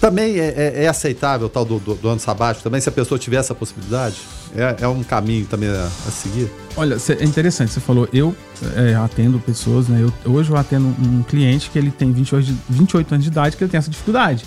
também 0.00 0.38
é, 0.38 0.54
é- 0.76 0.84
é 0.84 0.88
aceitável 0.88 1.46
o 1.46 1.50
tal 1.50 1.64
do, 1.64 1.78
do- 1.78 1.94
do 1.94 2.08
ano 2.08 2.20
sabático, 2.20 2.62
também, 2.62 2.80
se 2.80 2.88
a 2.88 2.92
pessoa 2.92 3.18
tiver 3.18 3.36
essa 3.36 3.54
possibilidade? 3.54 4.16
É, 4.54 4.84
é 4.84 4.88
um 4.88 5.02
caminho 5.02 5.44
também 5.46 5.68
a, 5.68 5.84
a 5.84 6.10
seguir? 6.10 6.50
Olha, 6.76 6.98
cê- 6.98 7.14
é 7.20 7.24
interessante, 7.24 7.72
você 7.72 7.80
falou, 7.80 8.08
eu 8.12 8.34
é, 8.76 8.94
atendo 8.94 9.38
pessoas, 9.40 9.88
né? 9.88 10.00
Eu- 10.24 10.32
hoje 10.32 10.50
eu 10.50 10.56
atendo 10.56 10.86
um 10.86 11.22
cliente 11.22 11.68
que 11.68 11.78
ele 11.78 11.90
tem 11.90 12.12
28, 12.12 12.46
de- 12.46 12.56
28 12.68 13.12
anos 13.12 13.24
de 13.24 13.30
idade, 13.30 13.56
que 13.56 13.64
ele 13.64 13.70
tem 13.70 13.78
essa 13.78 13.90
dificuldade. 13.90 14.44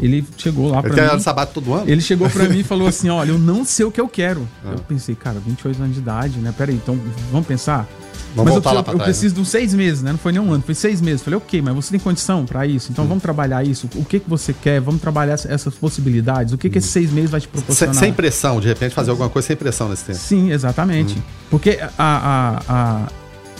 Ele 0.00 0.24
chegou 0.38 0.70
lá 0.70 0.78
Ele 0.84 0.94
quer 0.94 1.06
mim. 1.06 1.12
ano 1.14 1.20
sabático 1.20 1.60
todo 1.60 1.74
ano? 1.74 1.90
Ele 1.90 2.00
chegou 2.00 2.30
pra 2.30 2.48
mim 2.48 2.60
e 2.60 2.64
falou 2.64 2.86
assim: 2.88 3.08
Olha, 3.10 3.30
eu 3.30 3.38
não 3.38 3.64
sei 3.64 3.84
o 3.84 3.90
que 3.90 4.00
eu 4.00 4.08
quero. 4.08 4.48
Ah. 4.64 4.72
Eu 4.72 4.78
pensei, 4.78 5.14
cara, 5.14 5.38
28 5.44 5.82
anos 5.82 5.94
de 5.94 6.00
idade, 6.00 6.38
né? 6.38 6.54
Peraí, 6.56 6.76
então 6.76 6.98
vamos 7.32 7.46
pensar. 7.46 7.86
Vamos 8.34 8.52
mas 8.54 8.64
eu, 8.64 8.72
lá 8.72 8.82
preciso, 8.82 8.84
pra 8.84 8.92
eu 8.92 8.96
trás, 8.96 8.98
né? 8.98 9.04
preciso 9.04 9.34
de 9.34 9.40
uns 9.40 9.48
seis 9.48 9.74
meses, 9.74 10.02
né? 10.02 10.12
Não 10.12 10.18
foi 10.18 10.32
nem 10.32 10.40
um 10.40 10.52
ano, 10.52 10.62
foi 10.64 10.74
seis 10.74 11.00
meses. 11.00 11.22
Falei, 11.22 11.36
ok, 11.36 11.60
mas 11.62 11.74
você 11.74 11.90
tem 11.90 11.98
condição 12.00 12.46
pra 12.46 12.66
isso? 12.66 12.92
Então 12.92 13.06
vamos 13.06 13.22
trabalhar 13.22 13.64
isso. 13.66 13.88
O 13.96 14.04
que, 14.04 14.20
que 14.20 14.28
você 14.30 14.52
quer? 14.52 14.80
Vamos 14.80 15.00
trabalhar 15.00 15.32
essa- 15.34 15.52
essas 15.52 15.74
possibilidades. 15.74 16.52
O 16.52 16.58
que, 16.58 16.70
que 16.70 16.78
esses 16.78 16.90
seis 16.90 17.10
meses 17.10 17.30
vai 17.30 17.40
te 17.40 17.44
Sem, 17.44 17.52
proporcionar? 17.52 17.94
sem 17.94 18.12
pressão, 18.12 18.60
de 18.60 18.68
repente 18.68 18.94
fazer 18.94 19.10
alguma 19.10 19.28
coisa 19.28 19.48
sem 19.48 19.56
pressão 19.56 19.88
nesse 19.88 20.04
tempo. 20.04 20.18
Sim, 20.18 20.50
exatamente. 20.52 21.18
Hum. 21.18 21.22
Porque 21.50 21.78
a, 21.80 21.90
a- 21.98 22.62
a- 22.68 23.08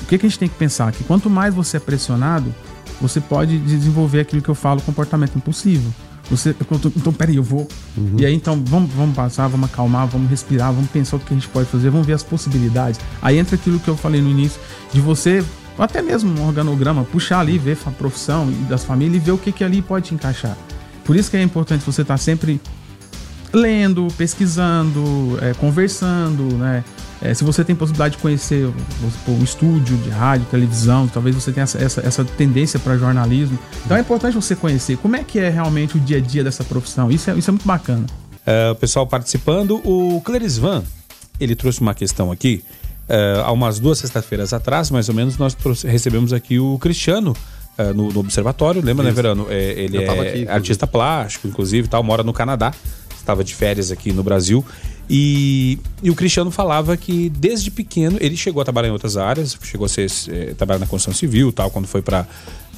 o 0.02 0.06
que, 0.06 0.18
que 0.18 0.26
a 0.26 0.28
gente 0.28 0.38
tem 0.38 0.48
que 0.48 0.54
pensar? 0.56 0.92
Que 0.92 1.04
quanto 1.04 1.28
mais 1.28 1.52
você 1.54 1.76
é 1.76 1.80
pressionado, 1.80 2.54
você 3.00 3.20
pode 3.20 3.58
desenvolver 3.58 4.20
aquilo 4.20 4.40
que 4.42 4.48
eu 4.48 4.54
falo, 4.54 4.80
comportamento 4.82 5.36
impulsivo. 5.36 5.92
Você, 6.30 6.52
tô- 6.54 6.92
então, 6.96 7.12
peraí, 7.12 7.36
eu 7.36 7.42
vou. 7.42 7.66
Uhum. 7.96 8.14
E 8.18 8.24
aí, 8.24 8.34
então, 8.34 8.62
vamos, 8.66 8.90
vamos 8.92 9.16
passar, 9.16 9.48
vamos 9.48 9.68
acalmar, 9.68 10.06
vamos 10.06 10.30
respirar, 10.30 10.72
vamos 10.72 10.88
pensar 10.90 11.16
o 11.16 11.18
que 11.18 11.32
a 11.32 11.36
gente 11.36 11.48
pode 11.48 11.68
fazer, 11.68 11.90
vamos 11.90 12.06
ver 12.06 12.12
as 12.12 12.22
possibilidades. 12.22 13.00
Aí 13.20 13.36
entra 13.38 13.56
aquilo 13.56 13.80
que 13.80 13.88
eu 13.88 13.96
falei 13.96 14.22
no 14.22 14.30
início, 14.30 14.60
de 14.92 15.00
você, 15.00 15.44
até 15.78 16.00
mesmo 16.00 16.38
um 16.40 16.46
organograma, 16.46 17.02
puxar 17.04 17.40
ali, 17.40 17.58
ver 17.58 17.76
a 17.84 17.90
profissão 17.90 18.48
e 18.50 18.54
das 18.68 18.84
famílias 18.84 19.16
e 19.22 19.26
ver 19.26 19.32
o 19.32 19.38
que, 19.38 19.50
que 19.50 19.64
ali 19.64 19.82
pode 19.82 20.06
te 20.08 20.14
encaixar. 20.14 20.56
Por 21.04 21.16
isso 21.16 21.30
que 21.30 21.36
é 21.36 21.42
importante 21.42 21.84
você 21.84 22.02
estar 22.02 22.16
sempre 22.18 22.60
lendo, 23.52 24.06
pesquisando, 24.16 25.36
é, 25.42 25.52
conversando, 25.54 26.44
né? 26.56 26.84
É, 27.22 27.34
se 27.34 27.44
você 27.44 27.62
tem 27.62 27.76
possibilidade 27.76 28.16
de 28.16 28.22
conhecer 28.22 28.66
supor, 29.12 29.34
um 29.34 29.44
estúdio 29.44 29.96
de 29.98 30.08
rádio, 30.08 30.46
televisão, 30.50 31.06
talvez 31.06 31.34
você 31.34 31.52
tenha 31.52 31.64
essa, 31.64 31.78
essa, 31.78 32.00
essa 32.00 32.24
tendência 32.24 32.78
para 32.78 32.96
jornalismo. 32.96 33.58
Então 33.84 33.96
é 33.96 34.00
importante 34.00 34.34
você 34.34 34.56
conhecer 34.56 34.96
como 34.96 35.16
é 35.16 35.24
que 35.24 35.38
é 35.38 35.50
realmente 35.50 35.96
o 35.96 36.00
dia 36.00 36.16
a 36.16 36.20
dia 36.20 36.42
dessa 36.42 36.64
profissão. 36.64 37.10
Isso 37.10 37.30
é, 37.30 37.34
isso 37.36 37.50
é 37.50 37.52
muito 37.52 37.66
bacana. 37.66 38.06
É, 38.46 38.70
o 38.70 38.74
pessoal 38.74 39.06
participando. 39.06 39.80
O 39.84 40.20
Clerisvan, 40.22 40.82
ele 41.38 41.54
trouxe 41.54 41.80
uma 41.80 41.94
questão 41.94 42.32
aqui. 42.32 42.64
É, 43.06 43.42
há 43.44 43.52
umas 43.52 43.78
duas 43.78 43.98
sextas-feiras 43.98 44.52
atrás, 44.52 44.90
mais 44.90 45.08
ou 45.08 45.14
menos, 45.14 45.36
nós 45.36 45.56
recebemos 45.82 46.32
aqui 46.32 46.58
o 46.58 46.78
Cristiano 46.78 47.36
é, 47.76 47.92
no, 47.92 48.08
no 48.10 48.20
Observatório. 48.20 48.80
Lembra, 48.82 49.04
né, 49.04 49.10
Verano? 49.10 49.46
É, 49.50 49.72
ele 49.72 49.98
é 49.98 50.08
aqui, 50.08 50.20
inclusive. 50.20 50.48
artista 50.48 50.86
plástico, 50.86 51.48
inclusive, 51.48 51.88
tal, 51.88 52.02
mora 52.02 52.22
no 52.22 52.32
Canadá. 52.32 52.72
Estava 53.16 53.44
de 53.44 53.54
férias 53.54 53.90
aqui 53.90 54.12
no 54.12 54.22
Brasil. 54.22 54.64
E, 55.12 55.76
e 56.04 56.08
o 56.08 56.14
Cristiano 56.14 56.52
falava 56.52 56.96
que 56.96 57.28
desde 57.30 57.68
pequeno 57.68 58.16
ele 58.20 58.36
chegou 58.36 58.60
a 58.60 58.64
trabalhar 58.64 58.86
em 58.86 58.92
outras 58.92 59.16
áreas, 59.16 59.58
chegou 59.60 59.86
a 59.86 59.88
ser, 59.88 60.08
eh, 60.28 60.54
trabalhar 60.56 60.78
na 60.78 60.86
construção 60.86 61.12
civil, 61.12 61.50
tal, 61.50 61.68
quando 61.68 61.88
foi 61.88 62.00
pra, 62.00 62.28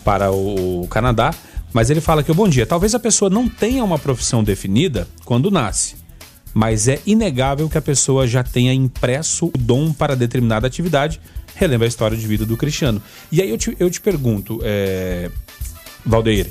para 0.02 0.32
o 0.32 0.88
Canadá. 0.88 1.34
Mas 1.74 1.90
ele 1.90 2.00
fala 2.00 2.22
que, 2.22 2.32
bom 2.32 2.48
dia, 2.48 2.64
talvez 2.64 2.94
a 2.94 2.98
pessoa 2.98 3.28
não 3.28 3.46
tenha 3.46 3.84
uma 3.84 3.98
profissão 3.98 4.42
definida 4.42 5.06
quando 5.26 5.50
nasce, 5.50 5.94
mas 6.54 6.88
é 6.88 7.00
inegável 7.04 7.68
que 7.68 7.76
a 7.76 7.82
pessoa 7.82 8.26
já 8.26 8.42
tenha 8.42 8.72
impresso 8.72 9.48
o 9.48 9.58
dom 9.58 9.92
para 9.92 10.16
determinada 10.16 10.66
atividade. 10.66 11.20
Relembra 11.54 11.86
a 11.86 11.88
história 11.88 12.16
de 12.16 12.26
vida 12.26 12.46
do 12.46 12.56
Cristiano. 12.56 13.02
E 13.30 13.42
aí 13.42 13.50
eu 13.50 13.58
te, 13.58 13.76
eu 13.78 13.90
te 13.90 14.00
pergunto, 14.00 14.58
é, 14.62 15.30
Valdeir, 16.04 16.46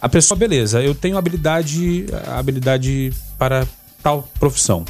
a 0.00 0.08
pessoa, 0.08 0.38
beleza, 0.38 0.80
eu 0.80 0.94
tenho 0.94 1.18
habilidade, 1.18 2.06
habilidade 2.24 3.12
para 3.36 3.66
tal 4.00 4.28
profissão. 4.38 4.84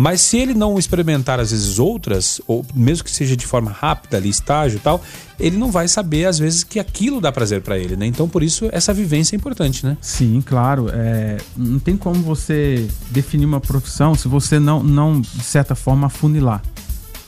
Mas 0.00 0.22
se 0.22 0.38
ele 0.38 0.54
não 0.54 0.78
experimentar, 0.78 1.38
às 1.38 1.50
vezes, 1.50 1.78
outras, 1.78 2.40
ou 2.46 2.64
mesmo 2.74 3.04
que 3.04 3.10
seja 3.10 3.36
de 3.36 3.46
forma 3.46 3.70
rápida, 3.70 4.16
ali, 4.16 4.30
estágio 4.30 4.78
e 4.78 4.80
tal, 4.80 5.02
ele 5.38 5.58
não 5.58 5.70
vai 5.70 5.88
saber, 5.88 6.24
às 6.24 6.38
vezes, 6.38 6.64
que 6.64 6.80
aquilo 6.80 7.20
dá 7.20 7.30
prazer 7.30 7.60
para 7.60 7.78
ele, 7.78 7.96
né? 7.96 8.06
Então, 8.06 8.26
por 8.26 8.42
isso, 8.42 8.66
essa 8.72 8.94
vivência 8.94 9.34
é 9.34 9.36
importante, 9.36 9.84
né? 9.84 9.98
Sim, 10.00 10.42
claro. 10.44 10.88
é, 10.90 11.36
não 11.54 11.78
tem 11.78 11.98
como 11.98 12.22
você 12.22 12.88
definir 13.10 13.44
uma 13.44 13.60
profissão 13.60 14.14
se 14.14 14.26
você 14.26 14.58
não, 14.58 14.82
não 14.82 15.20
de 15.20 15.44
certa 15.44 15.74
forma, 15.74 16.06
afunilar. 16.06 16.62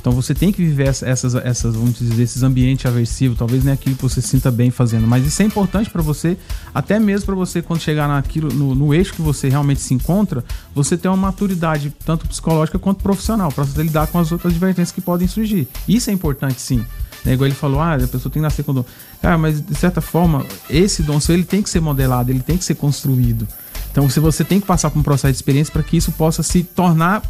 Então 0.03 0.13
você 0.13 0.35
tem 0.35 0.51
que 0.53 0.61
viver 0.61 0.89
essa- 0.89 1.07
essas, 1.09 1.33
essas 1.37 1.77
vamos 1.77 1.97
dizer, 1.97 2.21
esses 2.21 2.43
ambientes 2.43 2.85
aversivos, 2.85 3.39
talvez 3.39 3.63
nem 3.63 3.73
aquilo 3.73 3.95
que 3.95 4.03
você 4.03 4.21
sinta 4.21 4.51
bem 4.51 4.69
fazendo, 4.69 5.07
mas 5.07 5.25
isso 5.25 5.41
é 5.41 5.45
importante 5.45 5.89
para 5.89 6.03
você, 6.03 6.37
até 6.75 6.99
mesmo 6.99 7.27
para 7.27 7.37
você 7.37 7.63
quando 7.63 7.79
chegar 7.81 8.09
naquilo, 8.09 8.53
no, 8.53 8.75
no 8.75 8.93
eixo 8.93 9.15
que 9.15 9.23
você 9.23 9.49
realmente 9.49 9.81
se 9.81 9.95
encontra, 9.95 10.45
você 10.75 10.97
ter 10.97 11.07
uma 11.07 11.17
maturidade 11.17 11.95
tanto 12.05 12.27
psicológica 12.27 12.81
quanto 12.81 13.01
profissional 13.01 13.53
para 13.53 13.63
você 13.63 13.81
lidar 13.81 14.09
com 14.09 14.19
as 14.19 14.33
outras 14.33 14.53
advertências 14.53 14.91
que 14.91 15.01
podem 15.01 15.29
surgir. 15.29 15.69
Isso 15.87 16.11
é 16.11 16.13
importante, 16.13 16.61
sim. 16.61 16.85
Né, 17.25 17.35
igual 17.35 17.47
ele 17.47 17.55
falou, 17.55 17.81
ah, 17.81 17.95
a 17.95 17.99
pessoa 17.99 18.23
tem 18.25 18.33
que 18.33 18.41
nascer 18.41 18.65
com 18.65 18.75
dom. 18.75 18.85
Cara, 19.21 19.39
mas 19.39 19.65
de 19.65 19.75
certa 19.77 20.01
forma, 20.01 20.45
esse 20.69 21.05
dom 21.05 21.21
seu 21.21 21.37
ele 21.37 21.45
tem 21.45 21.63
que 21.63 21.71
ser 21.71 21.81
modelado, 21.81 22.33
ele 22.33 22.41
tem 22.41 22.59
que 22.59 22.65
ser 22.65 22.75
construído. 22.75 23.47
Então, 23.93 24.11
se 24.11 24.19
você 24.19 24.43
tem 24.43 24.59
que 24.59 24.67
passar 24.67 24.91
por 24.91 24.99
um 24.99 25.03
processo 25.05 25.31
de 25.31 25.37
experiência 25.37 25.73
para 25.73 25.85
que 25.85 25.97
isso 25.97 26.11
possa 26.11 26.43
se 26.43 26.65
tornar 26.65 27.23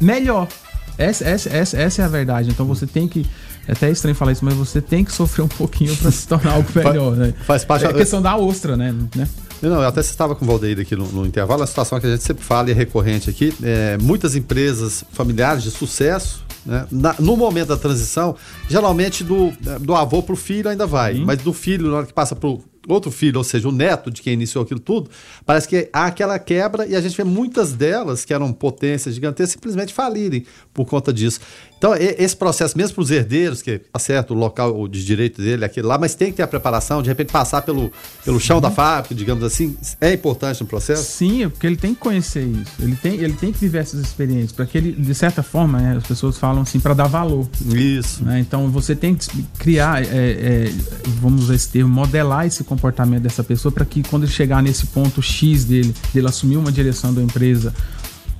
melhor. 0.00 0.48
Essa, 0.98 1.24
essa, 1.24 1.48
essa, 1.50 1.76
essa 1.76 2.02
é 2.02 2.04
a 2.04 2.08
verdade. 2.08 2.50
Então 2.50 2.66
você 2.66 2.86
tem 2.86 3.08
que. 3.08 3.24
É 3.66 3.72
até 3.72 3.90
estranho 3.90 4.14
falar 4.16 4.32
isso, 4.32 4.44
mas 4.44 4.54
você 4.54 4.80
tem 4.80 5.04
que 5.04 5.12
sofrer 5.12 5.42
um 5.44 5.48
pouquinho 5.48 5.96
para 5.96 6.10
se 6.10 6.26
tornar 6.26 6.52
algo 6.54 6.68
melhor, 6.74 7.14
né? 7.16 7.32
faz 7.46 7.64
parte- 7.64 7.84
É 7.84 7.88
a 7.88 7.92
questão 7.92 8.20
da 8.20 8.36
ostra, 8.36 8.76
né? 8.76 8.92
né? 9.14 9.28
Não, 9.62 9.80
eu 9.80 9.86
até 9.86 10.00
estava 10.00 10.34
com 10.34 10.44
o 10.44 10.48
Valdeir 10.48 10.80
aqui 10.80 10.96
no, 10.96 11.06
no 11.12 11.24
intervalo, 11.24 11.60
uma 11.60 11.66
situação 11.68 12.00
que 12.00 12.06
a 12.06 12.10
gente 12.10 12.24
sempre 12.24 12.42
fala 12.44 12.68
e 12.68 12.72
é 12.72 12.74
recorrente 12.74 13.30
aqui. 13.30 13.54
é, 13.62 13.96
muitas 14.02 14.34
empresas 14.34 15.04
familiares 15.12 15.62
de 15.62 15.70
sucesso, 15.70 16.44
né, 16.66 16.84
na- 16.90 17.14
no 17.20 17.36
momento 17.36 17.68
da 17.68 17.76
transição, 17.76 18.34
geralmente 18.68 19.22
do, 19.22 19.52
do 19.80 19.94
avô 19.94 20.20
para 20.20 20.32
o 20.32 20.36
filho 20.36 20.68
ainda 20.68 20.84
vai, 20.84 21.14
mas 21.14 21.38
do 21.38 21.52
filho, 21.52 21.88
na 21.88 21.98
hora 21.98 22.06
que 22.06 22.12
passa 22.12 22.34
para 22.34 22.48
outro 22.88 23.10
filho, 23.10 23.38
ou 23.38 23.44
seja, 23.44 23.68
o 23.68 23.72
neto 23.72 24.10
de 24.10 24.22
quem 24.22 24.32
iniciou 24.32 24.64
aquilo 24.64 24.80
tudo, 24.80 25.10
parece 25.46 25.68
que 25.68 25.88
há 25.92 26.06
aquela 26.06 26.38
quebra 26.38 26.86
e 26.86 26.96
a 26.96 27.00
gente 27.00 27.16
vê 27.16 27.24
muitas 27.24 27.72
delas, 27.72 28.24
que 28.24 28.34
eram 28.34 28.52
potências 28.52 29.14
gigantescas, 29.14 29.52
simplesmente 29.52 29.92
falirem 29.92 30.44
por 30.72 30.86
conta 30.86 31.12
disso. 31.12 31.40
Então, 31.82 31.96
esse 31.96 32.36
processo, 32.36 32.78
mesmo 32.78 32.94
para 32.94 33.02
os 33.02 33.10
herdeiros, 33.10 33.60
que 33.60 33.76
tá 33.76 33.98
certo, 33.98 34.34
o 34.34 34.36
local 34.36 34.86
de 34.86 35.04
direito 35.04 35.42
dele 35.42 35.64
é 35.64 35.66
aquele 35.66 35.84
lá, 35.84 35.98
mas 35.98 36.14
tem 36.14 36.30
que 36.30 36.36
ter 36.36 36.44
a 36.44 36.46
preparação, 36.46 37.02
de 37.02 37.08
repente 37.08 37.32
passar 37.32 37.60
pelo, 37.62 37.90
pelo 38.24 38.38
chão 38.38 38.60
da 38.60 38.70
fábrica, 38.70 39.12
digamos 39.16 39.42
assim, 39.42 39.76
é 40.00 40.12
importante 40.12 40.60
no 40.60 40.68
processo? 40.68 41.02
Sim, 41.02 41.48
porque 41.48 41.66
ele 41.66 41.74
tem 41.74 41.92
que 41.92 41.98
conhecer 41.98 42.44
isso. 42.44 42.70
Ele 42.78 42.94
tem, 42.94 43.14
ele 43.14 43.32
tem 43.32 43.52
que 43.52 43.58
viver 43.58 43.78
essas 43.78 43.98
experiências, 43.98 44.52
para 44.52 44.64
que 44.64 44.78
ele, 44.78 44.92
de 44.92 45.12
certa 45.12 45.42
forma, 45.42 45.80
né, 45.80 45.96
as 45.96 46.06
pessoas 46.06 46.38
falam 46.38 46.62
assim, 46.62 46.78
para 46.78 46.94
dar 46.94 47.08
valor. 47.08 47.48
Isso. 47.74 48.22
Né? 48.22 48.38
Então, 48.38 48.70
você 48.70 48.94
tem 48.94 49.16
que 49.16 49.26
criar, 49.58 50.04
é, 50.04 50.06
é, 50.12 50.72
vamos 51.20 51.42
usar 51.42 51.56
esse 51.56 51.68
termo, 51.68 51.92
modelar 51.92 52.46
esse 52.46 52.62
comportamento 52.62 53.24
dessa 53.24 53.42
pessoa 53.42 53.72
para 53.72 53.84
que 53.84 54.04
quando 54.04 54.22
ele 54.22 54.30
chegar 54.30 54.62
nesse 54.62 54.86
ponto 54.86 55.20
X 55.20 55.64
dele, 55.64 55.92
dele 56.14 56.28
assumir 56.28 56.58
uma 56.58 56.70
direção 56.70 57.12
da 57.12 57.20
empresa, 57.20 57.74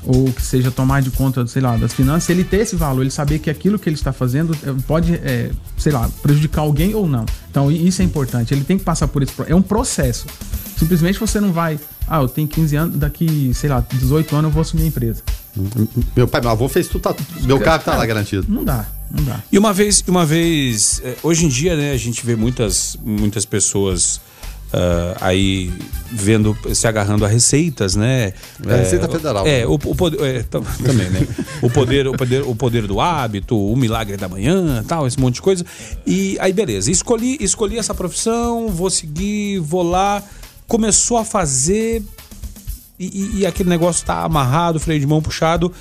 ou 0.05 0.33
que 0.33 0.43
seja 0.43 0.71
tomar 0.71 1.01
de 1.01 1.11
conta, 1.11 1.47
sei 1.47 1.63
lá, 1.63 1.77
das 1.77 1.93
finanças, 1.93 2.29
ele 2.29 2.45
ter 2.45 2.59
esse 2.59 2.75
valor, 2.75 3.03
ele 3.03 3.11
saber 3.11 3.39
que 3.39 3.49
aquilo 3.49 3.79
que 3.79 3.89
ele 3.89 3.97
está 3.97 4.13
fazendo 4.13 4.57
eh, 4.63 4.75
pode, 4.87 5.15
é, 5.15 5.51
sei 5.77 5.93
lá, 5.93 6.11
prejudicar 6.23 6.63
alguém 6.63 6.95
ou 6.95 7.07
não. 7.07 7.25
Então 7.51 7.71
isso 7.71 8.03
é 8.03 8.05
importante. 8.05 8.53
Ele 8.53 8.65
tem 8.65 8.79
que 8.79 8.85
passar 8.85 9.09
por 9.09 9.23
esse 9.23 9.33
é 9.47 9.55
um 9.55 9.63
processo. 9.63 10.27
Simplesmente 10.77 11.19
você 11.19 11.41
não 11.41 11.53
vai, 11.53 11.79
ah, 12.09 12.21
eu 12.21 12.29
tenho 12.29 12.49
15 12.49 12.77
anos, 12.77 12.97
daqui, 12.97 13.53
sei 13.55 13.71
lá, 13.71 13.85
18 13.93 14.35
anos 14.35 14.49
eu 14.49 14.53
vou 14.53 14.61
assumir 14.63 14.83
a 14.83 14.87
empresa. 14.87 15.23
Meu 16.17 16.27
pai, 16.27 16.41
meu 16.41 16.51
avô 16.51 16.69
fez 16.69 16.89
tudo, 16.89 17.03
tá, 17.03 17.15
meu 17.43 17.61
carro 17.61 17.85
tá 17.85 17.97
lá 17.97 18.05
garantido. 18.05 18.47
Não 18.49 18.65
dá, 18.65 18.87
não 19.11 19.23
dá. 19.23 19.41
E 19.53 19.59
uma 19.59 19.73
vez, 19.73 20.03
uma 20.09 20.27
vez, 20.27 21.01
eh, 21.05 21.17
hoje 21.23 21.45
em 21.45 21.49
dia, 21.49 21.77
né, 21.77 21.93
a 21.93 21.97
gente 21.97 22.25
vê 22.25 22.35
muitas, 22.35 22.97
muitas 23.05 23.45
pessoas 23.45 24.21
Uh, 24.73 25.17
aí 25.21 25.71
vendo, 26.13 26.57
se 26.75 26.87
agarrando 26.87 27.25
a 27.25 27.29
receitas, 27.29 27.97
né? 27.97 28.33
É, 28.67 28.77
Receita 28.77 29.09
Federal. 29.09 29.47
É, 29.47 29.67
o, 29.67 29.75
o 29.75 29.79
poder, 29.79 30.21
é, 30.23 30.43
também, 30.45 31.11
né? 31.11 31.27
o 31.63 31.71
poder, 31.71 32.07
o 32.07 32.13
poder, 32.13 32.43
o 32.43 32.55
poder 32.55 32.87
do 32.87 33.01
hábito, 33.01 33.57
o 33.57 33.77
milagre 33.77 34.17
da 34.17 34.29
manhã, 34.29 34.85
tal, 34.87 35.07
esse 35.07 35.19
monte 35.19 35.37
de 35.37 35.43
coisa. 35.43 35.65
E 36.07 36.37
aí, 36.39 36.53
beleza, 36.53 36.91
escolhi, 36.91 37.39
escolhi 37.41 37.79
essa 37.79 37.95
profissão, 37.95 38.69
vou 38.69 38.91
seguir, 38.91 39.59
vou 39.59 39.83
lá, 39.83 40.23
começou 40.69 41.17
a 41.17 41.25
fazer 41.25 42.03
e, 42.99 43.41
e 43.41 43.47
aquele 43.47 43.69
negócio 43.69 44.07
tá 44.07 44.23
amarrado, 44.23 44.79
freio 44.79 45.01
de 45.01 45.07
mão 45.07 45.21
puxado 45.21 45.73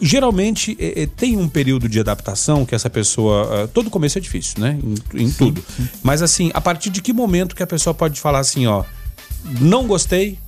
geralmente 0.00 0.76
é, 0.78 1.02
é, 1.02 1.06
tem 1.06 1.36
um 1.36 1.48
período 1.48 1.88
de 1.88 2.00
adaptação 2.00 2.64
que 2.66 2.74
essa 2.74 2.90
pessoa. 2.90 3.64
Uh, 3.64 3.68
todo 3.68 3.90
começo 3.90 4.18
é 4.18 4.20
difícil, 4.20 4.60
né? 4.60 4.78
Em, 5.14 5.24
em 5.24 5.30
tudo. 5.30 5.62
Mas 6.02 6.22
assim, 6.22 6.50
a 6.54 6.60
partir 6.60 6.90
de 6.90 7.00
que 7.00 7.12
momento 7.12 7.54
que 7.54 7.62
a 7.62 7.66
pessoa 7.66 7.94
pode 7.94 8.20
falar 8.20 8.40
assim, 8.40 8.66
ó, 8.66 8.84
não 9.60 9.86
gostei, 9.86 10.38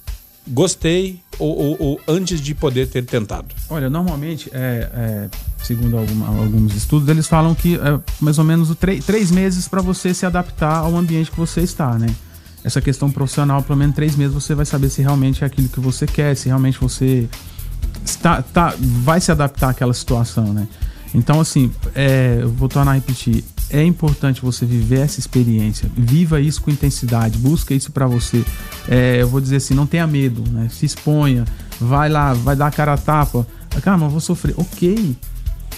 gostei, 0.47 1.21
ou, 1.39 1.57
ou, 1.57 1.77
ou 1.79 2.01
antes 2.09 2.41
de 2.41 2.55
poder 2.55 2.89
ter 2.89 3.05
tentado? 3.05 3.55
Olha, 3.71 3.89
normalmente, 3.89 4.51
é, 4.53 4.91
é, 4.93 5.29
segundo 5.63 5.97
algum, 5.97 6.25
alguns 6.27 6.75
estudos, 6.75 7.09
eles 7.09 7.27
falam 7.27 7.55
que 7.55 7.77
é 7.77 8.01
mais 8.21 8.39
ou 8.39 8.45
menos 8.45 8.75
três 9.07 9.31
meses 9.31 9.69
para 9.69 9.81
você 9.81 10.13
se 10.13 10.27
adaptar 10.27 10.79
ao 10.79 10.97
ambiente 10.97 11.31
que 11.31 11.39
você 11.39 11.61
está, 11.61 11.95
né? 11.99 12.09
Essa 12.65 12.81
questão 12.81 13.11
profissional, 13.11 13.63
pelo 13.63 13.79
menos 13.79 13.95
três 13.95 14.17
meses, 14.17 14.35
você 14.35 14.55
vai 14.55 14.67
saber 14.67 14.91
se 14.91 15.01
realmente 15.01 15.45
é 15.45 15.47
aquilo 15.47 15.69
que 15.69 15.79
você 15.79 16.07
quer, 16.07 16.37
se 16.37 16.49
realmente 16.49 16.79
você 16.79 17.29
está, 18.11 18.43
tá, 18.43 18.75
vai 18.79 19.21
se 19.21 19.31
adaptar 19.31 19.71
àquela 19.71 19.93
situação, 19.93 20.53
né? 20.53 20.67
Então, 21.15 21.41
assim, 21.41 21.71
é, 21.95 22.43
vou 22.45 22.69
tornar 22.69 22.93
a 22.93 22.95
repetir. 22.95 23.45
É 23.71 23.83
importante 23.83 24.43
você 24.43 24.65
viver 24.67 25.01
essa 25.01 25.19
experiência. 25.19 25.91
Viva 25.97 26.41
isso 26.41 26.61
com 26.61 26.71
intensidade. 26.71 27.39
Busca 27.39 27.75
isso 27.75 27.91
para 27.93 28.07
você. 28.07 28.45
É, 28.89 29.21
eu 29.21 29.29
vou 29.29 29.41
dizer 29.41 29.57
assim, 29.57 29.75
não 29.75 29.87
tenha 29.87 30.07
medo, 30.07 30.45
né? 30.51 30.69
Se 30.71 30.85
exponha. 30.85 31.45
Vai 31.81 32.09
lá, 32.09 32.35
vai 32.35 32.57
dar 32.57 32.67
a 32.67 32.71
cara 32.71 32.95
a 32.95 32.99
tapa. 32.99 33.47
Cara, 33.83 33.97
mas 33.97 34.07
eu 34.07 34.11
vou 34.11 34.21
sofrer. 34.21 34.55
Ok. 34.57 35.17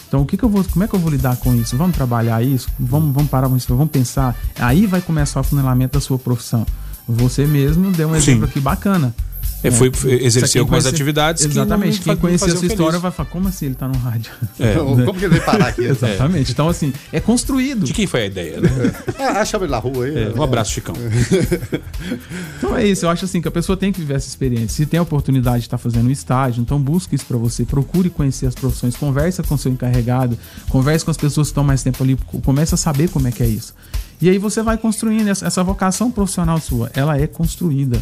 Então, 0.08 0.22
o 0.22 0.26
que, 0.26 0.36
que 0.36 0.42
eu 0.42 0.48
vou, 0.48 0.64
como 0.64 0.84
é 0.84 0.88
que 0.88 0.94
eu 0.94 0.98
vou 0.98 1.10
lidar 1.10 1.36
com 1.36 1.54
isso? 1.54 1.76
Vamos 1.76 1.94
trabalhar 1.94 2.42
isso? 2.42 2.68
Vamos, 2.78 3.14
vamos 3.14 3.30
parar 3.30 3.48
com 3.48 3.56
isso? 3.56 3.68
Vamos 3.74 3.92
pensar. 3.92 4.36
Aí 4.58 4.86
vai 4.86 5.00
começar 5.00 5.40
o 5.40 5.44
funilamento 5.44 5.94
da 5.94 6.00
sua 6.00 6.18
profissão. 6.18 6.66
Você 7.08 7.46
mesmo 7.46 7.92
deu 7.92 8.08
um 8.08 8.16
exemplo 8.16 8.46
Sim. 8.46 8.50
aqui 8.50 8.60
bacana. 8.60 9.14
É, 9.62 9.70
foi, 9.70 9.92
exercer 10.22 10.60
algumas 10.60 10.84
conhece, 10.84 10.96
atividades 10.96 11.44
Exatamente. 11.44 11.98
Que 11.98 12.04
quem 12.04 12.16
conhecer 12.16 12.50
a 12.50 12.56
sua 12.56 12.66
história 12.66 12.98
vai 12.98 13.10
falar, 13.10 13.28
como 13.28 13.48
assim 13.48 13.66
ele 13.66 13.74
tá 13.74 13.86
no 13.86 13.98
rádio? 13.98 14.32
É. 14.58 14.74
como 15.04 15.14
que 15.14 15.24
ele 15.26 15.38
vai 15.38 15.40
parar 15.40 15.68
aqui? 15.68 15.84
exatamente. 15.90 16.52
Então, 16.52 16.68
assim, 16.68 16.92
é 17.12 17.20
construído. 17.20 17.84
De 17.84 17.92
quem 17.92 18.06
foi 18.06 18.22
a 18.22 18.26
ideia, 18.26 18.60
né? 18.60 18.70
ah, 19.18 19.44
chama 19.44 19.64
ele 19.64 19.72
na 19.72 19.78
rua 19.78 20.06
aí. 20.06 20.24
É, 20.24 20.32
um 20.34 20.42
abraço, 20.42 20.72
Chicão. 20.72 20.94
então 22.58 22.76
é 22.76 22.86
isso. 22.86 23.04
Eu 23.04 23.10
acho 23.10 23.24
assim 23.24 23.42
que 23.42 23.48
a 23.48 23.50
pessoa 23.50 23.76
tem 23.76 23.92
que 23.92 24.00
viver 24.00 24.14
essa 24.14 24.28
experiência. 24.28 24.68
Se 24.68 24.86
tem 24.86 24.98
a 24.98 25.02
oportunidade 25.02 25.58
de 25.58 25.66
estar 25.66 25.76
tá 25.76 25.82
fazendo 25.82 26.08
um 26.08 26.10
estágio, 26.10 26.62
então 26.62 26.80
busque 26.80 27.14
isso 27.14 27.26
para 27.26 27.36
você. 27.36 27.64
Procure 27.64 28.08
conhecer 28.08 28.46
as 28.46 28.54
profissões. 28.54 28.96
Conversa 28.96 29.42
com 29.42 29.54
o 29.54 29.58
seu 29.58 29.70
encarregado. 29.70 30.38
Converse 30.68 31.04
com 31.04 31.10
as 31.10 31.16
pessoas 31.16 31.48
que 31.48 31.52
estão 31.52 31.64
mais 31.64 31.82
tempo 31.82 32.02
ali. 32.02 32.16
Comece 32.44 32.74
a 32.74 32.78
saber 32.78 33.10
como 33.10 33.28
é 33.28 33.30
que 33.30 33.42
é 33.42 33.46
isso. 33.46 33.74
E 34.22 34.28
aí 34.28 34.38
você 34.38 34.62
vai 34.62 34.76
construindo 34.76 35.28
essa, 35.28 35.46
essa 35.46 35.62
vocação 35.62 36.10
profissional 36.10 36.58
sua. 36.60 36.90
Ela 36.94 37.18
é 37.18 37.26
construída. 37.26 38.00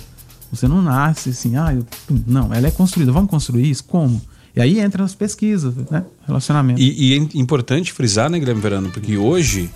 Você 0.50 0.66
não 0.66 0.82
nasce 0.82 1.30
assim, 1.30 1.56
ah, 1.56 1.74
eu... 1.74 1.86
não, 2.26 2.52
ela 2.52 2.68
é 2.68 2.70
construída. 2.70 3.12
Vamos 3.12 3.30
construir 3.30 3.68
isso? 3.70 3.84
Como? 3.84 4.20
E 4.56 4.60
aí 4.60 4.80
entra 4.80 5.04
as 5.04 5.14
pesquisas, 5.14 5.74
né? 5.90 6.04
Relacionamento. 6.26 6.80
E, 6.80 7.14
e 7.14 7.14
é 7.14 7.38
importante 7.38 7.92
frisar, 7.92 8.28
né, 8.28 8.38
Guilherme 8.38 8.60
Verano, 8.60 8.90
porque 8.90 9.16
hoje, 9.16 9.70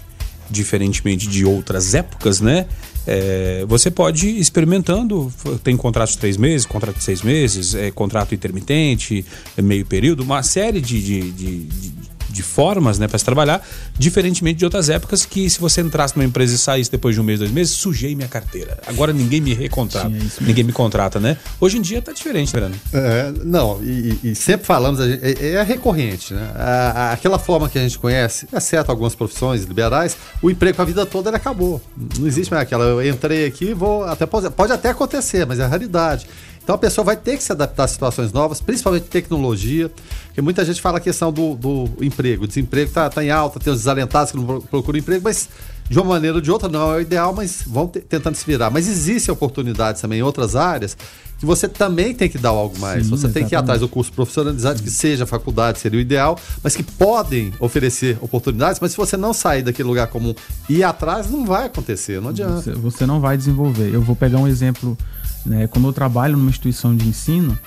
diferentemente 0.50 1.28
de 1.28 1.44
outras 1.44 1.94
épocas, 1.94 2.40
né? 2.40 2.66
É, 3.06 3.64
você 3.66 3.90
pode 3.90 4.28
ir 4.28 4.38
experimentando, 4.38 5.32
tem 5.64 5.76
contrato 5.76 6.10
de 6.10 6.18
três 6.18 6.36
meses, 6.36 6.64
contrato 6.64 6.98
de 6.98 7.04
seis 7.04 7.22
meses, 7.22 7.74
é, 7.74 7.90
contrato 7.90 8.34
intermitente, 8.34 9.24
é 9.56 9.62
meio 9.62 9.84
período, 9.84 10.22
uma 10.22 10.42
série 10.42 10.80
de, 10.80 11.02
de, 11.02 11.32
de, 11.32 11.64
de 11.64 11.92
de 12.32 12.42
formas 12.42 12.98
né, 12.98 13.06
para 13.06 13.18
se 13.18 13.24
trabalhar, 13.24 13.66
diferentemente 13.98 14.58
de 14.58 14.64
outras 14.64 14.88
épocas 14.88 15.24
que 15.24 15.48
se 15.48 15.60
você 15.60 15.80
entrasse 15.80 16.16
numa 16.16 16.24
empresa 16.24 16.54
e 16.54 16.58
saísse 16.58 16.90
depois 16.90 17.14
de 17.14 17.20
um 17.20 17.24
mês, 17.24 17.38
dois 17.38 17.50
meses, 17.50 17.74
sujei 17.74 18.14
minha 18.14 18.28
carteira. 18.28 18.78
Agora 18.86 19.12
ninguém 19.12 19.40
me 19.40 19.54
recontrata, 19.54 20.10
ninguém 20.40 20.64
me 20.64 20.72
contrata, 20.72 21.20
né? 21.20 21.36
Hoje 21.60 21.78
em 21.78 21.80
dia 21.80 22.00
tá 22.02 22.12
diferente, 22.12 22.50
Fernando. 22.50 22.74
É, 22.92 23.32
não, 23.44 23.82
e, 23.82 24.18
e, 24.22 24.34
sempre 24.34 24.66
falamos, 24.66 25.00
é, 25.00 25.54
é 25.54 25.62
recorrente, 25.62 26.34
né? 26.34 26.50
A, 26.54 27.12
aquela 27.12 27.38
forma 27.38 27.68
que 27.68 27.78
a 27.78 27.82
gente 27.82 27.98
conhece, 27.98 28.46
exceto 28.52 28.90
algumas 28.90 29.14
profissões 29.14 29.64
liberais, 29.64 30.16
o 30.40 30.50
emprego 30.50 30.80
a 30.80 30.84
vida 30.84 31.06
toda 31.06 31.28
ele 31.30 31.36
acabou. 31.36 31.80
Não 32.18 32.26
existe 32.26 32.50
mais 32.50 32.62
aquela, 32.62 32.84
eu 32.84 33.08
entrei 33.08 33.46
aqui, 33.46 33.74
vou 33.74 34.04
até 34.04 34.26
pode, 34.26 34.50
pode 34.50 34.72
até 34.72 34.90
acontecer, 34.90 35.46
mas 35.46 35.58
é 35.58 35.64
a 35.64 35.68
realidade. 35.68 36.26
Então 36.62 36.74
a 36.74 36.78
pessoa 36.78 37.04
vai 37.04 37.16
ter 37.16 37.36
que 37.36 37.42
se 37.42 37.50
adaptar 37.50 37.84
a 37.84 37.88
situações 37.88 38.32
novas, 38.32 38.60
principalmente 38.60 39.04
tecnologia, 39.04 39.90
porque 40.26 40.40
muita 40.40 40.64
gente 40.64 40.80
fala 40.80 40.98
a 40.98 41.00
questão 41.00 41.32
do, 41.32 41.56
do 41.56 41.88
emprego, 42.00 42.44
o 42.44 42.46
desemprego 42.46 42.88
está 42.88 43.10
tá 43.10 43.24
em 43.24 43.30
alta, 43.30 43.58
tem 43.58 43.72
os 43.72 43.80
desalentados 43.80 44.30
que 44.30 44.38
não 44.38 44.60
procuram 44.60 44.98
emprego, 44.98 45.22
mas 45.24 45.48
de 45.90 45.98
uma 45.98 46.06
maneira 46.06 46.36
ou 46.36 46.40
de 46.40 46.50
outra 46.50 46.68
não 46.68 46.92
é 46.92 46.96
o 46.96 47.00
ideal, 47.00 47.34
mas 47.34 47.62
vão 47.66 47.86
tentando 47.86 48.34
se 48.34 48.46
virar. 48.46 48.70
Mas 48.70 48.88
existem 48.88 49.32
oportunidades 49.32 50.00
também 50.00 50.20
em 50.20 50.22
outras 50.22 50.56
áreas 50.56 50.96
que 51.38 51.44
você 51.44 51.68
também 51.68 52.14
tem 52.14 52.28
que 52.28 52.38
dar 52.38 52.50
algo 52.50 52.78
mais. 52.78 53.02
Sim, 53.02 53.10
você 53.10 53.26
exatamente. 53.26 53.34
tem 53.34 53.48
que 53.48 53.54
ir 53.54 53.58
atrás 53.58 53.80
do 53.80 53.88
curso 53.88 54.12
profissionalizante, 54.12 54.80
que 54.80 54.90
seja 54.90 55.26
faculdade, 55.26 55.80
seria 55.80 55.98
o 55.98 56.00
ideal, 56.00 56.38
mas 56.62 56.76
que 56.76 56.84
podem 56.84 57.52
oferecer 57.58 58.16
oportunidades, 58.20 58.78
mas 58.80 58.92
se 58.92 58.96
você 58.96 59.16
não 59.16 59.34
sair 59.34 59.62
daquele 59.62 59.88
lugar 59.88 60.06
comum 60.06 60.34
e 60.70 60.76
ir 60.76 60.84
atrás, 60.84 61.28
não 61.28 61.44
vai 61.44 61.66
acontecer, 61.66 62.20
não 62.20 62.30
adianta. 62.30 62.62
Você, 62.62 62.72
você 62.72 63.06
não 63.06 63.20
vai 63.20 63.36
desenvolver. 63.36 63.92
Eu 63.92 64.00
vou 64.00 64.14
pegar 64.14 64.38
um 64.38 64.46
exemplo 64.46 64.96
né? 65.44 65.66
Como 65.66 65.88
eu 65.88 65.92
trabalho 65.92 66.36
numa 66.36 66.50
instituição 66.50 66.94
de 66.96 67.08
ensino, 67.08 67.58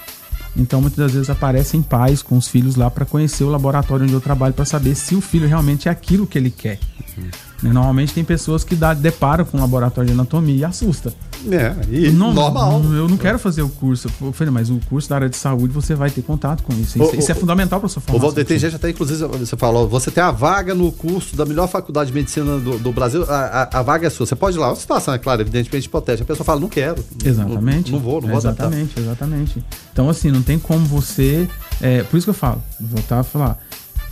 então 0.55 0.81
muitas 0.81 0.97
das 0.97 1.13
vezes 1.13 1.29
aparecem 1.29 1.81
pais 1.81 2.21
com 2.21 2.37
os 2.37 2.47
filhos 2.47 2.75
lá 2.75 2.89
para 2.89 3.05
conhecer 3.05 3.43
o 3.43 3.49
laboratório 3.49 4.05
onde 4.05 4.13
eu 4.13 4.21
trabalho 4.21 4.53
para 4.53 4.65
saber 4.65 4.95
se 4.95 5.15
o 5.15 5.21
filho 5.21 5.47
realmente 5.47 5.87
é 5.87 5.91
aquilo 5.91 6.25
que 6.25 6.37
ele 6.37 6.49
quer. 6.49 6.79
Uhum. 7.17 7.29
Normalmente 7.71 8.13
tem 8.13 8.23
pessoas 8.23 8.63
que 8.63 8.75
dá, 8.75 8.93
deparam 8.93 9.45
com 9.45 9.57
um 9.57 9.61
laboratório 9.61 10.07
de 10.07 10.13
anatomia 10.13 10.55
e 10.55 10.63
assusta. 10.65 11.13
É, 11.51 11.75
e 11.91 12.11
não, 12.11 12.33
normal. 12.33 12.81
eu 12.83 13.07
não 13.07 13.17
quero 13.17 13.37
fazer 13.37 13.61
o 13.61 13.69
curso. 13.69 14.09
Eu 14.21 14.31
falei, 14.31 14.51
mas 14.51 14.69
o 14.69 14.79
curso 14.89 15.07
da 15.09 15.15
área 15.15 15.29
de 15.29 15.37
saúde 15.37 15.73
você 15.73 15.93
vai 15.93 16.09
ter 16.09 16.21
contato 16.21 16.63
com 16.63 16.73
isso. 16.73 16.97
Isso, 16.97 17.15
o, 17.15 17.19
isso 17.19 17.31
é 17.31 17.35
fundamental 17.35 17.79
para 17.79 17.89
sua 17.89 18.01
formação. 18.01 18.27
O 18.27 18.31
Valdir, 18.31 18.45
tem 18.45 18.57
gente 18.57 18.75
até, 18.75 18.89
inclusive, 18.89 19.25
você 19.27 19.55
falou, 19.55 19.87
você 19.87 20.09
tem 20.09 20.23
a 20.23 20.31
vaga 20.31 20.73
no 20.73 20.91
curso 20.91 21.35
da 21.35 21.45
melhor 21.45 21.67
faculdade 21.67 22.07
de 22.09 22.15
medicina 22.15 22.57
do, 22.57 22.79
do 22.79 22.91
Brasil, 22.91 23.23
a, 23.29 23.35
a, 23.35 23.79
a, 23.79 23.81
vaga 23.83 24.07
é 24.07 24.09
sua. 24.09 24.25
Você 24.25 24.35
pode 24.35 24.57
ir 24.57 24.59
lá, 24.59 24.69
uma 24.69 24.75
situação, 24.75 25.13
é 25.13 25.19
claro, 25.19 25.41
evidentemente 25.41 25.85
hipotética. 25.85 26.23
A 26.23 26.27
pessoa 26.27 26.45
fala, 26.45 26.59
não 26.59 26.69
quero. 26.69 27.03
Exatamente. 27.23 27.91
Não, 27.91 27.99
não 27.99 28.05
vou, 28.05 28.21
não 28.21 28.29
vou 28.29 28.37
Exatamente, 28.37 28.99
adaptar. 28.99 29.01
exatamente. 29.01 29.63
Então, 29.93 30.09
assim, 30.09 30.31
não 30.31 30.41
tem 30.41 30.57
como 30.57 30.85
você. 30.85 31.47
É, 31.81 32.03
por 32.03 32.17
isso 32.17 32.25
que 32.25 32.31
eu 32.31 32.35
falo, 32.35 32.61
voltar 32.79 33.19
a 33.19 33.23
falar, 33.23 33.59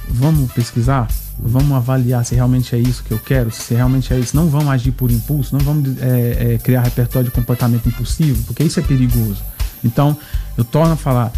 vamos 0.10 0.52
pesquisar? 0.52 1.08
vamos 1.40 1.72
avaliar 1.76 2.24
se 2.26 2.36
realmente 2.36 2.76
é 2.76 2.80
isso 2.80 3.04
que 3.04 3.12
eu 3.12 3.20
quero, 3.20 3.52
se 3.52 3.74
realmente 3.74 4.14
é 4.14 4.20
isso. 4.20 4.36
Não 4.36 4.48
vamos 4.48 4.70
agir 4.70 4.92
por 4.92 5.12
impulso, 5.12 5.56
não 5.56 5.64
vamos 5.64 6.02
é, 6.02 6.54
é, 6.54 6.58
criar 6.58 6.82
repertório 6.82 7.30
de 7.30 7.36
comportamento 7.36 7.88
impulsivo, 7.88 8.44
porque 8.44 8.64
isso 8.64 8.80
é 8.80 8.84
perigoso. 8.84 9.44
Então, 9.84 10.18
eu 10.58 10.64
torno 10.64 10.94
a 10.94 10.96
falar: 10.96 11.32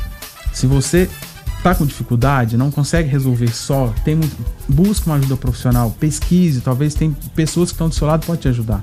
se 0.54 0.68
você 0.68 1.10
está 1.58 1.74
com 1.74 1.86
dificuldade, 1.86 2.58
não 2.58 2.70
consegue 2.70 3.10
resolver 3.10 3.52
só, 3.52 3.94
tem 4.04 4.20
busque 4.68 5.08
uma 5.08 5.16
ajuda 5.16 5.36
profissional, 5.36 5.90
pesquise, 6.00 6.62
talvez 6.62 6.94
tem 6.94 7.16
pessoas 7.36 7.70
que 7.70 7.76
estão 7.76 7.90
do 7.90 7.96
seu 7.96 8.08
lado 8.08 8.22
que 8.22 8.28
podem 8.28 8.42
te 8.42 8.48
ajudar. 8.50 8.82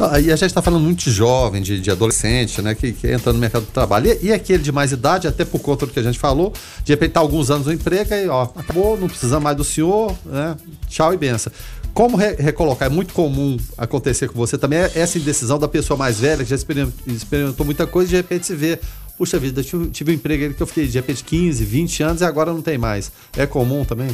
Ah, 0.00 0.20
e 0.20 0.30
a 0.30 0.36
gente 0.36 0.46
está 0.46 0.62
falando 0.62 0.82
muito 0.82 1.02
de 1.02 1.10
jovem, 1.10 1.60
de, 1.60 1.80
de 1.80 1.90
adolescente, 1.90 2.62
né? 2.62 2.72
Que, 2.72 2.92
que 2.92 3.08
entra 3.08 3.32
no 3.32 3.38
mercado 3.38 3.64
do 3.64 3.72
trabalho. 3.72 4.06
E, 4.22 4.26
e, 4.26 4.32
aquele 4.32 4.62
de 4.62 4.70
mais 4.70 4.92
idade, 4.92 5.26
até 5.26 5.44
por 5.44 5.60
conta 5.60 5.86
do 5.86 5.92
que 5.92 5.98
a 5.98 6.02
gente 6.02 6.18
falou, 6.18 6.52
de 6.84 6.92
repente 6.92 7.12
tá 7.12 7.20
alguns 7.20 7.50
anos 7.50 7.66
no 7.66 7.72
emprego, 7.72 8.14
aí, 8.14 8.28
ó, 8.28 8.44
acabou, 8.44 8.96
não 8.96 9.08
precisa 9.08 9.40
mais 9.40 9.56
do 9.56 9.64
senhor, 9.64 10.16
né? 10.24 10.56
Tchau 10.88 11.12
e 11.12 11.16
benção. 11.16 11.52
Como 11.92 12.16
re 12.16 12.36
recolocar? 12.38 12.86
É 12.86 12.88
muito 12.88 13.12
comum 13.12 13.56
acontecer 13.76 14.28
com 14.28 14.34
você 14.34 14.56
também 14.56 14.78
é 14.78 14.92
essa 14.94 15.18
indecisão 15.18 15.58
da 15.58 15.66
pessoa 15.66 15.96
mais 15.96 16.20
velha, 16.20 16.44
que 16.44 16.50
já 16.50 16.54
experimentou 16.54 17.66
muita 17.66 17.84
coisa 17.84 18.08
e 18.08 18.10
de 18.10 18.16
repente 18.16 18.46
se 18.46 18.54
vê 18.54 18.78
puxa 19.18 19.38
vida, 19.38 19.62
tive, 19.62 19.88
tive 19.88 20.12
um 20.12 20.14
emprego 20.14 20.54
que 20.54 20.62
eu 20.62 20.66
fiquei 20.66 20.86
de 20.86 20.96
repente 20.96 21.24
15, 21.24 21.64
20 21.64 22.02
anos 22.04 22.20
e 22.22 22.24
agora 22.24 22.52
não 22.52 22.62
tem 22.62 22.78
mais. 22.78 23.10
É 23.36 23.44
comum 23.46 23.84
também? 23.84 24.08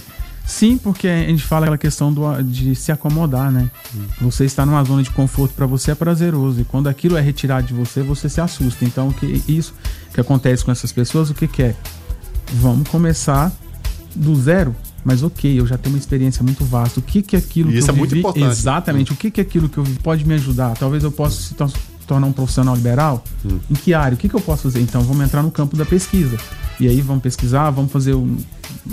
Sim, 0.46 0.76
porque 0.76 1.06
a 1.08 1.26
gente 1.26 1.42
fala 1.42 1.66
aquela 1.66 1.78
questão 1.78 2.12
do, 2.12 2.42
de 2.42 2.74
se 2.74 2.92
acomodar, 2.92 3.50
né? 3.50 3.70
Hum. 3.94 4.04
Você 4.22 4.44
está 4.44 4.64
numa 4.66 4.82
zona 4.84 5.02
de 5.02 5.10
conforto 5.10 5.54
para 5.54 5.66
você 5.66 5.92
é 5.92 5.94
prazeroso 5.94 6.60
e 6.60 6.64
quando 6.64 6.88
aquilo 6.88 7.16
é 7.16 7.20
retirado 7.20 7.66
de 7.66 7.74
você, 7.74 8.02
você 8.02 8.28
se 8.28 8.40
assusta. 8.40 8.84
Então, 8.84 9.10
que 9.12 9.42
isso 9.48 9.74
que 10.12 10.20
acontece 10.20 10.64
com 10.64 10.70
essas 10.70 10.92
pessoas, 10.92 11.30
o 11.30 11.34
que, 11.34 11.48
que 11.48 11.62
é? 11.62 11.76
Vamos 12.54 12.88
começar 12.88 13.50
do 14.14 14.36
zero, 14.36 14.76
mas 15.02 15.22
ok, 15.22 15.58
eu 15.58 15.66
já 15.66 15.78
tenho 15.78 15.94
uma 15.94 15.98
experiência 15.98 16.42
muito 16.42 16.62
vasta. 16.64 17.00
O 17.00 17.02
que 17.02 17.22
que 17.22 17.36
é 17.36 17.38
aquilo 17.38 17.70
isso 17.70 17.86
que 17.86 17.90
eu 17.90 17.94
é 17.94 17.98
muito 17.98 18.16
importante. 18.16 18.46
Exatamente. 18.46 19.12
O 19.12 19.16
que 19.16 19.30
que 19.30 19.40
é 19.40 19.44
aquilo 19.44 19.68
que 19.68 19.78
eu 19.78 19.84
vi 19.84 19.98
pode 19.98 20.26
me 20.26 20.34
ajudar? 20.34 20.76
Talvez 20.76 21.02
eu 21.02 21.10
possa 21.10 21.40
se 21.40 21.54
tornar 22.06 22.26
um 22.26 22.32
profissional 22.32 22.74
liberal. 22.74 23.24
Hum. 23.44 23.58
Em 23.70 23.74
que 23.74 23.94
área? 23.94 24.14
O 24.14 24.18
que 24.18 24.28
que 24.28 24.34
eu 24.34 24.40
posso 24.40 24.64
fazer? 24.64 24.80
Então, 24.80 25.02
vamos 25.02 25.24
entrar 25.24 25.42
no 25.42 25.50
campo 25.50 25.76
da 25.76 25.84
pesquisa. 25.84 26.36
E 26.78 26.88
aí 26.88 27.00
vamos 27.00 27.22
pesquisar, 27.22 27.70
vamos 27.70 27.92
fazer 27.92 28.14
um 28.14 28.36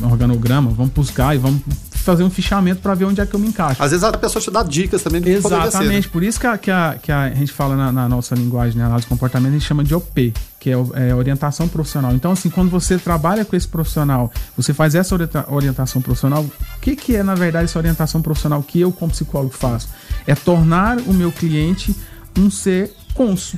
organograma, 0.03 0.69
vamos 0.71 0.93
buscar 0.93 1.35
e 1.35 1.39
vamos 1.39 1.61
fazer 2.01 2.23
um 2.23 2.29
fichamento 2.29 2.81
para 2.81 2.93
ver 2.95 3.05
onde 3.05 3.21
é 3.21 3.25
que 3.25 3.33
eu 3.33 3.39
me 3.39 3.47
encaixo. 3.47 3.81
Às 3.81 3.91
vezes 3.91 4.03
a 4.03 4.11
pessoa 4.13 4.41
te 4.41 4.49
dá 4.49 4.63
dicas 4.63 5.01
também 5.03 5.21
Exatamente, 5.25 5.71
ser, 5.71 6.07
né? 6.07 6.11
por 6.11 6.23
isso 6.23 6.39
que 6.39 6.47
a, 6.47 6.57
que 6.57 6.71
a, 6.71 6.97
que 7.01 7.11
a 7.11 7.29
gente 7.29 7.51
fala 7.51 7.75
na, 7.75 7.91
na 7.91 8.09
nossa 8.09 8.33
linguagem, 8.35 8.77
né, 8.77 8.85
análise 8.85 9.05
de 9.05 9.09
comportamento, 9.09 9.51
a 9.51 9.53
gente 9.53 9.67
chama 9.67 9.83
de 9.83 9.93
OP, 9.93 10.33
que 10.59 10.69
é, 10.69 10.73
é, 10.73 11.15
orientação 11.15 11.67
profissional. 11.67 12.13
Então, 12.13 12.31
assim, 12.31 12.49
quando 12.49 12.69
você 12.69 12.97
trabalha 12.97 13.45
com 13.45 13.55
esse 13.55 13.67
profissional, 13.67 14.31
você 14.55 14.73
faz 14.73 14.95
essa 14.95 15.15
orientação 15.47 16.01
profissional, 16.01 16.43
o 16.43 16.79
que, 16.81 16.95
que 16.95 17.15
é, 17.15 17.23
na 17.23 17.35
verdade, 17.35 17.65
essa 17.65 17.79
orientação 17.79 18.21
profissional 18.21 18.61
que 18.63 18.79
eu, 18.79 18.91
como 18.91 19.11
psicólogo, 19.11 19.53
faço? 19.53 19.89
É 20.25 20.33
tornar 20.35 20.99
o 20.99 21.13
meu 21.13 21.31
cliente 21.31 21.95
um 22.37 22.49
ser 22.49 22.93
conso 23.13 23.57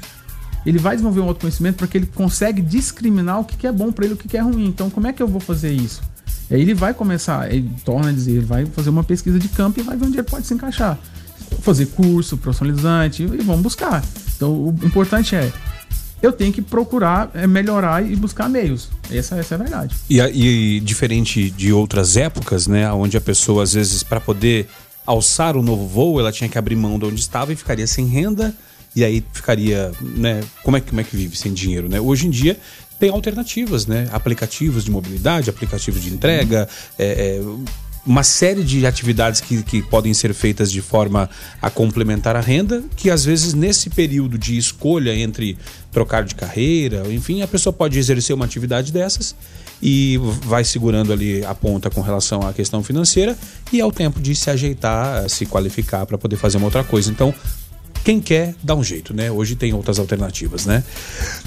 ele 0.66 0.80
vai 0.80 0.96
desenvolver 0.96 1.22
um 1.22 1.28
autoconhecimento 1.28 1.78
porque 1.78 1.98
ele 1.98 2.08
consegue 2.08 2.62
discriminar 2.62 3.42
o 3.42 3.46
que 3.46 3.68
é 3.68 3.72
bom 3.72 3.92
para 3.92 4.06
ele 4.06 4.14
e 4.14 4.16
o 4.16 4.18
que 4.18 4.38
é 4.38 4.42
ruim. 4.42 4.66
Então, 4.66 4.90
como 4.90 5.08
é 5.08 5.14
que 5.14 5.22
eu 5.22 5.28
vou 5.28 5.42
fazer 5.42 5.72
isso? 5.72 6.02
Aí 6.50 6.62
ele 6.62 6.74
vai 6.74 6.94
começar, 6.94 7.52
ele 7.52 7.70
torna 7.84 8.10
a 8.10 8.12
dizer, 8.12 8.32
ele 8.32 8.46
vai 8.46 8.66
fazer 8.66 8.90
uma 8.90 9.04
pesquisa 9.04 9.40
de 9.40 9.50
campo 9.50 9.80
e 9.80 9.84
vai 9.84 9.98
ver 9.98 10.06
onde 10.06 10.16
ele 10.16 10.24
pode 10.24 10.46
se 10.46 10.54
encaixar. 10.54 10.98
Fazer 11.62 11.88
curso 11.88 12.38
profissionalizante 12.38 13.24
e 13.24 13.44
vamos 13.44 13.62
buscar. 13.62 14.04
Então, 14.36 14.52
o 14.52 14.76
importante 14.84 15.36
é 15.36 15.52
eu 16.22 16.32
tenho 16.32 16.54
que 16.54 16.62
procurar 16.62 17.30
é, 17.34 17.46
melhorar 17.46 18.06
e 18.06 18.16
buscar 18.16 18.48
meios. 18.48 18.90
Essa, 19.12 19.36
essa 19.36 19.56
é 19.56 19.58
a 19.58 19.58
verdade. 19.58 19.96
E, 20.10 20.20
e 20.20 20.80
diferente 20.80 21.50
de 21.52 21.74
outras 21.74 22.16
épocas, 22.16 22.66
né, 22.66 22.92
onde 22.94 23.18
a 23.18 23.22
pessoa 23.22 23.64
às 23.64 23.74
vezes 23.74 24.04
para 24.04 24.22
poder 24.22 24.68
alçar 25.06 25.58
o 25.58 25.60
um 25.60 25.64
novo 25.64 25.86
voo, 25.86 26.20
ela 26.20 26.32
tinha 26.32 26.50
que 26.50 26.58
abrir 26.58 26.78
mão 26.78 26.98
de 26.98 27.06
onde 27.06 27.20
estava 27.20 27.52
e 27.52 27.56
ficaria 27.58 27.86
sem 27.86 28.06
renda 28.06 28.56
e 28.96 29.04
aí 29.04 29.24
ficaria, 29.34 29.92
né? 30.02 30.42
Como 30.64 30.78
é, 30.78 30.82
como 30.82 31.02
é 31.02 31.04
que 31.04 31.16
vive 31.16 31.36
sem 31.36 31.54
dinheiro, 31.54 31.90
né? 31.90 32.00
Hoje 32.00 32.28
em 32.28 32.30
dia 32.30 32.58
tem 33.00 33.10
alternativas, 33.10 33.88
né? 33.88 34.08
Aplicativos 34.12 34.86
de 34.86 34.92
mobilidade, 34.92 35.50
aplicativos 35.50 36.02
de 36.02 36.14
entrega, 36.14 36.68
é, 36.98 37.40
é, 37.40 37.42
uma 38.06 38.24
série 38.24 38.64
de 38.64 38.86
atividades 38.86 39.40
que, 39.40 39.64
que 39.64 39.82
podem 39.82 40.14
ser 40.14 40.34
feitas 40.34 40.72
de 40.72 40.82
forma 40.82 41.30
a 41.62 41.70
complementar 41.70 42.36
a 42.36 42.42
renda, 42.42 42.84
que 42.96 43.10
às 43.10 43.24
vezes 43.24 43.54
nesse 43.54 43.90
período 43.90 44.38
de 44.38 44.58
escolha 44.58 45.16
entre 45.16 45.58
trocar 45.92 46.24
de 46.24 46.36
carreira, 46.36 47.04
enfim, 47.12 47.42
a 47.42 47.48
pessoa 47.48 47.72
pode 47.72 47.98
exercer 47.98 48.36
uma 48.36 48.46
atividade 48.46 48.92
dessas 48.92 49.36
e 49.82 50.18
vai 50.44 50.64
segurando 50.64 51.12
ali 51.12 51.44
a 51.46 51.54
ponta 51.54 51.90
com 51.90 52.02
relação 52.02 52.46
à 52.48 52.54
questão 52.54 52.84
financeira 52.84 53.38
e 53.72 53.80
é 53.82 53.86
o 53.86 53.92
tempo 53.92 54.22
de 54.22 54.36
se 54.36 54.50
ajeitar, 54.50 55.30
se 55.30 55.46
qualificar 55.46 56.06
para 56.06 56.18
poder 56.18 56.38
fazer 56.38 56.58
uma 56.58 56.68
outra 56.68 56.84
coisa. 56.84 57.12
Então, 57.12 57.34
quem 58.04 58.20
quer, 58.20 58.54
dá 58.62 58.76
um 58.76 58.84
jeito, 58.84 59.14
né? 59.14 59.32
Hoje 59.32 59.56
tem 59.56 59.74
outras 59.74 59.98
alternativas, 59.98 60.66
né? 60.66 60.84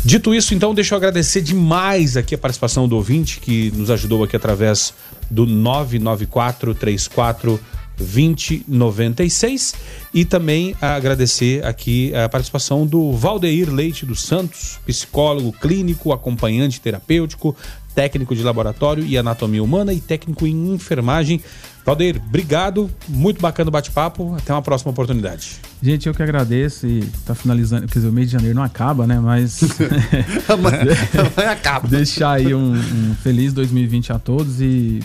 Dito 0.05 0.35
isso, 0.35 0.55
então, 0.55 0.75
deixa 0.75 0.95
eu 0.95 0.97
agradecer 0.97 1.43
demais 1.43 2.17
aqui 2.17 2.35
a 2.35 2.39
participação 2.39 2.89
do 2.89 2.97
ouvinte 2.97 3.41
que 3.41 3.71
nos 3.73 3.91
ajudou 3.91 4.25
aqui 4.25 4.37
através 4.37 4.95
do 5.31 5.47
994 5.47 6.75
34 6.75 7.61
2096 7.97 9.75
e 10.13 10.25
também 10.25 10.75
agradecer 10.81 11.65
aqui 11.65 12.15
a 12.15 12.29
participação 12.29 12.87
do 12.87 13.13
Valdeir 13.13 13.73
Leite 13.73 14.05
dos 14.05 14.23
Santos, 14.23 14.79
psicólogo 14.87 15.53
clínico, 15.53 16.13
acompanhante 16.13 16.81
terapêutico, 16.81 17.57
técnico 17.95 18.35
de 18.35 18.43
laboratório 18.43 19.05
e 19.05 19.17
anatomia 19.17 19.63
humana 19.63 19.93
e 19.93 20.01
técnico 20.01 20.47
em 20.47 20.75
enfermagem 20.75 21.41
Valdeir, 21.87 22.21
obrigado. 22.27 22.91
Muito 23.09 23.41
bacana 23.41 23.69
o 23.69 23.71
bate-papo. 23.71 24.35
Até 24.35 24.53
uma 24.53 24.61
próxima 24.61 24.91
oportunidade. 24.91 25.61
Gente, 25.81 26.09
eu 26.09 26.15
que 26.15 26.21
agradeço 26.21 26.85
e 26.85 27.07
tá 27.25 27.33
finalizando. 27.33 27.87
Quer 27.87 28.01
dizer, 28.01 28.09
o 28.09 28.13
mês 28.13 28.27
de 28.27 28.33
janeiro 28.33 28.57
não 28.57 28.65
acaba, 28.65 29.07
né? 29.07 29.21
Mas. 29.21 29.61
Mas 30.61 31.47
acaba. 31.47 31.87
Deixar 31.89 32.33
aí 32.33 32.53
um, 32.53 32.73
um 32.73 33.15
feliz 33.23 33.53
2020 33.53 34.13
a 34.13 34.19
todos 34.19 34.61
e 34.61 34.99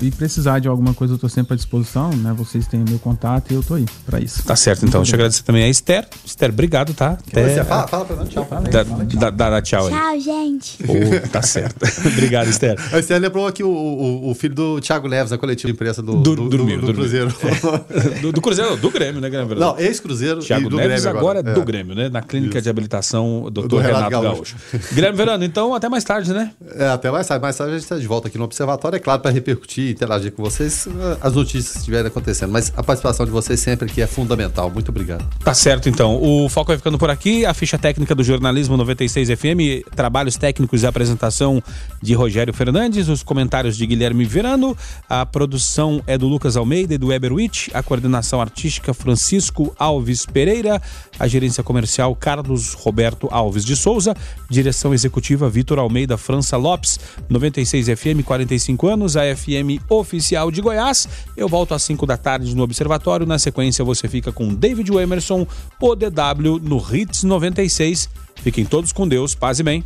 e 0.00 0.10
precisar 0.10 0.58
de 0.58 0.68
alguma 0.68 0.92
coisa, 0.94 1.12
eu 1.12 1.16
estou 1.16 1.30
sempre 1.30 1.54
à 1.54 1.56
disposição, 1.56 2.10
né? 2.10 2.34
Vocês 2.36 2.66
têm 2.66 2.84
meu 2.88 2.98
contato 2.98 3.50
e 3.50 3.54
eu 3.54 3.60
estou 3.60 3.76
aí 3.76 3.86
para 4.04 4.20
isso. 4.20 4.42
Tá 4.44 4.56
certo, 4.56 4.84
então. 4.86 5.02
Deixa 5.02 5.14
eu 5.14 5.18
agradecer 5.18 5.42
também 5.42 5.64
a 5.64 5.68
Esther. 5.68 6.06
Esther, 6.24 6.50
obrigado, 6.50 6.92
tá? 6.94 7.18
Até... 7.28 7.54
Você 7.54 7.64
fala, 7.64 7.86
fala 7.86 8.04
pra 8.04 8.16
nós, 8.16 8.28
tchau. 8.28 8.46
Dá, 8.70 8.82
dá, 8.82 9.30
dá, 9.30 9.50
dá 9.50 9.62
tchau 9.62 9.86
aí. 9.86 9.92
Tchau, 9.92 10.20
gente. 10.20 10.78
Oh, 10.82 11.28
tá 11.28 11.42
certo. 11.42 11.84
obrigado, 12.06 12.48
Esther. 12.48 12.78
A 12.92 12.98
Esther 12.98 13.20
lembrou 13.20 13.46
aqui 13.46 13.62
o, 13.62 13.68
o, 13.68 14.30
o, 14.30 14.34
filho 14.34 14.54
do 14.54 14.80
Thiago 14.80 15.08
Neves, 15.08 15.30
da 15.30 15.38
coletiva 15.38 15.68
de 15.68 15.74
imprensa 15.74 16.02
do, 16.02 16.16
do, 16.16 16.36
do, 16.36 16.48
dormiu, 16.48 16.80
do, 16.80 16.86
do 16.88 16.94
Cruzeiro. 16.94 17.34
É. 17.44 18.20
do, 18.20 18.32
do, 18.32 18.40
Cruzeiro, 18.40 18.76
do 18.76 18.90
Grêmio, 18.90 19.20
né, 19.20 19.30
Grêmio? 19.30 19.54
Não, 19.54 19.78
ex-Cruzeiro 19.78 20.40
Thiago 20.40 20.66
e 20.66 20.68
do 20.68 20.76
Neves 20.76 21.02
Grêmio 21.02 21.18
agora, 21.18 21.38
agora 21.40 21.50
é 21.50 21.54
do 21.54 21.64
Grêmio, 21.64 21.94
né? 21.94 22.08
Na 22.08 22.22
clínica 22.22 22.58
Isso. 22.58 22.64
de 22.64 22.70
habilitação, 22.70 23.48
doutor 23.50 23.82
Renato, 23.82 23.96
Renato 23.96 24.22
Gaúcho. 24.22 24.56
Gaúcho. 24.72 24.94
Guilherme 24.94 25.16
Verano, 25.16 25.44
então 25.44 25.74
até 25.74 25.88
mais 25.88 26.04
tarde, 26.04 26.32
né? 26.32 26.52
É, 26.76 26.88
até 26.88 27.10
mais 27.10 27.26
tarde. 27.26 27.42
Mais 27.42 27.56
tarde 27.56 27.72
a 27.72 27.76
gente 27.76 27.84
está 27.84 27.96
de 27.96 28.06
volta 28.06 28.28
aqui 28.28 28.38
no 28.38 28.44
Observatório, 28.44 28.96
é 28.96 29.00
claro, 29.00 29.20
para 29.20 29.30
repercutir, 29.30 29.83
interagir 29.90 30.32
com 30.32 30.42
vocês 30.42 30.86
as 31.20 31.32
notícias 31.32 31.72
que 31.72 31.78
estiverem 31.78 32.06
acontecendo. 32.06 32.50
Mas 32.50 32.72
a 32.76 32.82
participação 32.82 33.24
de 33.24 33.32
vocês 33.32 33.60
sempre 33.60 33.90
aqui 33.90 34.02
é 34.02 34.06
fundamental. 34.06 34.70
Muito 34.70 34.88
obrigado. 34.88 35.24
Tá 35.42 35.54
certo, 35.54 35.88
então. 35.88 36.20
O 36.22 36.48
foco 36.48 36.68
vai 36.68 36.76
ficando 36.76 36.98
por 36.98 37.10
aqui. 37.10 37.44
A 37.44 37.54
ficha 37.54 37.78
técnica 37.78 38.14
do 38.14 38.22
Jornalismo 38.22 38.76
96 38.76 39.28
FM, 39.38 39.88
trabalhos 39.94 40.36
técnicos 40.36 40.82
e 40.82 40.86
apresentação 40.86 41.62
de 42.02 42.14
Rogério 42.14 42.52
Fernandes, 42.52 43.08
os 43.08 43.22
comentários 43.22 43.76
de 43.76 43.86
Guilherme 43.86 44.24
Verano, 44.24 44.76
a 45.08 45.24
produção 45.26 46.02
é 46.06 46.16
do 46.16 46.28
Lucas 46.28 46.56
Almeida 46.56 46.94
e 46.94 46.98
do 46.98 47.08
Weber 47.08 47.32
Witt, 47.32 47.70
a 47.74 47.82
coordenação 47.82 48.40
artística 48.40 48.94
Francisco 48.94 49.74
Alves 49.78 50.26
Pereira, 50.26 50.80
a 51.18 51.26
gerência 51.26 51.62
comercial 51.62 52.14
Carlos 52.14 52.74
Roberto 52.74 53.28
Alves 53.30 53.64
de 53.64 53.76
Souza, 53.76 54.14
direção 54.48 54.94
executiva 54.94 55.48
Vitor 55.48 55.78
Almeida 55.78 56.16
França 56.16 56.56
Lopes, 56.56 56.98
96 57.28 57.86
FM, 57.98 58.24
45 58.24 58.88
anos, 58.88 59.16
a 59.16 59.22
FM 59.34 59.73
oficial 59.88 60.50
de 60.50 60.60
Goiás. 60.60 61.08
Eu 61.36 61.48
volto 61.48 61.74
às 61.74 61.82
5 61.82 62.06
da 62.06 62.16
tarde 62.16 62.54
no 62.54 62.62
Observatório. 62.62 63.26
Na 63.26 63.38
sequência, 63.38 63.84
você 63.84 64.06
fica 64.08 64.30
com 64.30 64.54
David 64.54 64.90
Emerson, 64.92 65.46
o 65.80 65.94
DW 65.94 66.60
no 66.62 66.84
Hits 66.94 67.24
96. 67.24 68.08
Fiquem 68.36 68.64
todos 68.64 68.92
com 68.92 69.08
Deus, 69.08 69.34
paz 69.34 69.58
e 69.58 69.62
bem. 69.62 69.82